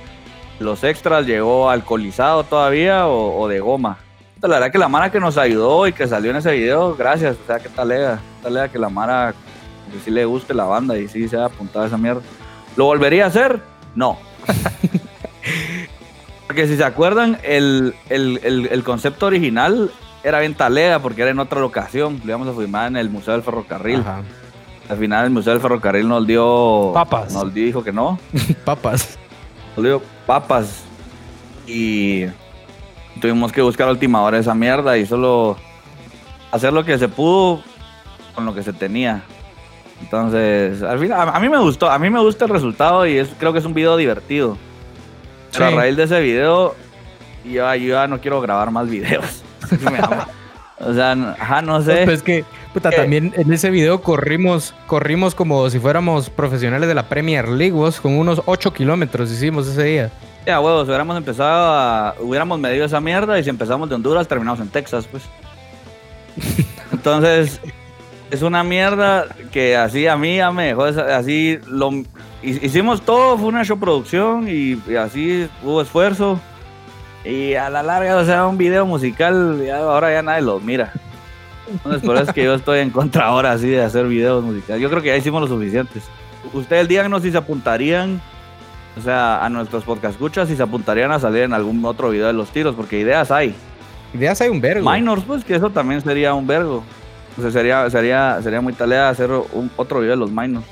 los 0.59 0.83
extras 0.83 1.25
llegó 1.25 1.69
alcoholizado 1.69 2.43
todavía 2.43 3.07
o, 3.07 3.39
o 3.41 3.47
de 3.47 3.59
goma. 3.59 3.97
La 4.41 4.49
verdad 4.49 4.71
que 4.71 4.77
la 4.77 4.89
Mara 4.89 5.09
que 5.11 5.19
nos 5.21 5.37
ayudó 5.37 5.87
y 5.87 5.93
que 5.93 6.05
salió 6.07 6.31
en 6.31 6.37
ese 6.37 6.51
video, 6.51 6.95
gracias. 6.95 7.37
O 7.41 7.47
sea, 7.47 7.59
que 7.59 7.69
talega, 7.69 8.19
talega 8.41 8.67
que 8.67 8.77
la 8.77 8.89
Mara 8.89 9.33
que 9.91 9.99
sí 10.03 10.11
le 10.11 10.25
guste 10.25 10.53
la 10.53 10.65
banda 10.65 10.97
y 10.97 11.07
sí 11.07 11.27
se 11.29 11.37
ha 11.37 11.45
apuntado 11.45 11.85
a 11.85 11.87
esa 11.87 11.97
mierda. 11.97 12.21
¿Lo 12.75 12.85
volvería 12.85 13.25
a 13.25 13.27
hacer? 13.27 13.61
No. 13.95 14.17
porque 16.47 16.67
si 16.67 16.77
se 16.77 16.83
acuerdan, 16.83 17.37
el, 17.43 17.95
el- 18.09 18.39
el- 18.43 18.67
el 18.67 18.83
concepto 18.83 19.25
original 19.27 19.91
era 20.23 20.39
bien 20.39 20.53
talega 20.55 20.99
porque 20.99 21.21
era 21.21 21.31
en 21.31 21.39
otra 21.39 21.59
locación. 21.59 22.19
Lo 22.23 22.29
íbamos 22.29 22.47
a 22.47 22.53
filmar 22.59 22.87
en 22.87 22.97
el 22.97 23.09
Museo 23.09 23.33
del 23.33 23.43
Ferrocarril. 23.43 24.01
Ajá. 24.01 24.21
Al 24.89 24.97
final 24.97 25.25
el 25.25 25.31
Museo 25.31 25.53
del 25.53 25.61
Ferrocarril 25.61 26.07
nos 26.07 26.27
dio... 26.27 26.91
Papas. 26.93 27.33
Nos 27.33 27.53
dijo 27.53 27.83
que 27.83 27.93
no. 27.93 28.19
Papas. 28.65 29.17
Dio 29.81 30.01
papas. 30.25 30.83
Y 31.65 32.25
tuvimos 33.21 33.51
que 33.51 33.61
buscar 33.61 33.87
a 33.87 33.91
última 33.91 34.21
hora 34.21 34.37
esa 34.37 34.53
mierda 34.53 34.97
y 34.97 35.05
solo 35.05 35.57
hacer 36.51 36.73
lo 36.73 36.83
que 36.83 36.97
se 36.97 37.07
pudo 37.07 37.63
con 38.35 38.45
lo 38.45 38.53
que 38.53 38.63
se 38.63 38.73
tenía. 38.73 39.23
Entonces, 40.01 40.83
al 40.83 40.99
final, 40.99 41.29
a, 41.33 41.39
mí 41.39 41.47
me 41.47 41.59
gustó, 41.59 41.89
a 41.89 41.97
mí 41.97 42.09
me 42.09 42.19
gusta 42.19 42.45
el 42.45 42.51
resultado 42.51 43.07
y 43.07 43.17
es, 43.17 43.29
creo 43.39 43.53
que 43.53 43.59
es 43.59 43.65
un 43.65 43.73
video 43.73 43.95
divertido. 43.95 44.57
Pero 45.53 45.67
Sí. 45.69 45.73
a 45.73 45.77
raíz 45.77 45.95
de 45.95 46.03
ese 46.03 46.19
video, 46.19 46.75
yo, 47.45 47.75
yo 47.75 47.87
ya 47.93 48.07
no 48.07 48.19
quiero 48.19 48.41
grabar 48.41 48.71
más 48.71 48.89
videos. 48.89 49.43
Me 49.79 49.97
da, 49.97 50.27
O 50.79 50.93
sea, 50.93 51.11
ajá, 51.39 51.61
no 51.61 51.81
sé. 51.81 52.01
Pues 52.05 52.21
que, 52.23 52.43
puta, 52.73 52.89
¿Qué? 52.89 52.97
también 52.97 53.33
en 53.37 53.53
ese 53.53 53.69
video 53.69 54.01
corrimos, 54.01 54.73
corrimos 54.87 55.35
como 55.35 55.69
si 55.69 55.79
fuéramos 55.79 56.29
profesionales 56.29 56.87
de 56.89 56.95
la 56.95 57.07
Premier 57.07 57.47
League, 57.47 57.71
vos, 57.73 58.01
con 58.01 58.13
unos 58.17 58.41
8 58.45 58.73
kilómetros 58.73 59.31
hicimos 59.31 59.67
ese 59.67 59.83
día. 59.83 60.11
Ya, 60.45 60.59
huevos, 60.59 60.87
hubiéramos 60.87 61.15
empezado 61.15 61.73
a. 61.73 62.15
Hubiéramos 62.19 62.59
medido 62.59 62.85
esa 62.85 62.99
mierda 62.99 63.39
y 63.39 63.43
si 63.43 63.49
empezamos 63.49 63.87
de 63.87 63.95
Honduras, 63.95 64.27
terminamos 64.27 64.59
en 64.59 64.67
Texas, 64.69 65.07
pues. 65.09 65.23
Entonces, 66.91 67.59
es 68.31 68.41
una 68.41 68.63
mierda 68.63 69.27
que 69.51 69.75
así 69.77 70.07
a 70.07 70.17
mí 70.17 70.37
ya 70.37 70.51
me 70.51 70.67
dejó. 70.67 70.83
Así 70.85 71.59
lo. 71.67 71.91
hi- 71.91 72.05
Hicimos 72.61 73.01
todo, 73.03 73.37
fue 73.37 73.47
una 73.47 73.63
show 73.63 73.79
producción 73.79 74.47
y, 74.49 74.81
y 74.91 74.95
así 74.95 75.47
hubo 75.63 75.81
esfuerzo. 75.81 76.39
Y 77.25 77.53
a 77.55 77.69
la 77.69 77.83
larga, 77.83 78.17
o 78.17 78.25
sea, 78.25 78.47
un 78.47 78.57
video 78.57 78.85
musical, 78.85 79.61
ya, 79.65 79.77
ahora 79.77 80.11
ya 80.11 80.21
nadie 80.21 80.41
lo 80.41 80.59
mira. 80.59 80.91
Entonces, 81.71 82.01
por 82.03 82.15
eso 82.15 82.25
es 82.25 82.33
que 82.33 82.43
yo 82.43 82.53
estoy 82.53 82.79
en 82.79 82.89
contra 82.89 83.27
ahora, 83.27 83.53
así, 83.53 83.69
de 83.69 83.81
hacer 83.81 84.05
videos 84.07 84.43
musicales. 84.43 84.81
Yo 84.81 84.89
creo 84.89 85.01
que 85.01 85.09
ya 85.09 85.15
hicimos 85.15 85.41
lo 85.41 85.47
suficientes. 85.47 86.03
Ustedes 86.53 86.87
díganos 86.87 87.21
si 87.21 87.31
se 87.31 87.37
apuntarían 87.37 88.21
o 88.97 89.01
sea, 89.01 89.43
a 89.43 89.49
nuestros 89.49 89.83
podcast 89.83 90.13
escuchas 90.13 90.47
si 90.47 90.55
se 90.55 90.63
apuntarían 90.63 91.11
a 91.11 91.19
salir 91.19 91.43
en 91.43 91.53
algún 91.53 91.83
otro 91.83 92.09
video 92.11 92.27
de 92.27 92.33
los 92.33 92.49
tiros, 92.51 92.75
porque 92.75 92.99
ideas 92.99 93.31
hay. 93.31 93.55
Ideas 94.13 94.39
hay 94.41 94.49
un 94.49 94.61
vergo. 94.61 94.89
Minors, 94.89 95.23
pues 95.23 95.43
que 95.43 95.55
eso 95.55 95.71
también 95.71 96.01
sería 96.01 96.33
un 96.33 96.45
vergo. 96.45 96.83
O 97.37 97.41
sea, 97.41 97.49
sería, 97.49 97.89
sería, 97.89 98.39
sería 98.43 98.61
muy 98.61 98.73
tarea 98.73 99.09
hacer 99.09 99.31
un, 99.31 99.71
otro 99.75 99.99
video 99.99 100.11
de 100.11 100.17
los 100.17 100.31
minors. 100.31 100.65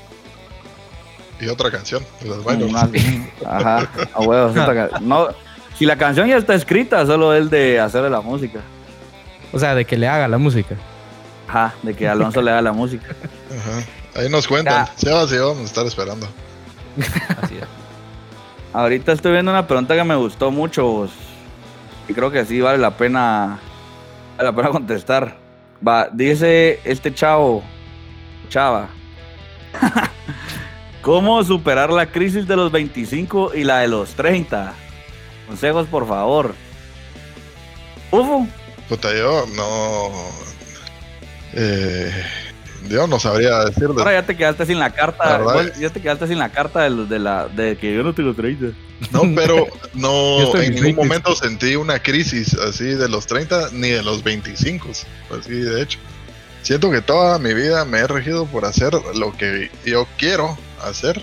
Y 1.40 1.48
otra 1.48 1.72
canción. 1.72 2.04
de 2.20 2.28
las 2.28 2.38
Minors. 2.46 2.94
Ajá, 3.44 3.88
a 4.14 4.20
huevos. 4.20 4.54
No, 5.00 5.28
si 5.82 5.86
la 5.86 5.96
canción 5.96 6.28
ya 6.28 6.36
está 6.36 6.54
escrita, 6.54 7.04
solo 7.06 7.34
el 7.34 7.50
de 7.50 7.80
hacerle 7.80 8.08
la 8.08 8.20
música. 8.20 8.60
O 9.50 9.58
sea, 9.58 9.74
de 9.74 9.84
que 9.84 9.96
le 9.96 10.06
haga 10.06 10.28
la 10.28 10.38
música. 10.38 10.76
Ajá, 11.48 11.74
de 11.82 11.92
que 11.92 12.06
Alonso 12.06 12.40
le 12.40 12.52
haga 12.52 12.62
la 12.62 12.72
música. 12.72 13.08
Ajá. 13.50 13.84
Ahí 14.14 14.28
nos 14.28 14.46
cuentan. 14.46 14.86
Sebas 14.94 15.32
y 15.32 15.34
yo 15.34 15.48
vamos 15.48 15.64
a 15.64 15.66
estar 15.66 15.84
esperando. 15.84 16.28
Así 17.42 17.56
es. 17.56 17.64
Ahorita 18.72 19.10
estoy 19.10 19.32
viendo 19.32 19.50
una 19.50 19.66
pregunta 19.66 19.96
que 19.96 20.04
me 20.04 20.14
gustó 20.14 20.52
mucho 20.52 20.84
vos, 20.84 21.10
y 22.08 22.14
creo 22.14 22.30
que 22.30 22.44
sí 22.44 22.60
vale 22.60 22.78
la 22.78 22.96
pena, 22.96 23.58
vale 24.36 24.50
la 24.50 24.54
pena 24.54 24.68
contestar. 24.68 25.36
Va, 25.84 26.08
dice 26.12 26.78
este 26.84 27.12
chavo, 27.12 27.64
chava, 28.48 28.86
¿cómo 31.02 31.42
superar 31.42 31.90
la 31.90 32.06
crisis 32.06 32.46
de 32.46 32.54
los 32.54 32.70
25 32.70 33.56
y 33.56 33.64
la 33.64 33.80
de 33.80 33.88
los 33.88 34.10
30? 34.10 34.74
Consejos, 35.46 35.86
por 35.88 36.06
favor. 36.06 36.54
Ufo, 38.10 38.46
Puta, 38.88 39.14
yo 39.16 39.46
no. 39.54 40.10
Eh, 41.54 42.10
yo 42.88 43.06
no 43.06 43.18
sabría 43.20 43.64
decirle. 43.64 43.94
ahora 43.98 44.12
ya 44.12 44.26
te 44.26 44.36
quedaste 44.36 44.66
sin 44.66 44.78
la 44.78 44.90
carta, 44.90 45.38
La 45.38 45.72
ya 45.78 45.90
te 45.90 46.00
quedaste 46.00 46.26
sin 46.26 46.38
la 46.38 46.50
carta 46.50 46.88
de, 46.88 47.06
de 47.06 47.18
la, 47.18 47.48
de 47.48 47.76
que 47.76 47.94
yo 47.94 48.02
no 48.02 48.14
tengo 48.14 48.34
30. 48.34 48.66
No, 49.12 49.22
pero 49.34 49.66
no, 49.94 50.54
en 50.56 50.74
ningún 50.74 50.82
20. 50.82 50.94
momento 50.94 51.34
sentí 51.34 51.76
una 51.76 52.00
crisis 52.00 52.54
así 52.54 52.84
de 52.84 53.08
los 53.08 53.26
30 53.26 53.70
ni 53.72 53.90
de 53.90 54.02
los 54.02 54.22
25. 54.22 54.88
Así 55.38 55.52
de 55.52 55.82
hecho. 55.82 55.98
Siento 56.62 56.90
que 56.90 57.00
toda 57.02 57.38
mi 57.38 57.54
vida 57.54 57.84
me 57.84 57.98
he 57.98 58.06
regido 58.06 58.46
por 58.46 58.64
hacer 58.64 58.92
lo 59.14 59.36
que 59.36 59.70
yo 59.84 60.06
quiero 60.16 60.56
hacer, 60.84 61.20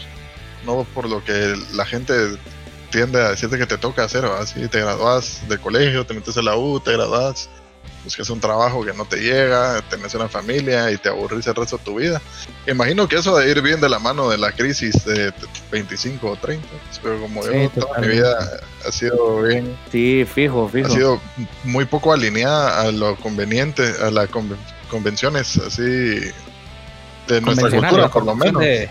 no 0.65 0.85
por 0.93 1.07
lo 1.07 1.23
que 1.23 1.55
la 1.73 1.85
gente 1.85 2.13
tiende 2.91 3.21
a 3.21 3.29
decirte 3.31 3.57
que 3.57 3.65
te 3.65 3.77
toca 3.77 4.03
hacer. 4.03 4.25
Así 4.25 4.67
te 4.67 4.79
gradúas 4.81 5.41
de 5.47 5.57
colegio, 5.57 6.05
te 6.05 6.13
metes 6.13 6.37
a 6.37 6.41
la 6.41 6.55
U, 6.55 6.79
te 6.79 6.91
gradúas, 6.93 7.49
buscas 8.03 8.29
un 8.29 8.39
trabajo 8.39 8.83
que 8.85 8.93
no 8.93 9.05
te 9.05 9.17
llega, 9.17 9.81
tenés 9.89 10.13
una 10.15 10.27
familia 10.29 10.89
y 10.91 10.97
te 10.97 11.09
aburrís 11.09 11.45
el 11.47 11.55
resto 11.55 11.77
de 11.77 11.83
tu 11.83 11.95
vida. 11.99 12.21
Imagino 12.67 13.07
que 13.07 13.17
eso 13.17 13.35
de 13.37 13.49
ir 13.49 13.61
bien 13.61 13.81
de 13.81 13.89
la 13.89 13.99
mano 13.99 14.29
de 14.29 14.37
la 14.37 14.51
crisis 14.51 15.03
de 15.05 15.33
25 15.71 16.29
o 16.31 16.35
30, 16.37 16.65
pero 17.03 17.19
como 17.21 17.43
Sí, 17.43 17.49
yo 17.53 17.53
toda 17.53 17.65
mi 17.69 17.79
totalmente. 17.81 18.15
vida 18.15 18.61
ha 18.87 18.91
sido 18.91 19.41
bien, 19.43 19.77
Sí, 19.91 20.25
fijo, 20.31 20.67
fijo. 20.69 20.87
ha 20.87 20.91
sido 20.91 21.21
muy 21.63 21.85
poco 21.85 22.13
alineada 22.13 22.81
a 22.81 22.91
lo 22.91 23.15
conveniente, 23.17 23.83
a 24.01 24.09
las 24.11 24.29
conven- 24.29 24.57
convenciones 24.89 25.57
así 25.57 25.81
de 27.27 27.41
nuestra 27.41 27.69
cultura, 27.69 28.09
por 28.09 28.25
lo 28.25 28.35
menos, 28.35 28.61
De, 28.61 28.89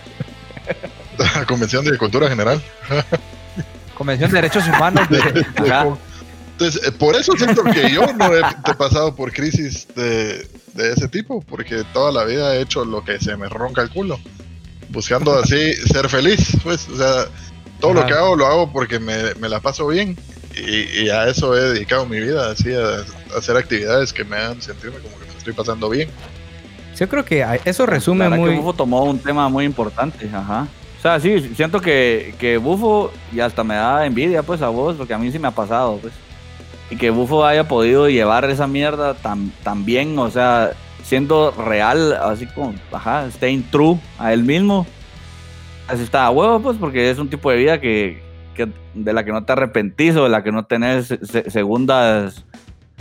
la 1.18 1.44
convención 1.46 1.84
de 1.84 1.96
cultura 1.98 2.28
general. 2.28 2.62
Convención 3.98 4.30
de 4.30 4.36
Derechos 4.36 4.64
Humanos 4.68 5.08
de. 5.10 5.44
Entonces, 6.52 6.86
eh, 6.86 6.92
por 6.92 7.14
eso 7.16 7.32
siento 7.36 7.62
que 7.64 7.90
yo 7.90 8.12
no 8.14 8.34
he 8.34 8.74
pasado 8.74 9.14
por 9.14 9.32
crisis 9.32 9.86
de, 9.94 10.48
de 10.74 10.92
ese 10.92 11.08
tipo, 11.08 11.40
porque 11.42 11.84
toda 11.92 12.10
la 12.12 12.24
vida 12.24 12.54
he 12.54 12.62
hecho 12.62 12.84
lo 12.84 13.04
que 13.04 13.18
se 13.18 13.36
me 13.36 13.48
ronca 13.48 13.82
el 13.82 13.90
culo, 13.90 14.18
buscando 14.88 15.36
así 15.38 15.74
ser 15.92 16.08
feliz, 16.08 16.56
pues, 16.62 16.88
o 16.88 16.96
sea, 16.96 17.26
todo 17.80 17.94
lo 17.94 18.06
que 18.06 18.12
hago 18.12 18.34
lo 18.34 18.46
hago 18.46 18.72
porque 18.72 18.98
me, 18.98 19.34
me 19.34 19.48
la 19.48 19.60
paso 19.60 19.86
bien 19.86 20.16
y, 20.56 21.04
y 21.04 21.10
a 21.10 21.28
eso 21.28 21.56
he 21.56 21.60
dedicado 21.60 22.06
mi 22.06 22.18
vida, 22.18 22.50
así, 22.50 22.74
a, 22.74 23.04
a 23.34 23.38
hacer 23.38 23.56
actividades 23.56 24.12
que 24.12 24.24
me 24.24 24.36
hagan 24.36 24.60
sentirme 24.62 24.98
como 24.98 25.16
que 25.18 25.26
me 25.26 25.38
estoy 25.38 25.52
pasando 25.52 25.88
bien. 25.88 26.08
Yo 26.96 27.08
creo 27.08 27.24
que 27.24 27.46
eso 27.64 27.86
resume 27.86 28.24
La 28.24 28.30
verdad 28.30 28.44
muy... 28.44 28.72
que 28.72 28.76
tomó 28.76 29.04
un 29.04 29.20
tema 29.20 29.48
muy 29.48 29.64
importante, 29.64 30.28
ajá. 30.32 30.66
O 30.98 31.00
sea, 31.00 31.20
sí, 31.20 31.38
siento 31.54 31.80
que, 31.80 32.34
que 32.40 32.56
Bufo, 32.58 33.12
y 33.32 33.38
hasta 33.40 33.62
me 33.62 33.76
da 33.76 34.04
envidia, 34.04 34.42
pues, 34.42 34.60
a 34.62 34.68
vos, 34.68 34.96
porque 34.96 35.14
a 35.14 35.18
mí 35.18 35.30
sí 35.30 35.38
me 35.38 35.46
ha 35.48 35.52
pasado, 35.52 35.98
pues. 36.02 36.12
Y 36.90 36.96
que 36.96 37.10
Bufo 37.10 37.44
haya 37.44 37.68
podido 37.68 38.08
llevar 38.08 38.44
esa 38.46 38.66
mierda 38.66 39.14
tan, 39.14 39.50
tan 39.62 39.84
bien, 39.84 40.18
o 40.18 40.28
sea, 40.30 40.70
siendo 41.04 41.52
real, 41.52 42.14
así 42.14 42.46
como, 42.46 42.74
ajá, 42.92 43.30
staying 43.30 43.62
true 43.70 43.98
a 44.18 44.32
él 44.32 44.42
mismo. 44.42 44.86
Así 45.86 46.02
está 46.02 46.26
a 46.26 46.30
huevo, 46.30 46.60
pues, 46.60 46.76
porque 46.78 47.10
es 47.10 47.18
un 47.18 47.28
tipo 47.30 47.50
de 47.50 47.56
vida 47.58 47.80
que, 47.80 48.20
que 48.54 48.68
de 48.94 49.12
la 49.12 49.24
que 49.24 49.30
no 49.32 49.44
te 49.44 49.52
arrepentís 49.52 50.16
o 50.16 50.24
de 50.24 50.30
la 50.30 50.42
que 50.42 50.50
no 50.50 50.64
tenés 50.66 51.06
se- 51.06 51.24
se- 51.24 51.50
segundas 51.50 52.44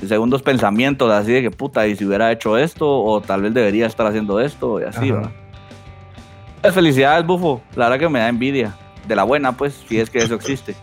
segundos 0.05 0.43
pensamientos 0.43 1.11
así 1.11 1.31
de 1.31 1.41
que 1.41 1.49
puta 1.49 1.87
y 1.87 1.95
si 1.95 2.05
hubiera 2.05 2.31
hecho 2.31 2.55
esto 2.55 2.87
o 2.87 3.19
tal 3.19 3.41
vez 3.41 3.51
debería 3.55 3.87
estar 3.87 4.05
haciendo 4.05 4.39
esto 4.39 4.79
y 4.79 4.83
así. 4.83 5.09
¿verdad? 5.11 5.31
Pues, 6.67 6.75
Felicidades, 6.75 7.25
bufo. 7.25 7.61
La 7.77 7.85
verdad 7.85 7.97
que 7.97 8.09
me 8.09 8.19
da 8.19 8.27
envidia. 8.27 8.75
De 9.07 9.15
la 9.15 9.23
buena, 9.23 9.53
pues, 9.53 9.73
si 9.87 10.01
es 10.01 10.09
que 10.09 10.17
eso 10.17 10.35
existe. 10.35 10.75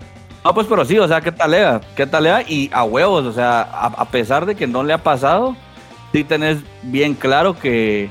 No, 0.43 0.55
pues, 0.55 0.67
pero 0.67 0.83
sí, 0.87 0.99
o 0.99 1.07
sea, 1.07 1.21
¿qué 1.21 1.31
talea? 1.31 1.83
¿Qué 1.95 2.07
talea? 2.07 2.41
Y 2.49 2.71
a 2.73 2.85
huevos, 2.85 3.27
o 3.27 3.35
sea, 3.35 3.61
a, 3.61 3.89
a 3.89 4.05
pesar 4.07 4.47
de 4.47 4.55
que 4.55 4.67
no 4.67 4.83
le 4.83 4.95
ha 4.95 5.03
pasado, 5.03 5.55
sí 6.11 6.25
tenés 6.25 6.57
bien 6.85 7.13
claro 7.13 7.59
que, 7.59 8.09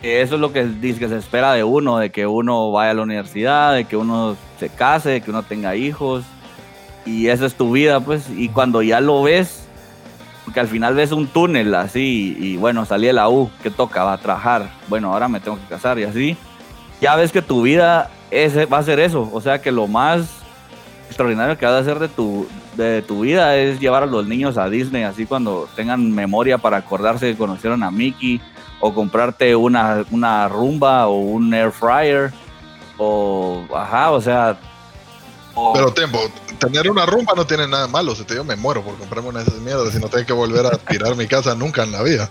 que 0.00 0.22
eso 0.22 0.36
es 0.36 0.40
lo 0.40 0.54
que 0.54 0.66
que 0.80 1.08
se 1.08 1.18
espera 1.18 1.52
de 1.52 1.64
uno, 1.64 1.98
de 1.98 2.08
que 2.08 2.26
uno 2.26 2.72
vaya 2.72 2.92
a 2.92 2.94
la 2.94 3.02
universidad, 3.02 3.74
de 3.74 3.84
que 3.84 3.98
uno 3.98 4.34
se 4.58 4.70
case, 4.70 5.10
de 5.10 5.20
que 5.20 5.30
uno 5.30 5.42
tenga 5.42 5.76
hijos. 5.76 6.24
Y 7.04 7.28
esa 7.28 7.44
es 7.44 7.56
tu 7.56 7.72
vida, 7.72 8.00
pues. 8.00 8.30
Y 8.34 8.48
cuando 8.48 8.80
ya 8.80 9.02
lo 9.02 9.22
ves, 9.22 9.68
porque 10.46 10.60
al 10.60 10.68
final 10.68 10.94
ves 10.94 11.12
un 11.12 11.26
túnel 11.26 11.74
así, 11.74 12.34
y 12.40 12.56
bueno, 12.56 12.86
salí 12.86 13.08
de 13.08 13.12
la 13.12 13.28
U, 13.28 13.50
¿qué 13.62 13.70
toca? 13.70 14.02
Va 14.02 14.14
a 14.14 14.18
trabajar. 14.18 14.70
Bueno, 14.88 15.12
ahora 15.12 15.28
me 15.28 15.40
tengo 15.40 15.58
que 15.58 15.66
casar 15.66 15.98
y 15.98 16.04
así. 16.04 16.38
Ya 17.00 17.16
ves 17.16 17.32
que 17.32 17.42
tu 17.42 17.62
vida 17.62 18.10
va 18.72 18.78
a 18.78 18.82
ser 18.82 19.00
eso. 19.00 19.28
O 19.32 19.40
sea 19.40 19.60
que 19.60 19.72
lo 19.72 19.86
más 19.86 20.28
extraordinario 21.08 21.58
que 21.58 21.66
vas 21.66 21.74
a 21.74 21.78
hacer 21.78 21.98
de 21.98 22.08
tu, 22.08 22.46
de 22.76 23.02
tu 23.02 23.20
vida 23.20 23.56
es 23.56 23.80
llevar 23.80 24.04
a 24.04 24.06
los 24.06 24.26
niños 24.26 24.56
a 24.56 24.68
Disney, 24.68 25.02
así 25.02 25.26
cuando 25.26 25.68
tengan 25.74 26.12
memoria 26.12 26.58
para 26.58 26.78
acordarse 26.78 27.32
que 27.32 27.36
conocieron 27.36 27.82
a 27.82 27.90
Mickey, 27.90 28.40
o 28.80 28.94
comprarte 28.94 29.54
una, 29.56 30.04
una 30.10 30.48
rumba 30.48 31.08
o 31.08 31.18
un 31.18 31.52
air 31.52 31.72
fryer, 31.72 32.32
o 32.96 33.64
ajá, 33.74 34.10
o 34.12 34.20
sea. 34.20 34.58
Pero 35.74 35.92
tiempo, 35.92 36.18
tener 36.58 36.88
una 36.90 37.04
rumba 37.04 37.34
no 37.34 37.44
tiene 37.44 37.66
nada 37.66 37.88
malo, 37.88 38.14
si 38.14 38.24
te 38.24 38.36
yo 38.36 38.44
me 38.44 38.56
muero 38.56 38.82
por 38.82 38.96
comprarme 38.96 39.30
una 39.30 39.40
de 39.40 39.46
esas 39.46 39.60
mierdas 39.60 39.94
y 39.94 39.98
no 39.98 40.08
tengo 40.08 40.24
que 40.24 40.32
volver 40.32 40.64
a 40.64 40.78
tirar 40.78 41.16
mi 41.16 41.26
casa 41.26 41.54
nunca 41.54 41.82
en 41.82 41.92
la 41.92 42.02
vida. 42.02 42.30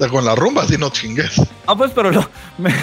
Sea, 0.00 0.08
con 0.08 0.24
la 0.24 0.34
rumba 0.34 0.66
sí 0.66 0.76
no 0.78 0.88
chingues. 0.90 1.40
No, 1.66 1.76
pues, 1.76 1.92
pero 1.94 2.10
no. 2.10 2.26
me- 2.58 2.74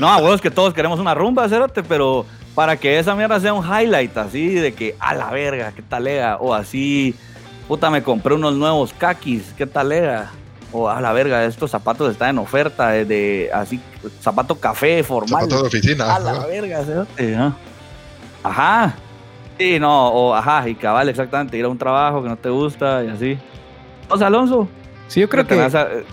no, 0.00 0.08
a 0.08 0.16
huevos 0.18 0.40
que 0.40 0.50
todos 0.50 0.74
queremos 0.74 0.98
una 1.00 1.14
rumba, 1.14 1.48
cérate, 1.48 1.82
pero 1.82 2.26
para 2.54 2.76
que 2.76 2.98
esa 2.98 3.14
mierda 3.14 3.38
sea 3.40 3.54
un 3.54 3.64
highlight 3.64 4.16
así 4.18 4.48
de 4.54 4.74
que, 4.74 4.96
a 4.98 5.14
la 5.14 5.30
verga, 5.30 5.72
qué 5.72 5.80
talega. 5.82 6.36
O 6.38 6.52
así, 6.52 7.14
puta, 7.68 7.88
me 7.88 8.02
compré 8.02 8.34
unos 8.34 8.54
nuevos 8.54 8.92
kakis, 8.92 9.54
qué 9.56 9.64
talega. 9.66 10.30
O 10.72 10.88
a 10.88 11.00
la 11.00 11.12
verga, 11.12 11.44
estos 11.44 11.70
zapatos 11.70 12.10
están 12.12 12.30
en 12.30 12.38
oferta, 12.38 12.90
de, 12.90 13.04
de 13.04 13.50
así, 13.52 13.80
zapato 14.20 14.54
café 14.56 15.02
formal. 15.02 15.42
Zapatos 15.44 15.62
de 15.62 15.68
oficina. 15.68 16.14
A 16.14 16.18
la 16.20 16.46
verga, 16.46 16.84
cérate, 16.84 17.34
ajá. 17.36 17.52
Ajá. 18.42 18.94
Sí, 19.58 19.78
no, 19.78 20.08
o 20.08 20.34
ajá, 20.34 20.68
y 20.68 20.74
cabal, 20.74 21.08
exactamente, 21.08 21.56
ir 21.58 21.64
a 21.64 21.68
un 21.68 21.76
trabajo 21.78 22.22
que 22.22 22.28
no 22.28 22.36
te 22.36 22.48
gusta 22.48 23.04
y 23.04 23.08
así. 23.08 23.38
O 24.08 24.16
sea, 24.16 24.28
Alonso, 24.28 24.68
Sí, 25.10 25.18
yo 25.20 25.28
creo 25.28 25.44
que... 25.44 25.54
a- 25.60 25.66
eh, 25.66 26.04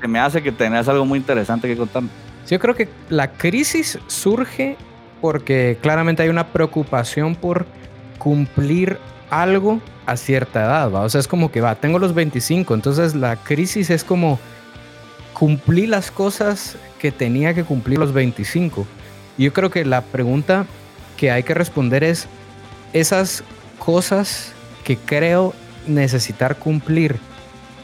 se 0.00 0.08
me 0.08 0.18
hace 0.18 0.42
que 0.42 0.50
tenés 0.50 0.88
algo 0.88 1.04
muy 1.04 1.20
interesante 1.20 1.68
que 1.68 1.76
contar. 1.76 2.02
Sí, 2.44 2.56
Yo 2.56 2.58
creo 2.58 2.74
que 2.74 2.88
la 3.10 3.30
crisis 3.30 3.96
surge 4.08 4.76
porque 5.20 5.78
claramente 5.80 6.24
hay 6.24 6.28
una 6.28 6.48
preocupación 6.48 7.36
por 7.36 7.64
cumplir 8.18 8.98
algo 9.30 9.80
a 10.04 10.16
cierta 10.16 10.64
edad, 10.64 10.90
¿va? 10.90 11.02
O 11.02 11.08
sea, 11.08 11.20
es 11.20 11.28
como 11.28 11.52
que 11.52 11.60
va, 11.60 11.76
tengo 11.76 12.00
los 12.00 12.12
25, 12.12 12.74
entonces 12.74 13.14
la 13.14 13.36
crisis 13.36 13.88
es 13.90 14.02
como 14.02 14.40
cumplir 15.32 15.88
las 15.90 16.10
cosas 16.10 16.76
que 16.98 17.12
tenía 17.12 17.54
que 17.54 17.62
cumplir 17.62 18.00
los 18.00 18.12
25. 18.12 18.84
Y 19.36 19.44
yo 19.44 19.52
creo 19.52 19.70
que 19.70 19.84
la 19.84 20.00
pregunta 20.00 20.66
que 21.16 21.30
hay 21.30 21.44
que 21.44 21.54
responder 21.54 22.02
es 22.02 22.26
esas 22.92 23.44
cosas 23.78 24.50
que 24.82 24.96
creo 24.96 25.54
necesitar 25.86 26.56
cumplir, 26.56 27.16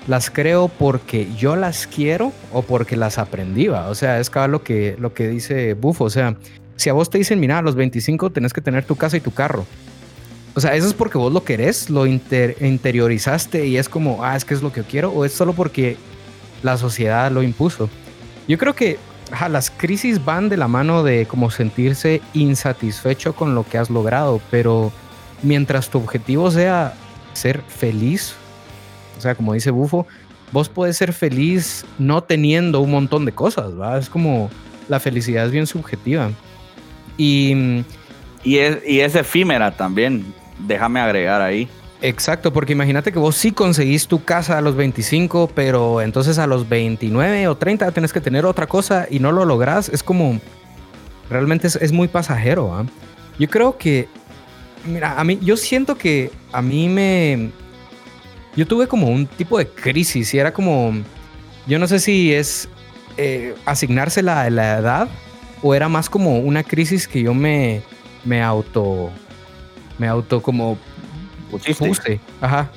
las 0.06 0.30
creo 0.30 0.68
porque 0.68 1.28
yo 1.36 1.56
las 1.56 1.86
quiero 1.86 2.32
o 2.52 2.62
porque 2.62 2.96
las 2.96 3.18
aprendí. 3.18 3.68
O 3.68 3.94
sea, 3.94 4.20
es 4.20 4.30
cada 4.30 4.48
lo 4.48 4.62
que, 4.62 4.96
lo 4.98 5.14
que 5.14 5.28
dice 5.28 5.74
Bufo, 5.74 6.04
o 6.04 6.10
sea, 6.10 6.36
si 6.76 6.90
a 6.90 6.92
vos 6.92 7.10
te 7.10 7.18
dicen, 7.18 7.40
mira, 7.40 7.58
a 7.58 7.62
los 7.62 7.74
25 7.74 8.30
tenés 8.30 8.52
que 8.52 8.60
tener 8.60 8.84
tu 8.84 8.96
casa 8.96 9.16
y 9.16 9.20
tu 9.20 9.30
carro. 9.30 9.64
O 10.54 10.60
sea, 10.60 10.74
¿eso 10.74 10.86
es 10.86 10.94
porque 10.94 11.18
vos 11.18 11.32
lo 11.32 11.42
querés? 11.42 11.90
¿Lo 11.90 12.06
interiorizaste 12.06 13.66
y 13.66 13.76
es 13.76 13.88
como, 13.88 14.24
ah, 14.24 14.36
es 14.36 14.44
que 14.44 14.54
es 14.54 14.62
lo 14.62 14.72
que 14.72 14.82
quiero? 14.82 15.10
¿O 15.10 15.24
es 15.24 15.32
solo 15.32 15.52
porque 15.52 15.96
la 16.62 16.76
sociedad 16.76 17.30
lo 17.32 17.42
impuso? 17.42 17.88
Yo 18.46 18.56
creo 18.58 18.74
que 18.74 18.98
las 19.48 19.70
crisis 19.70 20.24
van 20.24 20.48
de 20.48 20.56
la 20.56 20.68
mano 20.68 21.02
de 21.02 21.26
como 21.26 21.50
sentirse 21.50 22.20
insatisfecho 22.34 23.34
con 23.34 23.54
lo 23.54 23.64
que 23.64 23.78
has 23.78 23.90
logrado, 23.90 24.40
pero 24.50 24.92
mientras 25.42 25.88
tu 25.88 25.98
objetivo 25.98 26.50
sea 26.50 26.94
ser 27.32 27.60
feliz, 27.62 28.36
o 29.16 29.20
sea, 29.20 29.34
como 29.34 29.54
dice 29.54 29.70
Bufo, 29.70 30.06
vos 30.52 30.68
puedes 30.68 30.96
ser 30.96 31.12
feliz 31.12 31.84
no 31.98 32.22
teniendo 32.22 32.80
un 32.80 32.90
montón 32.90 33.24
de 33.24 33.32
cosas, 33.32 33.78
¿va? 33.78 33.98
Es 33.98 34.08
como 34.08 34.50
la 34.88 35.00
felicidad 35.00 35.46
es 35.46 35.52
bien 35.52 35.66
subjetiva. 35.66 36.30
Y, 37.16 37.84
y, 38.42 38.58
es, 38.58 38.78
y 38.86 39.00
es 39.00 39.14
efímera 39.14 39.70
también, 39.76 40.24
déjame 40.58 41.00
agregar 41.00 41.40
ahí. 41.40 41.68
Exacto, 42.02 42.52
porque 42.52 42.72
imagínate 42.74 43.12
que 43.12 43.18
vos 43.18 43.34
sí 43.34 43.50
conseguís 43.50 44.06
tu 44.06 44.22
casa 44.24 44.58
a 44.58 44.60
los 44.60 44.76
25, 44.76 45.50
pero 45.54 46.02
entonces 46.02 46.38
a 46.38 46.46
los 46.46 46.68
29 46.68 47.48
o 47.48 47.56
30 47.56 47.90
tenés 47.92 48.12
que 48.12 48.20
tener 48.20 48.44
otra 48.44 48.66
cosa 48.66 49.06
y 49.08 49.20
no 49.20 49.32
lo 49.32 49.46
lográs. 49.46 49.88
Es 49.88 50.02
como, 50.02 50.38
realmente 51.30 51.66
es, 51.66 51.92
muy 51.92 52.08
pasajero. 52.08 52.74
¿ah? 52.74 52.84
Yo 53.38 53.48
creo 53.48 53.78
que, 53.78 54.08
mira, 54.84 55.18
a 55.18 55.24
mí, 55.24 55.38
yo 55.40 55.56
siento 55.56 55.96
que 55.96 56.30
a 56.52 56.60
mí 56.60 56.90
me, 56.90 57.50
yo 58.56 58.66
tuve 58.66 58.86
como 58.86 59.08
un 59.08 59.26
tipo 59.26 59.58
de 59.58 59.66
crisis 59.66 60.34
y 60.34 60.38
era 60.38 60.52
como, 60.52 60.92
yo 61.66 61.78
no 61.78 61.86
sé 61.86 61.98
si 61.98 62.32
es 62.32 62.68
eh, 63.16 63.54
asignársela 63.64 64.42
a 64.42 64.50
la 64.50 64.78
edad 64.78 65.08
o 65.62 65.74
era 65.74 65.88
más 65.88 66.10
como 66.10 66.38
una 66.38 66.62
crisis 66.62 67.08
que 67.08 67.22
yo 67.22 67.34
me, 67.34 67.82
me 68.24 68.42
auto, 68.42 69.10
me 69.98 70.08
auto 70.08 70.42
como 70.42 70.78
puse. 71.78 72.20
Ajá. 72.40 72.70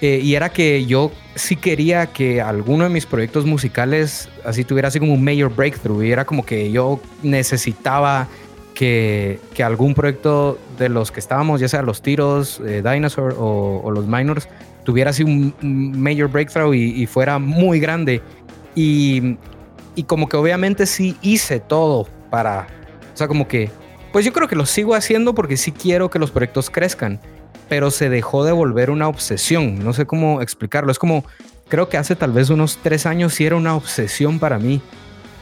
Eh, 0.00 0.20
y 0.20 0.34
era 0.34 0.48
que 0.48 0.84
yo 0.84 1.12
sí 1.36 1.54
quería 1.54 2.06
que 2.06 2.40
alguno 2.40 2.84
de 2.84 2.90
mis 2.90 3.06
proyectos 3.06 3.46
musicales 3.46 4.28
así 4.44 4.64
tuviera 4.64 4.88
así 4.88 4.98
como 4.98 5.14
un 5.14 5.22
mayor 5.22 5.54
breakthrough. 5.54 6.02
Y 6.02 6.10
era 6.10 6.24
como 6.24 6.44
que 6.44 6.72
yo 6.72 7.00
necesitaba 7.22 8.26
que, 8.74 9.38
que 9.54 9.62
algún 9.62 9.94
proyecto 9.94 10.58
de 10.76 10.88
los 10.88 11.12
que 11.12 11.20
estábamos, 11.20 11.60
ya 11.60 11.68
sea 11.68 11.82
los 11.82 12.02
tiros, 12.02 12.60
eh, 12.66 12.82
Dinosaur 12.84 13.36
o, 13.38 13.90
los 13.92 14.06
minors, 14.06 14.48
tuviera 14.84 15.10
así 15.10 15.22
un, 15.22 15.54
mayor 16.00 16.30
breakthrough 16.30 16.74
y, 16.74 17.02
y, 17.02 17.06
fuera 17.06 17.38
muy 17.38 17.80
grande. 17.80 18.22
Y, 18.74 19.36
y 19.94 20.04
como 20.04 20.28
que 20.28 20.36
obviamente 20.36 20.86
sí 20.86 21.16
hice 21.22 21.60
todo 21.60 22.08
para, 22.30 22.66
o 23.12 23.16
sea, 23.16 23.28
como 23.28 23.46
que, 23.46 23.70
pues 24.12 24.24
yo 24.24 24.32
creo 24.32 24.48
que 24.48 24.56
lo 24.56 24.66
sigo 24.66 24.94
haciendo 24.94 25.34
porque 25.34 25.56
sí 25.56 25.72
quiero 25.72 26.10
que 26.10 26.18
los 26.18 26.30
proyectos 26.30 26.70
crezcan, 26.70 27.20
pero 27.68 27.90
se 27.90 28.08
dejó 28.08 28.44
de 28.44 28.52
volver 28.52 28.90
una 28.90 29.08
obsesión, 29.08 29.82
no 29.84 29.92
sé 29.92 30.06
cómo 30.06 30.40
explicarlo, 30.40 30.92
es 30.92 30.98
como, 30.98 31.24
creo 31.68 31.88
que 31.88 31.96
hace 31.96 32.16
tal 32.16 32.32
vez 32.32 32.50
unos 32.50 32.78
tres 32.82 33.06
años 33.06 33.34
sí 33.34 33.44
era 33.44 33.56
una 33.56 33.74
obsesión 33.74 34.38
para 34.38 34.58
mí 34.58 34.80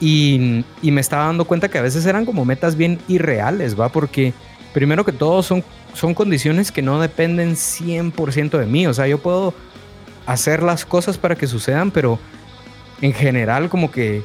y, 0.01 0.65
y 0.83 0.91
me 0.91 1.01
estaba 1.01 1.27
dando 1.27 1.45
cuenta 1.45 1.69
que 1.69 1.79
a 1.79 1.83
veces 1.83 2.07
eran 2.07 2.25
como 2.25 2.45
metas 2.45 2.77
bien 2.77 2.99
irreales, 3.09 3.79
¿va? 3.79 3.89
Porque 3.89 4.33
primero 4.73 5.05
que 5.05 5.12
todo 5.12 5.43
son, 5.43 5.65
son 5.95 6.15
condiciones 6.15 6.73
que 6.73 6.83
no 6.83 7.01
dependen 7.01 7.57
100% 7.57 8.59
de 8.59 8.67
mí, 8.67 8.87
o 8.87 8.95
sea, 8.95 9.07
yo 9.07 9.19
puedo 9.19 9.55
hacer 10.27 10.62
las 10.62 10.85
cosas 10.85 11.19
para 11.19 11.37
que 11.37 11.47
sucedan, 11.47 11.91
pero 11.91 12.19
en 13.01 13.12
general 13.12 13.69
como 13.69 13.91
que 13.91 14.23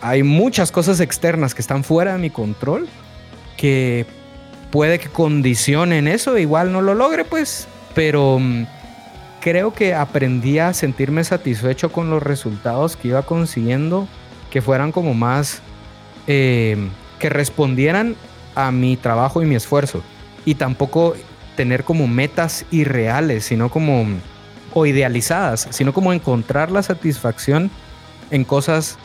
hay 0.00 0.22
muchas 0.22 0.72
cosas 0.72 1.00
externas 1.00 1.54
que 1.54 1.60
están 1.60 1.84
fuera 1.84 2.14
de 2.14 2.18
mi 2.18 2.30
control 2.30 2.88
que 3.56 4.06
puede 4.70 4.98
que 4.98 5.08
condicionen 5.08 6.08
eso, 6.08 6.38
igual 6.38 6.72
no 6.72 6.80
lo 6.80 6.94
logre, 6.94 7.24
pues, 7.24 7.68
pero 7.94 8.38
mm, 8.38 8.64
creo 9.40 9.74
que 9.74 9.94
aprendí 9.94 10.58
a 10.58 10.72
sentirme 10.72 11.24
satisfecho 11.24 11.92
con 11.92 12.08
los 12.08 12.22
resultados 12.22 12.96
que 12.96 13.08
iba 13.08 13.22
consiguiendo, 13.22 14.08
que 14.50 14.62
fueran 14.62 14.92
como 14.92 15.14
más, 15.14 15.60
eh, 16.26 16.88
que 17.18 17.28
respondieran 17.28 18.16
a 18.54 18.70
mi 18.70 18.96
trabajo 18.96 19.42
y 19.42 19.46
mi 19.46 19.56
esfuerzo, 19.56 20.02
y 20.44 20.54
tampoco 20.54 21.14
tener 21.56 21.84
como 21.84 22.06
metas 22.06 22.64
irreales, 22.70 23.44
sino 23.44 23.70
como, 23.70 24.06
o 24.72 24.86
idealizadas, 24.86 25.68
sino 25.70 25.92
como 25.92 26.12
encontrar 26.12 26.70
la 26.70 26.82
satisfacción 26.82 27.70
en 28.30 28.44
cosas 28.44 28.98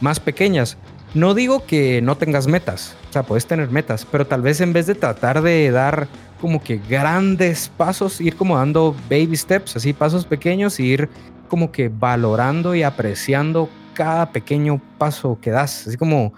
más 0.00 0.20
pequeñas. 0.20 0.78
No 1.12 1.34
digo 1.34 1.66
que 1.66 2.00
no 2.02 2.16
tengas 2.16 2.46
metas, 2.46 2.96
o 3.10 3.12
sea, 3.12 3.24
puedes 3.24 3.46
tener 3.46 3.70
metas, 3.70 4.06
pero 4.10 4.26
tal 4.26 4.42
vez 4.42 4.60
en 4.60 4.72
vez 4.72 4.86
de 4.86 4.94
tratar 4.94 5.42
de 5.42 5.70
dar 5.70 6.06
como 6.40 6.62
que 6.62 6.78
grandes 6.88 7.68
pasos, 7.76 8.20
ir 8.20 8.36
como 8.36 8.56
dando 8.56 8.94
baby 9.10 9.36
steps, 9.36 9.76
así 9.76 9.92
pasos 9.92 10.24
pequeños, 10.24 10.78
y 10.80 10.84
ir 10.84 11.10
como 11.48 11.72
que 11.72 11.88
valorando 11.88 12.74
y 12.74 12.82
apreciando 12.84 13.68
cada 13.92 14.32
pequeño 14.32 14.80
paso 14.98 15.38
que 15.40 15.50
das, 15.50 15.86
así 15.88 15.96
como, 15.96 16.32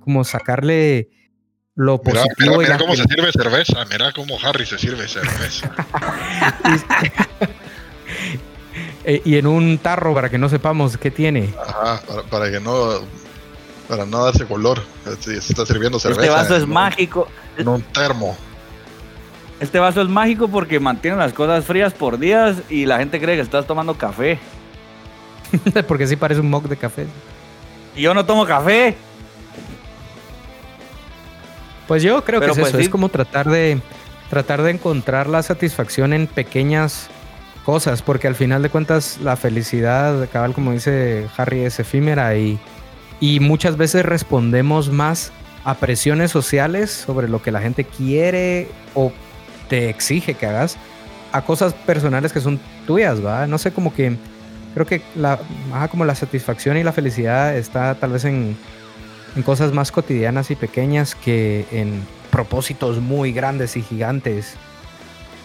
como 0.00 0.24
sacarle 0.24 1.10
lo 1.76 2.00
positivo. 2.00 2.58
Mira, 2.58 2.78
cómo 2.78 2.94
se 2.94 3.04
sirve 3.04 3.32
cerveza, 3.32 3.84
mira 3.90 4.12
cómo 4.12 4.38
Harry 4.42 4.66
se 4.66 4.78
sirve 4.78 5.08
cerveza. 5.08 5.70
Eh, 9.06 9.20
y 9.22 9.36
en 9.36 9.46
un 9.46 9.76
tarro 9.76 10.14
para 10.14 10.30
que 10.30 10.38
no 10.38 10.48
sepamos 10.48 10.96
qué 10.96 11.10
tiene. 11.10 11.52
Ajá, 11.60 12.00
para 12.30 12.50
que 12.50 12.58
no 12.58 13.00
para 13.86 14.06
no 14.06 14.24
darse 14.24 14.46
color. 14.46 14.82
Si 15.20 15.38
se 15.40 15.52
está 15.52 15.66
sirviendo 15.66 15.98
este 15.98 16.08
cerveza. 16.08 16.24
Este 16.24 16.34
vaso 16.34 16.56
es 16.56 16.66
mágico. 16.66 17.28
En 17.58 17.68
un 17.68 17.82
termo. 17.82 18.34
Este 19.60 19.78
vaso 19.78 20.00
es 20.00 20.08
mágico 20.08 20.48
porque 20.48 20.80
mantiene 20.80 21.18
las 21.18 21.34
cosas 21.34 21.66
frías 21.66 21.92
por 21.92 22.18
días 22.18 22.56
y 22.70 22.86
la 22.86 22.98
gente 22.98 23.20
cree 23.20 23.36
que 23.36 23.42
estás 23.42 23.66
tomando 23.66 23.94
café. 23.94 24.38
porque 25.86 26.06
sí 26.06 26.16
parece 26.16 26.40
un 26.40 26.48
mug 26.48 26.66
de 26.66 26.76
café. 26.76 27.06
Y 27.94 28.02
yo 28.02 28.14
no 28.14 28.24
tomo 28.24 28.46
café. 28.46 28.96
Pues 31.86 32.02
yo 32.02 32.24
creo 32.24 32.40
que 32.40 32.46
es 32.46 32.58
pues 32.58 32.68
eso, 32.68 32.78
es 32.78 32.88
como 32.88 33.08
tratar 33.08 33.48
de 33.48 33.80
tratar 34.30 34.62
de 34.62 34.70
encontrar 34.70 35.28
la 35.28 35.42
satisfacción 35.42 36.12
en 36.12 36.26
pequeñas 36.26 37.08
cosas, 37.64 38.02
porque 38.02 38.26
al 38.26 38.34
final 38.34 38.62
de 38.62 38.70
cuentas 38.70 39.18
la 39.22 39.36
felicidad, 39.36 40.28
cabal 40.32 40.54
como 40.54 40.72
dice 40.72 41.26
Harry, 41.36 41.60
es 41.60 41.78
efímera 41.78 42.36
y 42.36 42.58
y 43.20 43.40
muchas 43.40 43.76
veces 43.76 44.04
respondemos 44.04 44.90
más 44.90 45.32
a 45.64 45.74
presiones 45.74 46.30
sociales 46.30 46.90
sobre 46.90 47.28
lo 47.28 47.40
que 47.40 47.52
la 47.52 47.60
gente 47.60 47.84
quiere 47.84 48.68
o 48.94 49.12
te 49.68 49.88
exige 49.88 50.34
que 50.34 50.46
hagas 50.46 50.76
a 51.32 51.42
cosas 51.42 51.72
personales 51.72 52.32
que 52.32 52.40
son 52.40 52.60
tuyas, 52.86 53.24
¿va? 53.24 53.46
No 53.46 53.58
sé, 53.58 53.72
como 53.72 53.94
que 53.94 54.16
creo 54.74 54.86
que 54.86 55.00
la, 55.16 55.38
como 55.90 56.04
la 56.04 56.14
satisfacción 56.14 56.76
y 56.76 56.84
la 56.84 56.92
felicidad 56.92 57.56
está 57.56 57.94
tal 57.94 58.12
vez 58.12 58.24
en, 58.24 58.56
en 59.36 59.42
cosas 59.42 59.72
más 59.72 59.90
cotidianas 59.92 60.50
y 60.50 60.56
pequeñas 60.56 61.14
que 61.14 61.66
en 61.70 62.02
propósitos 62.30 62.98
muy 62.98 63.32
grandes 63.32 63.76
y 63.76 63.82
gigantes. 63.82 64.54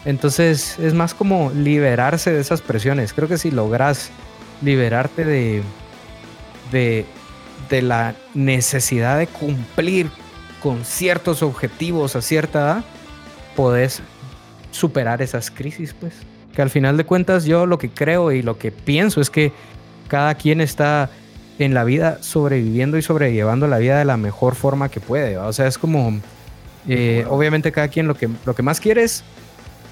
Entonces 0.06 0.80
es 0.80 0.94
más 0.94 1.14
como 1.14 1.52
liberarse 1.52 2.32
de 2.32 2.40
esas 2.40 2.62
presiones. 2.62 3.14
Creo 3.14 3.28
que 3.28 3.38
si 3.38 3.52
logras 3.52 4.10
liberarte 4.62 5.26
de, 5.26 5.62
de 6.72 7.06
de 7.70 7.82
la 7.82 8.16
necesidad 8.34 9.18
de 9.18 9.28
cumplir 9.28 10.10
con 10.62 10.84
ciertos 10.84 11.44
objetivos 11.44 12.16
a 12.16 12.22
cierta 12.22 12.60
edad, 12.60 12.84
podés 13.56 14.02
superar 14.72 15.22
esas 15.22 15.52
crisis, 15.52 15.94
pues. 15.94 16.14
Que 16.54 16.62
al 16.62 16.70
final 16.70 16.98
de 16.98 17.06
cuentas 17.06 17.46
yo 17.46 17.66
lo 17.66 17.78
que 17.78 17.90
creo 17.90 18.32
y 18.32 18.42
lo 18.42 18.58
que 18.58 18.72
pienso 18.72 19.22
es 19.22 19.30
que 19.30 19.54
cada 20.08 20.36
quien 20.36 20.62
está 20.62 21.10
en 21.60 21.74
la 21.74 21.84
vida 21.84 22.18
sobreviviendo 22.22 22.98
y 22.98 23.02
sobrellevando 23.02 23.68
la 23.68 23.78
vida 23.78 24.00
de 24.00 24.06
la 24.06 24.18
mejor 24.18 24.56
forma 24.56 24.90
que 24.90 25.00
puede. 25.00 25.38
O 25.38 25.52
sea, 25.54 25.68
es 25.68 25.78
como, 25.78 26.20
eh, 26.88 27.26
obviamente 27.30 27.72
cada 27.72 27.90
quien 27.90 28.08
lo 28.08 28.16
que, 28.16 28.30
lo 28.46 28.56
que 28.56 28.64
más 28.64 28.80
quiere 28.80 29.04
es, 29.04 29.24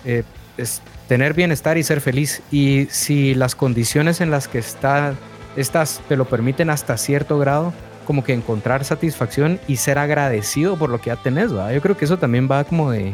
eh, 0.05 0.23
es 0.57 0.81
tener 1.07 1.33
bienestar 1.33 1.77
y 1.77 1.83
ser 1.83 2.01
feliz. 2.01 2.41
Y 2.51 2.87
si 2.89 3.35
las 3.35 3.55
condiciones 3.55 4.21
en 4.21 4.31
las 4.31 4.47
que 4.47 4.59
está 4.59 5.13
estas 5.57 6.01
te 6.07 6.15
lo 6.15 6.25
permiten 6.25 6.69
hasta 6.69 6.97
cierto 6.97 7.37
grado, 7.37 7.73
como 8.05 8.23
que 8.23 8.33
encontrar 8.33 8.85
satisfacción 8.85 9.59
y 9.67 9.75
ser 9.75 9.97
agradecido 9.97 10.77
por 10.77 10.89
lo 10.89 11.01
que 11.01 11.07
ya 11.07 11.17
tenés. 11.17 11.51
Yo 11.51 11.81
creo 11.81 11.97
que 11.97 12.05
eso 12.05 12.17
también 12.17 12.47
va 12.49 12.63
como 12.63 12.91
de... 12.91 13.13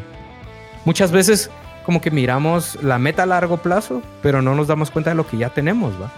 Muchas 0.85 1.11
veces 1.11 1.49
como 1.85 2.01
que 2.01 2.11
miramos 2.11 2.81
la 2.83 2.99
meta 2.99 3.23
a 3.23 3.25
largo 3.25 3.57
plazo, 3.57 4.03
pero 4.21 4.41
no 4.41 4.53
nos 4.53 4.67
damos 4.67 4.91
cuenta 4.91 5.09
de 5.09 5.15
lo 5.15 5.25
que 5.25 5.37
ya 5.37 5.49
tenemos, 5.49 5.93
¿va? 5.99 6.11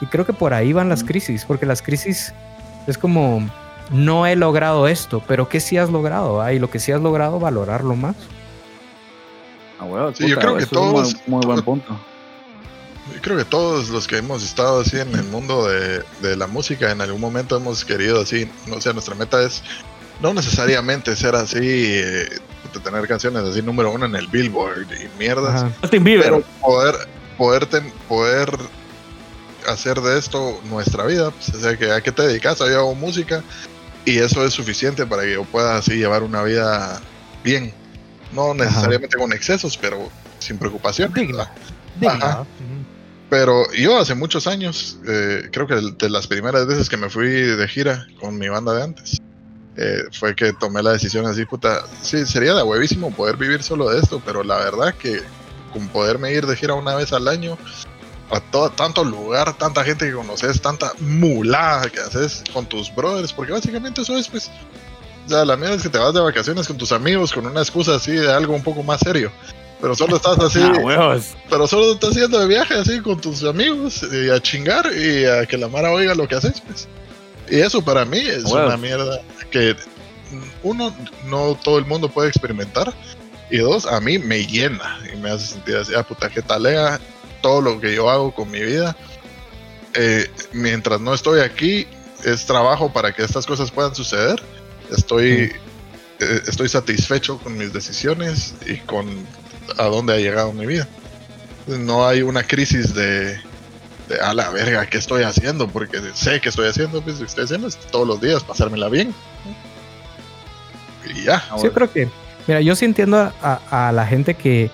Y 0.00 0.06
creo 0.06 0.24
que 0.26 0.32
por 0.32 0.54
ahí 0.54 0.72
van 0.72 0.88
las 0.88 1.04
crisis, 1.04 1.44
porque 1.44 1.66
las 1.66 1.82
crisis 1.82 2.32
es 2.86 2.96
como, 2.98 3.48
no 3.90 4.26
he 4.26 4.34
logrado 4.36 4.88
esto, 4.88 5.22
pero 5.26 5.48
¿qué 5.48 5.60
sí 5.60 5.76
has 5.76 5.90
logrado? 5.90 6.34
¿va? 6.34 6.52
Y 6.52 6.58
lo 6.58 6.70
que 6.70 6.78
sí 6.78 6.90
has 6.92 7.00
logrado, 7.00 7.38
valorarlo 7.38 7.94
más. 7.96 8.16
Ah, 9.78 9.84
bueno, 9.84 10.12
Sí, 10.14 10.28
yo 10.28 10.36
puta, 10.36 10.40
creo 10.46 10.56
que 10.56 10.62
eso 10.64 10.74
es 10.74 10.80
un 10.80 10.92
todos- 10.92 11.14
muy, 11.26 11.36
muy 11.38 11.46
buen 11.46 11.62
punto. 11.62 12.00
Yo 13.14 13.20
creo 13.22 13.36
que 13.38 13.44
todos 13.44 13.88
los 13.88 14.06
que 14.06 14.18
hemos 14.18 14.44
estado 14.44 14.82
así 14.82 14.96
en 15.00 15.12
el 15.16 15.24
mundo 15.24 15.66
de, 15.66 16.04
de 16.22 16.36
la 16.36 16.46
música, 16.46 16.92
en 16.92 17.00
algún 17.00 17.20
momento 17.20 17.56
hemos 17.56 17.84
querido 17.84 18.20
así, 18.20 18.48
no 18.68 18.80
sé, 18.80 18.92
nuestra 18.92 19.16
meta 19.16 19.42
es 19.42 19.64
no 20.20 20.32
necesariamente 20.32 21.16
ser 21.16 21.34
así, 21.34 21.58
eh, 21.60 22.28
tener 22.84 23.08
canciones 23.08 23.42
así 23.42 23.62
número 23.62 23.90
uno 23.90 24.06
en 24.06 24.14
el 24.14 24.28
Billboard 24.28 24.86
y 24.92 25.18
mierdas, 25.18 25.62
Ajá. 25.64 25.70
Justin 25.80 26.04
Bieber. 26.04 26.24
pero 26.24 26.42
poder, 26.60 26.94
poder, 27.36 27.66
ten- 27.66 27.92
poder 28.06 28.48
hacer 29.66 30.00
de 30.00 30.18
esto 30.18 30.60
nuestra 30.64 31.06
vida, 31.06 31.30
pues, 31.30 31.54
o 31.54 31.60
sea, 31.60 31.76
que 31.76 31.90
a 31.90 32.00
qué 32.00 32.12
te 32.12 32.22
dedicas, 32.22 32.58
yo 32.58 32.78
hago 32.78 32.94
música 32.94 33.44
y 34.04 34.18
eso 34.18 34.44
es 34.44 34.52
suficiente 34.52 35.06
para 35.06 35.22
que 35.22 35.34
yo 35.34 35.44
pueda 35.44 35.76
así 35.76 35.96
llevar 35.96 36.22
una 36.22 36.42
vida 36.42 37.02
bien, 37.44 37.74
no 38.32 38.54
necesariamente 38.54 39.16
con 39.16 39.32
excesos, 39.32 39.76
pero 39.76 40.10
sin 40.38 40.58
preocupación. 40.58 41.12
Digna. 41.96 42.46
Pero 43.28 43.62
yo 43.72 43.96
hace 43.96 44.14
muchos 44.14 44.48
años, 44.48 44.98
eh, 45.06 45.48
creo 45.52 45.66
que 45.66 45.76
de 45.76 46.10
las 46.10 46.26
primeras 46.26 46.66
veces 46.66 46.88
que 46.88 46.96
me 46.96 47.08
fui 47.08 47.28
de 47.28 47.68
gira 47.68 48.06
con 48.18 48.36
mi 48.36 48.48
banda 48.48 48.74
de 48.74 48.82
antes, 48.82 49.18
eh, 49.76 50.02
fue 50.18 50.34
que 50.34 50.52
tomé 50.54 50.82
la 50.82 50.92
decisión 50.92 51.26
así, 51.26 51.44
puta, 51.44 51.84
sí, 52.02 52.26
sería 52.26 52.54
de 52.54 52.62
huevísimo 52.64 53.14
poder 53.14 53.36
vivir 53.36 53.62
solo 53.62 53.88
de 53.88 54.00
esto, 54.00 54.20
pero 54.24 54.42
la 54.42 54.58
verdad 54.58 54.94
que 54.96 55.22
con 55.72 55.88
poderme 55.88 56.32
ir 56.32 56.44
de 56.46 56.56
gira 56.56 56.74
una 56.74 56.96
vez 56.96 57.12
al 57.12 57.28
año, 57.28 57.56
a 58.30 58.40
todo, 58.40 58.70
tanto 58.70 59.02
lugar, 59.04 59.52
tanta 59.56 59.82
gente 59.84 60.06
que 60.06 60.12
conoces, 60.12 60.60
tanta 60.60 60.92
mulada 61.00 61.88
que 61.90 62.00
haces 62.00 62.42
con 62.52 62.66
tus 62.66 62.94
brothers, 62.94 63.32
porque 63.32 63.52
básicamente 63.52 64.02
eso 64.02 64.16
es, 64.16 64.28
pues, 64.28 64.50
sea, 65.26 65.44
la 65.44 65.56
mierda 65.56 65.76
es 65.76 65.82
que 65.82 65.88
te 65.88 65.98
vas 65.98 66.12
de 66.14 66.20
vacaciones 66.20 66.66
con 66.66 66.76
tus 66.76 66.92
amigos 66.92 67.32
con 67.32 67.46
una 67.46 67.60
excusa 67.60 67.94
así 67.96 68.12
de 68.12 68.32
algo 68.32 68.54
un 68.54 68.62
poco 68.62 68.82
más 68.82 69.00
serio. 69.00 69.30
Pero 69.80 69.94
solo 69.94 70.16
estás 70.16 70.38
así, 70.40 70.60
Ah, 70.62 70.72
huevos. 70.82 71.34
pero 71.48 71.66
solo 71.66 71.92
estás 71.92 72.14
yendo 72.14 72.38
de 72.38 72.46
viaje 72.46 72.74
así 72.74 73.00
con 73.00 73.20
tus 73.20 73.42
amigos 73.44 74.02
y 74.12 74.28
a 74.30 74.40
chingar 74.40 74.86
y 74.94 75.24
a 75.24 75.46
que 75.46 75.56
la 75.56 75.68
Mara 75.68 75.90
oiga 75.92 76.14
lo 76.14 76.28
que 76.28 76.34
haces, 76.36 76.60
pues. 76.66 76.86
Y 77.48 77.60
eso 77.60 77.82
para 77.82 78.04
mí 78.04 78.18
es 78.18 78.44
Bueno. 78.44 78.66
una 78.66 78.76
mierda 78.76 79.20
que 79.50 79.74
uno, 80.62 80.94
no 81.26 81.58
todo 81.62 81.78
el 81.78 81.86
mundo 81.86 82.08
puede 82.08 82.28
experimentar. 82.28 82.92
Y 83.50 83.56
dos, 83.58 83.86
a 83.86 84.00
mí 84.00 84.18
me 84.18 84.46
llena 84.46 84.98
y 85.12 85.16
me 85.16 85.30
hace 85.30 85.46
sentir 85.54 85.76
así, 85.76 85.92
ah, 85.94 86.02
puta, 86.04 86.28
qué 86.28 86.40
talea 86.42 87.00
todo 87.40 87.60
lo 87.60 87.80
que 87.80 87.94
yo 87.94 88.08
hago 88.10 88.34
con 88.34 88.50
mi 88.50 88.60
vida. 88.60 88.96
Eh, 89.94 90.30
mientras 90.52 91.00
no 91.00 91.12
estoy 91.14 91.40
aquí, 91.40 91.86
es 92.24 92.46
trabajo 92.46 92.92
para 92.92 93.12
que 93.12 93.22
estas 93.24 93.46
cosas 93.46 93.70
puedan 93.70 93.94
suceder. 93.94 94.40
Estoy, 94.96 95.52
eh, 96.20 96.40
estoy 96.46 96.68
satisfecho 96.68 97.38
con 97.38 97.56
mis 97.56 97.72
decisiones 97.72 98.54
y 98.66 98.76
con 98.78 99.06
a 99.78 99.84
dónde 99.84 100.14
ha 100.14 100.18
llegado 100.18 100.52
mi 100.52 100.66
vida. 100.66 100.86
No 101.66 102.06
hay 102.06 102.22
una 102.22 102.42
crisis 102.42 102.94
de, 102.94 103.34
de 104.08 104.20
a 104.22 104.34
la 104.34 104.50
verga, 104.50 104.86
¿qué 104.86 104.98
estoy 104.98 105.22
haciendo? 105.22 105.68
Porque 105.68 106.00
sé 106.14 106.40
que 106.40 106.48
estoy 106.48 106.68
haciendo, 106.68 107.00
pues 107.02 107.16
lo 107.16 107.20
que 107.22 107.28
estoy 107.28 107.44
haciendo 107.44 107.68
es 107.68 107.76
todos 107.76 108.06
los 108.06 108.20
días 108.20 108.42
pasármela 108.44 108.88
bien. 108.88 109.14
Y 111.14 111.24
ya. 111.24 111.40
Sí, 111.40 111.46
bueno. 111.56 111.72
creo 111.72 111.92
que, 111.92 112.08
mira, 112.46 112.60
yo 112.60 112.74
sí 112.76 112.84
entiendo 112.84 113.18
a, 113.18 113.32
a- 113.70 113.88
a 113.88 113.92
la 113.92 114.06
gente 114.06 114.34
que, 114.34 114.70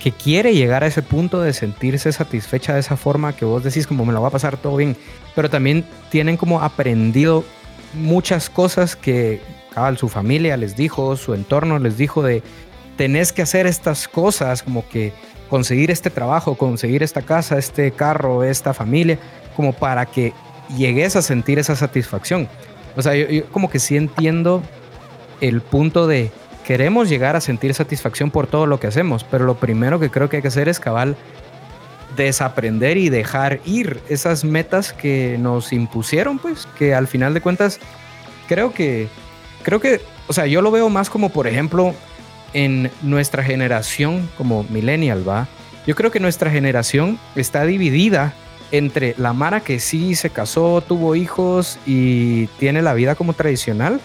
que 0.00 0.12
quiere 0.12 0.54
llegar 0.54 0.82
a 0.82 0.86
ese 0.86 1.02
punto 1.02 1.40
de 1.40 1.52
sentirse 1.52 2.10
satisfecha 2.10 2.74
de 2.74 2.80
esa 2.80 2.96
forma 2.96 3.36
que 3.36 3.44
vos 3.44 3.62
decís 3.62 3.86
como 3.86 4.04
me 4.04 4.12
la 4.12 4.18
va 4.18 4.28
a 4.28 4.32
pasar 4.32 4.56
todo 4.56 4.76
bien, 4.76 4.96
pero 5.36 5.50
también 5.50 5.84
tienen 6.10 6.36
como 6.36 6.62
aprendido 6.62 7.44
muchas 7.94 8.48
cosas 8.50 8.96
que 8.96 9.40
su 9.96 10.08
familia 10.08 10.56
les 10.56 10.74
dijo, 10.76 11.16
su 11.16 11.34
entorno 11.34 11.78
les 11.78 11.96
dijo 11.96 12.22
de 12.22 12.42
tenés 12.96 13.32
que 13.32 13.42
hacer 13.42 13.66
estas 13.66 14.08
cosas 14.08 14.62
como 14.62 14.86
que 14.88 15.12
conseguir 15.48 15.90
este 15.90 16.10
trabajo, 16.10 16.56
conseguir 16.56 17.02
esta 17.02 17.22
casa, 17.22 17.58
este 17.58 17.90
carro, 17.90 18.44
esta 18.44 18.74
familia, 18.74 19.18
como 19.56 19.72
para 19.72 20.06
que 20.06 20.32
llegues 20.76 21.16
a 21.16 21.22
sentir 21.22 21.58
esa 21.58 21.76
satisfacción. 21.76 22.48
O 22.96 23.02
sea, 23.02 23.14
yo, 23.14 23.28
yo 23.28 23.46
como 23.46 23.70
que 23.70 23.78
sí 23.78 23.96
entiendo 23.96 24.62
el 25.40 25.60
punto 25.60 26.06
de 26.06 26.30
queremos 26.70 27.08
llegar 27.08 27.34
a 27.34 27.40
sentir 27.40 27.74
satisfacción 27.74 28.30
por 28.30 28.46
todo 28.46 28.64
lo 28.64 28.78
que 28.78 28.86
hacemos, 28.86 29.24
pero 29.24 29.44
lo 29.44 29.56
primero 29.56 29.98
que 29.98 30.08
creo 30.08 30.28
que 30.28 30.36
hay 30.36 30.42
que 30.42 30.46
hacer 30.46 30.68
es 30.68 30.78
cabal 30.78 31.16
desaprender 32.14 32.96
y 32.96 33.08
dejar 33.08 33.58
ir 33.64 34.00
esas 34.08 34.44
metas 34.44 34.92
que 34.92 35.36
nos 35.40 35.72
impusieron, 35.72 36.38
pues, 36.38 36.68
que 36.78 36.94
al 36.94 37.08
final 37.08 37.34
de 37.34 37.40
cuentas 37.40 37.80
creo 38.46 38.72
que 38.72 39.08
creo 39.64 39.80
que, 39.80 40.00
o 40.28 40.32
sea, 40.32 40.46
yo 40.46 40.62
lo 40.62 40.70
veo 40.70 40.88
más 40.90 41.10
como 41.10 41.30
por 41.30 41.48
ejemplo 41.48 41.92
en 42.52 42.88
nuestra 43.02 43.42
generación 43.42 44.30
como 44.38 44.62
millennial, 44.62 45.28
va. 45.28 45.48
Yo 45.88 45.96
creo 45.96 46.12
que 46.12 46.20
nuestra 46.20 46.52
generación 46.52 47.18
está 47.34 47.64
dividida 47.64 48.32
entre 48.70 49.16
la 49.18 49.32
Mara 49.32 49.58
que 49.58 49.80
sí 49.80 50.14
se 50.14 50.30
casó, 50.30 50.84
tuvo 50.86 51.16
hijos 51.16 51.80
y 51.84 52.46
tiene 52.60 52.80
la 52.80 52.94
vida 52.94 53.16
como 53.16 53.32
tradicional 53.32 54.00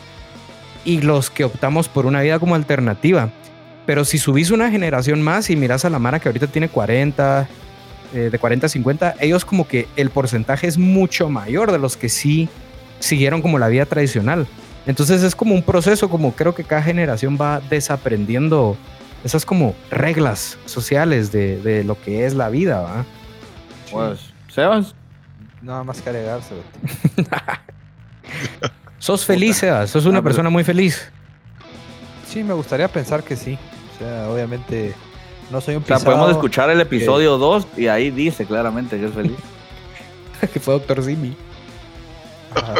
y 0.86 1.02
los 1.02 1.30
que 1.30 1.44
optamos 1.44 1.90
por 1.90 2.06
una 2.06 2.22
vida 2.22 2.40
como 2.40 2.56
alternativa. 2.56 3.30
Pero 3.86 4.06
si 4.06 4.18
subís 4.18 4.52
una 4.52 4.72
generación 4.72 5.22
más 5.22 5.50
y 5.50 5.56
miras 5.56 5.86
a 5.86 5.90
la 5.90 6.00
Mara 6.00 6.20
que 6.20 6.30
ahorita 6.30 6.48
tiene 6.48 6.70
40, 6.70 7.48
eh, 8.14 8.30
de 8.32 8.40
40 8.40 8.66
a 8.66 8.70
50, 8.70 9.16
ellos 9.20 9.44
como 9.44 9.68
que 9.68 9.88
el 9.96 10.10
porcentaje 10.10 10.68
es 10.68 10.78
mucho 10.78 11.30
mayor 11.30 11.72
de 11.72 11.80
los 11.80 11.98
que 11.98 12.10
sí 12.10 12.48
siguieron 13.00 13.42
como 13.42 13.60
la 13.60 13.68
vida 13.68 13.86
tradicional. 13.86 14.48
Entonces 14.88 15.24
es 15.24 15.36
como 15.36 15.56
un 15.56 15.64
proceso, 15.64 16.10
como 16.10 16.34
creo 16.34 16.56
que 16.56 16.64
cada 16.64 16.82
generación 16.82 17.38
va 17.40 17.60
desaprendiendo 17.60 18.78
esas 19.24 19.46
como 19.46 19.76
reglas 19.90 20.58
sociales 20.66 21.32
de, 21.32 21.60
de 21.62 21.84
lo 21.84 22.00
que 22.00 22.26
es 22.26 22.36
la 22.36 22.50
vida, 22.50 22.82
¿va? 22.82 23.06
Pues, 23.92 24.20
Sebas. 24.50 24.94
Nada 25.62 25.84
más 25.84 26.02
que 26.02 26.10
agregarse. 26.10 26.54
Sos 29.06 29.24
feliz, 29.24 29.58
Sebas, 29.58 29.92
sos 29.92 30.08
una 30.08 30.18
Ah, 30.18 30.24
persona 30.24 30.50
muy 30.50 30.64
feliz. 30.64 31.12
Sí, 32.28 32.44
me 32.44 32.56
gustaría 32.56 32.88
pensar 32.88 33.22
que 33.24 33.36
sí. 33.36 33.56
O 33.94 34.00
sea, 34.00 34.28
obviamente 34.30 34.96
no 35.52 35.62
soy 35.62 35.76
un 35.76 35.84
O 35.84 35.86
sea, 35.86 35.98
pisado. 35.98 36.12
podemos 36.16 36.32
escuchar 36.36 36.72
el 36.72 36.82
episodio 36.82 37.38
2 37.38 37.68
y 37.78 37.86
ahí 37.86 38.10
dice 38.10 38.48
claramente 38.48 39.00
que 39.00 39.06
es 39.06 39.14
feliz. 39.14 39.38
que 40.52 40.60
fue 40.60 40.74
Doctor 40.74 41.04
Simi. 41.04 41.36
Ajá. 42.56 42.74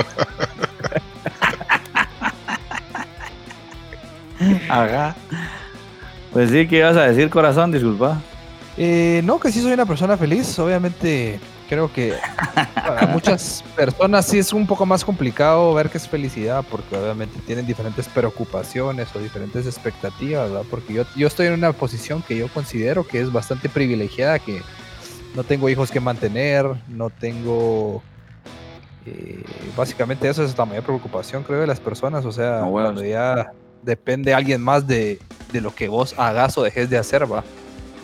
Ajá. 4.70 5.16
Pues 6.34 6.50
sí, 6.50 6.68
¿qué 6.68 6.78
ibas 6.80 6.98
a 6.98 7.04
decir, 7.04 7.30
corazón? 7.30 7.72
Disculpa. 7.72 8.20
Eh, 8.78 9.22
no, 9.24 9.40
que 9.40 9.52
sí 9.52 9.62
soy 9.62 9.74
una 9.74 9.86
persona 9.86 10.18
feliz. 10.18 10.58
Obviamente, 10.58 11.40
creo 11.70 11.92
que 11.92 12.14
para 12.74 13.08
muchas 13.08 13.64
personas 13.76 14.26
sí 14.26 14.40
es 14.40 14.54
un 14.54 14.66
poco 14.68 14.86
más 14.86 15.04
complicado 15.04 15.74
ver 15.74 15.90
qué 15.90 15.98
es 15.98 16.08
felicidad, 16.08 16.64
porque 16.70 16.96
obviamente 16.98 17.40
tienen 17.46 17.66
diferentes 17.66 18.08
preocupaciones 18.08 19.08
o 19.16 19.20
diferentes 19.20 19.66
expectativas, 19.66 20.50
¿verdad? 20.52 20.66
Porque 20.70 20.94
yo, 20.94 21.04
yo 21.16 21.28
estoy 21.28 21.48
en 21.48 21.54
una 21.54 21.74
posición 21.74 22.22
que 22.22 22.38
yo 22.38 22.48
considero 22.50 23.06
que 23.06 23.22
es 23.22 23.32
bastante 23.32 23.70
privilegiada, 23.70 24.40
que 24.40 24.62
no 25.36 25.44
tengo 25.44 25.68
hijos 25.70 25.92
que 25.92 26.00
mantener, 26.00 26.66
no 26.88 27.10
tengo... 27.10 28.02
eh, 29.06 29.44
básicamente 29.76 30.30
eso 30.30 30.44
es 30.44 30.58
la 30.58 30.66
mayor 30.66 30.84
preocupación, 30.84 31.44
creo, 31.44 31.62
de 31.62 31.68
las 31.68 31.80
personas. 31.80 32.26
O 32.26 32.32
sea, 32.32 32.60
No, 32.62 32.70
bueno. 32.70 32.88
cuando 32.88 33.04
ya 33.04 33.52
depende 33.84 34.34
alguien 34.34 34.62
más 34.62 34.88
de, 34.88 35.20
de 35.52 35.62
lo 35.62 35.74
que 35.76 35.88
vos 35.90 36.16
hagas 36.18 36.58
o 36.58 36.64
dejes 36.64 36.90
de 36.90 36.98
hacer, 36.98 37.32
va. 37.32 37.44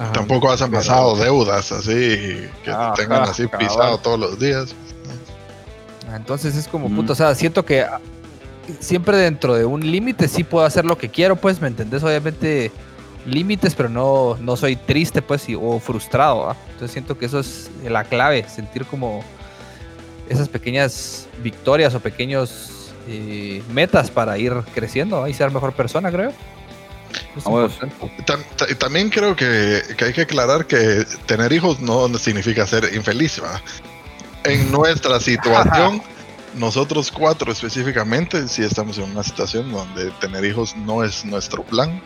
Ajá. 0.01 0.13
Tampoco 0.13 0.51
has 0.51 0.61
amasado 0.61 1.15
deudas 1.15 1.71
así 1.71 1.91
que 2.63 2.71
te 2.71 3.01
tengan 3.01 3.23
así 3.23 3.47
cabal. 3.47 3.67
pisado 3.67 3.97
todos 3.99 4.19
los 4.19 4.39
días. 4.39 4.73
Ah, 6.11 6.15
Entonces 6.15 6.55
es 6.55 6.67
como, 6.67 6.87
Ujú. 6.87 6.95
puto, 6.95 7.13
o 7.13 7.15
sea, 7.15 7.35
siento 7.35 7.63
que 7.63 7.81
ah, 7.81 7.99
siempre 8.79 9.17
dentro 9.17 9.53
de 9.53 9.65
un 9.65 9.79
límite 9.91 10.27
sí 10.27 10.43
puedo 10.43 10.65
hacer 10.65 10.85
lo 10.85 10.97
que 10.97 11.09
quiero, 11.09 11.35
pues, 11.35 11.61
¿me 11.61 11.67
entendés? 11.67 12.03
Obviamente 12.03 12.71
límites, 13.27 13.75
pero 13.75 13.89
no, 13.89 14.35
no 14.41 14.55
soy 14.55 14.75
triste, 14.75 15.21
pues, 15.21 15.47
y- 15.47 15.53
o 15.55 15.79
frustrado, 15.79 16.49
¿ah? 16.49 16.55
Entonces 16.71 16.91
siento 16.91 17.17
que 17.19 17.27
eso 17.27 17.39
es 17.39 17.69
la 17.87 18.03
clave, 18.03 18.43
sentir 18.49 18.85
como 18.85 19.23
esas 20.27 20.49
pequeñas 20.49 21.27
victorias 21.43 21.93
o 21.93 21.99
pequeños 21.99 22.91
eh, 23.07 23.61
metas 23.71 24.09
para 24.09 24.37
ir 24.39 24.53
creciendo 24.73 25.23
¿ah? 25.23 25.29
y 25.29 25.33
ser 25.35 25.51
mejor 25.51 25.73
persona, 25.73 26.09
creo. 26.11 26.31
Vamos. 27.43 27.79
también 28.77 29.09
creo 29.09 29.35
que, 29.35 29.81
que 29.97 30.05
hay 30.05 30.13
que 30.13 30.21
aclarar 30.21 30.65
que 30.65 31.05
tener 31.25 31.51
hijos 31.53 31.79
no 31.79 32.07
significa 32.17 32.65
ser 32.67 32.93
infeliz. 32.93 33.41
¿va? 33.43 33.61
En 34.43 34.71
nuestra 34.71 35.19
situación, 35.19 36.01
nosotros 36.55 37.11
cuatro 37.11 37.51
específicamente, 37.51 38.47
sí 38.47 38.63
estamos 38.63 38.97
en 38.97 39.11
una 39.11 39.23
situación 39.23 39.71
donde 39.71 40.11
tener 40.19 40.43
hijos 40.45 40.75
no 40.75 41.03
es 41.03 41.23
nuestro 41.25 41.63
plan, 41.63 42.01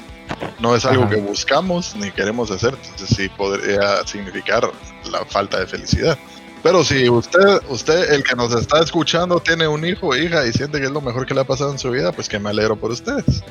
no 0.60 0.76
es 0.76 0.86
algo 0.86 1.04
Ajá. 1.04 1.16
que 1.16 1.22
buscamos 1.22 1.96
ni 1.96 2.12
queremos 2.12 2.52
hacer, 2.52 2.76
entonces 2.82 3.16
sí 3.16 3.30
podría 3.30 4.06
significar 4.06 4.70
la 5.10 5.26
falta 5.26 5.60
de 5.60 5.68
felicidad. 5.68 6.18
Pero 6.64 6.84
si 6.84 7.08
usted, 7.08 7.62
usted, 7.70 8.12
el 8.12 8.24
que 8.24 8.36
nos 8.36 8.54
está 8.56 8.80
escuchando, 8.80 9.40
tiene 9.40 9.68
un 9.68 9.86
hijo 9.86 10.08
o 10.08 10.16
hija 10.16 10.48
y 10.48 10.52
siente 10.52 10.80
que 10.80 10.86
es 10.86 10.92
lo 10.92 11.02
mejor 11.02 11.28
que 11.28 11.36
le 11.36 11.42
ha 11.42 11.44
pasado 11.44 11.72
en 11.72 11.78
su 11.78 11.92
vida, 11.92 12.12
pues 12.12 12.28
que 12.28 12.40
me 12.40 12.50
alegro 12.50 12.76
por 12.76 12.90
ustedes. 12.90 13.44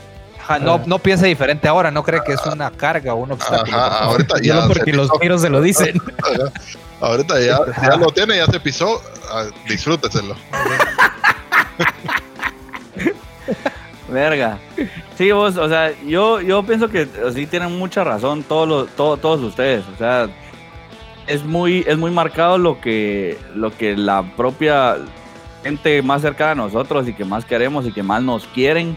Ajá, 0.47 0.59
no, 0.59 0.83
no 0.87 0.99
piense 0.99 1.27
diferente 1.27 1.67
ahora, 1.67 1.91
no 1.91 2.03
cree 2.03 2.21
que 2.25 2.35
es 2.35 2.45
una 2.45 2.71
carga 2.71 3.15
o 3.15 3.17
un 3.17 3.33
obstáculo. 3.33 3.77
Ajá, 3.77 3.99
ahorita 4.05 4.35
ya. 4.43 4.57
Solo 4.61 4.69
porque 4.75 4.91
se 4.91 4.97
los 4.97 5.11
tiros 5.19 5.41
se 5.41 5.49
lo 5.49 5.61
dicen. 5.63 6.01
Ajá. 6.23 6.53
Ahorita 7.01 7.41
ya, 7.41 7.59
ya 7.83 7.97
lo 7.97 8.07
tiene, 8.13 8.37
ya 8.37 8.47
se 8.47 8.61
pisó, 8.61 9.01
ah, 9.31 9.45
disfrúteselo. 9.69 10.37
Verga. 14.09 14.59
Sí, 15.17 15.33
vos, 15.33 15.57
o 15.57 15.69
sea, 15.69 15.93
yo, 16.07 16.41
yo 16.41 16.63
pienso 16.63 16.89
que 16.89 17.09
sí 17.35 17.47
tienen 17.47 17.77
mucha 17.79 18.05
razón 18.05 18.43
todos 18.43 18.69
los, 18.69 18.89
todo- 18.97 19.17
todos 19.17 19.41
ustedes. 19.41 19.85
O 19.95 19.99
sea, 19.99 20.29
es 21.27 21.43
muy, 21.43 21.85
es 21.87 21.97
muy 21.99 22.11
marcado 22.11 22.59
lo 22.59 22.81
que, 22.81 23.39
lo 23.55 23.77
que 23.77 23.97
la 23.97 24.23
propia 24.37 24.97
gente 25.63 26.03
más 26.03 26.21
cercana 26.23 26.53
a 26.53 26.55
nosotros 26.55 27.09
y 27.09 27.15
que 27.15 27.25
más 27.25 27.45
queremos 27.45 27.87
y 27.87 27.93
que 27.93 28.03
más 28.03 28.23
nos 28.23 28.47
quieren, 28.49 28.97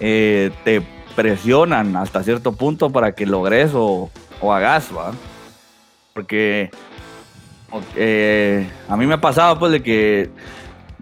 eh, 0.00 0.50
te 0.64 0.82
presionan 1.16 1.96
hasta 1.96 2.22
cierto 2.22 2.52
punto 2.52 2.90
para 2.90 3.12
que 3.12 3.26
logres 3.26 3.72
o, 3.74 4.10
o 4.40 4.52
hagas, 4.52 4.90
¿va? 4.96 5.12
Porque 6.14 6.70
eh, 7.96 8.68
a 8.88 8.96
mí 8.96 9.06
me 9.06 9.14
ha 9.14 9.20
pasado 9.20 9.58
pues 9.58 9.72
de 9.72 9.82
que 9.82 10.30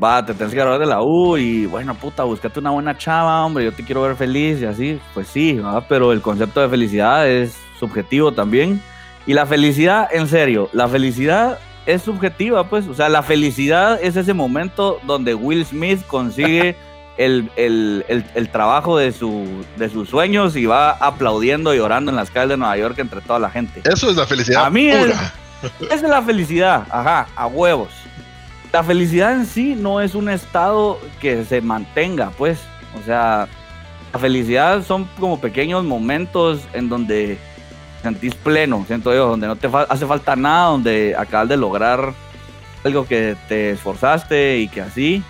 va, 0.02 0.24
te 0.24 0.34
tienes 0.34 0.54
que 0.54 0.60
de 0.60 0.86
la 0.86 1.02
U 1.02 1.36
y 1.36 1.66
bueno, 1.66 1.94
puta, 1.94 2.24
búscate 2.24 2.60
una 2.60 2.70
buena 2.70 2.96
chava, 2.96 3.44
hombre, 3.44 3.64
yo 3.64 3.72
te 3.72 3.84
quiero 3.84 4.02
ver 4.02 4.16
feliz 4.16 4.60
y 4.60 4.66
así, 4.66 5.00
pues 5.14 5.28
sí, 5.28 5.54
¿va? 5.58 5.86
pero 5.86 6.12
el 6.12 6.20
concepto 6.20 6.60
de 6.60 6.68
felicidad 6.68 7.28
es 7.28 7.56
subjetivo 7.78 8.32
también. 8.32 8.80
Y 9.26 9.34
la 9.34 9.44
felicidad, 9.44 10.08
en 10.12 10.28
serio, 10.28 10.68
la 10.72 10.86
felicidad 10.86 11.58
es 11.84 12.02
subjetiva, 12.02 12.68
pues, 12.68 12.86
o 12.86 12.94
sea, 12.94 13.08
la 13.08 13.22
felicidad 13.22 13.98
es 14.00 14.16
ese 14.16 14.34
momento 14.34 14.98
donde 15.04 15.34
Will 15.34 15.64
Smith 15.64 16.04
consigue 16.06 16.76
el, 17.18 17.50
el- 17.56 18.04
el- 18.08 18.24
el 18.34 18.48
trabajo 18.50 18.96
de, 18.98 19.12
su, 19.12 19.64
de 19.76 19.88
sus 19.88 20.08
sueños 20.08 20.54
y 20.56 20.66
va 20.66 20.90
aplaudiendo 20.90 21.72
y 21.74 21.78
llorando 21.78 22.10
en 22.10 22.16
las 22.16 22.30
calles 22.30 22.50
de 22.50 22.56
Nueva 22.58 22.76
York 22.76 22.98
entre 22.98 23.20
toda 23.20 23.38
la 23.38 23.50
gente. 23.50 23.80
Eso 23.84 24.10
es 24.10 24.16
la 24.16 24.26
felicidad 24.26 24.64
A 24.66 24.70
mí 24.70 24.88
es- 24.88 25.04
pura. 25.06 25.32
Esa 25.80 25.94
es 25.94 26.02
la 26.02 26.22
felicidad, 26.22 26.86
ajá, 26.90 27.26
a 27.34 27.46
huevos. 27.46 27.88
La 28.72 28.84
felicidad 28.84 29.32
en 29.32 29.46
sí 29.46 29.74
no 29.74 30.00
es 30.02 30.14
un 30.14 30.28
estado 30.28 31.00
que 31.20 31.44
se 31.46 31.60
mantenga, 31.62 32.30
pues. 32.36 32.58
O 33.00 33.04
sea, 33.04 33.48
la 34.12 34.18
felicidad 34.18 34.84
son 34.84 35.08
como 35.18 35.40
pequeños 35.40 35.82
momentos 35.84 36.60
en 36.74 36.88
donde 36.90 37.38
sentís 38.02 38.34
pleno, 38.34 38.84
siento 38.86 39.14
yo, 39.14 39.28
donde 39.28 39.46
no 39.46 39.56
te 39.56 39.68
fa- 39.70 39.86
hace 39.88 40.04
falta 40.06 40.36
nada, 40.36 40.68
donde 40.70 41.14
acabas 41.18 41.48
de 41.48 41.56
lograr 41.56 42.12
algo 42.84 43.06
que 43.06 43.34
te 43.48 43.70
esforzaste 43.70 44.58
y 44.58 44.68
que 44.68 44.82
así. 44.82 45.22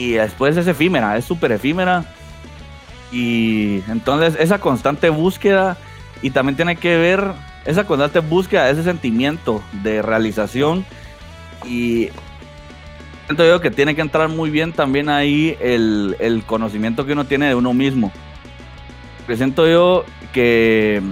Y 0.00 0.12
después 0.12 0.56
es 0.56 0.66
efímera, 0.66 1.18
es 1.18 1.26
súper 1.26 1.52
efímera. 1.52 2.06
Y 3.12 3.82
entonces 3.86 4.34
esa 4.40 4.58
constante 4.58 5.10
búsqueda 5.10 5.76
y 6.22 6.30
también 6.30 6.56
tiene 6.56 6.76
que 6.76 6.96
ver 6.96 7.22
esa 7.66 7.84
constante 7.84 8.20
búsqueda, 8.20 8.70
ese 8.70 8.82
sentimiento 8.82 9.62
de 9.82 10.00
realización 10.00 10.86
y 11.66 12.08
siento 13.26 13.44
yo 13.44 13.60
que 13.60 13.70
tiene 13.70 13.94
que 13.94 14.00
entrar 14.00 14.30
muy 14.30 14.48
bien 14.48 14.72
también 14.72 15.10
ahí 15.10 15.54
el, 15.60 16.44
conocimiento 16.46 17.04
que 17.04 17.12
uno 17.12 17.26
tiene 17.26 17.48
de 17.48 17.54
uno 17.54 17.74
mismo. 17.74 18.10
Porque 19.18 19.36
siento 19.36 19.68
yo 19.68 20.06
que 20.32 21.02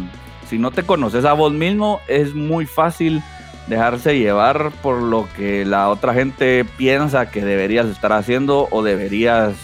si 0.48 0.56
no 0.56 0.70
te 0.70 0.84
conoces 0.84 1.26
a 1.26 1.34
vos 1.34 1.52
mismo 1.52 2.00
es 2.08 2.34
muy 2.34 2.64
fácil 2.64 3.22
dejarse 3.68 4.18
llevar 4.18 4.70
por 4.82 5.02
lo 5.02 5.28
que 5.36 5.64
la 5.64 5.88
otra 5.88 6.14
gente 6.14 6.64
piensa 6.76 7.30
que 7.30 7.44
deberías 7.44 7.86
estar 7.86 8.12
haciendo 8.12 8.68
o 8.70 8.82
deberías 8.82 9.54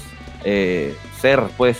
eh, 0.44 0.97
ser, 1.20 1.43
pues. 1.56 1.78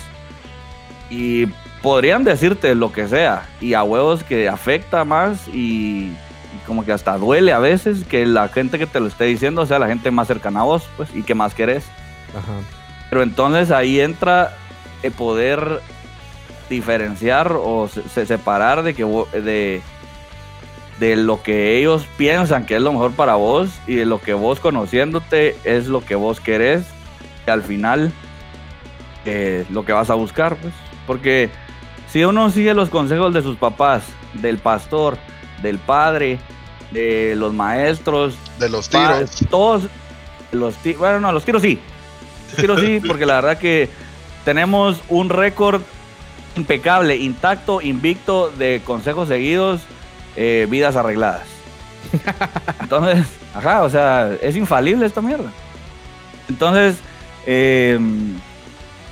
Y 1.09 1.47
podrían 1.81 2.23
decirte 2.23 2.73
lo 2.73 2.91
que 2.91 3.07
sea 3.07 3.47
y 3.61 3.75
a 3.75 3.83
huevos 3.83 4.23
que 4.23 4.49
afecta 4.49 5.05
más 5.05 5.47
y, 5.47 6.07
y 6.07 6.65
como 6.65 6.83
que 6.83 6.91
hasta 6.91 7.17
duele 7.17 7.53
a 7.53 7.59
veces 7.59 8.03
que 8.05 8.25
la 8.25 8.47
gente 8.47 8.79
que 8.79 8.87
te 8.87 8.99
lo 8.99 9.07
esté 9.07 9.25
diciendo 9.25 9.65
sea 9.67 9.77
la 9.77 9.87
gente 9.87 10.09
más 10.09 10.27
cercana 10.27 10.61
a 10.61 10.63
vos, 10.63 10.89
pues, 10.97 11.09
y 11.13 11.21
que 11.21 11.35
más 11.35 11.53
querés. 11.53 11.85
Ajá. 12.35 12.53
Pero 13.09 13.21
entonces 13.21 13.71
ahí 13.71 13.99
entra 13.99 14.55
el 15.03 15.11
poder 15.11 15.81
diferenciar 16.69 17.51
o 17.53 17.87
se, 17.87 18.07
se 18.09 18.25
separar 18.25 18.83
de 18.83 18.95
que 18.95 19.03
de, 19.03 19.81
de 20.99 21.15
lo 21.15 21.43
que 21.43 21.77
ellos 21.77 22.05
piensan 22.17 22.65
que 22.65 22.75
es 22.75 22.81
lo 22.81 22.93
mejor 22.93 23.11
para 23.11 23.35
vos 23.35 23.69
y 23.85 23.95
de 23.95 24.05
lo 24.05 24.21
que 24.21 24.33
vos 24.33 24.59
conociéndote 24.59 25.57
es 25.63 25.87
lo 25.87 26.03
que 26.03 26.15
vos 26.15 26.39
querés 26.39 26.85
y 27.45 27.49
al 27.49 27.63
final 27.63 28.11
eh, 29.25 29.65
lo 29.69 29.83
que 29.83 29.91
vas 29.93 30.09
a 30.09 30.13
buscar 30.13 30.55
pues 30.55 30.73
porque 31.05 31.49
si 32.11 32.23
uno 32.23 32.49
sigue 32.49 32.73
los 32.73 32.89
consejos 32.89 33.33
de 33.33 33.41
sus 33.41 33.57
papás 33.57 34.03
del 34.33 34.57
pastor 34.57 35.17
del 35.61 35.79
padre 35.79 36.39
de 36.91 37.35
los 37.35 37.53
maestros 37.53 38.35
De 38.59 38.69
los 38.69 38.89
tiros. 38.89 39.31
Todos 39.49 39.83
los 40.51 40.75
tiros, 40.77 40.99
bueno, 40.99 41.19
no, 41.19 41.31
los 41.31 41.43
tiros 41.43 41.61
sí. 41.61 41.79
Los 42.51 42.57
tiros 42.57 42.81
sí, 42.81 43.01
porque 43.07 43.25
la 43.25 43.35
verdad 43.35 43.57
que 43.57 43.89
tenemos 44.43 45.01
un 45.09 45.29
récord 45.29 45.81
impecable, 46.55 47.17
intacto, 47.17 47.81
invicto 47.81 48.49
de 48.51 48.81
consejos 48.85 49.27
seguidos, 49.27 49.81
eh, 50.35 50.67
vidas 50.69 50.95
arregladas. 50.95 51.43
Entonces, 52.79 53.25
ajá, 53.53 53.83
o 53.83 53.89
sea, 53.89 54.33
es 54.41 54.55
infalible 54.55 55.05
esta 55.05 55.21
mierda. 55.21 55.51
Entonces, 56.49 56.97
eh, 57.45 57.99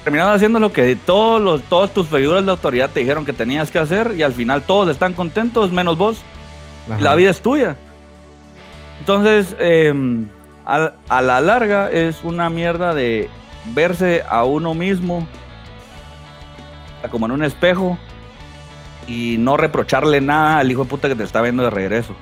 terminaron 0.04 0.34
haciendo 0.34 0.60
lo 0.60 0.72
que 0.72 0.95
todos 0.95 1.41
los, 1.41 1.64
todas 1.64 1.91
tus 1.94 2.08
figuras 2.08 2.45
de 2.45 2.52
autoridad 2.52 2.90
te 2.90 3.00
dijeron 3.00 3.26
que 3.26 3.34
tenías 3.34 3.72
que 3.72 3.80
hacer 3.80 4.14
y 4.16 4.24
al 4.24 4.34
final 4.34 4.64
todos 4.64 4.90
están 4.90 5.14
contentos, 5.14 5.72
menos 5.72 5.98
vos 5.98 6.22
Ajá. 6.90 7.02
la 7.02 7.16
vida 7.16 7.32
es 7.32 7.41
tuya. 7.41 7.76
Entonces, 9.00 9.56
eh, 9.60 9.94
a, 10.66 10.91
a 11.10 11.22
la 11.22 11.41
larga 11.41 11.90
es 11.91 12.24
una 12.24 12.50
mierda 12.50 12.94
de 12.94 13.30
verse 13.74 14.24
a 14.30 14.44
uno 14.44 14.74
mismo 14.74 15.28
como 17.10 17.26
en 17.26 17.32
un 17.34 17.44
espejo 17.44 17.98
y 19.07 19.38
no 19.38 19.57
reprocharle 19.57 20.21
nada 20.21 20.59
al 20.59 20.71
hijo 20.71 20.84
de 20.84 20.89
puta 20.89 21.07
que 21.07 21.15
te 21.15 21.23
está 21.23 21.41
viendo 21.41 21.63
de 21.63 21.69
regreso. 21.69 22.15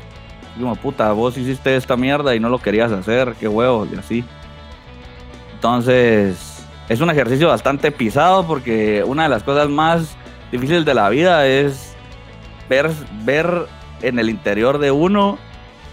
Como 0.60 0.76
puta, 0.76 1.12
vos 1.14 1.38
hiciste 1.38 1.76
esta 1.76 1.96
mierda 1.96 2.36
y 2.36 2.40
no 2.40 2.50
lo 2.50 2.60
querías 2.60 2.92
hacer, 2.92 3.36
qué 3.40 3.48
huevo, 3.48 3.88
y 3.92 3.98
así. 3.98 4.24
Entonces, 5.54 6.66
es 6.90 7.00
un 7.00 7.10
ejercicio 7.10 7.48
bastante 7.48 7.92
pisado 7.92 8.46
porque 8.46 9.04
una 9.06 9.24
de 9.24 9.30
las 9.30 9.44
cosas 9.44 9.70
más 9.70 10.16
difíciles 10.52 10.84
de 10.86 10.94
la 10.94 11.10
vida 11.10 11.48
es 11.48 11.96
ver, 12.70 12.92
ver 13.24 13.68
en 14.02 14.20
el 14.20 14.30
interior 14.30 14.78
de 14.78 14.92
uno 14.92 15.38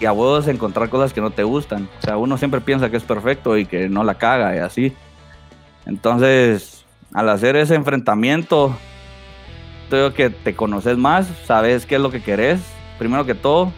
y 0.01 0.07
a 0.07 0.13
vos 0.13 0.49
encontrar 0.49 0.89
cosas 0.89 1.13
que 1.13 1.21
no 1.21 1.31
te 1.31 1.43
gustan. 1.43 1.89
O 1.99 2.03
sea, 2.03 2.17
uno 2.17 2.39
siempre 2.39 2.61
piensa 2.61 2.91
que 2.91 2.97
es 2.97 3.05
perfecto 3.05 3.57
y 3.57 3.67
que 3.67 3.89
no 3.89 4.05
la 4.05 4.15
caga 4.15 4.55
y 4.57 4.59
así. 4.59 4.93
Entonces, 5.87 6.85
al 7.15 7.29
hacer 7.29 7.57
ese 7.57 7.75
enfrentamiento, 7.75 8.77
creo 9.89 10.15
que 10.15 10.31
te 10.31 10.55
conoces 10.55 10.97
más, 10.97 11.27
sabes 11.47 11.87
qué 11.87 11.97
es 11.97 12.01
lo 12.01 12.11
que 12.11 12.23
querés, 12.23 12.61
primero 12.99 13.25
que 13.27 13.35
todo. 13.35 13.73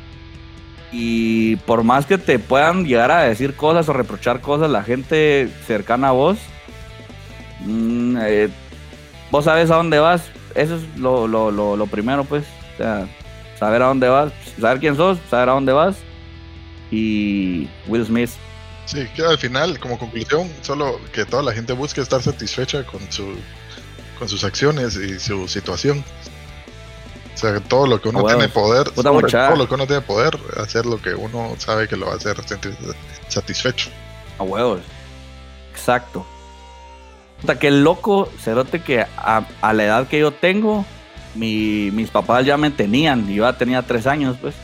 Y 0.92 1.56
por 1.56 1.84
más 1.84 2.06
que 2.06 2.18
te 2.18 2.38
puedan 2.38 2.84
llegar 2.84 3.10
a 3.10 3.22
decir 3.22 3.54
cosas 3.54 3.88
o 3.88 3.92
reprochar 3.92 4.40
cosas 4.40 4.70
la 4.70 4.82
gente 4.82 5.48
cercana 5.66 6.08
a 6.08 6.12
vos, 6.12 6.38
mm, 7.60 8.16
eh, 8.22 8.48
vos 9.30 9.44
sabes 9.44 9.70
a 9.70 9.76
dónde 9.76 9.98
vas. 10.00 10.22
Eso 10.54 10.76
es 10.76 10.98
lo, 10.98 11.28
lo, 11.28 11.50
lo, 11.50 11.76
lo 11.76 11.86
primero, 11.86 12.24
pues. 12.24 12.44
O 12.74 12.76
sea, 12.78 13.06
saber 13.58 13.82
a 13.82 13.86
dónde 13.86 14.08
vas, 14.08 14.32
saber 14.60 14.80
quién 14.80 14.96
sos, 14.96 15.18
saber 15.30 15.48
a 15.50 15.52
dónde 15.52 15.72
vas. 15.72 15.96
Y 16.90 17.68
Will 17.86 18.04
Smith. 18.04 18.30
Sí, 18.86 19.06
que 19.14 19.22
al 19.22 19.38
final, 19.38 19.78
como 19.78 19.96
conclusión, 19.96 20.50
solo 20.62 21.00
que 21.12 21.24
toda 21.24 21.44
la 21.44 21.52
gente 21.52 21.72
busque 21.72 22.00
estar 22.00 22.20
satisfecha 22.20 22.84
con 22.84 23.00
su 23.12 23.36
con 24.20 24.28
sus 24.28 24.44
acciones 24.44 24.94
y 24.94 25.18
su 25.18 25.48
situación. 25.48 26.04
O 27.34 27.38
sea, 27.38 27.58
todo 27.60 27.86
lo 27.86 28.00
que 28.00 28.10
uno 28.10 28.20
A 28.20 28.22
huevos. 28.22 28.38
tiene 28.38 28.52
poder, 28.52 28.90
todo 28.90 29.56
lo 29.56 29.66
que 29.66 29.74
uno 29.74 29.86
tiene 29.86 30.02
poder, 30.02 30.38
hacer 30.62 30.84
lo 30.86 31.00
que 31.02 31.14
uno 31.14 31.54
sabe 31.58 31.88
que 31.88 31.96
lo 31.96 32.06
va 32.06 32.12
a 32.12 32.16
hacer 32.16 32.36
sentir 32.46 32.76
satisfecho. 33.28 33.90
A 34.38 34.42
huevos. 34.44 34.80
Exacto. 35.72 36.24
Puta, 37.40 37.58
qué 37.58 37.70
loco, 37.70 38.30
cerote, 38.42 38.82
que 38.82 39.00
a, 39.00 39.46
a 39.62 39.72
la 39.72 39.84
edad 39.84 40.06
que 40.08 40.20
yo 40.20 40.30
tengo, 40.32 40.84
mi- 41.34 41.90
mis 41.92 42.10
papás 42.10 42.44
ya 42.44 42.58
me 42.58 42.70
tenían. 42.70 43.26
Yo 43.28 43.44
ya 43.44 43.56
tenía 43.56 43.80
tres 43.82 44.06
años, 44.06 44.36
pues. 44.40 44.54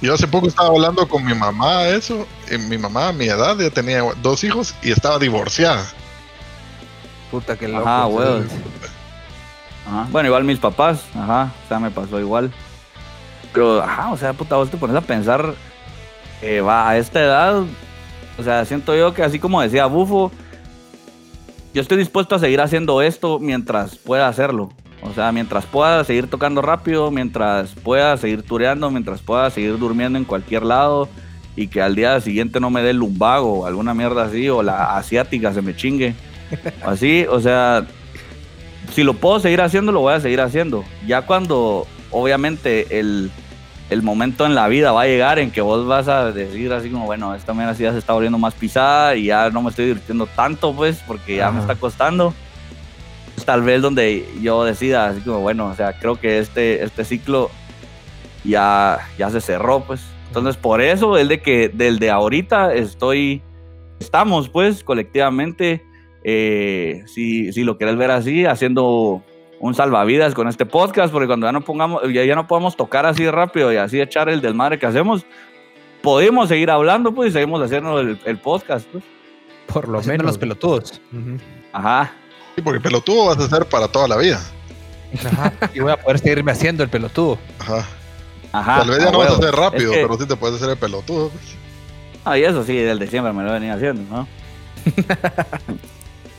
Yo 0.00 0.14
hace 0.14 0.26
poco 0.26 0.48
estaba 0.48 0.70
hablando 0.70 1.06
con 1.06 1.24
mi 1.24 1.34
mamá 1.34 1.86
eso, 1.88 2.26
y 2.50 2.56
mi 2.56 2.78
mamá 2.78 3.08
a 3.08 3.12
mi 3.12 3.26
edad 3.26 3.56
ya 3.58 3.68
tenía 3.70 4.02
dos 4.22 4.42
hijos 4.42 4.74
y 4.82 4.90
estaba 4.90 5.18
divorciada. 5.18 5.84
Puta 7.30 7.56
que 7.56 7.68
loco. 7.68 7.86
Ajá, 7.86 8.06
huevos. 8.06 8.44
Ajá. 9.86 10.06
Bueno, 10.10 10.28
igual 10.28 10.44
mis 10.44 10.58
papás, 10.58 11.04
ajá, 11.14 11.52
o 11.64 11.68
sea, 11.68 11.78
me 11.78 11.90
pasó 11.90 12.20
igual. 12.20 12.50
Pero, 13.52 13.82
ajá, 13.82 14.12
o 14.12 14.16
sea, 14.16 14.32
puta, 14.32 14.56
vos 14.56 14.70
te 14.70 14.76
pones 14.76 14.96
a 14.96 15.00
pensar, 15.00 15.54
eh, 16.40 16.60
va, 16.60 16.88
a 16.88 16.96
esta 16.96 17.20
edad, 17.20 17.62
o 18.38 18.42
sea, 18.42 18.64
siento 18.64 18.96
yo 18.96 19.12
que 19.12 19.22
así 19.22 19.38
como 19.38 19.60
decía 19.60 19.86
Bufo, 19.86 20.32
yo 21.74 21.82
estoy 21.82 21.98
dispuesto 21.98 22.34
a 22.34 22.38
seguir 22.38 22.60
haciendo 22.60 23.02
esto 23.02 23.38
mientras 23.38 23.96
pueda 23.96 24.28
hacerlo. 24.28 24.70
O 25.02 25.12
sea, 25.12 25.32
mientras 25.32 25.66
pueda 25.66 26.04
seguir 26.04 26.28
tocando 26.28 26.62
rápido, 26.62 27.10
mientras 27.10 27.70
pueda 27.74 28.16
seguir 28.16 28.42
tureando, 28.42 28.90
mientras 28.90 29.20
pueda 29.20 29.50
seguir 29.50 29.76
durmiendo 29.78 30.16
en 30.16 30.24
cualquier 30.24 30.62
lado 30.62 31.08
y 31.56 31.66
que 31.66 31.82
al 31.82 31.96
día 31.96 32.20
siguiente 32.20 32.60
no 32.60 32.70
me 32.70 32.82
dé 32.82 32.92
lumbago 32.92 33.60
o 33.60 33.66
alguna 33.66 33.94
mierda 33.94 34.24
así, 34.24 34.48
o 34.48 34.62
la 34.62 34.96
asiática 34.96 35.52
se 35.52 35.60
me 35.60 35.74
chingue. 35.74 36.14
Así, 36.84 37.24
o 37.30 37.40
sea, 37.40 37.86
si 38.92 39.02
lo 39.02 39.14
puedo 39.14 39.40
seguir 39.40 39.60
haciendo, 39.60 39.92
lo 39.92 40.00
voy 40.00 40.14
a 40.14 40.20
seguir 40.20 40.40
haciendo. 40.40 40.84
Ya 41.06 41.22
cuando, 41.22 41.86
obviamente, 42.10 42.98
el, 42.98 43.30
el 43.90 44.02
momento 44.02 44.46
en 44.46 44.54
la 44.54 44.68
vida 44.68 44.92
va 44.92 45.02
a 45.02 45.06
llegar 45.06 45.38
en 45.38 45.50
que 45.50 45.60
vos 45.60 45.86
vas 45.86 46.08
a 46.08 46.32
decir 46.32 46.72
así 46.72 46.90
como, 46.90 47.06
bueno, 47.06 47.34
esta 47.34 47.54
mierda 47.54 47.74
sí 47.74 47.82
ya 47.82 47.92
se 47.92 47.98
está 47.98 48.12
volviendo 48.12 48.38
más 48.38 48.54
pisada 48.54 49.16
y 49.16 49.24
ya 49.24 49.50
no 49.50 49.62
me 49.62 49.70
estoy 49.70 49.86
divirtiendo 49.86 50.26
tanto, 50.26 50.74
pues, 50.74 51.02
porque 51.06 51.36
ya 51.36 51.50
me 51.50 51.58
Ajá. 51.58 51.72
está 51.72 51.80
costando. 51.80 52.34
Tal 53.46 53.62
vez 53.62 53.82
donde 53.82 54.28
yo 54.40 54.62
decida, 54.64 55.06
así 55.08 55.20
como, 55.20 55.40
bueno, 55.40 55.66
o 55.66 55.74
sea, 55.74 55.98
creo 55.98 56.16
que 56.16 56.38
este, 56.38 56.84
este 56.84 57.04
ciclo 57.04 57.50
ya, 58.44 58.98
ya 59.18 59.30
se 59.30 59.40
cerró, 59.40 59.80
pues. 59.80 60.02
Entonces, 60.28 60.56
por 60.56 60.80
eso, 60.80 61.18
el 61.18 61.28
de 61.28 61.40
que 61.40 61.68
del 61.68 61.98
de 61.98 62.10
ahorita 62.10 62.74
estoy, 62.74 63.42
estamos, 64.00 64.48
pues, 64.48 64.84
colectivamente, 64.84 65.84
eh, 66.24 67.02
si, 67.06 67.52
si 67.52 67.64
lo 67.64 67.76
quieres 67.78 67.96
ver 67.96 68.10
así, 68.10 68.44
haciendo 68.44 69.22
un 69.60 69.74
salvavidas 69.74 70.34
con 70.34 70.48
este 70.48 70.66
podcast, 70.66 71.12
porque 71.12 71.26
cuando 71.28 71.46
ya 71.46 71.52
no 71.52 71.60
pongamos, 71.60 72.02
ya, 72.12 72.24
ya 72.24 72.34
no 72.34 72.46
podemos 72.48 72.76
tocar 72.76 73.06
así 73.06 73.28
rápido 73.30 73.72
y 73.72 73.76
así 73.76 74.00
echar 74.00 74.28
el 74.28 74.40
desmadre 74.40 74.78
que 74.78 74.86
hacemos, 74.86 75.24
podemos 76.02 76.48
seguir 76.48 76.70
hablando, 76.70 77.12
pues, 77.14 77.30
y 77.30 77.32
seguimos 77.32 77.62
haciendo 77.62 78.00
el, 78.00 78.18
el 78.24 78.38
podcast, 78.38 78.86
pues. 78.90 79.04
Por 79.68 79.88
lo 79.88 80.00
Haciendo 80.00 80.24
menos. 80.24 80.32
los 80.34 80.38
pelotudos. 80.38 81.00
Ajá. 81.72 82.12
Sí, 82.56 82.60
porque 82.62 82.80
pelotudo 82.80 83.26
vas 83.26 83.38
a 83.38 83.48
ser 83.48 83.64
para 83.66 83.86
toda 83.88 84.08
la 84.08 84.16
vida. 84.18 84.40
Ajá. 85.24 85.52
Y 85.72 85.78
voy 85.80 85.92
a 85.92 85.96
poder 85.96 86.18
seguirme 86.18 86.52
haciendo 86.52 86.82
el 86.82 86.90
pelotudo. 86.90 87.38
Ajá. 87.60 87.86
Ajá. 88.52 88.78
Tal 88.80 88.90
vez 88.90 88.98
ya 88.98 89.08
a 89.08 89.12
no 89.12 89.18
vas 89.18 89.30
a 89.30 89.36
ser 89.36 89.54
rápido, 89.54 89.92
Es 89.92 89.98
que- 89.98 90.02
pero 90.02 90.18
sí 90.18 90.26
te 90.26 90.36
puedes 90.36 90.56
hacer 90.56 90.70
el 90.70 90.76
pelotudo. 90.76 91.28
pues. 91.30 91.54
Ah, 92.24 92.36
y 92.36 92.42
eso 92.42 92.64
sí, 92.64 92.74
del 92.76 92.98
de 92.98 93.06
siempre 93.06 93.32
me 93.32 93.44
lo 93.44 93.52
venía 93.52 93.74
haciendo, 93.74 94.02
¿no? 94.14 94.28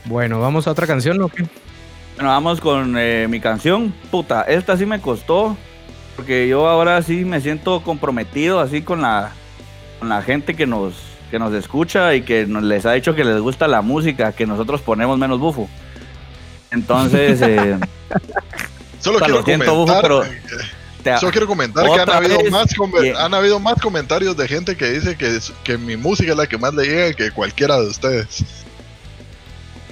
Bueno, 0.06 0.40
vamos 0.40 0.68
a 0.68 0.72
otra 0.72 0.88
canción, 0.88 1.22
¿o 1.22 1.30
qué? 1.30 1.44
Bueno, 2.16 2.30
vamos 2.30 2.60
con 2.62 2.96
eh, 2.98 3.28
mi 3.30 3.40
canción. 3.40 3.94
Puta, 4.12 4.44
esta 4.44 4.78
sí 4.78 4.86
me 4.86 5.00
costó. 5.02 5.58
Porque 6.16 6.48
yo 6.48 6.68
ahora 6.68 7.02
sí 7.02 7.26
me 7.26 7.42
siento 7.42 7.82
comprometido 7.82 8.60
así 8.60 8.84
con 8.84 9.02
la, 9.02 9.32
con 10.00 10.10
la 10.10 10.22
gente 10.22 10.54
que 10.56 10.68
nos, 10.68 10.94
que 11.32 11.40
nos 11.40 11.52
escucha 11.56 12.14
y 12.14 12.22
que 12.22 12.46
nos, 12.46 12.62
les 12.62 12.86
ha 12.86 12.92
dicho 12.92 13.16
que 13.16 13.24
les 13.24 13.40
gusta 13.42 13.68
la 13.68 13.82
música, 13.82 14.32
que 14.32 14.46
nosotros 14.46 14.82
ponemos 14.82 15.18
menos 15.18 15.40
bufo. 15.40 15.68
Entonces, 16.70 17.42
eh, 17.42 17.80
Solo 19.00 19.18
quiero 19.20 19.36
lo 19.40 19.44
siento, 19.44 19.66
comentar, 19.66 19.76
Bufo, 19.76 20.02
pero- 20.02 20.24
te- 21.04 21.18
solo 21.18 21.32
quiero 21.32 21.48
comentar 21.48 21.84
que 21.84 22.00
han 22.00 22.10
habido, 22.12 22.38
vez, 22.38 22.52
más 22.52 22.68
han 23.18 23.34
habido 23.34 23.60
más 23.60 23.82
comentarios 23.82 24.38
de 24.38 24.48
gente 24.48 24.78
que 24.78 24.92
dice 24.92 25.18
que, 25.18 25.40
que 25.64 25.78
mi 25.80 25.98
música 25.98 26.32
es 26.32 26.38
la 26.38 26.46
que 26.48 26.58
más 26.60 26.74
le 26.76 26.86
llega 26.86 27.14
que 27.14 27.32
cualquiera 27.32 27.76
de 27.82 27.88
ustedes. 27.88 28.44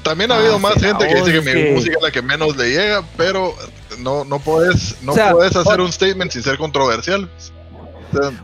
También 0.03 0.32
ha 0.32 0.36
Ah, 0.36 0.40
habido 0.40 0.60
más 0.60 0.73
sí, 0.76 0.80
gente 0.82 1.07
que 1.07 1.14
no, 1.14 1.26
dice 1.26 1.32
que 1.44 1.49
es 1.49 1.56
mi 1.68 1.72
música 1.76 1.95
es 1.98 2.03
la 2.03 2.11
que 2.11 2.22
menos 2.22 2.56
le 2.57 2.69
llega, 2.69 3.03
pero 3.18 3.53
no, 3.99 4.23
no 4.26 4.40
puedes, 4.40 5.02
no 5.03 5.11
O 5.11 5.15
sea, 5.15 5.32
puedes 5.32 5.56
hacer 5.56 5.80
un 5.80 5.91
statement 5.91 6.32
sin 6.32 6.41
ser 6.44 6.57
controversial. 6.57 7.30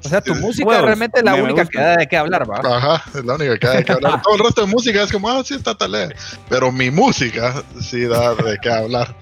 O 0.03 0.07
sea, 0.07 0.21
tu 0.21 0.33
es- 0.33 0.39
música 0.39 0.75
es 0.77 0.81
realmente 0.81 1.21
la 1.21 1.31
me- 1.31 1.37
me 1.39 1.43
única 1.45 1.63
gusta. 1.63 1.77
que 1.79 1.83
da 1.83 1.95
de 1.97 2.07
qué 2.07 2.15
hablar, 2.17 2.49
va. 2.49 2.77
Ajá, 2.77 3.03
es 3.17 3.25
la 3.25 3.35
única 3.35 3.57
que 3.57 3.67
hay 3.67 3.83
que 3.83 3.91
hablar. 3.91 4.21
Todo 4.23 4.35
el 4.35 4.43
resto 4.43 4.61
de 4.61 4.67
música 4.67 5.01
es 5.03 5.11
como, 5.11 5.29
ah, 5.29 5.41
sí, 5.43 5.55
está 5.55 5.75
tal. 5.75 6.13
Pero 6.47 6.71
mi 6.71 6.89
música 6.91 7.63
sí 7.81 8.05
da 8.05 8.33
de 8.35 8.57
qué 8.61 8.69
hablar. 8.71 9.13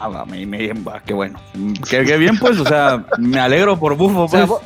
Ah, 0.00 0.08
va, 0.08 0.24
me, 0.24 0.46
me- 0.46 0.72
va, 0.72 1.00
qué 1.04 1.12
bueno. 1.12 1.38
Qué, 1.90 2.04
qué 2.04 2.16
bien, 2.16 2.38
pues, 2.38 2.58
o 2.58 2.64
sea, 2.64 3.04
me 3.18 3.38
alegro 3.38 3.78
por 3.78 3.94
bufo, 3.96 4.22
O 4.24 4.28
sea, 4.28 4.46
pues. 4.46 4.60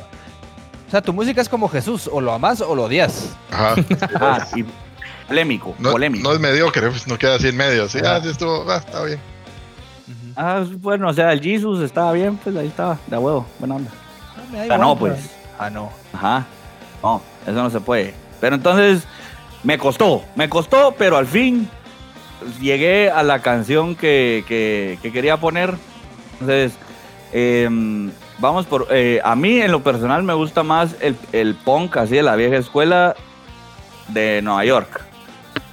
o 0.87 0.91
sea, 0.91 1.01
tu 1.01 1.11
música 1.13 1.41
es 1.41 1.49
como 1.49 1.67
Jesús, 1.67 2.09
o 2.11 2.21
lo 2.21 2.31
amas 2.31 2.61
o 2.61 2.73
lo 2.75 2.83
odias. 2.83 3.35
Ajá. 3.51 3.75
Ah, 4.21 4.47
y 4.55 4.63
polémico, 5.27 5.75
No, 5.79 5.91
polémico. 5.91 6.27
no 6.27 6.33
es 6.33 6.39
mediocre, 6.39 6.89
pues 6.89 7.07
no 7.07 7.17
queda 7.17 7.35
así 7.35 7.47
en 7.49 7.57
medio. 7.57 7.87
Sí, 7.89 7.99
ah, 8.05 8.19
sí 8.21 8.29
estuvo, 8.29 8.65
ah, 8.71 8.77
está 8.77 9.03
bien. 9.03 9.19
Ah, 10.35 10.63
bueno, 10.79 11.09
o 11.09 11.13
sea, 11.13 11.33
el 11.33 11.41
Jesus 11.41 11.81
estaba 11.81 12.13
bien, 12.13 12.37
pues 12.37 12.55
ahí 12.55 12.67
estaba, 12.67 12.97
de 13.07 13.17
huevo, 13.17 13.45
buena 13.59 13.75
onda. 13.75 13.91
Ah, 14.55 14.63
igual, 14.65 14.79
no, 14.81 14.93
va. 14.93 14.99
pues. 14.99 15.29
Ah, 15.59 15.69
no. 15.69 15.91
Ajá. 16.13 16.45
No, 17.03 17.21
eso 17.43 17.53
no 17.53 17.69
se 17.69 17.79
puede. 17.79 18.13
Pero 18.39 18.55
entonces, 18.55 19.03
me 19.63 19.77
costó, 19.77 20.23
me 20.35 20.47
costó, 20.47 20.95
pero 20.97 21.17
al 21.17 21.25
fin 21.27 21.67
llegué 22.61 23.09
a 23.09 23.23
la 23.23 23.39
canción 23.41 23.95
que, 23.95 24.43
que- 24.47 24.99
que 25.01 25.11
quería 25.11 25.37
poner. 25.37 25.73
Entonces, 26.33 26.73
em, 27.33 28.11
vamos 28.37 28.65
por... 28.67 28.87
eh, 28.91 29.19
a 29.23 29.35
mí, 29.35 29.59
en 29.59 29.71
lo 29.71 29.81
personal, 29.83 30.21
me 30.23 30.33
gusta 30.35 30.61
más 30.63 30.95
el, 31.01 31.15
el 31.31 31.55
punk, 31.55 31.97
así 31.97 32.15
de 32.15 32.23
la 32.23 32.35
vieja 32.35 32.57
escuela 32.57 33.15
de 34.09 34.41
Nueva 34.43 34.63
York. 34.65 35.01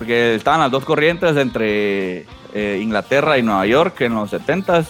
Porque 0.04 0.34
estaban 0.34 0.60
las 0.60 0.70
dos 0.70 0.84
corrientes 0.84 1.34
entre 1.34 2.26
eh, 2.52 2.78
Inglaterra 2.82 3.38
y 3.38 3.42
Nueva 3.42 3.64
York 3.64 4.02
en 4.02 4.14
los 4.14 4.30
70s. 4.34 4.88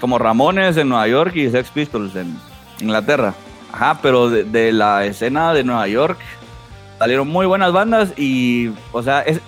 Como 0.00 0.18
Ramones 0.18 0.76
en 0.76 0.88
Nueva 0.88 1.06
York 1.06 1.36
y 1.36 1.48
Sex 1.48 1.70
Pistols 1.70 2.16
en 2.16 2.36
Inglaterra. 2.80 3.32
Ajá, 3.72 4.00
pero 4.02 4.28
de, 4.28 4.72
la 4.72 5.04
escena 5.04 5.54
de 5.54 5.62
Nueva 5.62 5.86
York 5.86 6.18
salieron 6.98 7.28
muy 7.28 7.46
buenas 7.46 7.72
bandas 7.72 8.12
y, 8.18 8.72
o 8.90 9.04
sea, 9.04 9.20
es, 9.20 9.40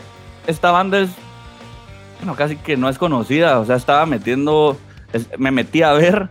esta 0.47 0.71
banda 0.71 1.01
es, 1.01 1.11
bueno, 2.21 2.37
casi 2.37 2.55
que 2.55 2.77
no 2.77 2.89
es 2.89 2.97
conocida, 2.97 3.59
o 3.59 3.65
sea, 3.65 3.75
estaba 3.75 4.07
metiendo, 4.07 4.79
me 5.37 5.51
metí 5.51 5.83
a 5.83 5.95
ver, 5.95 6.29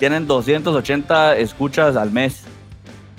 tienen 0.00 0.26
280 0.26 1.36
escuchas 1.36 1.94
al 1.94 2.10
mes 2.10 2.42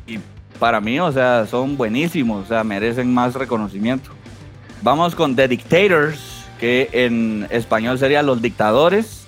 y 0.06 0.20
para 0.60 0.82
mí, 0.82 1.00
o 1.00 1.14
sea, 1.14 1.48
son 1.48 1.78
buenísimos, 1.78 2.44
o 2.44 2.48
sea, 2.50 2.66
merecen 2.66 3.14
más 3.14 3.36
reconocimiento. 3.36 4.19
Vamos 4.82 5.16
con 5.16 5.36
The 5.36 5.48
Dictators, 5.48 6.46
que 6.60 6.90
en 6.94 7.48
español 7.50 8.00
sería 8.00 8.22
Los 8.24 8.42
Dictadores, 8.42 9.26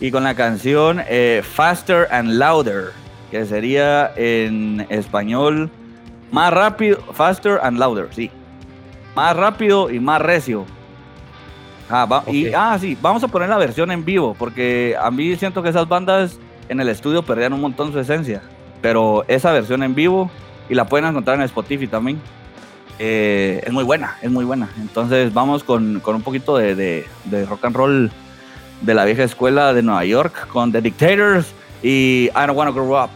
y 0.00 0.10
con 0.10 0.24
la 0.24 0.34
canción 0.34 1.02
eh, 1.08 1.42
Faster 1.44 2.08
and 2.10 2.32
Louder, 2.38 2.92
que 3.30 3.44
sería 3.44 4.10
en 4.16 4.86
español 4.88 5.70
más 6.32 6.52
rápido, 6.52 6.98
Faster 7.12 7.58
and 7.62 7.78
Louder, 7.78 8.08
sí. 8.12 8.30
Más 9.14 9.36
rápido 9.36 9.90
y 9.90 10.00
más 10.00 10.22
recio. 10.22 10.64
Ah, 11.90 12.06
va- 12.06 12.22
y, 12.28 12.48
Ok. 12.48 12.54
ah, 12.56 12.78
sí, 12.80 12.96
vamos 13.02 13.22
a 13.24 13.28
poner 13.28 13.48
la 13.48 13.58
versión 13.58 13.90
en 13.90 14.04
vivo, 14.04 14.34
porque 14.38 14.96
a 14.98 15.10
mí 15.10 15.36
siento 15.36 15.62
que 15.62 15.68
esas 15.68 15.88
bandas 15.88 16.38
en 16.68 16.80
el 16.80 16.88
estudio 16.88 17.22
perdían 17.22 17.52
un 17.52 17.60
montón 17.60 17.92
su 17.92 17.98
esencia. 17.98 18.40
Pero 18.80 19.24
esa 19.28 19.52
versión 19.52 19.82
en 19.82 19.94
vivo, 19.94 20.30
y 20.70 20.74
la 20.74 20.86
pueden 20.86 21.08
encontrar 21.08 21.36
en 21.36 21.42
Spotify 21.42 21.86
también, 21.88 22.20
eh, 23.02 23.62
es 23.66 23.72
muy 23.72 23.82
buena, 23.82 24.16
es 24.22 24.30
muy 24.30 24.44
buena. 24.44 24.68
Entonces 24.78 25.32
vamos 25.32 25.64
con, 25.64 26.00
con 26.00 26.14
un 26.16 26.22
poquito 26.22 26.56
de, 26.56 26.74
de- 26.74 27.06
de 27.24 27.46
rock 27.46 27.64
and 27.64 27.74
roll 27.74 28.10
de 28.82 28.94
la 28.94 29.04
vieja 29.06 29.24
escuela 29.24 29.72
de 29.74 29.82
Nueva 29.82 30.04
York 30.04 30.46
con 30.48 30.70
The 30.70 30.80
Dictators 30.82 31.46
y 31.82 32.26
I 32.28 32.46
Don't 32.46 32.56
Wanna 32.56 32.70
Grow 32.72 33.02
Up. 33.02 33.10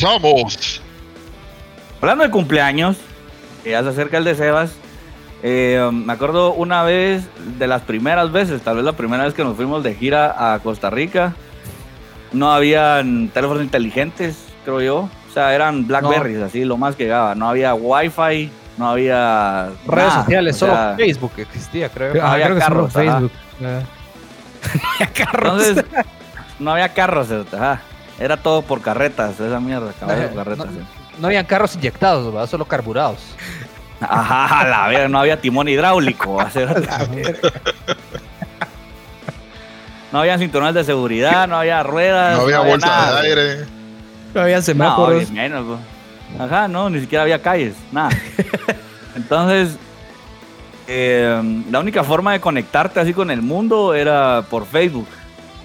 Regresamos. 0.00 0.80
Hablando 2.00 2.24
de 2.24 2.30
cumpleaños, 2.30 2.96
que 3.64 3.70
ya 3.70 3.82
se 3.82 3.88
acerca 3.88 4.18
el 4.18 4.24
de 4.24 4.34
Sebas. 4.34 4.72
eh, 5.42 5.88
me 5.92 6.12
acuerdo 6.12 6.52
una 6.52 6.82
vez, 6.82 7.24
de 7.58 7.66
las 7.66 7.82
primeras 7.82 8.30
veces, 8.32 8.62
tal 8.62 8.76
vez 8.76 8.84
la 8.84 8.92
primera 8.92 9.24
vez 9.24 9.34
que 9.34 9.42
nos 9.44 9.56
fuimos 9.56 9.82
de 9.82 9.94
gira 9.94 10.54
a 10.54 10.58
Costa 10.60 10.90
Rica, 10.90 11.34
no 12.32 12.52
habían 12.52 13.28
teléfonos 13.28 13.62
inteligentes, 13.62 14.36
creo 14.64 14.80
yo. 14.80 14.96
O 15.28 15.32
sea, 15.34 15.54
eran 15.54 15.86
Blackberries, 15.86 16.40
así 16.42 16.64
lo 16.64 16.76
más 16.76 16.94
que 16.96 17.04
llegaba. 17.04 17.34
No 17.34 17.48
había 17.48 17.74
Wi-Fi, 17.74 18.50
no 18.76 18.88
había. 18.88 19.70
Redes 19.86 20.08
nada. 20.08 20.24
sociales, 20.24 20.56
O 20.56 20.58
solo 20.60 20.72
sea, 20.72 20.94
Facebook 20.96 21.32
existía, 21.36 21.88
creo. 21.88 22.14
Ah, 22.22 22.32
había 22.32 22.46
creo 22.46 22.58
que 22.58 22.64
solo 22.64 22.88
carros. 22.88 22.92
Facebook. 22.92 23.32
Ah. 23.64 23.80
Había 24.98 25.12
carros. 25.12 25.66
Entonces, 25.68 25.84
no 26.58 26.72
había 26.72 26.88
carros, 26.92 27.28
ajá. 27.52 27.80
Era 28.18 28.36
todo 28.36 28.62
por 28.62 28.80
carretas, 28.80 29.38
esa 29.38 29.60
mierda, 29.60 29.92
caballos 29.98 30.26
por 30.32 30.36
carretas. 30.44 30.66
No. 30.66 30.72
sí. 30.72 30.78
No 31.20 31.26
habían 31.28 31.46
carros 31.46 31.74
inyectados, 31.76 32.32
¿verdad? 32.32 32.48
solo 32.48 32.64
carburados. 32.64 33.18
Ajá, 34.00 34.60
a 34.60 34.64
la 34.68 34.88
verga, 34.88 35.08
no 35.08 35.18
había 35.18 35.40
timón 35.40 35.68
hidráulico. 35.68 36.38
No 40.12 40.20
había 40.20 40.38
cinturones 40.38 40.74
de 40.74 40.84
seguridad, 40.84 41.46
no 41.46 41.56
había 41.58 41.82
ruedas. 41.82 42.36
No 42.38 42.44
había 42.44 42.60
bolsa 42.60 42.86
nada. 42.86 43.20
de 43.20 43.28
aire. 43.28 43.66
No 44.34 44.40
había 44.40 44.56
No, 44.56 44.62
semáforos. 44.62 45.30
menos. 45.30 45.78
Ajá, 46.38 46.66
no, 46.68 46.88
ni 46.88 47.00
siquiera 47.00 47.24
había 47.24 47.42
calles, 47.42 47.74
nada. 47.92 48.08
Entonces, 49.16 49.76
eh, 50.86 51.62
la 51.70 51.80
única 51.80 52.04
forma 52.04 52.32
de 52.32 52.40
conectarte 52.40 53.00
así 53.00 53.12
con 53.12 53.30
el 53.30 53.42
mundo 53.42 53.92
era 53.94 54.42
por 54.48 54.64
Facebook. 54.66 55.08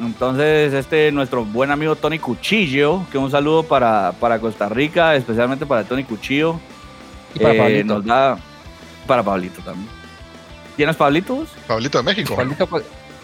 Entonces, 0.05 0.73
este, 0.73 1.11
nuestro 1.11 1.45
buen 1.45 1.71
amigo 1.71 1.95
Tony 1.95 2.19
Cuchillo, 2.19 3.05
que 3.11 3.17
un 3.17 3.31
saludo 3.31 3.63
para, 3.63 4.13
para 4.19 4.39
Costa 4.39 4.69
Rica, 4.69 5.15
especialmente 5.15 5.65
para 5.65 5.83
Tony 5.83 6.03
Cuchillo. 6.03 6.59
Y 7.35 7.39
para 7.39 7.53
eh, 7.53 7.57
Pablito. 7.57 7.93
Nos 7.95 8.05
da, 8.05 8.37
para 9.07 9.23
Pablito 9.23 9.61
también. 9.61 9.87
¿Tienes 10.75 10.95
Pablitos? 10.95 11.49
Pablito 11.67 11.97
de 11.99 12.03
México. 12.03 12.35
Pablito, 12.35 12.67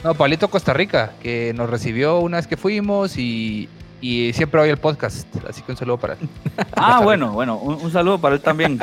no, 0.03 0.13
Pablito 0.13 0.47
Costa 0.49 0.73
Rica, 0.73 1.13
que 1.21 1.53
nos 1.55 1.69
recibió 1.69 2.19
una 2.19 2.37
vez 2.37 2.47
que 2.47 2.57
fuimos 2.57 3.17
y, 3.17 3.67
y 4.01 4.31
siempre 4.33 4.61
oye 4.61 4.71
el 4.71 4.77
podcast. 4.77 5.27
Así 5.47 5.61
que 5.61 5.71
un 5.71 5.77
saludo 5.77 5.97
para 5.97 6.13
él. 6.13 6.19
Ah, 6.75 7.01
bueno, 7.03 7.31
bueno, 7.33 7.57
un, 7.57 7.75
un 7.75 7.91
saludo 7.91 8.19
para 8.19 8.35
él 8.35 8.41
también. 8.41 8.79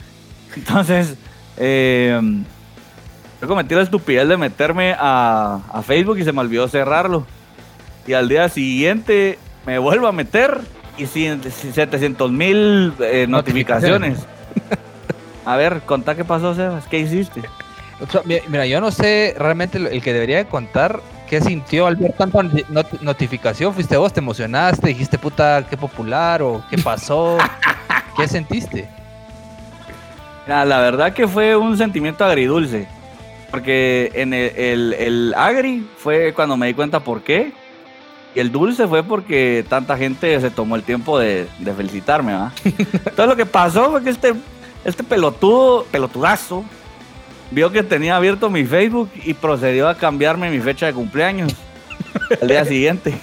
Entonces, 0.56 1.16
eh, 1.56 2.20
yo 3.40 3.48
cometí 3.48 3.74
la 3.74 3.82
estupidez 3.82 4.28
de 4.28 4.36
meterme 4.36 4.94
a, 4.98 5.60
a 5.72 5.82
Facebook 5.82 6.18
y 6.18 6.24
se 6.24 6.32
me 6.32 6.40
olvidó 6.40 6.68
cerrarlo. 6.68 7.26
Y 8.06 8.12
al 8.14 8.28
día 8.28 8.48
siguiente 8.48 9.38
me 9.66 9.78
vuelvo 9.78 10.06
a 10.06 10.12
meter 10.12 10.60
y 10.98 11.06
sin, 11.06 11.42
700 11.42 12.30
mil 12.32 12.92
eh, 13.00 13.26
notificaciones. 13.28 14.18
A 15.44 15.56
ver, 15.56 15.80
contá 15.86 16.14
qué 16.14 16.24
pasó, 16.24 16.54
Sebas. 16.54 16.86
¿Qué 16.86 16.98
hiciste? 16.98 17.42
O 18.00 18.06
sea, 18.10 18.22
mi- 18.24 18.38
Mira, 18.48 18.66
yo 18.66 18.80
no 18.80 18.90
sé 18.90 19.34
realmente 19.38 19.78
el 19.78 20.02
que 20.02 20.12
debería 20.12 20.38
de 20.38 20.46
contar 20.46 21.00
qué 21.28 21.40
sintió 21.40 21.86
al 21.86 21.96
ver 21.96 22.12
tanta 22.14 22.42
noti- 22.42 22.64
not- 22.68 23.00
notificación. 23.02 23.72
¿Fuiste 23.74 23.96
vos? 23.96 24.12
¿Te 24.12 24.20
emocionaste? 24.20 24.88
¿Dijiste 24.88 25.18
puta 25.18 25.64
qué 25.68 25.76
popular? 25.76 26.42
¿O 26.42 26.62
qué 26.70 26.78
pasó? 26.78 27.38
¿Qué 28.16 28.26
sentiste? 28.28 28.88
Mira, 30.46 30.64
la 30.64 30.80
verdad 30.80 31.12
que 31.12 31.28
fue 31.28 31.56
un 31.56 31.76
sentimiento 31.76 32.24
agridulce. 32.24 32.86
Porque 33.50 34.10
en 34.14 34.32
el, 34.34 34.56
el- 34.56 34.92
el 34.94 35.34
agri 35.36 35.86
fue 35.98 36.32
cuando 36.34 36.56
me 36.56 36.66
di 36.68 36.74
cuenta 36.74 37.00
por 37.00 37.22
qué. 37.22 37.52
Y 38.34 38.40
el 38.40 38.52
dulce 38.52 38.86
fue 38.86 39.02
porque 39.02 39.64
tanta 39.68 39.96
gente 39.96 40.40
se 40.40 40.50
tomó 40.50 40.76
el 40.76 40.82
tiempo 40.84 41.18
de, 41.18 41.48
de 41.58 41.72
felicitarme, 41.74 42.32
¿va? 42.34 42.52
Entonces 42.64 43.26
lo 43.26 43.36
que 43.36 43.46
pasó 43.46 43.90
fue 43.90 44.04
que 44.04 44.10
este, 44.10 44.34
este 44.84 45.02
pelotudo, 45.02 45.84
pelotudazo, 45.90 46.64
vio 47.50 47.72
que 47.72 47.82
tenía 47.82 48.14
abierto 48.16 48.48
mi 48.48 48.64
Facebook 48.64 49.10
y 49.24 49.34
procedió 49.34 49.88
a 49.88 49.96
cambiarme 49.96 50.48
mi 50.50 50.60
fecha 50.60 50.86
de 50.86 50.92
cumpleaños 50.92 51.52
al 52.40 52.46
día 52.48 52.64
siguiente. 52.64 53.18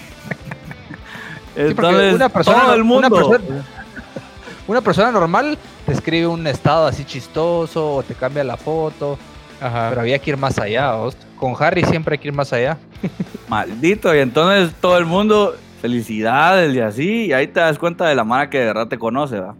Entonces, 1.55 2.13
una 2.13 2.29
persona- 2.29 2.61
todo 2.63 2.73
el 2.75 2.81
una 2.81 3.09
mundo. 3.09 3.29
persona- 3.31 3.63
Una 4.67 4.81
persona 4.81 5.11
normal 5.11 5.57
te 5.85 5.93
escribe 5.93 6.27
un 6.27 6.45
estado 6.45 6.87
así 6.87 7.05
chistoso 7.05 7.95
o 7.95 8.03
te 8.03 8.13
cambia 8.13 8.43
la 8.43 8.57
foto, 8.57 9.17
Ajá. 9.61 9.87
pero 9.89 10.01
había 10.01 10.19
que 10.19 10.31
ir 10.31 10.37
más 10.37 10.59
allá. 10.59 10.91
¿vos? 10.95 11.15
Con 11.39 11.53
Harry 11.59 11.83
siempre 11.83 12.13
hay 12.15 12.19
que 12.19 12.27
ir 12.29 12.33
más 12.33 12.51
allá. 12.53 12.77
Maldito, 13.47 14.13
y 14.15 14.19
entonces 14.19 14.73
todo 14.81 14.97
el 14.97 15.05
mundo, 15.05 15.55
felicidades 15.81 16.75
y 16.75 16.79
así, 16.79 17.25
y 17.27 17.33
ahí 17.33 17.47
te 17.47 17.59
das 17.59 17.77
cuenta 17.79 18.07
de 18.07 18.15
la 18.15 18.23
Mara 18.23 18.49
que 18.49 18.59
de 18.59 18.65
verdad 18.65 18.87
te 18.87 18.97
conoce, 18.97 19.39
¿va? 19.39 19.55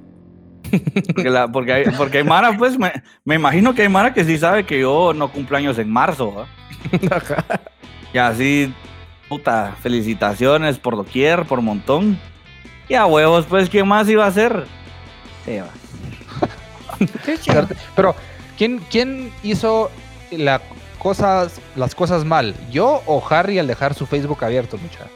Porque, 1.15 1.29
la- 1.29 1.47
porque, 1.47 1.71
hay, 1.73 1.85
porque 1.97 2.17
hay 2.17 2.23
Mara, 2.25 2.57
pues, 2.57 2.77
me, 2.77 2.91
me 3.23 3.35
imagino 3.35 3.73
que 3.73 3.83
hay 3.83 3.89
Mara 3.89 4.13
que 4.13 4.25
sí 4.25 4.37
sabe 4.37 4.65
que 4.65 4.79
yo 4.81 5.13
no 5.13 5.31
cumplo 5.31 5.55
años 5.57 5.77
en 5.79 5.89
marzo, 5.89 6.33
¿va? 6.33 6.47
Y 8.13 8.17
así, 8.17 8.73
puta, 9.29 9.75
felicitaciones 9.81 10.77
por 10.77 10.95
doquier, 10.97 11.45
por 11.45 11.61
montón. 11.61 12.19
Y 12.89 12.95
a 12.95 13.05
huevos, 13.05 13.45
pues, 13.47 13.69
¿quién 13.69 13.87
más 13.87 14.09
iba 14.09 14.25
a 14.25 14.31
ser? 14.31 14.65
Va. 15.47 15.67
Pero, 17.95 18.15
¿quién, 18.57 18.79
quién 18.89 19.31
hizo 19.43 19.89
la 20.31 20.59
cosas, 20.97 21.59
las 21.75 21.95
cosas 21.95 22.25
mal? 22.25 22.53
¿Yo 22.71 23.01
o 23.05 23.23
Harry 23.29 23.59
al 23.59 23.67
dejar 23.67 23.93
su 23.93 24.05
Facebook 24.05 24.43
abierto, 24.43 24.77
muchacho? 24.77 25.09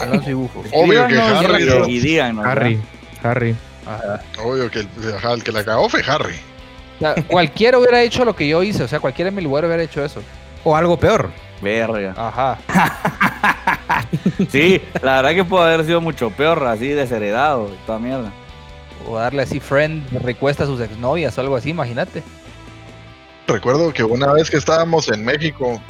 Alonso 0.00 0.30
y 0.30 0.34
Bufo. 0.34 0.62
Obvio 0.72 1.06
que 1.08 1.18
Harry, 1.18 1.62
y- 1.62 1.66
¿no? 1.66 1.88
y 1.88 1.98
díganos, 2.00 2.44
¿va? 2.46 2.52
Harry. 2.52 2.80
Harry. 3.22 3.54
Ajá. 3.86 4.20
Obvio 4.42 4.70
que 4.70 4.80
el, 4.80 5.42
que 5.42 5.52
la 5.52 5.64
cagó 5.64 5.88
fue 5.88 6.02
Harry. 6.06 6.34
O 6.96 6.98
sea, 7.00 7.14
cualquiera 7.26 7.78
hubiera 7.78 8.00
hecho 8.02 8.24
lo 8.24 8.34
que 8.34 8.46
yo 8.48 8.62
hice, 8.62 8.82
o 8.84 8.88
sea, 8.88 9.00
cualquiera 9.00 9.28
en 9.28 9.34
mi 9.34 9.42
lugar 9.42 9.64
hubiera 9.64 9.82
hecho 9.82 10.04
eso. 10.04 10.22
O 10.62 10.74
algo 10.76 10.98
peor. 10.98 11.30
Verga. 11.60 12.14
Ajá. 12.16 12.58
Sí, 14.50 14.80
la 15.02 15.16
verdad 15.16 15.34
que 15.34 15.44
puede 15.44 15.64
haber 15.72 15.84
sido 15.86 16.00
mucho 16.00 16.30
peor, 16.30 16.64
así 16.66 16.88
desheredado, 16.88 17.70
toda 17.86 17.98
mierda. 17.98 18.32
O 19.08 19.16
darle 19.18 19.42
así 19.42 19.60
friend 19.60 20.08
request 20.22 20.60
a 20.60 20.66
sus 20.66 20.80
exnovias 20.80 21.36
o 21.36 21.40
algo 21.40 21.56
así, 21.56 21.70
imagínate. 21.70 22.22
Recuerdo 23.46 23.92
que 23.92 24.02
una 24.04 24.32
vez 24.32 24.50
que 24.50 24.56
estábamos 24.56 25.08
en 25.08 25.24
México 25.24 25.80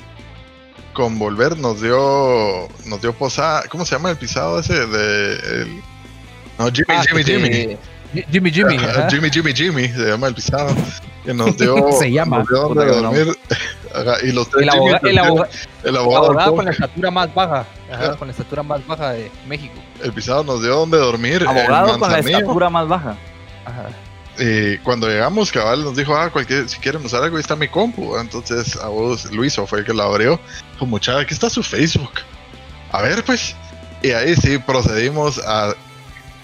con 0.92 1.18
Volver 1.18 1.56
nos 1.56 1.80
dio 1.80 2.68
nos 2.86 3.00
dio 3.00 3.12
posada, 3.12 3.62
¿cómo 3.68 3.84
se 3.84 3.94
llama 3.96 4.10
el 4.10 4.16
pisado 4.16 4.58
ese 4.60 4.86
de 4.86 5.32
el- 5.34 5.82
no 6.58 6.66
Jimmy 6.72 6.84
Ah, 6.88 7.02
Jimmy 7.08 7.24
Jimmy 7.24 7.78
Jimmy 8.30 8.50
Jimmy. 8.52 8.76
Ajá, 8.76 8.90
ajá. 8.90 9.10
Jimmy 9.10 9.28
Jimmy 9.30 9.52
Jimmy 9.52 9.88
se 9.88 10.06
llama 10.08 10.28
el 10.28 10.34
pisado 10.34 10.72
que 11.24 11.34
nos 11.34 11.56
dio 11.58 11.92
Se 11.92 12.10
llama. 12.12 12.38
nos 12.38 12.48
dio 12.48 12.58
donde 12.60 12.86
no. 12.86 12.92
dormir 13.02 13.38
Ajá, 13.94 14.16
y 14.24 14.32
los 14.32 14.48
tres 14.50 14.62
El, 14.64 14.70
aboga- 14.70 15.00
el, 15.02 15.18
aboga- 15.18 15.48
el 15.84 15.96
abogado 15.96 16.24
abogada 16.26 16.46
del 16.48 16.56
con 16.56 16.64
la 16.64 16.70
estatura 16.72 17.10
más 17.12 17.34
baja. 17.34 17.66
Ajá, 17.92 18.16
con 18.16 18.26
la 18.28 18.32
estatura 18.32 18.62
más 18.64 18.86
baja 18.86 19.10
de 19.12 19.30
México. 19.46 19.74
el 20.02 20.12
pisado 20.12 20.42
nos 20.44 20.60
dio 20.62 20.74
donde 20.76 20.98
dormir 20.98 21.44
Abogado 21.46 21.98
con 21.98 22.10
la 22.10 22.18
estatura 22.18 22.70
más 22.70 22.88
baja. 22.88 23.16
Ajá. 23.64 23.88
Y 24.38 24.78
cuando 24.78 25.08
llegamos, 25.08 25.52
cabal 25.52 25.84
nos 25.84 25.96
dijo, 25.96 26.16
ah, 26.16 26.30
cualquier, 26.30 26.68
si 26.68 26.78
quieren 26.78 27.04
usar 27.04 27.22
algo, 27.22 27.36
ahí 27.36 27.40
está 27.40 27.56
mi 27.56 27.68
compu. 27.68 28.16
Entonces, 28.16 28.76
a 28.76 28.88
vos, 28.88 29.30
Luiso 29.32 29.66
fue 29.66 29.80
el 29.80 29.84
que 29.84 29.94
la 29.94 30.04
abrió. 30.04 30.40
Dijo, 30.72 30.86
muchacha, 30.86 31.20
aquí 31.20 31.34
está 31.34 31.48
su 31.48 31.62
Facebook. 31.62 32.12
A 32.90 33.02
ver, 33.02 33.24
pues. 33.24 33.54
Y 34.02 34.10
ahí 34.10 34.34
sí 34.36 34.58
procedimos 34.58 35.38
a 35.46 35.74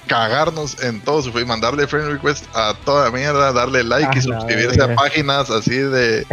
cagarnos 0.06 0.82
en 0.82 1.00
todo 1.00 1.22
su 1.22 1.30
Facebook, 1.32 1.48
mandarle 1.48 1.86
friend 1.86 2.10
request 2.10 2.44
a 2.54 2.74
toda 2.84 3.10
mierda, 3.10 3.52
darle 3.52 3.84
like 3.84 4.18
y 4.18 4.22
suscribirse 4.22 4.82
a 4.82 4.94
páginas 4.94 5.50
así 5.50 5.76
de, 5.76 6.26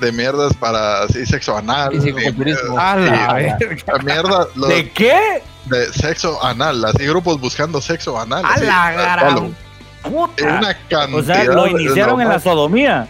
de 0.00 0.12
mierdas 0.12 0.52
para 0.54 1.02
así 1.02 1.24
sexo 1.26 1.56
anal. 1.56 1.92
Fisicoculturismo. 1.92 2.78
A 2.78 2.96
la 2.96 3.32
verga. 3.34 3.78
Mierda 4.02 4.46
¿De 4.68 4.90
qué? 4.90 5.42
de 5.66 5.92
sexo 5.92 6.42
anal, 6.44 6.84
así 6.84 7.06
grupos 7.06 7.40
buscando 7.40 7.80
sexo 7.80 8.18
anal. 8.20 8.44
A 8.44 8.54
así, 8.54 8.64
la 8.64 8.92
gran. 8.92 9.56
Puta. 10.04 10.58
Una 10.58 10.74
cantidad 10.88 11.14
O 11.14 11.22
sea, 11.22 11.44
lo 11.44 11.66
iniciaron 11.68 12.20
en 12.20 12.28
la 12.28 12.38
sodomía. 12.38 13.08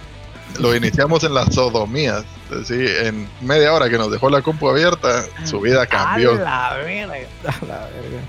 lo 0.58 0.74
iniciamos 0.74 1.22
en 1.24 1.34
las 1.34 1.54
sodomías. 1.54 2.24
Sí, 2.66 2.74
en 3.02 3.28
media 3.40 3.72
hora 3.72 3.88
que 3.90 3.98
nos 3.98 4.10
dejó 4.10 4.30
la 4.30 4.40
compu 4.42 4.68
abierta, 4.68 5.24
su 5.44 5.60
vida 5.60 5.86
cambió. 5.86 6.32
A 6.32 6.34
la 6.36 6.74
verga. 6.84 7.14
A 7.14 7.64
la 7.66 7.78
verga. 7.86 8.20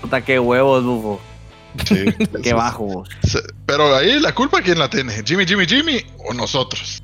Puta, 0.00 0.20
qué 0.22 0.38
huevos, 0.38 0.82
bufo. 0.84 1.20
Sí, 1.86 2.04
Qué 2.42 2.52
bajo 2.54 2.84
vos. 2.84 3.08
sí. 3.22 3.38
Pero 3.66 3.94
ahí 3.96 4.18
la 4.20 4.32
culpa 4.34 4.60
quién 4.62 4.78
la 4.78 4.88
tiene, 4.88 5.12
Jimmy, 5.24 5.44
Jimmy, 5.46 5.66
Jimmy 5.66 6.04
o 6.28 6.32
nosotros. 6.34 7.02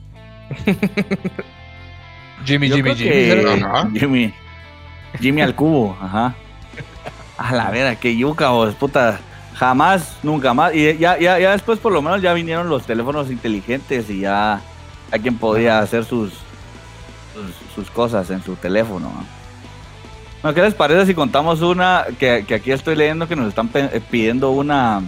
Jimmy, 2.44 2.68
Yo 2.68 2.76
Jimmy, 2.76 2.94
Jimmy. 2.94 3.10
que 3.10 3.62
Ajá. 3.64 3.88
Jimmy. 3.94 4.34
Jimmy 5.20 5.42
al 5.42 5.54
cubo, 5.54 5.96
ajá. 6.00 6.34
A 7.36 7.54
la 7.54 7.70
verga, 7.70 7.96
qué 7.96 8.16
yuca 8.16 8.50
vos, 8.50 8.74
puta. 8.74 9.20
Jamás, 9.60 10.16
nunca 10.22 10.54
más. 10.54 10.74
Y 10.74 10.96
ya, 10.96 11.18
ya, 11.18 11.38
ya 11.38 11.50
después 11.50 11.78
por 11.78 11.92
lo 11.92 12.00
menos 12.00 12.22
ya 12.22 12.32
vinieron 12.32 12.70
los 12.70 12.86
teléfonos 12.86 13.30
inteligentes 13.30 14.08
y 14.08 14.20
ya 14.20 14.62
a 15.12 15.18
quien 15.18 15.36
podía 15.36 15.80
hacer 15.80 16.06
sus, 16.06 16.32
sus, 17.34 17.74
sus 17.74 17.90
cosas 17.90 18.30
en 18.30 18.42
su 18.42 18.56
teléfono. 18.56 19.10
¿no? 19.10 19.26
Bueno, 20.40 20.54
¿Qué 20.54 20.62
les 20.62 20.72
parece 20.72 21.04
si 21.04 21.14
contamos 21.14 21.60
una 21.60 22.06
que, 22.18 22.46
que 22.48 22.54
aquí 22.54 22.72
estoy 22.72 22.96
leyendo 22.96 23.28
que 23.28 23.36
nos 23.36 23.48
están 23.48 23.68
eh, 23.74 24.00
pidiendo 24.10 24.50
una 24.50 25.02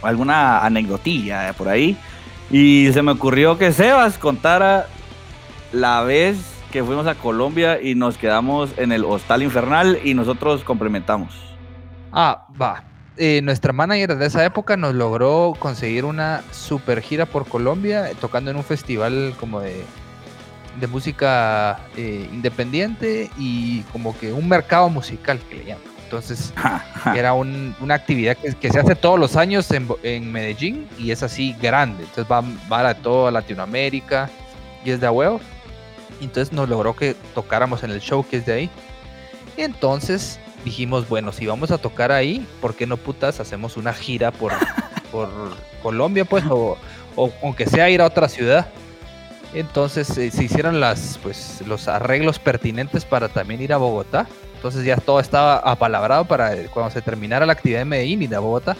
alguna 0.00 0.64
anecdotilla 0.64 1.52
por 1.52 1.68
ahí? 1.68 1.98
Y 2.50 2.90
se 2.94 3.02
me 3.02 3.12
ocurrió 3.12 3.58
que 3.58 3.74
Sebas 3.74 4.16
contara 4.16 4.86
la 5.72 6.02
vez 6.02 6.38
que 6.72 6.82
fuimos 6.82 7.06
a 7.06 7.14
Colombia 7.14 7.78
y 7.82 7.94
nos 7.94 8.16
quedamos 8.16 8.70
en 8.78 8.90
el 8.92 9.04
Hostal 9.04 9.42
Infernal 9.42 10.00
y 10.02 10.14
nosotros 10.14 10.64
complementamos. 10.64 11.34
Ah, 12.10 12.46
va. 12.58 12.95
Eh, 13.18 13.40
nuestra 13.42 13.72
manager 13.72 14.16
de 14.16 14.26
esa 14.26 14.44
época 14.44 14.76
nos 14.76 14.94
logró 14.94 15.54
conseguir 15.58 16.04
una 16.04 16.42
super 16.52 17.00
gira 17.00 17.24
por 17.24 17.46
Colombia, 17.48 18.10
eh, 18.10 18.14
tocando 18.20 18.50
en 18.50 18.58
un 18.58 18.64
festival 18.64 19.34
como 19.40 19.60
de, 19.60 19.84
de 20.78 20.86
música 20.86 21.80
eh, 21.96 22.28
independiente 22.30 23.30
y 23.38 23.80
como 23.92 24.16
que 24.18 24.32
un 24.34 24.46
mercado 24.48 24.90
musical 24.90 25.38
que 25.48 25.56
le 25.56 25.64
llaman. 25.64 25.84
Entonces, 26.04 26.52
era 27.16 27.32
un- 27.32 27.74
una 27.80 27.94
actividad 27.94 28.36
que, 28.36 28.54
que 28.54 28.70
se 28.70 28.80
hace 28.80 28.94
todos 28.94 29.18
los 29.18 29.34
años 29.36 29.66
en, 30.02 30.30
Medellín 30.30 30.86
y 30.98 31.10
es 31.10 31.22
así 31.22 31.56
grande. 31.60 32.04
Entonces 32.04 32.30
va, 32.30 32.42
va 32.70 32.88
a 32.90 32.94
toda 32.94 33.30
Latinoamérica 33.30 34.28
y 34.84 34.90
es 34.90 35.00
de 35.00 35.08
huevo. 35.08 35.40
Entonces 36.20 36.52
nos 36.52 36.68
logró 36.68 36.94
que 36.94 37.16
tocáramos 37.34 37.82
en 37.82 37.90
el 37.92 38.00
show 38.00 38.24
que 38.28 38.36
es 38.36 38.46
de 38.46 38.52
ahí. 38.52 38.70
Y 39.56 39.62
entonces 39.62 40.38
dijimos, 40.66 41.08
bueno, 41.08 41.30
si 41.30 41.46
vamos 41.46 41.70
a 41.70 41.78
tocar 41.78 42.10
ahí, 42.10 42.44
¿por 42.60 42.74
qué 42.74 42.88
no 42.88 42.96
putas 42.96 43.38
hacemos 43.38 43.76
una 43.76 43.94
gira 43.94 44.32
por, 44.32 44.52
por 45.12 45.30
Colombia, 45.80 46.24
pues? 46.24 46.44
O, 46.50 46.76
o 47.14 47.32
aunque 47.40 47.66
sea 47.66 47.88
ir 47.88 48.00
a 48.02 48.06
otra 48.06 48.28
ciudad. 48.28 48.66
Entonces 49.54 50.18
eh, 50.18 50.32
se 50.32 50.42
hicieron 50.42 50.80
las, 50.80 51.20
pues, 51.22 51.62
los 51.66 51.86
arreglos 51.86 52.40
pertinentes 52.40 53.04
para 53.04 53.28
también 53.28 53.62
ir 53.62 53.72
a 53.72 53.76
Bogotá. 53.76 54.26
Entonces 54.56 54.84
ya 54.84 54.96
todo 54.96 55.20
estaba 55.20 55.58
apalabrado 55.58 56.24
para 56.24 56.66
cuando 56.74 56.90
se 56.90 57.00
terminara 57.00 57.46
la 57.46 57.52
actividad 57.52 57.78
de 57.78 57.84
Medellín 57.84 58.22
y 58.22 58.26
de 58.26 58.36
Bogotá. 58.36 58.76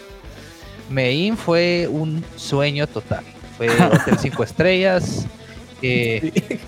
Medellín 0.90 1.36
fue 1.36 1.86
un 1.88 2.24
sueño 2.34 2.88
total. 2.88 3.24
Fue 3.56 3.68
hotel 3.92 4.18
cinco 4.18 4.42
estrellas. 4.42 5.24
eh, 5.82 6.32
eh, 6.34 6.58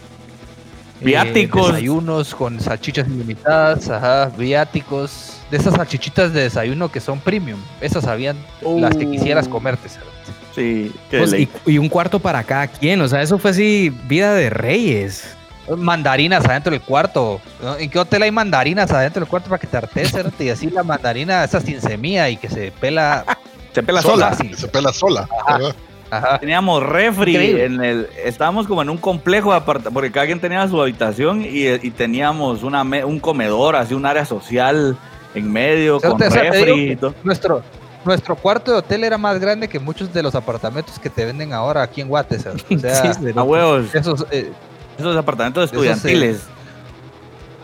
Viáticos. 1.01 1.69
desayunos 1.69 2.35
con 2.35 2.61
salchichas 2.61 3.07
ilimitadas, 3.09 3.89
ajá, 3.89 4.31
viáticos. 4.37 5.35
De 5.51 5.57
esas 5.57 5.75
salchichitas 5.75 6.33
de 6.33 6.43
desayuno 6.43 6.91
que 6.91 7.01
son 7.01 7.21
premium. 7.21 7.59
Esas 7.81 8.05
habían 8.07 8.37
las 8.63 8.97
que 8.97 9.09
quisieras 9.11 9.47
Uh. 9.47 9.51
comerte. 9.51 9.89
¿sabes? 9.89 10.09
Sí, 10.55 10.93
qué 11.11 11.19
Pues, 11.19 11.33
y, 11.33 11.49
y 11.67 11.79
un 11.79 11.89
cuarto 11.89 12.19
para 12.19 12.43
cada 12.45 12.67
quien. 12.67 13.01
O 13.01 13.09
sea, 13.09 13.23
eso 13.23 13.39
fue 13.39 13.53
así, 13.53 13.91
vida 14.07 14.35
de 14.35 14.51
reyes. 14.51 15.35
Mandarinas 15.77 16.45
adentro 16.45 16.71
del 16.73 16.81
cuarto. 16.81 17.41
¿no? 17.63 17.77
¿En 17.77 17.89
qué 17.91 17.99
hotel 17.99 18.23
hay 18.23 18.31
mandarinas 18.31 18.91
adentro 18.91 19.21
del 19.21 19.29
cuarto 19.29 19.49
para 19.51 19.59
que 19.61 19.67
te 19.67 20.05
cerote? 20.07 20.45
Y 20.45 20.51
así 20.51 20.69
la 20.71 20.83
mandarina, 20.83 21.45
esa 21.45 21.61
sin 21.61 21.81
semilla 21.81 22.29
y 22.29 22.37
que 22.37 22.49
se 22.49 22.71
pela 22.73 23.25
Se 23.75 23.83
pela 23.83 24.03
sola. 24.03 24.35
sola. 24.35 24.51
sí. 24.51 24.55
Se 24.61 24.69
pela 24.69 24.93
sola. 24.93 25.29
¿verdad? 25.49 25.75
Ajá. 26.11 26.39
Teníamos 26.39 26.83
refri 26.83 27.33
Increíble. 27.33 27.65
en 27.67 27.85
el, 27.85 28.09
estábamos 28.25 28.67
como 28.67 28.83
en 28.83 28.91
un 28.91 28.97
complejo 28.99 29.53
aparta, 29.53 29.91
porque 29.91 30.11
cada 30.11 30.27
quien 30.27 30.41
tenía 30.41 30.67
su 30.69 30.81
habitación 30.81 31.43
y, 31.45 31.67
y 31.69 31.91
teníamos 31.91 32.63
una 32.63 32.83
me- 32.85 33.05
un 33.05 33.21
comedor, 33.21 33.77
así 33.77 33.95
un 33.95 34.07
área 34.07 34.25
social 34.25 34.97
en 35.35 35.53
medio 35.53 36.01
con 36.01 36.19
refri 36.19 36.71
y 36.73 36.89
que 36.91 36.97
todo. 36.97 37.15
Nuestro, 37.25 37.63
nuestro 38.05 38.37
cuarto 38.37 38.71
de 38.73 38.79
hotel 38.79 39.05
era 39.05 39.19
más 39.19 39.39
grande 39.39 39.69
que 39.69 39.79
muchos 39.79 40.13
de 40.13 40.23
los 40.23 40.35
apartamentos 40.35 40.99
que 40.99 41.11
te 41.11 41.25
venden 41.27 41.53
ahora 41.53 41.83
aquí 41.83 42.01
en 42.01 42.09
Guates. 42.09 42.43
¿sabes? 42.43 42.65
O 42.75 42.79
sea, 42.79 43.13
Sí, 43.13 43.25
A 43.37 43.43
huevos, 43.43 43.95
esos, 43.95 44.27
eh, 44.31 44.51
esos 44.99 45.15
apartamentos 45.17 45.71
de 45.71 45.77
esos, 45.77 45.87
eh, 45.87 45.91
estudiantiles. 45.93 46.43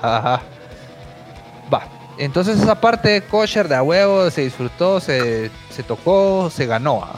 Ajá. 0.03 0.43
Va. 1.73 1.89
Entonces 2.19 2.61
esa 2.61 2.81
parte 2.81 3.23
kosher 3.23 3.69
de 3.69 3.75
a 3.75 3.83
huevo 3.83 4.31
se 4.31 4.43
disfrutó, 4.43 5.01
se, 5.01 5.51
se 5.71 5.83
tocó, 5.83 6.51
se 6.51 6.67
ganó. 6.67 7.03
¿ah? 7.03 7.17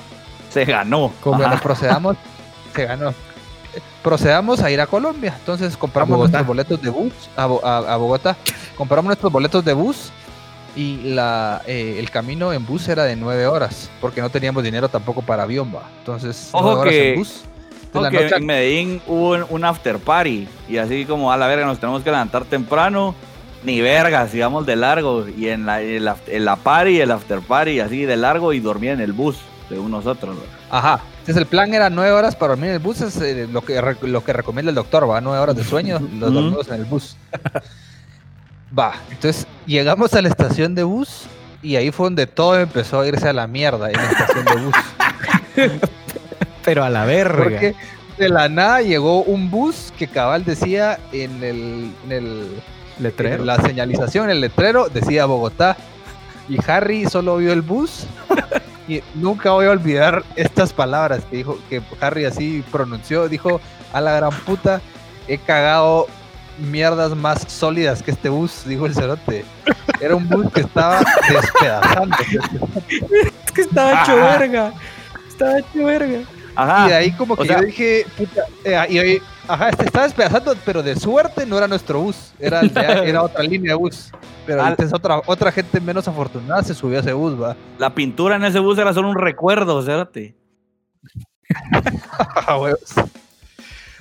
Se 0.65 0.73
ganó. 0.73 1.13
Como 1.21 1.37
Ajá. 1.37 1.47
bueno, 1.49 1.63
procedamos, 1.63 2.17
se 2.75 2.85
ganó. 2.87 3.15
Procedamos 4.03 4.63
a 4.63 4.71
ir 4.71 4.81
a 4.81 4.87
Colombia. 4.87 5.35
Entonces 5.39 5.77
compramos 5.77 6.19
nuestros 6.19 6.47
boletos 6.47 6.81
de 6.81 6.91
bus 6.91 7.13
a, 7.37 7.43
a- 7.45 7.95
a 7.95 7.97
Bogotá. 7.97 8.37
Compramos 8.77 9.07
nuestros 9.07 9.33
boletos 9.33 9.65
de 9.65 9.73
bus 9.73 10.11
y 10.77 10.99
la, 11.15 11.63
eh, 11.67 11.97
el 11.99 12.11
camino 12.11 12.53
en 12.53 12.65
bus 12.65 12.89
era 12.89 13.05
de 13.05 13.17
nueve 13.17 13.47
horas 13.47 13.91
porque 14.01 14.21
no 14.21 14.31
teníamos 14.31 14.63
dinero 14.63 14.89
tampoco 14.89 15.23
para 15.23 15.43
avión. 15.43 15.73
Va. 15.75 15.83
Entonces, 15.99 16.49
Ojo 16.53 16.63
nueve 16.65 16.81
horas 16.81 16.93
que- 16.93 17.13
en 17.13 17.19
bus. 17.19 17.43
Que 17.93 18.01
noche 18.01 18.37
en 18.37 18.45
Medellín 18.47 19.03
hubo 19.07 19.37
un, 19.49 19.65
after 19.65 19.99
party 19.99 20.47
y 20.69 20.77
así 20.77 21.07
como 21.07 21.33
a 21.33 21.37
la 21.39 21.47
verga 21.47 21.65
nos 21.65 21.79
tenemos 21.79 22.03
que 22.03 22.11
levantar 22.11 22.45
temprano, 22.45 23.15
ni 23.65 23.81
vergas, 23.81 24.35
íbamos 24.35 24.67
de 24.67 24.77
largo 24.77 25.27
y 25.27 25.49
en 25.49 25.65
la, 25.65 25.81
en 25.81 26.05
la 26.45 26.57
party, 26.57 27.01
el 27.01 27.11
after 27.11 27.41
party 27.41 27.81
así 27.81 28.05
de 28.05 28.17
largo 28.19 28.53
y 28.53 28.61
dormía 28.61 28.93
en 28.93 29.01
el 29.01 29.13
bus 29.15 29.39
según 29.69 29.91
nosotros. 29.91 30.37
¿no? 30.37 30.43
Ajá. 30.71 31.01
Entonces 31.21 31.37
el 31.37 31.47
plan 31.47 31.73
era 31.75 31.91
nueve 31.91 32.13
horas 32.13 32.37
para 32.37 32.51
dormir 32.51 32.71
en 32.71 32.75
el 32.75 32.81
bus, 32.81 33.01
es 33.01 33.21
eh, 33.21 33.49
lo, 33.51 33.63
que, 33.63 33.81
lo 34.03 34.25
que 34.25 34.33
recomienda 34.33 34.71
el 34.71 34.77
doctor, 34.77 35.09
va, 35.09 35.21
nueve 35.21 35.41
horas 35.41 35.57
de 35.57 35.65
sueño, 35.65 35.99
los 36.19 36.33
dormimos 36.33 36.69
en 36.69 36.75
el 36.75 36.85
bus. 36.85 37.17
Va, 38.79 38.95
entonces 39.11 39.47
llegamos 39.67 40.13
a 40.15 40.23
la 40.23 40.29
estación 40.29 40.75
de 40.75 40.85
bus 40.85 41.25
y 41.63 41.77
ahí 41.77 41.91
fue 41.91 42.07
donde 42.07 42.27
todo 42.27 42.59
empezó 42.59 43.01
a 43.01 43.09
irse 43.09 43.29
a 43.29 43.33
la 43.33 43.47
mierda 43.47 43.91
en 43.91 43.97
la 43.97 44.11
estación 44.11 44.45
de 44.45 44.57
bus. 44.57 44.75
Pero 46.65 46.85
a 46.85 46.91
la 46.91 47.05
verga. 47.05 47.43
Porque 47.43 47.75
de 48.19 48.29
la 48.29 48.49
nada 48.49 48.83
llegó 48.83 49.23
un 49.23 49.51
bus 49.51 49.93
que 49.99 50.07
cabal 50.07 50.45
decía 50.45 50.99
en 51.13 51.43
el, 51.43 51.93
en 52.05 52.13
el 52.13 52.63
Letrero. 52.99 53.43
en 53.43 53.47
la 53.47 53.61
señalización, 53.61 54.31
el 54.31 54.41
letrero, 54.41 54.89
decía 54.89 55.27
Bogotá. 55.27 55.77
Y 56.49 56.59
Harry 56.67 57.07
solo 57.07 57.37
vio 57.37 57.53
el 57.53 57.63
bus. 57.63 58.07
y 58.89 59.03
nunca 59.15 59.51
voy 59.51 59.67
a 59.67 59.71
olvidar 59.71 60.23
estas 60.37 60.73
palabras 60.73 61.25
que 61.31 61.39
dijo, 61.39 61.59
que 61.69 61.83
Harry 62.01 62.25
así 62.25 62.65
pronunció. 62.71 63.29
Dijo, 63.29 63.61
a 63.93 64.01
la 64.01 64.13
gran 64.13 64.33
puta, 64.33 64.81
he 65.29 65.39
cagado 65.39 66.07
mierdas 66.59 67.15
más 67.15 67.43
sólidas 67.49 68.03
que 68.03 68.11
este 68.13 68.29
bus, 68.29 68.63
dijo 68.65 68.87
el 68.87 68.95
cerote. 68.95 69.45
Era 70.01 70.15
un 70.17 70.29
bus 70.29 70.51
que 70.53 70.61
estaba 70.61 71.03
despedazando. 71.29 72.17
Es 72.89 73.53
que 73.53 73.61
estaba 73.63 74.03
hecho 74.03 74.17
verga. 74.17 74.73
Estaba 75.29 75.59
hecho 75.59 75.85
verga. 75.85 76.19
Ajá. 76.55 76.87
Y 76.87 76.89
de 76.91 76.95
ahí 76.97 77.13
como 77.13 77.35
o 77.35 77.37
que 77.37 77.49
sea- 77.49 77.61
yo 77.61 77.67
dije, 77.67 78.07
puta, 78.17 78.43
eh, 78.65 78.87
y 78.89 78.99
ahí, 78.99 79.19
ajá, 79.49 79.69
este 79.71 79.85
estaba 79.87 80.05
despedazando, 80.05 80.55
pero 80.65 80.83
de 80.83 80.97
suerte 80.97 81.45
no 81.47 81.57
era 81.59 81.69
nuestro 81.69 82.01
bus, 82.01 82.33
era, 82.39 82.61
el 82.61 82.73
de- 82.73 83.09
era 83.09 83.23
otra 83.23 83.43
línea 83.43 83.73
de 83.73 83.77
bus. 83.79 84.11
Pero 84.47 84.63
Al- 84.63 84.71
entonces 84.71 84.95
otra, 84.95 85.21
otra 85.27 85.51
gente 85.53 85.81
menos 85.81 86.07
afortunada 86.09 86.63
se 86.63 86.75
subió 86.75 86.99
a 86.99 87.01
ese 87.01 87.13
bus, 87.13 87.41
va. 87.41 87.57
La 87.79 87.95
pintura 87.95 88.37
en 88.37 88.45
ese 88.45 88.59
bus 88.59 88.79
era 88.79 88.93
solo 88.93 89.09
un 89.11 89.17
recuerdo, 89.17 89.83
cérate. 89.83 90.37
Huevos. 92.49 92.95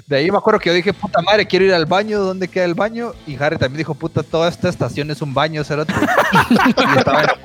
De 0.07 0.17
ahí 0.17 0.30
me 0.30 0.38
acuerdo 0.38 0.59
que 0.59 0.69
yo 0.69 0.76
dije, 0.76 0.93
puta 0.93 1.19
madre, 1.23 1.47
quiero 1.47 1.65
ir 1.65 1.73
al 1.73 1.88
baño, 1.88 2.19
¿dónde 2.19 2.47
queda 2.47 2.65
el 2.65 2.76
baño? 2.76 3.13
Y 3.26 3.41
Harry 3.41 3.57
también 3.57 3.80
dijo, 3.80 3.95
puta, 3.95 4.22
toda 4.22 4.47
esta 4.49 4.69
estación 4.69 5.09
es 5.09 5.19
un 5.23 5.34
baño, 5.34 5.63
cerote. 5.63 5.93
y 6.49 6.97
estaba 6.97 7.22
en 7.22 7.27
la. 7.27 7.35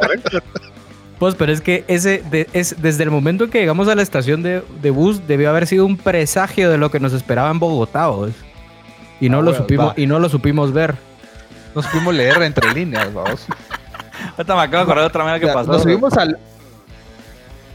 Pues, 1.21 1.35
pero 1.37 1.53
es 1.53 1.61
que 1.61 1.85
ese, 1.87 2.23
de- 2.31 2.49
es, 2.55 2.75
desde 2.83 3.05
el 3.05 3.11
momento 3.13 3.49
que 3.51 3.61
llegamos 3.61 3.87
a 3.89 3.95
la 3.95 4.03
estación 4.03 4.43
de, 4.43 4.63
de 4.83 4.91
bus, 4.91 5.27
debió 5.29 5.51
haber 5.51 5.67
sido 5.69 5.87
un 5.87 5.97
presagio 5.97 6.71
de 6.71 6.79
lo 6.79 6.91
que 6.91 6.99
nos 6.99 7.13
esperaba 7.13 7.51
en 7.51 7.59
Bogotá, 7.61 8.09
¿vos? 8.09 8.33
Y 9.21 9.29
no, 9.29 9.37
Ah, 9.39 9.43
lo 9.43 9.51
bueno, 9.51 9.59
supimos, 9.59 9.89
va. 9.91 9.95
y 9.97 10.07
no 10.07 10.19
lo 10.19 10.29
supimos 10.29 10.73
ver. 10.73 10.95
Nos 11.75 11.87
fuimos 11.87 12.15
a 12.15 12.17
leer 12.17 12.43
entre 12.43 12.73
líneas, 12.75 13.13
vamos. 13.15 13.47
Ahorita 14.37 14.57
me 14.57 14.63
acabo 14.63 14.77
de 14.79 14.83
acordar 14.83 14.99
de 15.03 15.07
otra 15.09 15.25
manera 15.25 15.39
que 15.41 15.47
Ya, 15.47 15.55
pasó. 15.55 15.71
Nos 15.73 15.83
subimos 15.83 16.13
al. 16.15 16.39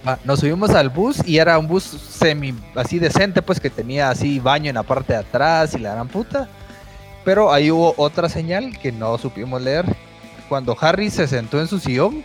Ah, 0.08 0.18
Nos 0.24 0.40
subimos 0.40 0.72
al 0.72 0.90
bus 0.90 1.18
y 1.26 1.38
era 1.38 1.58
un 1.58 1.68
bus 1.68 1.84
semi 1.84 2.54
así 2.76 3.00
decente, 3.00 3.42
pues 3.42 3.60
que 3.60 3.70
tenía 3.70 4.10
así 4.10 4.40
baño 4.40 4.70
en 4.70 4.76
la 4.76 4.84
parte 4.84 5.14
de 5.14 5.20
atrás 5.20 5.74
y 5.76 5.80
la 5.80 5.94
gran 5.94 6.08
puta. 6.08 6.48
Pero 7.24 7.52
ahí 7.54 7.72
hubo 7.72 7.94
otra 7.98 8.28
señal 8.30 8.78
que 8.80 8.92
no 8.92 9.18
supimos 9.18 9.62
leer. 9.62 9.86
Cuando 10.50 10.76
Harry 10.82 11.10
se 11.10 11.28
sentó 11.28 11.60
en 11.60 11.68
su 11.68 11.80
sillón, 11.80 12.24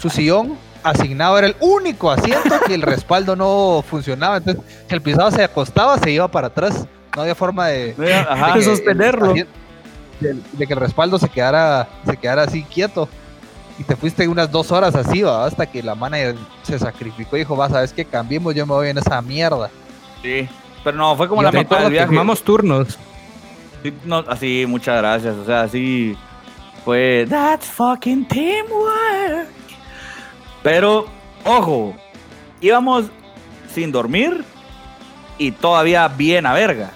su 0.00 0.10
sillón 0.10 0.56
asignado 0.82 1.36
era 1.38 1.46
el 1.48 1.56
único 1.60 2.10
asiento 2.10 2.54
que 2.66 2.74
el 2.74 2.82
respaldo 2.82 3.36
no 3.36 3.84
funcionaba. 3.88 4.38
Entonces, 4.38 4.62
si 4.88 4.94
el 4.94 5.02
pisado 5.02 5.30
se 5.30 5.42
acostaba, 5.44 5.98
se 5.98 6.10
iba 6.10 6.28
para 6.28 6.48
atrás. 6.48 6.86
No 7.16 7.22
había 7.22 7.34
forma 7.34 7.66
de, 7.68 7.94
Ajá. 8.28 8.48
de 8.48 8.52
que 8.60 8.64
sostenerlo. 8.64 9.32
el- 9.34 9.46
De, 10.20 10.36
de 10.52 10.66
que 10.66 10.72
el 10.74 10.78
respaldo 10.80 11.18
se 11.18 11.28
quedara, 11.30 11.88
se 12.06 12.16
quedara 12.16 12.42
así 12.42 12.62
quieto. 12.62 13.08
Y 13.78 13.84
te 13.84 13.96
fuiste 13.96 14.28
unas 14.28 14.50
dos 14.52 14.70
horas 14.70 14.94
así, 14.94 15.22
¿va? 15.22 15.46
hasta 15.46 15.64
que 15.64 15.82
la 15.82 15.94
manager 15.94 16.34
se 16.62 16.78
sacrificó 16.78 17.36
y 17.36 17.40
dijo, 17.40 17.56
va, 17.56 17.70
sabes 17.70 17.94
que 17.94 18.04
cambiemos, 18.04 18.54
yo 18.54 18.66
me 18.66 18.74
voy 18.74 18.88
en 18.90 18.98
esa 18.98 19.22
mierda. 19.22 19.70
Sí. 20.22 20.46
Pero 20.84 20.96
no, 20.98 21.16
fue 21.16 21.26
como 21.28 21.40
Y 21.40 21.44
la 21.46 21.52
mitad 21.52 21.78
del 21.80 21.90
viaje. 21.92 22.06
Tomamos 22.08 22.42
turnos. 22.42 22.98
Sí, 23.82 23.94
no, 24.04 24.18
así, 24.28 24.66
muchas 24.68 24.98
gracias. 24.98 25.34
O 25.36 25.46
sea, 25.46 25.62
así 25.62 26.14
fue. 26.84 27.26
That's 27.28 27.66
fucking 27.66 28.28
teamwork. 28.28 29.48
Pero, 30.62 31.06
ojo, 31.44 31.94
íbamos 32.60 33.06
sin 33.72 33.92
dormir 33.92 34.44
y 35.38 35.52
todavía 35.52 36.08
bien 36.08 36.46
a 36.46 36.52
verga. 36.52 36.90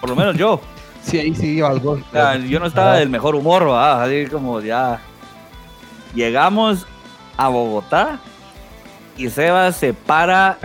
Por 0.00 0.10
lo 0.10 0.16
menos 0.16 0.36
yo. 0.36 0.60
Sí, 1.02 1.18
ahí 1.18 1.34
sí 1.34 1.56
iba 1.56 1.68
algo. 1.68 1.94
O 1.94 2.12
sea, 2.12 2.36
yo 2.36 2.60
no 2.60 2.66
estaba 2.66 2.94
del 2.94 3.08
mejor 3.08 3.34
humor, 3.34 3.64
¿verdad? 3.64 4.04
así 4.04 4.26
como 4.30 4.60
ya. 4.60 5.00
Llegamos 6.14 6.86
a 7.36 7.48
Bogotá 7.48 8.20
y 9.16 9.28
Sebas 9.28 9.74
se 9.74 9.94
para 9.94 10.58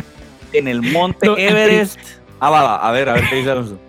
en 0.54 0.68
el 0.68 0.84
monte 0.84 1.26
No, 1.26 1.38
Everest. 1.38 2.00
Ah, 2.40 2.52
va, 2.52 2.62
va, 2.62 2.88
a 2.88 2.92
ver, 2.92 3.10
a 3.10 3.14
ver 3.14 3.28
qué 3.30 3.38
dice 3.38 3.50
Alonso. 3.50 3.80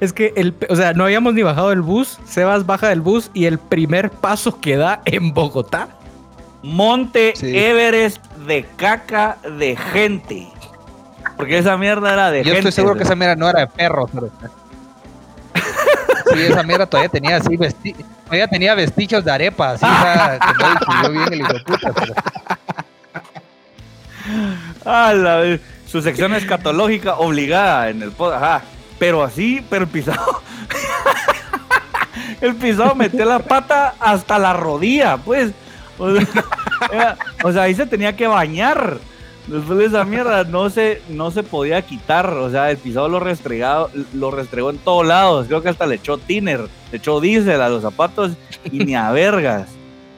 Es 0.00 0.12
que, 0.12 0.32
el, 0.36 0.54
o 0.68 0.76
sea, 0.76 0.92
no 0.92 1.02
habíamos 1.02 1.34
ni 1.34 1.42
bajado 1.42 1.70
del 1.70 1.82
bus. 1.82 2.20
Sebas 2.24 2.64
baja 2.64 2.88
del 2.88 3.00
bus 3.00 3.30
y 3.34 3.46
el 3.46 3.58
primer 3.58 4.10
paso 4.10 4.60
que 4.60 4.76
da 4.76 5.02
en 5.04 5.34
Bogotá. 5.34 5.98
Monte 6.62 7.32
Sí. 7.36 7.56
Everest 7.56 8.24
de 8.46 8.64
caca 8.76 9.38
de 9.58 9.76
gente. 9.92 10.48
Porque 11.36 11.58
esa 11.58 11.76
mierda 11.76 12.12
era 12.12 12.30
de 12.30 12.38
Yo 12.40 12.44
gente. 12.52 12.58
estoy 12.68 12.72
seguro 12.72 12.96
que 12.96 13.02
esa 13.04 13.16
mierda 13.16 13.36
no 13.36 13.48
era 13.48 13.60
de 13.60 13.66
perro. 13.66 14.08
pero- 14.12 14.30
Sí, 16.32 16.40
esa 16.42 16.62
mierda 16.62 16.86
todavía 16.86 17.10
tenía 17.10 17.36
así 17.36 17.56
vesti 17.56 17.94
todavía 18.24 18.48
tenía 18.48 18.74
vestigios 18.74 19.22
de 19.24 19.30
arepa, 19.32 19.72
así, 19.72 19.84
o 19.84 20.02
sea, 20.02 20.38
que 20.38 20.54
no 21.02 21.10
bien 21.10 21.32
el 21.34 21.40
hijo 21.40 21.52
de 21.52 21.60
puta. 21.60 21.92
pero- 21.92 22.14
Ah, 24.84 25.12
la. 25.14 25.58
Su 25.86 26.00
sección 26.00 26.32
escatológica 26.34 27.16
obligada 27.16 27.90
en 27.90 28.02
el 28.02 28.12
pod. 28.12 28.32
Ajá. 28.32 28.62
Pero 28.98 29.22
así, 29.22 29.64
pero 29.68 29.84
el 29.84 29.90
pisado. 29.90 30.42
el 32.40 32.54
pisado 32.56 32.94
metió 32.94 33.24
la 33.24 33.40
pata 33.40 33.94
hasta 34.00 34.38
la 34.38 34.52
rodilla, 34.54 35.18
pues. 35.18 35.52
O 36.02 36.14
sea, 36.14 36.26
era- 36.92 37.18
o 37.44 37.52
sea, 37.52 37.62
ahí 37.62 37.74
se 37.74 37.86
tenía 37.86 38.16
que 38.16 38.26
bañar. 38.26 38.98
Después 39.46 39.76
de 39.78 39.86
esa 39.86 40.04
mierda 40.04 40.44
no 40.44 40.70
se, 40.70 41.02
no 41.08 41.30
se 41.32 41.42
podía 41.42 41.82
quitar. 41.82 42.28
O 42.34 42.50
sea, 42.50 42.70
el 42.70 42.76
pisado 42.76 43.08
lo 43.08 43.18
restregado, 43.20 43.90
lo 44.14 44.30
restregó 44.30 44.70
en 44.70 44.78
todos 44.78 45.04
lados. 45.06 45.46
Creo 45.48 45.62
que 45.62 45.68
hasta 45.68 45.86
le 45.86 45.96
echó 45.96 46.16
tiner, 46.18 46.60
le 46.92 46.98
echó 46.98 47.20
diésel 47.20 47.60
a 47.60 47.68
los 47.68 47.82
zapatos 47.82 48.32
y 48.70 48.78
ni 48.84 48.94
a 48.94 49.10
vergas. 49.10 49.68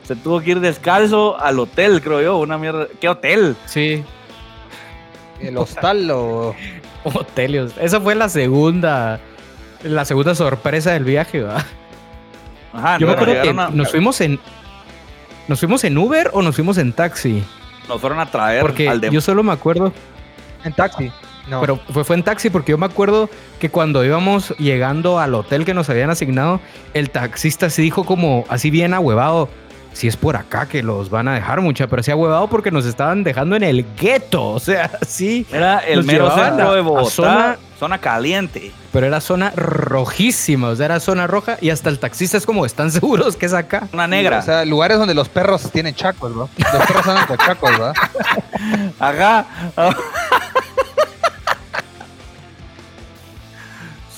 Se 0.07 0.15
tuvo 0.15 0.41
que 0.41 0.51
ir 0.51 0.61
descalzo 0.61 1.41
al 1.41 1.59
hotel, 1.59 2.03
creo 2.03 2.21
yo. 2.21 2.37
Una 2.39 2.59
mierda. 2.59 2.87
¿Qué 3.01 3.09
hotel? 3.09 3.57
Sí. 3.65 4.03
El 5.41 5.57
hostal 5.57 6.11
o 6.11 6.55
Hotelios. 7.05 7.73
Esa 7.81 8.01
fue 8.01 8.15
la 8.15 8.29
segunda. 8.29 9.21
La 9.83 10.05
segunda 10.05 10.35
sorpresa 10.35 10.93
del 10.93 11.05
viaje, 11.05 11.43
¿va? 11.43 11.65
Ajá, 12.73 12.99
Yo 12.99 13.07
me 13.07 13.13
no, 13.15 13.19
acuerdo 13.19 13.35
que 13.35 13.41
llegaron 13.49 13.61
a- 13.61 13.69
nos 13.71 13.91
fuimos 13.91 14.21
en. 14.21 14.39
¿Nos 15.49 15.59
fuimos 15.61 15.85
en 15.85 15.97
Uber 15.99 16.31
o 16.33 16.43
nos 16.43 16.55
fuimos 16.55 16.79
en 16.79 16.93
taxi? 16.93 17.45
nos 17.89 18.01
fueron 18.01 18.19
a 18.19 18.25
traer 18.27 18.63
Porque 18.63 18.89
al 18.89 18.99
de 19.01 19.11
yo 19.11 19.21
solo 19.21 19.43
me 19.43 19.53
acuerdo. 19.53 19.93
en 20.65 20.73
taxi. 20.73 21.13
No. 21.49 21.61
Pero 21.61 21.79
fue, 21.93 22.03
fue 22.05 22.17
en 22.17 22.23
taxi 22.23 22.49
porque 22.49 22.73
yo 22.73 22.79
me 22.79 22.87
acuerdo 22.87 23.29
que 23.59 23.69
cuando 23.69 24.03
íbamos 24.03 24.57
llegando 24.57 25.19
al 25.19 25.35
hotel 25.35 25.67
que 25.67 25.75
nos 25.75 25.91
habían 25.91 26.09
asignado, 26.09 26.61
el 26.95 27.11
taxista 27.11 27.69
se 27.69 27.83
dijo 27.83 28.05
como 28.05 28.47
así 28.49 28.71
bien 28.71 28.95
ahuevado. 28.95 29.51
Si 29.93 30.09
es 30.09 30.17
por 30.17 30.35
acá 30.37 30.67
que 30.67 30.83
los 30.83 31.09
van 31.11 31.29
a 31.29 31.35
dejar 31.35 31.61
mucha, 31.61 31.87
pero 31.87 32.01
así 32.01 32.11
ahuevado 32.11 32.49
porque 32.49 32.71
nos 32.73 32.85
estaban 32.87 33.23
dejando 33.23 33.55
en 33.57 33.63
el 33.63 33.85
gueto. 34.01 34.49
O 34.55 34.59
sea, 34.59 34.91
sí. 35.07 35.47
era 35.53 35.79
el 35.81 36.03
mero 36.05 36.35
centro 36.35 36.73
de 36.73 36.81
a 36.81 36.83
Bogotá, 36.83 37.11
zona- 37.11 37.57
zona, 37.85 37.99
caliente. 37.99 38.73
Pero 38.93 39.07
era 39.07 39.21
zona 39.21 39.51
rojísima, 39.55 40.69
o 40.69 40.77
sea, 40.77 40.87
era 40.87 41.01
zona 41.01 41.27
roja 41.27 41.59
y 41.61 41.69
hasta 41.71 41.91
el 41.91 41.99
taxista 41.99 42.39
es 42.39 42.47
como, 42.47 42.65
¿están 42.65 42.91
seguros 42.91 43.37
que 43.37 43.45
es 43.47 43.53
acá? 43.53 43.89
Zona 43.91 44.07
negra. 44.07 44.39
O 44.39 44.43
sea, 44.43 44.65
lugares 44.65 44.97
donde 44.99 45.13
los 45.15 45.29
perros 45.29 45.71
tienen 45.71 45.95
chacos, 45.95 46.35
¿no? 46.35 46.49
Los 46.57 46.87
perros 46.87 47.07
andan 47.07 47.27
con 47.27 47.37
chacos, 47.37 47.71
¿verdad? 47.71 47.95
Ajá. 48.99 49.47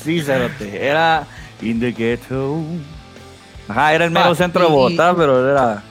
sí, 0.04 0.20
cerote. 0.22 0.86
Era 0.86 1.26
in 1.62 1.80
the 1.80 1.90
ghetto. 1.92 2.60
Ajá, 3.68 3.94
era 3.94 4.04
el 4.04 4.10
mero 4.12 4.30
Ah, 4.30 4.34
centro 4.36 4.62
de 4.62 4.68
y- 4.68 4.70
Bogotá, 4.70 5.14
pero 5.16 5.50
era. 5.50 5.82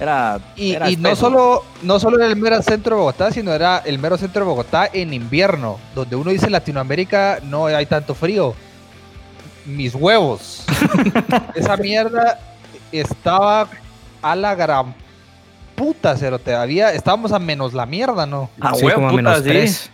Era. 0.00 0.40
Y, 0.56 0.72
era 0.72 0.90
y 0.90 0.96
no 0.96 1.14
solo 1.14 1.62
no 1.82 2.00
solo 2.00 2.16
era 2.16 2.26
el 2.26 2.36
mero 2.36 2.60
centro 2.62 2.96
de 2.96 3.00
Bogotá, 3.00 3.30
sino 3.30 3.52
era 3.52 3.78
el 3.78 3.98
mero 3.98 4.16
centro 4.16 4.44
de 4.44 4.48
Bogotá 4.48 4.88
en 4.90 5.12
invierno, 5.12 5.78
donde 5.94 6.16
uno 6.16 6.30
dice 6.30 6.48
Latinoamérica 6.48 7.40
no 7.44 7.66
hay 7.66 7.86
tanto 7.86 8.14
frío. 8.14 8.54
Mis 9.66 9.94
huevos. 9.94 10.64
Esa 11.54 11.76
mierda 11.76 12.40
estaba 12.90 13.68
a 14.22 14.34
la 14.34 14.54
gran 14.54 14.94
puta, 15.76 16.16
cerote. 16.16 16.54
Había, 16.54 16.92
estábamos 16.92 17.32
a 17.32 17.38
menos 17.38 17.74
la 17.74 17.84
mierda, 17.84 18.26
¿no? 18.26 18.48
Ah, 18.58 18.72
sí, 18.74 18.84
huevo, 18.84 18.96
como 18.96 19.08
a 19.08 19.10
puta, 19.10 19.22
menos 19.22 19.38
sí. 19.38 19.44
tres. 19.44 19.90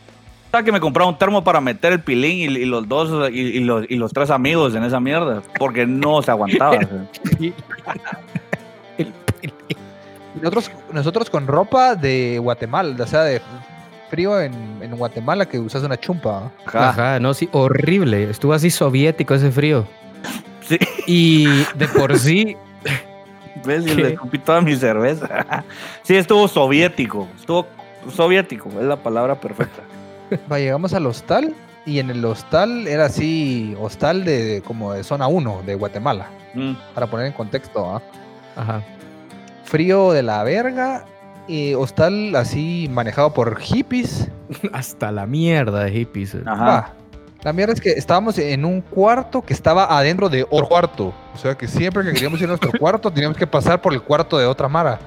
Que 0.64 0.72
me 0.72 0.80
compraba 0.80 1.10
un 1.10 1.18
termo 1.18 1.44
para 1.44 1.60
meter 1.60 1.92
el 1.92 2.00
pilín 2.00 2.38
y, 2.38 2.44
y 2.44 2.64
los 2.64 2.88
dos 2.88 3.30
y, 3.30 3.40
y 3.40 3.60
los, 3.60 3.84
y 3.90 3.96
los 3.96 4.10
tres 4.14 4.30
amigos 4.30 4.74
en 4.74 4.84
esa 4.84 5.00
mierda. 5.00 5.42
Porque 5.58 5.84
no 5.84 6.22
se 6.22 6.30
aguantaba. 6.30 6.78
Nosotros, 10.40 10.70
nosotros 10.92 11.30
con 11.30 11.46
ropa 11.46 11.94
de 11.94 12.38
Guatemala, 12.40 13.02
o 13.02 13.06
sea, 13.06 13.22
de 13.22 13.40
frío 14.10 14.40
en, 14.40 14.52
en 14.80 14.96
Guatemala 14.96 15.46
que 15.46 15.58
usas 15.58 15.82
una 15.82 15.98
chumpa. 15.98 16.50
Ajá. 16.66 16.88
Ajá, 16.90 17.20
no, 17.20 17.34
sí, 17.34 17.48
horrible. 17.52 18.30
Estuvo 18.30 18.52
así 18.52 18.70
soviético 18.70 19.34
ese 19.34 19.50
frío. 19.50 19.86
Sí. 20.62 20.78
Y 21.06 21.46
de 21.74 21.88
por 21.88 22.18
sí, 22.18 22.56
¿Ves? 23.64 23.86
Y 23.86 23.94
le 23.94 24.12
escupí 24.12 24.38
toda 24.38 24.60
mi 24.60 24.76
cerveza. 24.76 25.64
sí, 26.02 26.14
estuvo 26.16 26.46
soviético. 26.46 27.26
Estuvo 27.38 27.66
soviético, 28.14 28.68
es 28.68 28.84
la 28.84 28.96
palabra 28.96 29.40
perfecta. 29.40 29.82
Va, 30.52 30.58
llegamos 30.58 30.92
al 30.94 31.06
hostal 31.06 31.54
y 31.84 31.98
en 31.98 32.10
el 32.10 32.24
hostal 32.24 32.86
era 32.86 33.06
así, 33.06 33.76
hostal 33.80 34.24
de 34.24 34.62
como 34.66 34.92
de 34.92 35.02
zona 35.04 35.26
1 35.28 35.62
de 35.66 35.74
Guatemala, 35.74 36.28
Mm. 36.54 36.74
para 36.94 37.06
poner 37.06 37.26
en 37.26 37.32
contexto. 37.32 37.96
¿ah? 37.96 38.02
ajá. 38.56 38.82
Frío 39.66 40.12
de 40.12 40.22
la 40.22 40.42
verga, 40.44 41.04
y 41.48 41.74
hostal 41.74 42.34
así 42.36 42.88
manejado 42.90 43.32
por 43.34 43.58
hippies. 43.60 44.28
Hasta 44.72 45.12
la 45.12 45.26
mierda 45.26 45.84
de 45.84 45.90
hippies. 45.92 46.36
Ajá. 46.46 46.64
Va, 46.64 46.92
La 47.42 47.52
mierda 47.52 47.74
es 47.74 47.80
que 47.80 47.90
estábamos 47.90 48.38
en 48.38 48.64
un 48.64 48.80
cuarto 48.80 49.42
que 49.42 49.52
estaba 49.52 49.96
adentro 49.98 50.28
de 50.28 50.44
otro 50.48 50.68
cuarto. 50.68 51.12
O 51.34 51.38
sea 51.38 51.54
que 51.56 51.68
siempre 51.68 52.04
que 52.04 52.12
queríamos 52.12 52.40
ir 52.40 52.46
a 52.46 52.48
nuestro 52.48 52.70
cuarto 52.78 53.10
teníamos 53.10 53.36
que 53.36 53.46
pasar 53.46 53.80
por 53.80 53.92
el 53.92 54.02
cuarto 54.02 54.38
de 54.38 54.46
otra 54.46 54.68
Mara. 54.68 54.98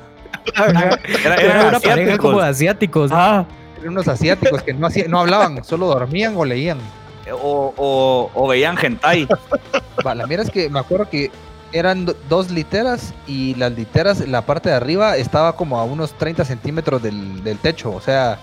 Era, 0.56 1.70
una 1.70 1.80
pareja 1.80 2.18
como 2.18 2.42
de 2.42 2.48
asiáticos. 2.48 3.12
Ah, 3.14 3.46
Eran 3.80 3.90
unos 3.92 4.08
asiáticos 4.08 4.64
que 4.64 4.74
no, 4.74 4.88
hacían, 4.88 5.10
no 5.12 5.20
hablaban, 5.20 5.64
solo 5.64 5.88
dormían 5.88 6.36
o 6.38 6.46
leían. 6.46 6.78
o, 7.32 7.74
o, 7.78 8.32
o 8.34 8.48
veían 8.48 8.78
hentai. 8.82 9.28
Va, 10.06 10.16
la 10.16 10.26
mierda 10.28 10.44
es 10.46 10.52
que 10.52 10.70
me 10.70 10.80
acuerdo 10.80 11.10
que 11.10 11.32
eran 11.74 12.06
do- 12.06 12.16
dos 12.30 12.50
literas 12.52 13.14
y 13.28 13.56
las 13.56 13.72
literas, 13.74 14.28
la 14.28 14.42
parte 14.46 14.70
de 14.70 14.76
arriba 14.76 15.18
estaba 15.18 15.56
como 15.56 15.78
a 15.80 15.84
unos 15.84 16.14
30 16.18 16.44
centímetros 16.46 17.02
del, 17.02 17.44
del 17.44 17.58
techo. 17.58 17.92
O 17.92 18.02
sea, 18.02 18.40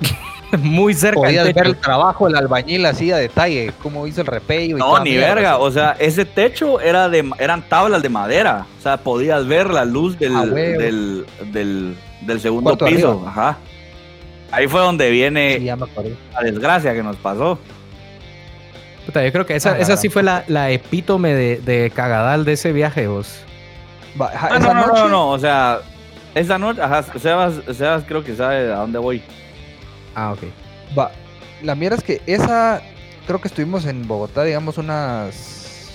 Muy 0.58 0.94
cerca 0.94 1.20
podías 1.20 1.52
ver 1.52 1.66
el 1.66 1.76
trabajo, 1.76 2.28
el 2.28 2.36
albañil 2.36 2.86
así 2.86 3.10
a 3.10 3.16
detalle, 3.16 3.72
cómo 3.82 4.06
hizo 4.06 4.20
el 4.20 4.28
repello 4.28 4.76
y 4.76 4.78
No, 4.78 4.98
ni 5.02 5.10
mierda. 5.10 5.34
verga. 5.34 5.58
O 5.58 5.70
sea, 5.72 5.96
ese 5.98 6.24
techo 6.24 6.80
era 6.80 7.08
de, 7.08 7.28
eran 7.38 7.68
tablas 7.68 8.00
de 8.00 8.08
madera. 8.08 8.64
O 8.78 8.82
sea, 8.82 8.96
podías 8.96 9.44
ver 9.46 9.68
la 9.70 9.84
luz 9.84 10.16
del, 10.18 10.36
Ah, 10.36 10.46
del, 10.46 11.26
del, 11.52 11.96
del 12.22 12.40
segundo 12.40 12.70
Cuarto 12.76 12.86
piso. 12.86 13.10
arriba. 13.10 13.28
Ajá. 13.30 13.58
Ahí 14.52 14.68
fue 14.68 14.80
donde 14.80 15.10
viene 15.10 15.58
Sí, 15.58 15.64
la 15.66 16.42
desgracia 16.42 16.94
que 16.94 17.02
nos 17.02 17.16
pasó. 17.16 17.58
Puta, 19.06 19.24
yo 19.24 19.32
creo 19.32 19.46
que 19.46 19.54
esa, 19.56 19.72
Ah, 19.72 19.78
esa 19.78 19.96
sí 19.96 20.08
fue 20.08 20.22
la, 20.22 20.44
la 20.48 20.70
epítome 20.70 21.32
de, 21.34 21.58
de 21.58 21.90
cagadal 21.90 22.44
de 22.44 22.52
ese 22.54 22.72
viaje, 22.72 23.06
vos. 23.06 23.38
Va, 24.20 24.26
ajá, 24.28 24.48
Ah, 24.52 24.58
no, 24.58 24.74
no, 24.74 24.86
noche- 24.86 25.00
no, 25.02 25.08
no. 25.08 25.28
O 25.30 25.38
sea, 25.38 25.78
esa 26.34 26.58
noche, 26.58 26.82
ajá, 26.82 27.02
Sebas, 27.18 27.54
Sebas 27.76 28.04
creo 28.06 28.24
que 28.24 28.34
sabe 28.34 28.72
a 28.72 28.76
dónde 28.78 28.98
voy. 28.98 29.22
Ah, 30.14 30.32
ok. 30.32 30.40
Va, 30.98 31.10
la 31.62 31.74
mierda 31.74 31.96
es 31.96 32.02
que 32.02 32.20
esa, 32.26 32.82
creo 33.26 33.40
que 33.40 33.48
estuvimos 33.48 33.86
en 33.86 34.06
Bogotá, 34.08 34.42
digamos, 34.44 34.76
unas 34.78 35.34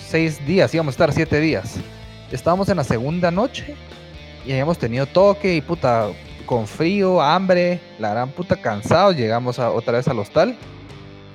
seis 0.08 0.44
días, 0.46 0.72
íbamos 0.74 0.92
a 0.92 0.94
estar 0.94 1.12
siete 1.12 1.38
días. 1.40 1.76
Estábamos 2.30 2.68
en 2.70 2.76
la 2.78 2.84
segunda 2.84 3.30
noche 3.30 3.74
y 4.46 4.52
habíamos 4.52 4.78
tenido 4.78 5.04
toque 5.06 5.54
y 5.54 5.60
puta, 5.60 6.06
con 6.46 6.66
frío, 6.66 7.20
hambre, 7.20 7.80
la 7.98 8.10
gran 8.10 8.30
puta 8.30 8.56
cansados, 8.56 9.16
llegamos 9.16 9.58
a, 9.58 9.70
otra 9.70 9.94
vez 9.98 10.08
al 10.08 10.18
hostal 10.18 10.56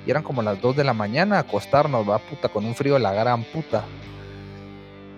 y 0.08 0.10
eran 0.10 0.22
como 0.22 0.40
las 0.40 0.58
2 0.62 0.74
de 0.74 0.84
la 0.84 0.94
mañana 0.94 1.36
a 1.36 1.40
acostarnos, 1.40 2.08
va 2.08 2.18
puta, 2.18 2.48
con 2.48 2.64
un 2.64 2.74
frío 2.74 2.94
de 2.94 3.00
la 3.00 3.12
gran 3.12 3.44
puta. 3.44 3.84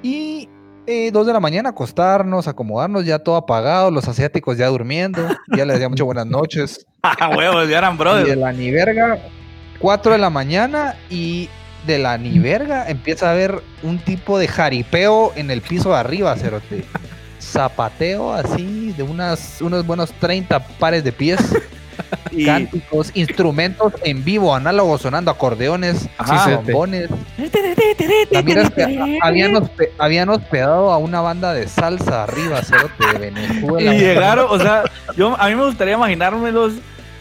Y 0.02 0.48
eh, 0.84 1.12
2 1.12 1.26
de 1.28 1.32
la 1.32 1.38
mañana 1.38 1.68
acostarnos, 1.68 2.48
acomodarnos, 2.48 3.04
ya 3.04 3.20
todo 3.20 3.36
apagado, 3.36 3.92
los 3.92 4.08
asiáticos 4.08 4.58
ya 4.58 4.66
durmiendo, 4.66 5.22
ya 5.56 5.64
les 5.64 5.74
decíamos 5.74 5.92
muchas 5.92 6.06
buenas 6.06 6.26
noches. 6.26 6.86
Ah, 7.02 7.30
huevos, 7.34 7.66
ya 7.68 7.78
eran 7.78 7.94
Y 7.94 7.96
de 7.96 8.02
brothers. 8.02 8.36
la 8.36 8.52
ni 8.52 8.70
verga, 8.70 9.18
4 9.78 10.12
de 10.12 10.18
la 10.18 10.28
mañana 10.28 10.96
y 11.08 11.48
de 11.86 11.98
la 11.98 12.18
ni 12.18 12.38
verga 12.38 12.90
empieza 12.90 13.28
a 13.28 13.32
haber 13.32 13.62
un 13.82 13.98
tipo 14.00 14.38
de 14.38 14.46
jaripeo 14.46 15.32
en 15.34 15.50
el 15.50 15.62
piso 15.62 15.90
de 15.90 15.96
arriba, 15.96 16.36
cerote. 16.36 16.84
zapateo 17.40 18.34
así 18.34 18.92
de 18.98 19.02
unas, 19.02 19.62
unos 19.62 19.86
buenos 19.86 20.12
30 20.14 20.58
pares 20.78 21.04
de 21.04 21.12
pies. 21.12 21.40
Y 22.32 22.46
cánticos, 22.46 23.10
instrumentos 23.14 23.92
en 24.04 24.24
vivo, 24.24 24.54
análogos 24.54 25.02
sonando, 25.02 25.30
acordeones, 25.32 26.08
Ajá. 26.18 26.56
bombones. 26.56 27.08
Habían, 29.22 29.54
hospe- 29.54 29.90
habían 29.98 30.28
hospedado 30.28 30.92
a 30.92 30.98
una 30.98 31.20
banda 31.20 31.52
de 31.52 31.68
salsa 31.68 32.24
arriba, 32.24 32.62
cerote, 32.62 33.18
de 33.18 33.28
Y 33.28 33.30
Venezuela. 33.32 33.92
llegaron, 33.94 34.46
o 34.48 34.58
sea, 34.58 34.84
yo 35.16 35.36
a 35.38 35.48
mí 35.48 35.54
me 35.54 35.64
gustaría 35.64 35.94
imaginármelos 35.94 36.74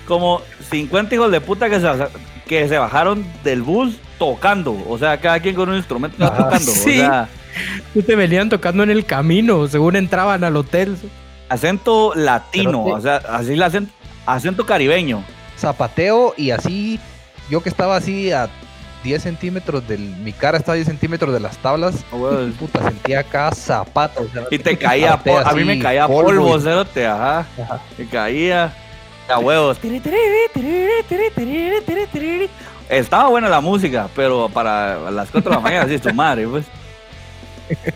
como 0.08 0.42
50 0.70 1.16
hijos 1.16 1.32
de 1.32 1.42
puta 1.42 1.70
que 1.70 1.80
se, 1.80 1.88
que 2.48 2.68
se 2.68 2.78
bajaron 2.78 3.26
del 3.44 3.62
bus 3.62 3.96
tocando, 4.18 4.76
o 4.88 4.98
sea, 4.98 5.18
cada 5.20 5.40
quien 5.40 5.56
con 5.56 5.70
un 5.70 5.76
instrumento 5.76 6.18
Ah, 6.24 6.36
tocando, 6.38 6.72
sí. 6.72 7.00
o 7.00 7.04
sea, 7.04 7.30
Te 8.06 8.16
venían 8.16 8.50
tocando 8.50 8.84
en 8.84 8.90
el 8.92 9.06
camino, 9.06 9.68
según 9.68 9.96
entraban 9.96 10.44
al 10.44 10.56
hotel. 10.56 10.96
acento 11.50 12.14
latino, 12.16 12.84
o 12.84 13.02
sea, 13.02 13.18
así 13.30 13.54
el 13.54 13.64
acento, 13.64 13.92
acento 14.34 14.66
caribeño. 14.66 15.24
Zapateo 15.58 16.34
y 16.38 16.52
así, 16.52 17.00
yo 17.50 17.62
que 17.62 17.70
estaba 17.70 17.96
así 17.98 18.32
a 18.32 18.50
10 19.04 19.22
centímetros 19.24 19.88
del, 19.88 20.00
mi 20.00 20.32
cara 20.34 20.58
estaba 20.58 20.74
a 20.74 20.76
10 20.76 20.88
centímetros 20.88 21.34
de 21.34 21.40
las 21.40 21.58
tablas, 21.58 21.96
puta, 22.60 22.84
sentía 22.84 23.24
cada 23.24 23.52
zapato. 23.52 24.24
o 24.24 24.28
sea, 24.28 24.44
Y 24.52 24.60
te 24.60 24.78
caía, 24.78 25.18
po- 25.18 25.38
a 25.38 25.54
mí 25.54 25.64
me 25.64 25.74
así, 25.74 25.82
caía 25.82 26.08
polvo 26.08 26.24
polvo, 26.30 26.60
cerote, 26.60 27.06
ajá, 27.08 27.46
Ajá. 27.62 27.82
me 27.98 28.08
caía 28.08 28.74
a 29.30 29.40
huevos. 29.40 29.78
Estaba 32.90 33.30
buena 33.30 33.48
la 33.50 33.62
música, 33.62 34.10
pero 34.16 34.50
para 34.50 35.12
las 35.12 35.30
4 35.30 35.50
de 35.52 35.56
la 35.58 35.62
mañana, 35.62 35.86
así, 35.86 35.98
su 36.00 36.14
madre, 36.14 36.48
pues. 36.48 36.66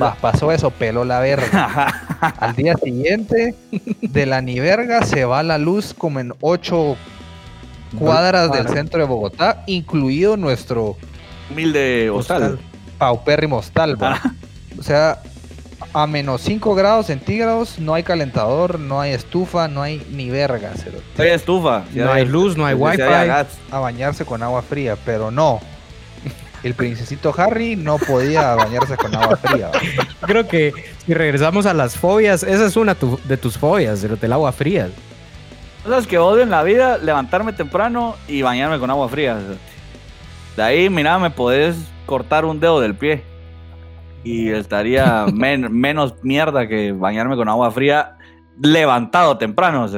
Va, 0.00 0.14
pasó 0.14 0.52
eso, 0.52 0.70
peló 0.70 1.04
la 1.04 1.20
verga. 1.20 1.86
Al 2.38 2.54
día 2.54 2.74
siguiente, 2.76 3.54
de 4.00 4.26
la 4.26 4.42
ni 4.42 4.60
verga 4.60 5.04
se 5.04 5.24
va 5.24 5.42
la 5.42 5.58
luz 5.58 5.94
como 5.96 6.20
en 6.20 6.32
8 6.40 6.96
cuadras 7.98 8.52
del 8.52 8.68
centro 8.68 9.00
de 9.00 9.06
Bogotá, 9.06 9.64
incluido 9.66 10.36
nuestro 10.36 10.96
Humilde 11.50 12.10
hostal. 12.10 12.58
paupérrimo 12.98 13.58
hostal. 13.58 14.02
va. 14.02 14.20
O 14.78 14.82
sea, 14.82 15.20
a 15.92 16.06
menos 16.06 16.40
5 16.42 16.74
grados 16.74 17.06
centígrados 17.06 17.78
no 17.78 17.94
hay 17.94 18.02
calentador, 18.02 18.78
no 18.78 19.00
hay 19.00 19.12
estufa, 19.12 19.68
no 19.68 19.82
hay 19.82 20.06
ni 20.10 20.30
verga. 20.30 20.72
No 21.16 21.24
hay 21.24 21.30
estufa. 21.30 21.84
No 21.94 22.12
hay 22.12 22.24
luz, 22.24 22.56
no 22.56 22.66
hay 22.66 22.74
wifi. 22.74 23.02
A 23.02 23.78
bañarse 23.78 24.24
con 24.24 24.42
agua 24.42 24.62
fría, 24.62 24.96
pero 25.04 25.30
no. 25.30 25.60
El 26.62 26.74
princesito 26.74 27.34
Harry 27.36 27.74
no 27.76 27.98
podía 27.98 28.54
bañarse 28.54 28.96
con 28.96 29.14
agua 29.14 29.36
fría. 29.36 29.70
Creo 30.20 30.46
que 30.46 30.72
si 31.04 31.12
regresamos 31.12 31.66
a 31.66 31.74
las 31.74 31.96
fobias, 31.96 32.42
esa 32.44 32.66
es 32.66 32.76
una 32.76 32.94
tu- 32.94 33.18
de 33.24 33.36
tus 33.36 33.58
fobias, 33.58 33.98
pero 34.02 34.16
del 34.16 34.32
agua 34.32 34.52
fría. 34.52 34.88
Cosas 35.84 36.06
que 36.06 36.18
odio 36.18 36.42
en 36.44 36.50
la 36.50 36.62
vida, 36.62 36.98
levantarme 36.98 37.52
temprano 37.52 38.14
y 38.28 38.42
bañarme 38.42 38.78
con 38.78 38.88
agua 38.90 39.08
fría. 39.08 39.36
De 40.56 40.62
ahí, 40.62 40.88
mira, 40.88 41.18
me 41.18 41.30
podés 41.30 41.74
cortar 42.06 42.44
un 42.44 42.60
dedo 42.60 42.80
del 42.80 42.94
pie. 42.94 43.24
Y 44.22 44.50
estaría 44.50 45.26
men- 45.34 45.72
menos 45.72 46.14
mierda 46.22 46.68
que 46.68 46.92
bañarme 46.92 47.34
con 47.34 47.48
agua 47.48 47.72
fría 47.72 48.16
levantado 48.60 49.36
temprano. 49.38 49.84
O 49.84 49.88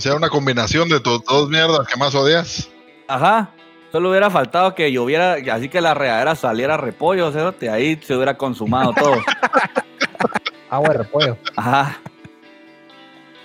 sea, 0.00 0.14
una 0.14 0.28
combinación 0.28 0.90
de 0.90 1.00
tus 1.00 1.24
dos 1.24 1.48
mierdas 1.48 1.86
que 1.86 1.98
más 1.98 2.14
odias. 2.14 2.68
Ajá. 3.08 3.48
Solo 3.96 4.10
hubiera 4.10 4.28
faltado 4.28 4.74
que 4.74 4.92
lloviera, 4.92 5.38
así 5.54 5.70
que 5.70 5.80
la 5.80 5.94
regadera 5.94 6.34
saliera 6.34 6.76
repollo, 6.76 7.32
cerote. 7.32 7.70
Ahí 7.70 7.98
se 8.06 8.14
hubiera 8.14 8.36
consumado 8.36 8.92
todo. 8.92 9.14
Agua 10.68 10.90
de 10.90 10.98
repollo. 10.98 11.38
Ajá. 11.56 11.96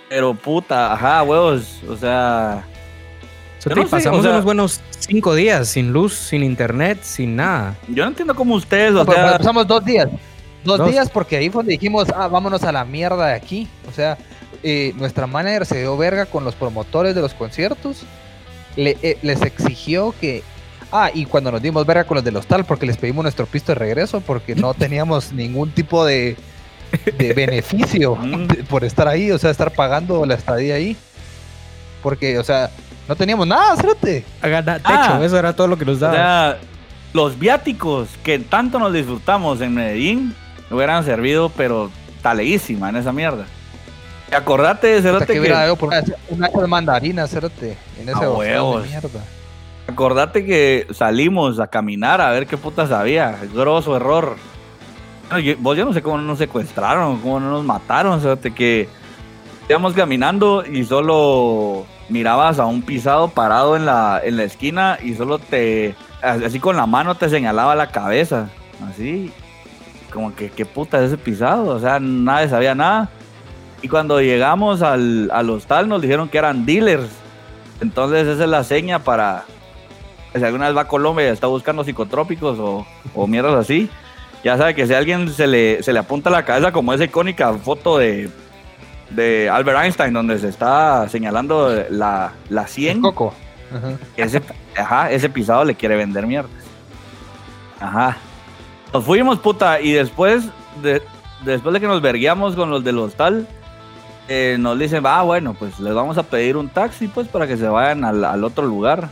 Pero 0.09 0.33
puta, 0.33 0.91
ajá, 0.91 1.23
huevos. 1.23 1.79
O 1.87 1.95
sea, 1.95 2.65
O 3.65 3.69
no 3.69 3.83
sé, 3.83 3.87
pasamos 3.89 4.19
o 4.19 4.23
sea- 4.23 4.31
unos 4.31 4.43
buenos 4.43 4.81
cinco 4.99 5.35
días 5.35 5.69
sin 5.69 5.93
luz, 5.93 6.15
sin 6.15 6.43
internet, 6.43 6.99
sin 7.01 7.37
nada. 7.37 7.73
yo 7.87 8.03
no 8.03 8.09
entiendo 8.09 8.35
cómo 8.35 8.55
ustedes, 8.55 8.91
o 8.91 8.95
No, 8.95 9.05
pero 9.05 9.29
sea, 9.29 9.37
pasamos 9.37 9.65
dos 9.65 9.85
días. 9.85 10.09
Dos, 10.65 10.79
Dos. 10.79 10.91
días 10.91 11.09
porque 11.09 11.37
ahí 11.37 11.49
fue 11.49 11.59
donde 11.59 11.71
dijimos, 11.71 12.09
ah, 12.13 12.27
vámonos 12.27 12.61
a 12.63 12.73
la 12.73 12.83
mierda 12.83 13.27
de 13.27 13.35
aquí. 13.35 13.69
O 13.89 13.93
sea, 13.93 14.17
eh, 14.63 14.91
nuestra 14.97 15.27
manager 15.27 15.65
se 15.65 15.79
dio 15.79 15.95
verga 15.95 16.25
con 16.25 16.43
los 16.43 16.55
promotores 16.55 17.15
de 17.15 17.21
los 17.21 17.33
conciertos. 17.33 18.03
Le- 18.75 18.97
eh, 19.01 19.17
les 19.21 19.41
exigió 19.41 20.13
que... 20.19 20.43
Ah, 20.91 21.09
y 21.13 21.25
cuando 21.25 21.51
nos 21.51 21.61
dimos 21.61 21.85
verga 21.85 22.03
con 22.03 22.15
los 22.15 22.23
del 22.23 22.35
hostal 22.35 22.65
porque 22.65 22.85
les 22.85 22.97
pedimos 22.97 23.23
nuestro 23.23 23.45
pisto 23.45 23.71
de 23.71 23.75
regreso 23.79 24.19
porque 24.21 24.55
no 24.55 24.73
teníamos 24.75 25.31
ningún 25.31 25.71
tipo 25.71 26.05
de, 26.05 26.35
de 27.17 27.33
beneficio 27.35 28.15
Mm. 28.15 28.47
de- 28.47 28.63
por 28.63 28.83
estar 28.83 29.07
ahí, 29.07 29.31
o 29.31 29.37
sea, 29.37 29.51
estar 29.51 29.71
pagando 29.71 30.25
la 30.25 30.35
estadía 30.35 30.75
ahí. 30.75 30.95
Porque, 32.03 32.37
o 32.39 32.43
sea, 32.43 32.69
no 33.07 33.15
teníamos 33.15 33.45
nada. 33.47 33.73
Hagan 34.41 34.65
techo, 34.65 34.81
Ah. 34.85 35.19
eso 35.23 35.37
era 35.37 35.53
todo 35.55 35.67
lo 35.67 35.77
que 35.77 35.85
nos 35.85 35.97
O 35.97 35.99
daba. 35.99 36.13
sea, 36.15 36.57
los 37.13 37.37
viáticos 37.37 38.09
que 38.23 38.39
tanto 38.39 38.79
nos 38.79 38.91
disfrutamos 38.93 39.61
en 39.61 39.73
Medellín 39.75 40.33
hubieran 40.71 41.03
servido, 41.05 41.49
pero 41.49 41.91
taleísima 42.21 42.89
en 42.89 42.95
esa 42.97 43.11
mierda. 43.13 43.45
Acordate, 44.31 45.01
Cerote, 45.01 45.25
que 45.25 45.33
que, 45.33 45.39
hubiera 45.39 45.59
dado 45.59 45.75
por 45.75 45.89
una, 45.89 46.03
una 46.29 46.49
de 46.49 46.67
mandarina, 46.67 47.27
cerote, 47.27 47.77
en 47.99 48.09
ese 48.09 48.27
huevos. 48.27 48.83
de 48.83 48.89
mierda. 48.89 49.19
acordate 49.87 50.45
que 50.45 50.87
salimos 50.93 51.59
a 51.59 51.67
caminar 51.67 52.21
a 52.21 52.31
ver 52.31 52.47
qué 52.47 52.57
putas 52.57 52.91
había. 52.91 53.37
Grosso 53.53 53.95
error. 53.95 54.37
Yo, 55.43 55.55
vos 55.59 55.77
yo 55.77 55.85
no 55.85 55.93
sé 55.93 56.01
cómo 56.01 56.17
no 56.17 56.23
nos 56.23 56.37
secuestraron, 56.37 57.19
cómo 57.19 57.39
no 57.39 57.51
nos 57.51 57.63
mataron, 57.63 58.21
Cerote, 58.21 58.53
que 58.53 58.87
íbamos 59.69 59.93
caminando 59.93 60.65
y 60.65 60.83
solo 60.85 61.85
mirabas 62.09 62.59
a 62.59 62.65
un 62.65 62.81
pisado 62.81 63.29
parado 63.29 63.75
en 63.75 63.85
la, 63.85 64.21
en 64.23 64.37
la 64.37 64.43
esquina 64.43 64.97
y 65.01 65.13
solo 65.13 65.39
te, 65.39 65.95
así 66.21 66.59
con 66.59 66.75
la 66.75 66.85
mano 66.85 67.15
te 67.15 67.29
señalaba 67.29 67.75
la 67.75 67.87
cabeza, 67.87 68.49
así, 68.89 69.31
como 70.11 70.35
que 70.35 70.49
qué 70.49 70.65
puta 70.65 70.99
es 70.99 71.05
ese 71.05 71.17
pisado, 71.17 71.69
o 71.69 71.79
sea, 71.79 71.99
nadie 71.99 72.49
sabía 72.49 72.75
nada. 72.75 73.09
Y 73.81 73.87
cuando 73.87 74.21
llegamos 74.21 74.81
al, 74.81 75.29
al 75.31 75.49
hostal 75.49 75.89
nos 75.89 76.01
dijeron 76.01 76.29
que 76.29 76.37
eran 76.37 76.65
dealers, 76.65 77.09
entonces 77.81 78.27
esa 78.27 78.43
es 78.43 78.49
la 78.49 78.63
seña 78.63 78.99
para, 78.99 79.45
si 80.35 80.43
alguna 80.43 80.67
vez 80.67 80.77
va 80.77 80.81
a 80.81 80.87
Colombia 80.87 81.25
y 81.27 81.31
está 81.31 81.47
buscando 81.47 81.83
psicotrópicos 81.83 82.59
o, 82.59 82.85
o 83.15 83.27
mierdas 83.27 83.55
así, 83.55 83.89
ya 84.43 84.57
sabe 84.57 84.75
que 84.75 84.87
si 84.87 84.93
a 84.93 84.97
alguien 84.97 85.29
se 85.29 85.47
le, 85.47 85.83
se 85.83 85.93
le 85.93 85.99
apunta 85.99 86.29
a 86.29 86.31
la 86.31 86.45
cabeza 86.45 86.71
como 86.71 86.93
esa 86.93 87.03
icónica 87.03 87.53
foto 87.53 87.97
de, 87.97 88.29
de 89.09 89.49
Albert 89.49 89.79
Einstein 89.83 90.13
donde 90.13 90.39
se 90.39 90.49
está 90.49 91.07
señalando 91.09 91.85
la, 91.89 92.33
la 92.49 92.67
100, 92.67 93.01
Coco. 93.01 93.33
Ajá. 93.75 93.97
ese, 94.17 94.41
ajá, 94.77 95.11
ese 95.11 95.29
pisado 95.29 95.63
le 95.63 95.75
quiere 95.75 95.95
vender 95.95 96.27
mierdas. 96.27 96.51
Ajá. 97.79 98.17
Nos 98.93 99.05
fuimos, 99.05 99.39
puta, 99.39 99.79
y 99.79 99.93
después 99.93 100.45
de, 100.81 101.01
después 101.45 101.73
de 101.73 101.79
que 101.79 101.87
nos 101.87 102.01
verguiamos 102.01 102.55
con 102.55 102.69
los 102.69 102.83
del 102.83 102.99
hostal, 102.99 103.47
eh, 104.33 104.57
nos 104.57 104.79
dicen, 104.79 105.03
ah, 105.05 105.23
bueno, 105.23 105.53
pues 105.53 105.77
les 105.79 105.93
vamos 105.93 106.17
a 106.17 106.23
pedir 106.23 106.55
un 106.55 106.69
taxi, 106.69 107.07
pues, 107.07 107.27
para 107.27 107.47
que 107.47 107.57
se 107.57 107.67
vayan 107.67 108.03
al, 108.05 108.23
al 108.23 108.43
otro 108.45 108.65
lugar. 108.65 109.09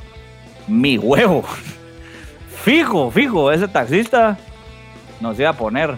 Mi 0.68 0.98
huevo. 0.98 1.44
Fijo, 2.64 3.10
fijo, 3.12 3.52
ese 3.52 3.68
taxista 3.68 4.38
nos 5.22 5.40
iba 5.40 5.50
a 5.50 5.54
poner 5.54 5.98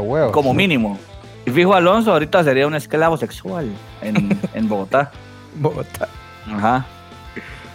huevo. 0.00 0.32
como 0.32 0.52
mínimo. 0.52 0.98
Y 1.46 1.50
fijo, 1.50 1.72
Alonso 1.74 2.12
ahorita 2.12 2.42
sería 2.44 2.66
un 2.66 2.74
esclavo 2.74 3.16
sexual 3.16 3.70
en, 4.02 4.38
en 4.54 4.68
Bogotá. 4.68 5.10
Bogotá. 5.54 6.08
Ajá. 6.46 6.84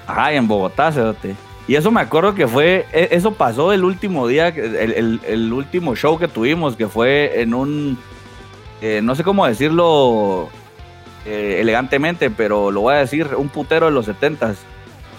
Ajá, 0.05 0.33
y 0.33 0.37
en 0.37 0.47
Bogotá, 0.47 0.91
cerote. 0.91 1.35
Y 1.67 1.75
eso 1.75 1.91
me 1.91 2.01
acuerdo 2.01 2.35
que 2.35 2.45
fue, 2.45 2.85
e- 2.91 3.07
eso 3.11 3.33
pasó 3.35 3.71
el 3.71 3.85
último 3.85 4.27
día, 4.27 4.49
el, 4.49 4.75
el- 4.93 5.21
el 5.25 5.53
último 5.53 5.95
show 5.95 6.19
que 6.19 6.27
tuvimos, 6.27 6.75
que 6.75 6.87
fue 6.89 7.41
en 7.41 7.53
un, 7.53 7.97
eh, 8.83 9.01
no 9.01 9.15
sé 9.15 9.23
cómo 9.23 9.45
decirlo 9.47 10.49
eh, 11.25 11.57
elegantemente, 11.61 12.29
pero 12.29 12.69
lo 12.69 12.81
voy 12.81 12.95
a 12.95 12.97
decir, 12.97 13.29
un 13.37 13.47
putero 13.49 13.85
de 13.85 13.93
los 13.93 14.05
setentas. 14.05 14.57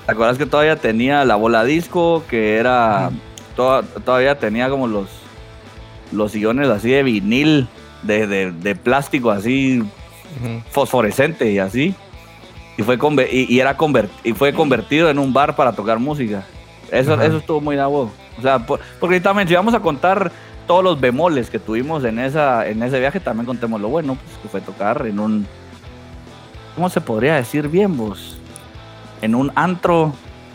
¿Te 0.06 0.12
acuerdas 0.12 0.36
que 0.36 0.44
todavía 0.44 0.76
tenía 0.76 1.24
la 1.24 1.36
bola 1.36 1.64
disco, 1.64 2.22
que 2.28 2.56
era, 2.58 3.10
toda- 3.56 3.82
todavía 4.04 4.38
tenía 4.38 4.68
como 4.68 4.86
los, 4.86 5.08
los 6.12 6.30
sillones 6.32 6.68
así 6.68 6.90
de 6.90 7.02
vinil, 7.02 7.66
de, 8.02 8.26
de- 8.26 8.52
de 8.52 8.76
plástico 8.76 9.30
así, 9.30 9.82
fosforescente 10.70 11.50
y 11.50 11.58
así. 11.58 11.94
Y 12.76 12.82
fue, 12.82 12.98
y, 13.30 13.54
y 13.54 13.60
era 13.60 13.78
conver- 13.78 14.08
y 14.24 14.32
fue 14.32 14.52
convertido 14.52 15.08
en 15.08 15.18
un 15.18 15.32
bar 15.32 15.56
para 15.56 15.72
tocar 15.72 15.98
música. 15.98 16.44
Eso, 16.90 17.14
eso 17.22 17.38
estuvo 17.38 17.60
muy 17.60 17.76
huevo. 17.76 18.10
O 18.38 18.42
sea, 18.42 18.58
por- 18.58 18.80
porque 19.00 19.20
también 19.20 19.48
si 19.48 19.54
vamos 19.54 19.72
a 19.74 19.80
contar 19.80 20.30
todos 20.66 20.82
los 20.84 21.00
bemoles 21.00 21.50
que 21.50 21.58
tuvimos 21.58 22.04
en, 22.04 22.18
esa, 22.18 22.66
en 22.68 22.82
ese 22.82 22.98
viaje, 23.00 23.20
también 23.20 23.46
contemos 23.46 23.80
lo 23.80 23.88
bueno, 23.88 24.16
pues 24.22 24.36
que 24.42 24.48
fue 24.48 24.60
tocar 24.60 25.06
en 25.06 25.18
un... 25.18 25.46
¿Cómo 26.74 26.88
se 26.90 27.00
podría 27.00 27.36
decir 27.36 27.68
bien 27.68 27.96
vos? 27.96 28.38
En 29.22 29.34
un 29.34 29.52
antro 29.54 30.12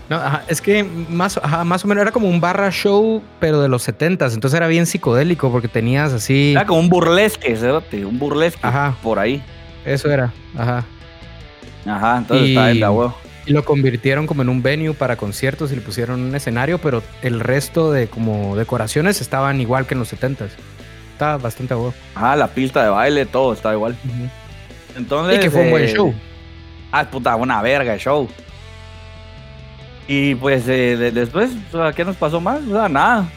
No, 0.09 0.17
ajá, 0.17 0.43
es 0.47 0.59
que 0.61 0.83
más, 0.83 1.37
ajá, 1.37 1.63
más 1.63 1.85
o 1.85 1.87
menos 1.87 2.01
era 2.01 2.11
como 2.11 2.27
un 2.27 2.41
barra 2.41 2.71
show, 2.71 3.21
pero 3.39 3.61
de 3.61 3.69
los 3.69 3.87
70s. 3.87 4.33
Entonces 4.33 4.53
era 4.57 4.67
bien 4.67 4.85
psicodélico 4.85 5.51
porque 5.51 5.67
tenías 5.67 6.11
así. 6.13 6.51
Era 6.51 6.65
como 6.65 6.79
un 6.81 6.89
burlesque, 6.89 7.55
cerote, 7.55 8.05
un 8.05 8.19
burlesque 8.19 8.59
Ajá. 8.65 8.95
por 9.01 9.17
ahí. 9.19 9.41
Eso 9.85 10.09
era. 10.11 10.33
Ajá. 10.57 10.83
Ajá, 11.85 12.17
entonces 12.17 12.47
Y- 12.47 12.51
está 12.51 12.65
de 12.67 12.75
la 12.75 12.91
huevo. 12.91 13.15
Y 13.45 13.53
lo 13.53 13.63
convirtieron 13.65 14.27
como 14.27 14.41
en 14.43 14.49
un 14.49 14.61
venue 14.61 14.93
para 14.93 15.15
conciertos 15.15 15.71
y 15.71 15.75
le 15.75 15.81
pusieron 15.81 16.19
un 16.21 16.35
escenario, 16.35 16.77
pero 16.77 17.01
el 17.21 17.39
resto 17.39 17.91
de 17.91 18.07
como 18.07 18.55
decoraciones 18.55 19.21
estaban 19.21 19.59
igual 19.61 19.87
que 19.87 19.95
en 19.95 19.99
los 19.99 20.13
70s. 20.13 20.49
Estaba 21.13 21.37
bastante 21.37 21.73
bueno. 21.73 21.93
Ajá, 22.15 22.35
la 22.35 22.47
pista 22.47 22.83
de 22.83 22.89
baile, 22.89 23.25
todo 23.25 23.53
está 23.53 23.73
igual. 23.73 23.95
Entonces. 24.95 25.37
Y 25.37 25.39
que 25.39 25.49
fue 25.51 25.61
un 25.61 25.69
buen 25.71 25.83
eh, 25.85 25.93
show. 25.95 26.13
Ah, 26.91 27.05
puta, 27.09 27.35
una 27.35 27.61
verga 27.61 27.93
de 27.93 27.99
show. 27.99 28.27
Y 30.07 30.35
pues 30.35 30.67
eh, 30.67 30.97
de- 30.97 31.11
después, 31.11 31.51
¿qué 31.95 32.03
nos 32.05 32.15
pasó 32.15 32.39
más? 32.41 32.61
O 32.67 32.71
sea, 32.73 32.89
nada. 32.89 33.29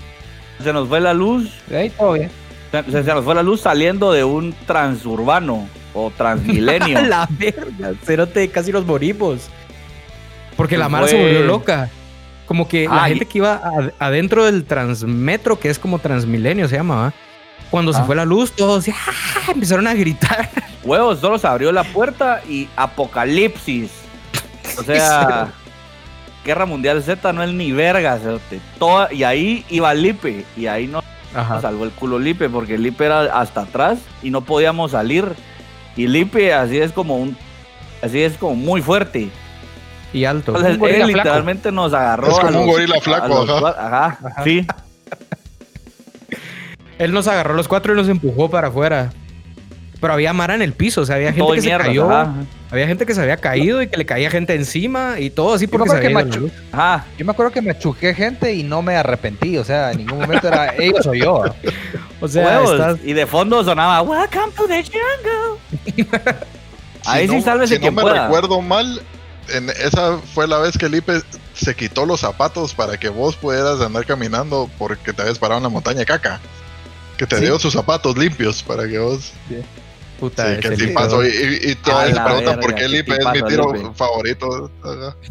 Se 0.63 0.73
nos 0.73 0.89
fue 0.89 1.01
la 1.01 1.13
luz. 1.15 1.51
Ahí 1.71 1.91
todo 1.91 2.13
bien. 2.15 2.31
Se, 2.71 2.83
se- 2.85 3.05
se 3.05 3.15
nos 3.15 3.25
fue 3.25 3.35
la 3.35 3.43
luz 3.43 3.61
saliendo 3.61 4.13
de 4.13 4.25
un 4.25 4.55
transurbano 4.67 5.67
o 5.93 6.11
transmilenio. 6.17 7.01
la 7.03 7.29
verga, 7.31 7.93
cerote, 8.05 8.49
casi 8.49 8.73
nos 8.73 8.87
morimos. 8.87 9.49
Porque 10.57 10.77
la 10.77 10.85
Pues 10.87 10.93
mara 10.93 11.09
se 11.09 11.21
volvió 11.21 11.43
loca. 11.43 11.91
Como 12.47 12.69
que 12.69 12.87
la 12.87 13.05
Ay. 13.05 13.13
gente 13.13 13.27
que 13.27 13.39
iba 13.39 13.61
adentro 13.99 14.45
del 14.45 14.65
Transmetro, 14.65 15.59
que 15.59 15.71
es 15.71 15.79
como 15.79 15.99
Transmilenio 15.99 16.69
se 16.69 16.77
llama, 16.77 16.97
¿va? 16.97 17.13
Cuando 17.71 17.93
se 17.93 18.01
Ah. 18.01 18.05
fue 18.05 18.15
la 18.17 18.25
luz, 18.27 18.53
todos 18.53 18.87
¡ah! 18.89 19.53
empezaron 19.53 19.87
a 19.87 19.95
gritar. 19.95 20.51
Huevos, 20.85 21.21
solo 21.21 21.39
se 21.39 21.47
abrió 21.47 21.73
la 21.73 21.85
puerta 21.85 22.43
y 22.49 22.69
apocalipsis. 22.77 23.91
O 24.79 24.83
sea, 24.85 25.49
Guerra 26.45 26.67
Mundial 26.67 27.03
Z 27.03 27.33
no 27.33 27.43
es 27.43 27.53
ni 27.53 27.73
verga. 27.73 28.19
Toda, 28.79 29.13
y 29.13 29.25
ahí 29.25 29.65
iba 29.71 29.95
Lipe. 29.95 30.45
Y 30.57 30.67
ahí 30.67 30.87
no 30.89 31.03
Ajá. 31.35 31.61
salvó 31.63 31.85
el 31.85 31.91
culo 31.93 32.19
Lipe, 32.19 32.51
porque 32.51 32.77
Lipe 32.77 33.07
era 33.07 33.41
hasta 33.41 33.63
atrás 33.63 33.99
y 34.23 34.31
no 34.31 34.43
podíamos 34.43 34.91
salir. 34.91 35.25
Y 35.97 36.09
Lipe 36.09 36.53
así 36.53 36.79
es 36.79 36.93
como 36.93 37.17
un. 37.17 37.37
Así 38.03 38.21
es 38.21 38.37
como 38.37 38.57
muy 38.57 38.83
fuerte. 38.83 39.31
Y 40.13 40.25
alto. 40.25 40.53
Gorila 40.53 40.69
él 40.75 40.79
flaco. 40.79 41.07
literalmente 41.19 41.73
nos 41.73 41.93
agarró. 41.95 42.29
Es 42.29 42.39
a 42.39 42.41
como 42.43 42.49
un 42.61 42.67
los- 42.67 42.67
gorila 42.67 43.01
flaco, 43.01 43.45
los 43.47 43.65
ajá. 43.65 44.19
ajá, 44.23 44.45
sí. 44.45 44.67
Él 46.99 47.13
nos 47.13 47.27
agarró 47.27 47.55
los 47.55 47.69
cuatro 47.69 47.93
y 47.95 47.97
nos 47.97 48.09
empujó 48.09 48.51
para 48.51 48.69
afuera. 48.69 49.11
Pero 50.01 50.15
había 50.15 50.33
mara 50.33 50.55
en 50.57 50.63
el 50.63 50.73
piso, 50.73 51.03
o 51.03 51.07
sea, 51.07 51.15
había 51.17 51.29
gente 51.29 51.41
Todo 51.43 51.55
que 51.55 51.61
mierda, 51.61 51.85
se 51.85 51.89
cayó. 51.91 52.11
ajá. 52.11 52.33
Había 52.73 52.87
gente 52.89 53.07
que 53.07 53.15
se 53.15 53.21
había 53.21 53.37
caído 53.37 53.83
y 53.83 53.87
que 53.87 53.97
le 53.97 54.05
caía 54.07 54.31
gente 54.31 54.55
encima 54.55 55.21
y 55.21 55.31
todo 55.31 55.55
así 55.55 55.67
porque 55.67 55.91
me 55.91 56.01
se 56.01 56.07
había 56.07 56.11
machu-. 56.25 56.51
Ajá. 56.73 57.05
Yo 57.19 57.25
me 57.25 57.31
acuerdo 57.33 57.53
que 57.53 57.63
me 57.63 57.79
chuqué 57.79 58.13
gente 58.15 58.53
y 58.55 58.63
no 58.65 58.83
me 58.83 58.97
arrepentí. 58.97 59.59
O 59.59 59.65
sea, 59.65 59.93
en 59.93 59.99
ningún 59.99 60.21
momento 60.21 60.49
era 60.49 60.75
ellos 60.77 61.07
o 61.07 61.15
yo. 61.15 61.45
O 62.21 62.29
sea, 62.29 62.47
Huevos, 62.47 62.73
estás- 62.73 62.99
Y 63.05 63.15
de 63.15 63.27
fondo 63.27 63.65
sonaba 63.65 64.01
Welcome 64.03 64.53
to 64.57 64.69
the 64.69 64.85
jungle. 64.85 66.05
Ahí 67.05 67.25
si 67.27 67.31
sí, 67.33 67.37
no, 67.39 67.43
sálvese 67.43 67.75
si 67.75 67.81
no 67.81 67.83
quien 67.83 67.95
me 67.97 68.03
pueda. 68.03 68.25
recuerdo 68.27 68.61
mal, 68.63 69.03
en 69.49 69.71
esa 69.71 70.19
fue 70.19 70.47
la 70.47 70.59
vez 70.59 70.77
que 70.79 70.89
Lipe 70.89 71.21
se 71.55 71.75
quitó 71.75 72.07
los 72.07 72.21
zapatos 72.21 72.75
para 72.75 72.97
que 72.99 73.09
vos 73.09 73.37
pudieras 73.37 73.81
andar 73.81 74.05
caminando 74.07 74.71
porque 74.79 75.13
te 75.13 75.23
habías 75.23 75.39
parado 75.39 75.59
en 75.59 75.65
la 75.65 75.69
montaña 75.69 76.01
de 76.01 76.07
caca. 76.07 76.41
Que 77.17 77.27
te 77.27 77.37
Sí. 77.37 77.45
dio 77.45 77.59
sus 77.59 77.73
zapatos 77.75 78.17
limpios 78.17 78.63
para 78.63 78.89
que 78.89 78.99
vos. 78.99 79.33
puta, 80.19 80.55
Sí, 80.55 80.61
que 80.61 80.77
sí. 80.77 80.95
¿no? 80.95 81.23
Y, 81.25 81.27
y, 81.29 81.71
y 81.73 81.75
preguntan 81.75 82.61
por 82.61 82.75
qué 82.75 82.89
Lipe 82.89 83.13
es 83.13 83.27
mi 83.33 83.43
tiro 83.49 83.73
Lipe. 83.73 83.91
favorito. 83.95 84.71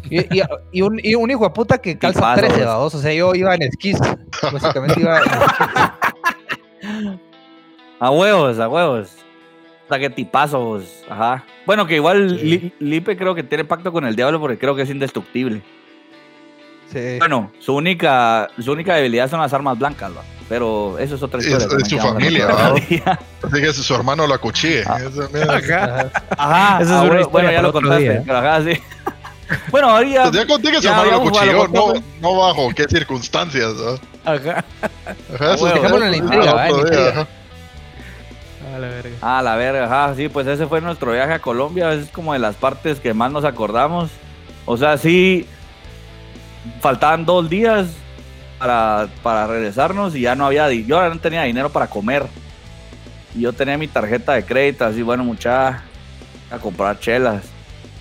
Y, 0.09 0.19
y- 0.39 0.43
y 0.73 0.81
un, 0.81 0.99
y 1.01 1.15
un 1.15 1.31
hijo 1.31 1.43
de 1.45 1.49
puta 1.51 1.77
que 1.77 1.97
calza 1.97 2.19
Tipazo. 2.35 2.41
13, 2.53 2.65
¿vados? 2.65 2.95
O 2.95 3.01
sea, 3.01 3.13
yo 3.13 3.33
iba 3.33 3.55
en 3.55 3.61
esquís. 3.63 3.97
Básicamente 4.51 4.99
iba. 4.99 5.21
A 7.99 8.09
huevos, 8.09 8.57
a 8.59 8.67
huevos. 8.67 9.09
Sea, 9.91 9.99
qué 9.99 10.09
tipazos. 10.09 10.84
Ajá. 11.09 11.43
Bueno, 11.65 11.85
que 11.85 11.95
igual 11.95 12.38
Sí. 12.39 12.45
Li- 12.45 12.73
Lipe 12.80 13.18
creo 13.18 13.35
que 13.35 13.43
tiene 13.43 13.65
pacto 13.65 13.91
con 13.91 14.05
el 14.05 14.15
diablo 14.15 14.39
porque 14.39 14.57
creo 14.57 14.73
que 14.73 14.84
es 14.84 14.89
indestructible. 14.89 15.61
Sí. 16.93 17.18
Bueno, 17.19 17.51
su 17.59 17.76
única, 17.76 18.49
su 18.59 18.72
única 18.72 18.95
debilidad 18.95 19.30
son 19.30 19.41
las 19.41 19.51
armas 19.53 19.77
blancas, 19.77 20.11
¿va? 20.11 20.22
Pero 20.47 20.97
eso 20.99 21.15
es 21.15 21.23
otra 21.23 21.39
historia. 21.41 21.68
es 21.77 21.88
su 21.89 21.97
familia, 21.97 22.47
¿va? 22.47 22.73
día. 22.73 23.19
Así 23.43 23.61
que 23.61 23.73
su 23.73 23.93
hermano 23.95 24.27
lo 24.27 24.34
acuchille. 24.34 24.84
Ah. 24.85 24.97
Ajá. 25.49 26.11
Ajá. 26.38 26.81
Esa 26.81 26.84
es 26.84 26.89
a 26.91 27.01
una 27.01 27.11
huevo. 27.11 27.19
historia 27.19 27.27
Bueno, 27.31 27.51
ya 27.51 27.61
lo 27.61 27.72
contaste. 27.73 28.03
día. 28.03 28.23
Pero 28.26 28.38
ajá, 28.38 28.63
sí. 28.63 28.72
Bueno, 29.72 29.89
ahorita. 29.89 30.22
Pues 30.23 30.34
ya 30.35 30.47
conté 30.47 30.72
que 30.72 30.81
su 30.81 30.88
hermano 30.88 31.11
lo 31.11 31.22
cuchilló, 31.23 31.68
no, 31.68 31.93
no 32.22 32.35
bajo 32.38 32.69
qué 32.73 32.85
circunstancias. 32.85 33.73
¿no? 33.73 33.99
Ajá. 34.23 34.63
Ajá, 35.35 35.53
eso 35.55 35.63
huevo, 35.65 35.68
es- 35.68 35.73
dejémoslo 35.73 36.05
en 36.05 36.11
la 36.11 36.18
ah, 36.18 36.18
intriga, 36.18 36.53
¿va? 36.53 37.27
A 38.73 38.80
la 38.80 38.88
verga. 38.88 39.15
Ah, 39.22 39.41
la 39.41 39.56
verga, 39.56 39.85
ajá, 39.85 40.15
sí, 40.15 40.30
pues 40.30 40.48
ese 40.48 40.68
fue 40.68 40.81
nuestro 40.81 41.11
viaje 41.11 41.34
a 41.34 41.39
Colombia, 41.39 41.93
es 41.93 42.10
como 42.10 42.34
de 42.34 42.39
las 42.39 42.56
partes 42.56 42.99
que 42.99 43.14
más 43.14 43.31
nos 43.31 43.43
acordamos. 43.43 44.10
O 44.65 44.77
sea, 44.77 44.98
sí, 44.98 45.48
faltaban 46.80 47.26
dos 47.26 47.49
días 47.49 47.88
para, 48.60 49.07
para 49.23 49.48
regresarnos 49.48 50.15
y 50.15 50.22
ya 50.22 50.35
no 50.35 50.45
había, 50.45 50.72
yo 50.72 51.10
no 51.10 51.19
tenía 51.19 51.43
dinero 51.43 51.69
para 51.69 51.88
comer. 51.88 52.26
Y 53.35 53.41
yo 53.41 53.53
tenía 53.53 53.77
mi 53.77 53.88
tarjeta 53.88 54.34
de 54.34 54.43
crédito, 54.43 54.85
así, 54.85 55.02
bueno, 55.02 55.23
mucha, 55.23 55.84
a 56.52 56.57
comprar 56.61 56.99
chelas. 56.99 57.43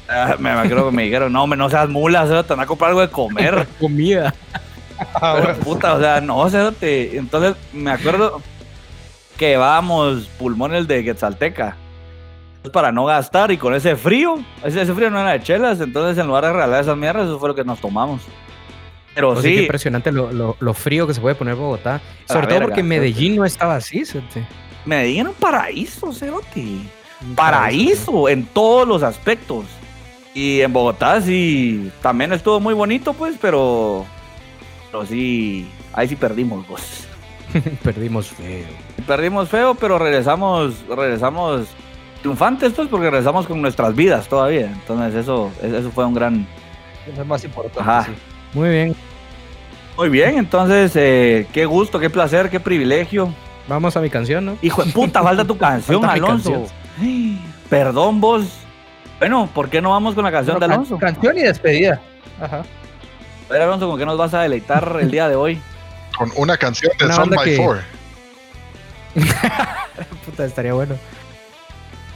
Ah, 0.09 0.35
Me, 0.39 0.53
me 0.53 0.61
acuerdo 0.61 0.91
que 0.91 0.97
me 0.97 1.05
dijeron, 1.05 1.33
no, 1.33 1.45
hombre, 1.45 1.57
no 1.57 1.71
seas 1.71 1.89
mula, 1.89 2.27
te 2.27 2.55
van 2.55 2.61
a 2.61 2.67
comprar 2.67 2.91
algo 2.91 3.01
de 3.01 3.09
comer. 3.11 3.67
Comida. 3.81 4.35
Pero, 5.21 5.57
puta, 5.59 5.95
o 5.95 6.01
sea, 6.01 6.21
no. 6.21 6.47
Entonces, 6.47 7.55
me 7.73 7.91
acuerdo 7.91 8.43
que 9.41 9.49
llevábamos 9.49 10.27
pulmones 10.39 10.87
de 10.87 11.03
Quetzalteca 11.03 11.75
para 12.75 12.93
no 12.93 13.07
gastar 13.07 13.51
y 13.51 13.57
con 13.57 13.75
ese 13.75 13.97
frío, 13.97 14.39
ese, 14.63 14.83
ese 14.83 14.93
frío 14.93 15.09
no 15.09 15.19
era 15.19 15.33
de 15.33 15.43
chelas, 15.43 15.81
entonces 15.81 16.19
en 16.19 16.27
lugar 16.27 16.45
de 16.45 16.53
regalar 16.53 16.83
esas 16.83 16.95
mierdas, 16.97 17.25
eso 17.27 17.39
fue 17.39 17.49
lo 17.49 17.55
que 17.55 17.65
nos 17.65 17.81
tomamos. 17.81 18.21
Pero 19.15 19.31
O 19.31 19.35
sea, 19.37 19.43
qué 19.51 19.57
sí, 19.57 19.63
impresionante 19.63 20.13
lo, 20.13 20.31
lo- 20.31 20.57
lo 20.61 20.75
frío 20.75 21.07
que 21.07 21.15
se 21.15 21.23
puede 21.23 21.35
poner 21.35 21.55
Bogotá. 21.55 22.03
Sobre 22.27 22.49
todo 22.49 22.57
verga, 22.57 22.67
porque 22.67 22.83
Medellín 22.83 23.37
no 23.37 23.47
estaba 23.47 23.77
así. 23.77 24.05
cerote. 24.05 24.47
Medellín 24.85 25.21
era 25.21 25.31
un 25.31 25.35
paraíso, 25.37 26.13
cerote. 26.13 26.61
Un 27.23 27.35
Paraíso 27.35 28.29
en 28.29 28.45
todos 28.45 28.87
los 28.87 29.03
aspectos. 29.03 29.65
Y 30.35 30.61
en 30.61 30.71
Bogotá 30.73 31.21
sí, 31.23 31.91
también 32.03 32.33
estuvo 32.35 32.61
muy 32.61 32.75
bonito, 32.75 33.15
pues, 33.15 33.37
pero, 33.41 34.05
pero 34.93 35.07
sí, 35.07 35.67
ahí 35.95 36.07
sí 36.09 36.15
perdimos, 36.15 36.65
pues. 36.67 37.09
Perdimos 37.83 38.29
feo. 38.29 38.67
Perdimos 39.07 39.49
feo, 39.49 39.75
pero 39.75 39.99
regresamos, 39.99 40.75
regresamos 40.89 41.67
triunfantes, 42.21 42.73
pues, 42.73 42.89
porque 42.89 43.11
regresamos 43.11 43.47
con 43.47 43.61
nuestras 43.63 43.95
vidas 43.95 44.29
todavía. 44.29 44.67
Entonces 44.67 45.15
eso, 45.15 45.51
eso 45.63 45.91
fue 45.91 46.05
un 46.05 46.15
gran... 46.15 46.47
Eso 47.11 47.23
es 47.23 47.27
más 47.27 47.45
importante. 47.45 47.81
Ajá. 47.81 48.05
sí. 48.05 48.13
Muy 48.53 48.69
bien. 48.69 48.97
Muy 49.97 50.09
bien, 50.09 50.39
entonces, 50.39 50.93
eh, 50.97 51.47
qué 51.53 51.67
gusto, 51.67 51.99
qué 51.99 52.09
placer, 52.09 52.49
qué 52.49 52.59
privilegio. 52.59 53.33
Vamos 53.69 53.97
a 53.97 54.01
mi 54.01 54.09
canción, 54.09 54.45
¿no? 54.47 54.57
Hijo 54.63 54.83
de 54.83 54.93
puta, 54.93 55.23
falta 55.23 55.45
tu 55.45 55.57
canción, 55.59 56.01
Falta 56.01 56.15
Alonso. 56.15 56.67
Perdón, 57.69 58.21
vos. 58.21 58.45
Bueno, 59.19 59.49
¿por 59.53 59.69
qué 59.69 59.81
no 59.83 59.91
vamos 59.91 60.15
con 60.15 60.25
la 60.25 60.33
canción 60.33 60.57
Bueno, 60.59 60.69
de 60.69 60.75
Alonso? 60.75 60.99
canción 60.99 61.37
y 61.37 61.43
despedida. 61.43 62.01
Ajá. 62.41 62.63
A 63.49 63.53
ver, 63.53 63.63
Alonso, 63.63 63.89
¿con 63.89 63.99
qué 63.99 64.07
nos 64.07 64.17
vas 64.17 64.33
a 64.33 64.43
deleitar 64.43 64.97
el 65.01 65.11
día 65.11 65.29
de 65.29 65.37
hoy? 65.37 65.61
Con 66.21 66.33
una 66.37 66.57
canción 66.59 66.93
de 66.99 67.13
Son 67.13 67.31
by 67.31 67.45
que- 67.45 67.57
Four. 67.57 67.81
Puta, 70.27 70.45
estaría 70.45 70.73
bueno. 70.75 70.97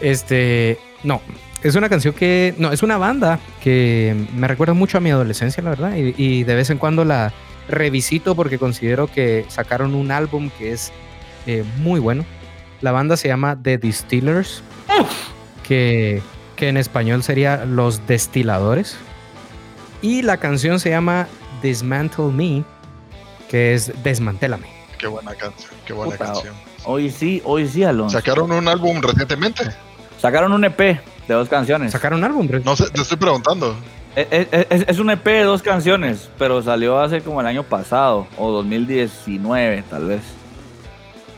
Este, 0.01 0.79
no, 1.03 1.21
es 1.63 1.75
una 1.75 1.89
canción 1.89 2.13
que, 2.15 2.55
no, 2.59 2.71
es 2.73 2.83
una 2.83 2.99
banda 2.99 3.39
que 3.63 4.15
me 4.35 4.47
recuerda 4.47 4.75
mucho 4.75 4.99
a 4.99 5.01
mi 5.01 5.11
adolescencia, 5.11 5.63
la 5.63 5.71
verdad, 5.71 5.95
y, 5.97 6.15
y 6.19 6.45
de 6.45 6.55
vez 6.55 6.69
en 6.71 6.79
cuando 6.79 7.05
la 7.05 7.33
revisito 7.69 8.35
porque 8.35 8.59
considero 8.59 9.07
que 9.07 9.47
sacaron 9.49 9.95
un 9.95 10.11
álbum 10.11 10.51
que 10.59 10.73
es 10.73 10.93
eh, 11.47 11.65
muy 11.79 11.99
bueno. 12.01 12.25
La 12.83 12.93
banda 12.93 13.17
se 13.17 13.29
llama 13.29 13.57
The 13.63 13.79
Distillers, 13.79 14.63
que, 15.67 16.21
que 16.57 16.69
en 16.69 16.77
español 16.77 17.23
sería 17.23 17.65
Los 17.65 18.07
Destiladores. 18.07 18.97
Y 20.03 20.21
la 20.21 20.37
canción 20.37 20.79
se 20.81 20.91
llama 20.91 21.27
Dismantle 21.63 22.27
Me, 22.27 22.63
que 23.55 23.73
es 23.73 23.93
Desmantélame. 24.03 24.67
Qué 24.99 25.07
buena 25.07 25.33
canción, 25.37 25.71
qué 25.87 25.93
buena 25.93 26.11
Puta, 26.17 26.25
canción. 26.33 26.53
Hoy 26.87 27.09
sí, 27.09 27.41
hoy 27.45 27.69
sí, 27.69 27.85
Alonso. 27.85 28.19
¿Sacaron 28.19 28.51
un 28.51 28.67
álbum 28.67 29.01
recientemente? 29.01 29.63
Sacaron 30.21 30.51
un 30.53 30.65
EP 30.65 30.77
de 30.81 30.99
dos 31.35 31.49
canciones. 31.49 31.93
¿Sacaron 31.93 32.19
un 32.19 32.25
álbum? 32.25 32.49
No 32.65 32.75
sé, 32.75 32.91
te 32.91 33.01
estoy 33.01 33.17
preguntando. 33.17 33.77
Es, 34.17 34.27
es- 34.33 34.67
es- 34.71 34.85
es 34.89 34.99
un 34.99 35.09
EP 35.11 35.25
de 35.25 35.45
dos 35.45 35.63
canciones, 35.63 36.29
pero 36.37 36.65
salió 36.65 36.99
hace 36.99 37.21
como 37.21 37.41
el 37.41 37.47
año 37.47 37.63
pasado, 37.63 38.27
o 38.39 38.51
2019 38.51 39.85
tal 39.89 40.07
vez. 40.07 40.23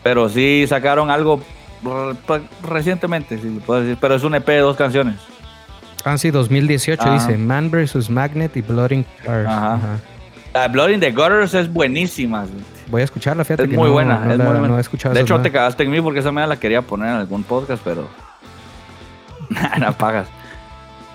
Pero 0.02 0.30
sí 0.30 0.64
sacaron 0.66 1.10
algo 1.10 1.42
pa- 2.26 2.40
recientemente, 2.62 3.36
si 3.36 3.56
se 3.56 3.60
puede 3.60 3.82
decir, 3.82 3.98
pero 4.00 4.14
es 4.14 4.22
un 4.24 4.34
EP 4.36 4.46
de 4.52 4.60
dos 4.60 4.78
canciones. 4.78 5.16
Ah, 6.02 6.16
sí, 6.16 6.30
2018 6.30 7.02
Ah. 7.04 7.12
dice 7.12 7.36
Man 7.36 7.70
vs. 7.70 8.08
Magnet 8.08 8.56
y 8.56 8.62
Blood 8.62 8.92
in 8.92 9.04
Cars. 9.22 9.46
Ajá. 9.46 9.74
Ajá. 9.74 9.98
La 10.56 10.68
Blood 10.68 10.90
in 10.90 11.00
the 11.00 11.10
Gutters 11.12 11.52
es 11.54 11.70
buenísima. 11.72 12.40
güey. 12.42 12.64
Voy 12.88 13.00
a 13.02 13.04
escucharla, 13.04 13.44
fíjate 13.44 13.64
Es 13.64 13.68
que 13.70 13.76
muy 13.76 13.88
no- 13.88 13.92
buena, 13.92 14.18
no 14.20 14.32
es 14.32 14.38
la- 14.38 14.44
muy 14.44 14.52
buena. 14.54 14.68
no 14.68 14.78
he 14.78 14.80
escuchado 14.80 15.14
de 15.14 15.20
hecho, 15.20 15.38
te 15.40 15.50
cagaste 15.52 15.82
en 15.82 15.90
mí 15.90 16.00
porque 16.00 16.20
esa 16.20 16.32
me 16.32 16.46
la 16.46 16.56
quería 16.56 16.82
poner 16.82 17.08
en 17.08 17.14
algún 17.16 17.42
podcast, 17.42 17.82
pero. 17.84 18.08
no 19.78 19.92
pagas. 19.98 20.28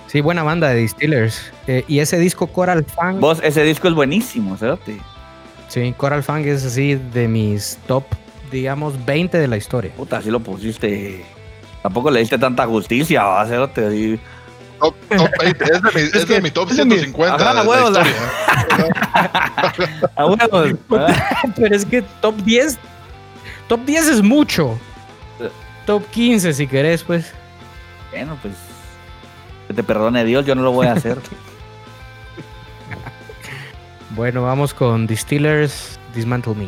Sí, 0.07 0.21
buena 0.21 0.43
banda 0.43 0.69
de 0.69 0.75
Distillers. 0.75 1.51
Eh, 1.67 1.85
y 1.87 1.99
ese 1.99 2.19
disco 2.19 2.47
Coral 2.47 2.83
Fang. 2.85 3.19
Vos, 3.19 3.39
ese 3.43 3.63
disco 3.63 3.87
es 3.87 3.93
buenísimo, 3.93 4.57
¿sabes? 4.57 4.79
Sí, 5.69 5.93
Coral 5.95 6.21
Fang 6.21 6.45
es 6.45 6.65
así 6.65 6.95
de 6.95 7.27
mis 7.29 7.79
top, 7.87 8.03
digamos, 8.51 9.05
20 9.05 9.37
de 9.39 9.47
la 9.47 9.55
historia. 9.57 9.91
Puta, 9.95 10.17
así 10.17 10.29
lo 10.29 10.41
pusiste. 10.41 11.23
Tampoco 11.81 12.11
le 12.11 12.19
diste 12.19 12.37
tanta 12.37 12.65
justicia, 12.67 13.23
va 13.23 13.41
así. 13.41 13.53
Top, 14.81 14.95
top 15.15 15.29
20. 15.39 15.63
Es 15.63 15.81
de 15.81 15.89
mi, 15.95 16.01
es 16.19 16.25
que- 16.25 16.33
de 16.33 16.41
mi 16.41 16.51
top 16.51 16.69
es 16.71 16.77
de 16.77 16.85
mi- 16.85 16.95
150 16.95 17.35
Ajá, 17.35 17.53
la 17.53 17.63
la- 17.63 17.87
historia. 17.87 18.13
A 20.15 20.25
huevos, 20.25 20.75
¿verdad? 20.89 21.15
Pero 21.55 21.75
es 21.75 21.85
que 21.85 22.01
top 22.21 22.35
10, 22.37 22.77
top 23.67 23.85
10 23.85 24.07
es 24.07 24.21
mucho. 24.21 24.79
Top 25.85 26.05
15 26.11 26.53
si 26.53 26.67
querés, 26.67 27.03
pues. 27.03 27.33
bueno, 28.11 28.37
pues. 28.41 28.53
Que 29.67 29.73
te 29.73 29.83
perdone 29.83 30.23
Dios, 30.25 30.45
yo 30.45 30.55
no 30.55 30.61
lo 30.61 30.71
voy 30.71 30.87
a 30.87 30.93
hacer. 30.93 31.19
Bueno, 34.13 34.41
vamos 34.43 34.73
con 34.73 35.07
Distillers 35.07 35.97
Dismantle 36.13 36.53
Me. 36.53 36.67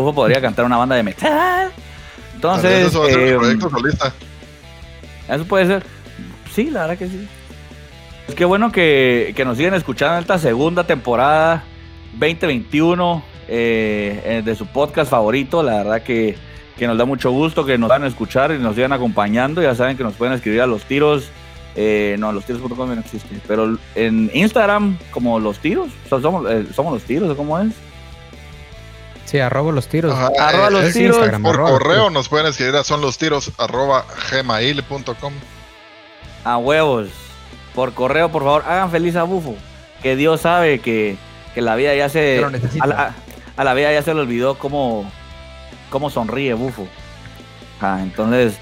Bufo 0.00 0.14
podría 0.14 0.40
cantar 0.40 0.64
una 0.64 0.76
banda 0.76 0.96
de 0.96 1.02
metal. 1.02 1.70
Entonces, 2.34 2.86
eso 2.88 3.00
va 3.00 3.06
a 3.06 3.10
ser 3.10 3.20
eh, 3.20 3.32
mi 3.32 3.38
proyecto 3.38 3.70
solista. 3.70 4.12
Eso 5.28 5.44
puede 5.44 5.66
ser. 5.66 5.84
Sí, 6.54 6.70
la 6.70 6.82
verdad 6.82 6.98
que 6.98 7.06
sí. 7.08 7.28
Es 8.28 8.34
que 8.34 8.44
bueno 8.44 8.70
que, 8.72 9.32
que 9.36 9.44
nos 9.44 9.56
siguen 9.56 9.74
escuchando 9.74 10.14
en 10.14 10.20
esta 10.20 10.38
segunda 10.38 10.84
temporada 10.84 11.64
2021 12.12 13.22
eh, 13.48 14.22
eh, 14.24 14.42
de 14.44 14.54
su 14.54 14.66
podcast 14.66 15.10
favorito. 15.10 15.62
La 15.62 15.78
verdad 15.78 16.02
que, 16.02 16.36
que 16.78 16.86
nos 16.86 16.96
da 16.96 17.04
mucho 17.04 17.30
gusto 17.30 17.64
que 17.64 17.76
nos 17.78 17.88
van 17.88 18.04
a 18.04 18.06
escuchar 18.06 18.52
y 18.52 18.58
nos 18.58 18.74
sigan 18.74 18.92
acompañando. 18.92 19.62
Ya 19.62 19.74
saben 19.74 19.96
que 19.96 20.02
nos 20.04 20.14
pueden 20.14 20.34
escribir 20.34 20.60
a 20.62 20.66
los 20.66 20.84
tiros. 20.84 21.30
eh, 21.76 22.16
no, 22.18 22.32
los 22.32 22.44
tiros.com 22.44 22.94
no 22.94 23.00
existe. 23.00 23.40
Pero 23.46 23.76
en 23.94 24.30
Instagram, 24.34 24.96
como 25.10 25.38
los 25.38 25.58
tiros. 25.58 25.88
O 26.06 26.08
sea, 26.08 26.20
somos, 26.20 26.50
eh, 26.50 26.66
somos 26.74 26.92
los 26.94 27.02
tiros, 27.02 27.30
¿o 27.30 27.36
cómo 27.36 27.58
es? 27.58 27.72
Sí, 29.24 29.38
arrobo 29.38 29.70
los 29.72 29.86
tiros. 29.86 30.12
Ajá, 30.12 30.30
arroba 30.38 30.68
eh, 30.68 30.70
los 30.72 30.84
es 30.84 30.92
tiros. 30.94 31.16
Instagram, 31.16 31.42
Por 31.42 31.54
arroba 31.54 31.70
correo 31.70 31.94
tiros. 31.94 32.12
nos 32.12 32.28
pueden 32.28 32.46
escribir 32.46 32.74
a 32.76 32.84
son 32.84 33.00
los 33.00 33.16
tiros 33.18 33.52
arroba 33.58 34.04
gmail.com. 34.30 35.32
A 36.44 36.56
huevos. 36.58 37.08
Por 37.74 37.94
correo, 37.94 38.30
por 38.30 38.42
favor, 38.42 38.64
hagan 38.66 38.90
feliz 38.90 39.14
a 39.16 39.22
Bufo. 39.22 39.54
Que 40.02 40.16
Dios 40.16 40.40
sabe 40.40 40.80
que, 40.80 41.16
que 41.54 41.60
la 41.62 41.76
vida 41.76 41.94
ya 41.94 42.08
se. 42.08 42.44
A, 42.80 42.86
la, 42.86 43.14
a 43.56 43.64
la 43.64 43.74
vida 43.74 43.92
ya 43.92 44.02
se 44.02 44.12
le 44.14 44.20
olvidó 44.20 44.56
cómo, 44.58 45.08
cómo 45.90 46.10
sonríe 46.10 46.54
Bufo. 46.54 46.88
Ah, 47.80 48.00
entonces, 48.02 48.54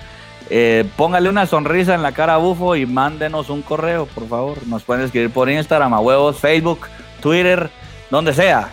eh, 0.51 0.85
póngale 0.97 1.28
una 1.28 1.47
sonrisa 1.47 1.94
en 1.94 2.02
la 2.02 2.12
cara 2.12 2.35
a 2.35 2.39
Bufo 2.39 2.76
y 2.76 2.85
mándenos 2.85 3.48
un 3.48 3.62
correo, 3.62 4.06
por 4.06 4.28
favor. 4.28 4.59
Nos 4.66 4.82
pueden 4.82 5.05
escribir 5.05 5.30
por 5.30 5.48
Instagram, 5.48 5.94
a 5.94 6.01
huevos, 6.01 6.39
Facebook, 6.39 6.80
Twitter, 7.22 7.70
donde 8.10 8.35
sea. 8.35 8.68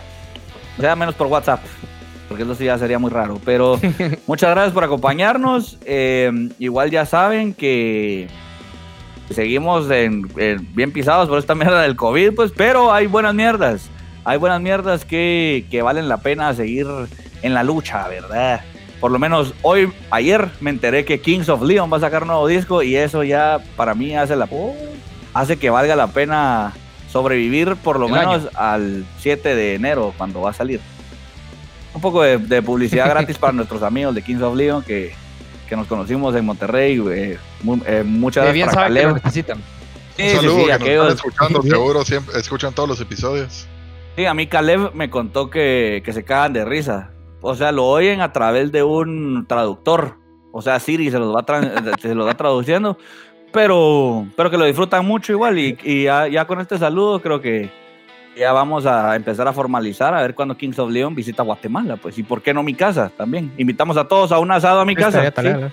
Sea 0.78 0.96
menos 0.96 1.14
por 1.14 1.26
WhatsApp. 1.28 1.60
Porque 2.28 2.42
eso 2.42 2.54
sí 2.54 2.64
ya 2.64 2.76
sería 2.78 2.98
muy 2.98 3.10
raro. 3.10 3.40
Pero 3.44 3.78
muchas 4.26 4.50
gracias 4.50 4.72
por 4.74 4.84
acompañarnos. 4.84 5.78
Eh, 5.84 6.48
igual 6.58 6.90
ya 6.90 7.06
saben 7.06 7.54
que 7.54 8.28
seguimos 9.30 9.90
en, 9.90 10.28
en- 10.36 10.74
bien 10.74 10.92
pisados 10.92 11.28
por 11.28 11.38
esta 11.38 11.54
mierda 11.54 11.82
del 11.82 11.96
COVID, 11.96 12.34
pues, 12.34 12.52
pero 12.56 12.92
hay 12.92 13.06
buenas 13.06 13.34
mierdas. 13.34 13.88
Hay 14.24 14.38
buenas 14.38 14.60
mierdas 14.60 15.04
que, 15.04 15.66
que 15.70 15.82
valen 15.82 16.08
la 16.08 16.16
pena 16.18 16.52
seguir 16.54 16.86
en 17.42 17.54
la 17.54 17.62
lucha, 17.62 18.08
¿verdad? 18.08 18.60
Por 19.00 19.12
lo 19.12 19.18
menos 19.18 19.54
hoy, 19.62 19.92
ayer 20.10 20.48
me 20.60 20.70
enteré 20.70 21.04
que 21.04 21.20
Kings 21.20 21.48
of 21.48 21.62
Leon 21.62 21.92
va 21.92 21.98
a 21.98 22.00
sacar 22.00 22.22
un 22.22 22.28
nuevo 22.28 22.46
disco 22.48 22.82
y 22.82 22.96
eso 22.96 23.22
ya 23.22 23.58
para 23.76 23.94
mí 23.94 24.16
hace 24.16 24.34
la 24.34 24.48
hace 25.34 25.58
que 25.58 25.70
valga 25.70 25.94
la 25.94 26.08
pena 26.08 26.72
sobrevivir 27.10 27.76
por 27.76 27.98
lo 28.00 28.06
El 28.06 28.12
menos 28.12 28.48
al 28.54 29.04
7 29.20 29.54
de 29.54 29.74
enero, 29.74 30.12
cuando 30.16 30.40
va 30.40 30.50
a 30.50 30.54
salir. 30.54 30.80
Un 31.94 32.00
poco 32.00 32.22
de, 32.22 32.38
de 32.38 32.62
publicidad 32.62 33.08
gratis 33.08 33.38
para 33.40 33.52
nuestros 33.52 33.82
amigos 33.82 34.14
de 34.14 34.22
Kings 34.22 34.42
of 34.42 34.54
Leon 34.56 34.82
que, 34.82 35.14
que 35.68 35.76
nos 35.76 35.86
conocimos 35.86 36.34
en 36.36 36.44
Monterrey. 36.44 37.00
eh, 37.10 37.38
eh, 37.86 38.02
muchas 38.04 38.44
Que 38.44 38.52
gracias 38.52 38.54
bien 38.54 38.66
para 38.66 38.80
saben 38.88 38.94
que 38.94 39.02
lo 39.08 39.14
necesitan. 39.14 39.58
Sí, 40.16 40.22
Un 40.22 40.28
sí, 40.30 40.36
saludo 40.36 40.56
sí, 40.58 40.62
que 40.64 40.68
nos 40.72 40.80
aquellos- 40.80 41.04
están 41.14 41.16
escuchando, 41.16 41.62
seguro 41.76 42.04
siempre 42.04 42.38
escuchan 42.38 42.72
todos 42.74 42.88
los 42.88 43.00
episodios. 43.00 43.66
Sí, 44.16 44.24
a 44.24 44.32
mí 44.34 44.46
Caleb 44.46 44.92
me 44.94 45.10
contó 45.10 45.50
que, 45.50 46.02
que 46.04 46.12
se 46.12 46.24
cagan 46.24 46.52
de 46.54 46.64
risa. 46.64 47.10
O 47.42 47.54
sea, 47.54 47.70
lo 47.70 47.84
oyen 47.86 48.22
a 48.22 48.32
través 48.32 48.72
de 48.72 48.82
un 48.82 49.44
traductor. 49.46 50.16
O 50.52 50.62
sea, 50.62 50.80
Siri 50.80 51.10
se 51.10 51.18
los 51.18 51.34
va, 51.36 51.44
se 52.00 52.14
los 52.14 52.26
va 52.26 52.34
traduciendo. 52.34 52.96
Pero, 53.52 54.26
pero 54.36 54.50
que 54.50 54.58
lo 54.58 54.64
disfrutan 54.64 55.06
mucho 55.06 55.32
igual. 55.32 55.58
Y, 55.58 55.78
y 55.82 56.04
ya, 56.04 56.28
ya 56.28 56.44
con 56.46 56.60
este 56.60 56.78
saludo 56.78 57.20
creo 57.20 57.40
que 57.40 57.70
ya 58.36 58.52
vamos 58.52 58.84
a 58.84 59.16
empezar 59.16 59.48
a 59.48 59.52
formalizar 59.52 60.12
a 60.14 60.20
ver 60.20 60.34
cuándo 60.34 60.56
Kings 60.56 60.78
of 60.78 60.90
Leon 60.90 61.14
visita 61.14 61.42
Guatemala. 61.42 61.96
Pues, 61.96 62.18
y 62.18 62.22
por 62.22 62.42
qué 62.42 62.52
no 62.52 62.62
mi 62.62 62.74
casa 62.74 63.10
también. 63.16 63.50
Invitamos 63.56 63.96
a 63.96 64.06
todos 64.06 64.30
a 64.32 64.38
un 64.38 64.50
asado 64.50 64.80
a 64.80 64.84
mi 64.84 64.94
casa. 64.94 65.26
Estaría 65.26 65.72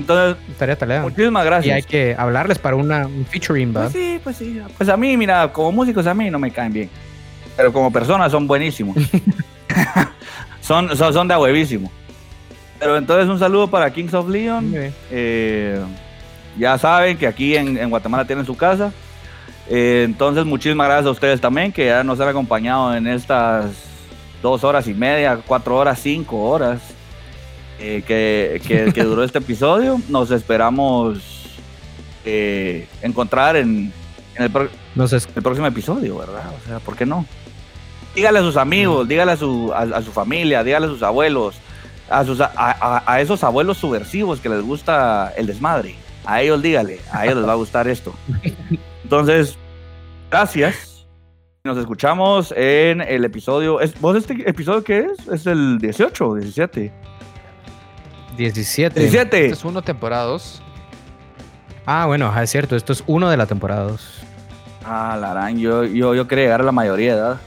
Entonces, 0.00 0.36
estaría 0.50 0.76
talea. 0.76 1.02
muchísimas 1.02 1.44
Y 1.44 1.46
gracias. 1.46 1.76
hay 1.76 1.82
que 1.82 2.16
hablarles 2.18 2.58
para 2.58 2.74
una, 2.76 3.06
un 3.06 3.24
featuring, 3.26 3.74
¿va? 3.76 3.82
Pues 3.82 3.92
sí, 3.92 4.20
pues 4.24 4.36
sí. 4.36 4.60
Pues 4.76 4.88
a 4.88 4.96
mí, 4.96 5.16
mira, 5.16 5.52
como 5.52 5.70
músicos 5.70 6.06
a 6.08 6.14
mí 6.14 6.28
no 6.30 6.38
me 6.40 6.50
caen 6.50 6.72
bien. 6.72 6.90
Pero 7.56 7.72
como 7.72 7.92
personas 7.92 8.32
son 8.32 8.46
buenísimos. 8.48 8.96
son, 10.60 10.96
son, 10.96 11.12
son 11.12 11.28
de 11.28 11.36
huevísimo. 11.36 11.90
Pero 12.78 12.96
entonces 12.96 13.28
un 13.28 13.38
saludo 13.38 13.68
para 13.68 13.92
Kings 13.92 14.14
of 14.14 14.28
Leon. 14.28 14.70
Bien. 14.70 14.94
Eh, 15.10 15.80
ya 16.58 16.76
saben 16.78 17.16
que 17.18 17.26
aquí 17.26 17.56
en, 17.56 17.76
en 17.78 17.90
Guatemala 17.90 18.24
tienen 18.26 18.44
su 18.46 18.56
casa. 18.56 18.92
Eh, 19.70 20.02
entonces, 20.04 20.44
muchísimas 20.44 20.86
gracias 20.86 21.06
a 21.06 21.10
ustedes 21.10 21.40
también 21.40 21.72
que 21.72 21.86
ya 21.86 22.02
nos 22.02 22.18
han 22.20 22.28
acompañado 22.28 22.94
en 22.94 23.06
estas 23.06 23.66
dos 24.42 24.64
horas 24.64 24.86
y 24.88 24.94
media, 24.94 25.38
cuatro 25.46 25.76
horas, 25.76 25.98
cinco 26.00 26.40
horas 26.48 26.80
eh, 27.78 28.02
que, 28.06 28.60
que- 28.66 28.92
que 28.92 29.04
duró 29.04 29.22
este 29.24 29.38
episodio. 29.44 30.00
Nos 30.08 30.30
esperamos 30.30 31.18
eh, 32.24 32.88
encontrar 33.02 33.56
en, 33.56 33.92
en 34.36 34.42
el, 34.42 34.50
pro- 34.50 34.68
Nos 34.94 35.12
es- 35.12 35.28
el 35.34 35.42
próximo 35.42 35.66
episodio, 35.66 36.18
¿verdad? 36.18 36.44
O 36.62 36.66
sea, 36.66 36.78
¿por 36.80 36.96
qué 36.96 37.04
no? 37.06 37.26
Dígale 38.14 38.38
a 38.38 38.42
sus 38.42 38.56
amigos, 38.56 39.06
dígale 39.06 39.32
a 39.32 39.36
su, 39.36 39.72
a, 39.74 39.82
a 39.82 40.02
su 40.02 40.12
familia, 40.12 40.64
dígale 40.64 40.86
a 40.86 40.88
sus 40.88 41.02
abuelos, 41.02 41.56
a, 42.10 42.24
sus, 42.24 42.40
a- 42.40 43.02
a 43.06 43.20
esos 43.20 43.44
abuelos 43.44 43.76
subversivos 43.78 44.40
que 44.40 44.48
les 44.48 44.62
gusta 44.62 45.32
el 45.36 45.46
desmadre. 45.46 45.94
A 46.28 46.42
ellos 46.42 46.60
dígale, 46.60 47.00
a 47.10 47.24
ellos 47.24 47.38
les 47.38 47.48
va 47.48 47.52
a 47.52 47.56
gustar 47.56 47.88
esto. 47.88 48.12
Entonces, 49.02 49.56
gracias. 50.30 51.06
Nos 51.64 51.78
escuchamos 51.78 52.52
en 52.54 53.00
el 53.00 53.24
episodio. 53.24 53.80
¿es, 53.80 53.98
¿Vos 53.98 54.14
este 54.14 54.34
episodio 54.46 54.84
qué 54.84 55.06
es? 55.06 55.26
¿Es 55.26 55.46
el 55.46 55.78
18 55.78 56.28
o 56.28 56.34
17? 56.34 56.92
17. 58.36 59.00
17. 59.00 59.06
Este 59.06 59.46
es 59.46 59.64
uno, 59.64 59.80
temporada 59.80 60.24
2. 60.24 60.62
Ah, 61.86 62.04
bueno, 62.04 62.30
es 62.38 62.50
cierto. 62.50 62.76
Esto 62.76 62.92
es 62.92 63.02
uno 63.06 63.30
de 63.30 63.38
la 63.38 63.46
temporada 63.46 63.84
2. 63.84 64.20
Ah, 64.84 65.16
Larán, 65.18 65.58
yo, 65.58 65.84
yo, 65.84 66.14
yo 66.14 66.28
quería 66.28 66.44
llegar 66.44 66.60
a 66.60 66.64
la 66.64 66.72
mayoría 66.72 67.14
de 67.14 67.20
edad. 67.20 67.40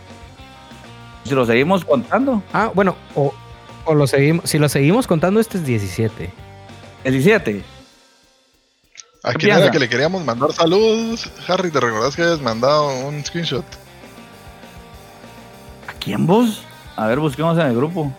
Si 1.25 1.35
lo 1.35 1.45
seguimos 1.45 1.85
contando, 1.85 2.41
Ah, 2.51 2.71
bueno, 2.73 2.95
o, 3.13 3.31
o 3.85 3.93
lo 3.93 4.07
seguimos, 4.07 4.49
si 4.49 4.57
lo 4.57 4.67
seguimos 4.69 5.05
contando, 5.05 5.39
este 5.39 5.59
es 5.59 5.65
17. 5.67 6.33
17. 7.03 7.80
¿A 9.23 9.33
¿Qué 9.33 9.37
quién 9.37 9.57
era 9.57 9.69
que 9.69 9.77
le 9.77 9.87
queríamos 9.87 10.25
mandar 10.25 10.51
saludos? 10.51 11.29
Harry, 11.47 11.69
¿te 11.69 11.79
recordás 11.79 12.15
que 12.15 12.23
hayas 12.23 12.41
mandado 12.41 12.87
un 13.07 13.23
screenshot? 13.23 13.65
¿A 15.87 15.93
quién 15.99 16.25
vos? 16.25 16.63
A 16.95 17.05
ver, 17.05 17.19
busquemos 17.19 17.55
en 17.59 17.67
el 17.67 17.75
grupo. 17.75 18.11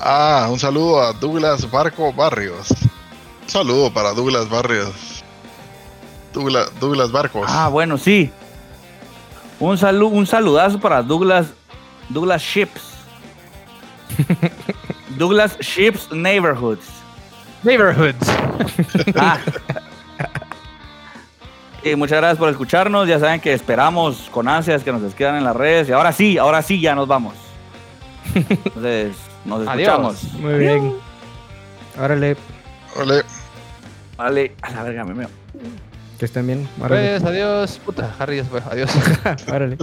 Ah, 0.00 0.48
un 0.50 0.58
saludo 0.58 1.00
a 1.00 1.12
Douglas 1.12 1.70
Barco 1.70 2.12
Barrios. 2.12 2.70
Un 3.42 3.48
saludo 3.48 3.92
para 3.92 4.12
Douglas 4.12 4.48
Barrios. 4.48 5.22
Douglas, 6.32 6.72
Douglas 6.80 7.12
Barcos. 7.12 7.46
Ah, 7.48 7.68
bueno, 7.68 7.96
sí. 7.96 8.32
Un, 9.60 9.78
salu 9.78 10.08
un 10.08 10.26
saludazo 10.26 10.80
para 10.80 11.04
Douglas 11.04 11.46
Douglas 12.08 12.42
Ships. 12.42 12.82
Douglas 15.16 15.56
Ships 15.60 16.10
Neighborhoods. 16.10 16.84
Neighborhoods. 17.62 18.28
Ah. 19.16 19.38
Y 21.84 21.96
muchas 21.96 22.18
gracias 22.18 22.38
por 22.38 22.48
escucharnos. 22.48 23.06
Ya 23.06 23.18
saben 23.20 23.40
que 23.40 23.52
esperamos 23.52 24.28
con 24.30 24.48
ansias 24.48 24.82
que 24.82 24.90
nos 24.92 25.02
escriban 25.02 25.36
en 25.36 25.44
las 25.44 25.54
redes. 25.54 25.88
Y 25.88 25.92
ahora 25.92 26.12
sí, 26.12 26.38
ahora 26.38 26.62
sí 26.62 26.80
ya 26.80 26.94
nos 26.94 27.06
vamos. 27.06 27.34
Entonces, 28.34 29.14
nos 29.44 29.68
Adiós. 29.68 29.88
escuchamos. 29.88 30.32
Muy 30.34 30.54
bien. 30.58 30.94
Órale. 32.00 32.36
Vale, 34.16 34.52
a 34.62 34.70
la 34.70 34.82
verga, 34.82 35.04
me 35.04 35.14
meo. 35.14 35.28
que 36.18 36.24
estén 36.24 36.46
bien. 36.46 36.68
Órale. 36.80 37.18
Pues, 37.18 37.24
adiós. 37.24 37.80
Puta, 37.84 38.14
Harry 38.18 38.36
ya 38.38 38.44
se 38.44 38.50
fue. 38.50 38.62
Adiós. 38.70 38.90
Órale. 39.48 39.76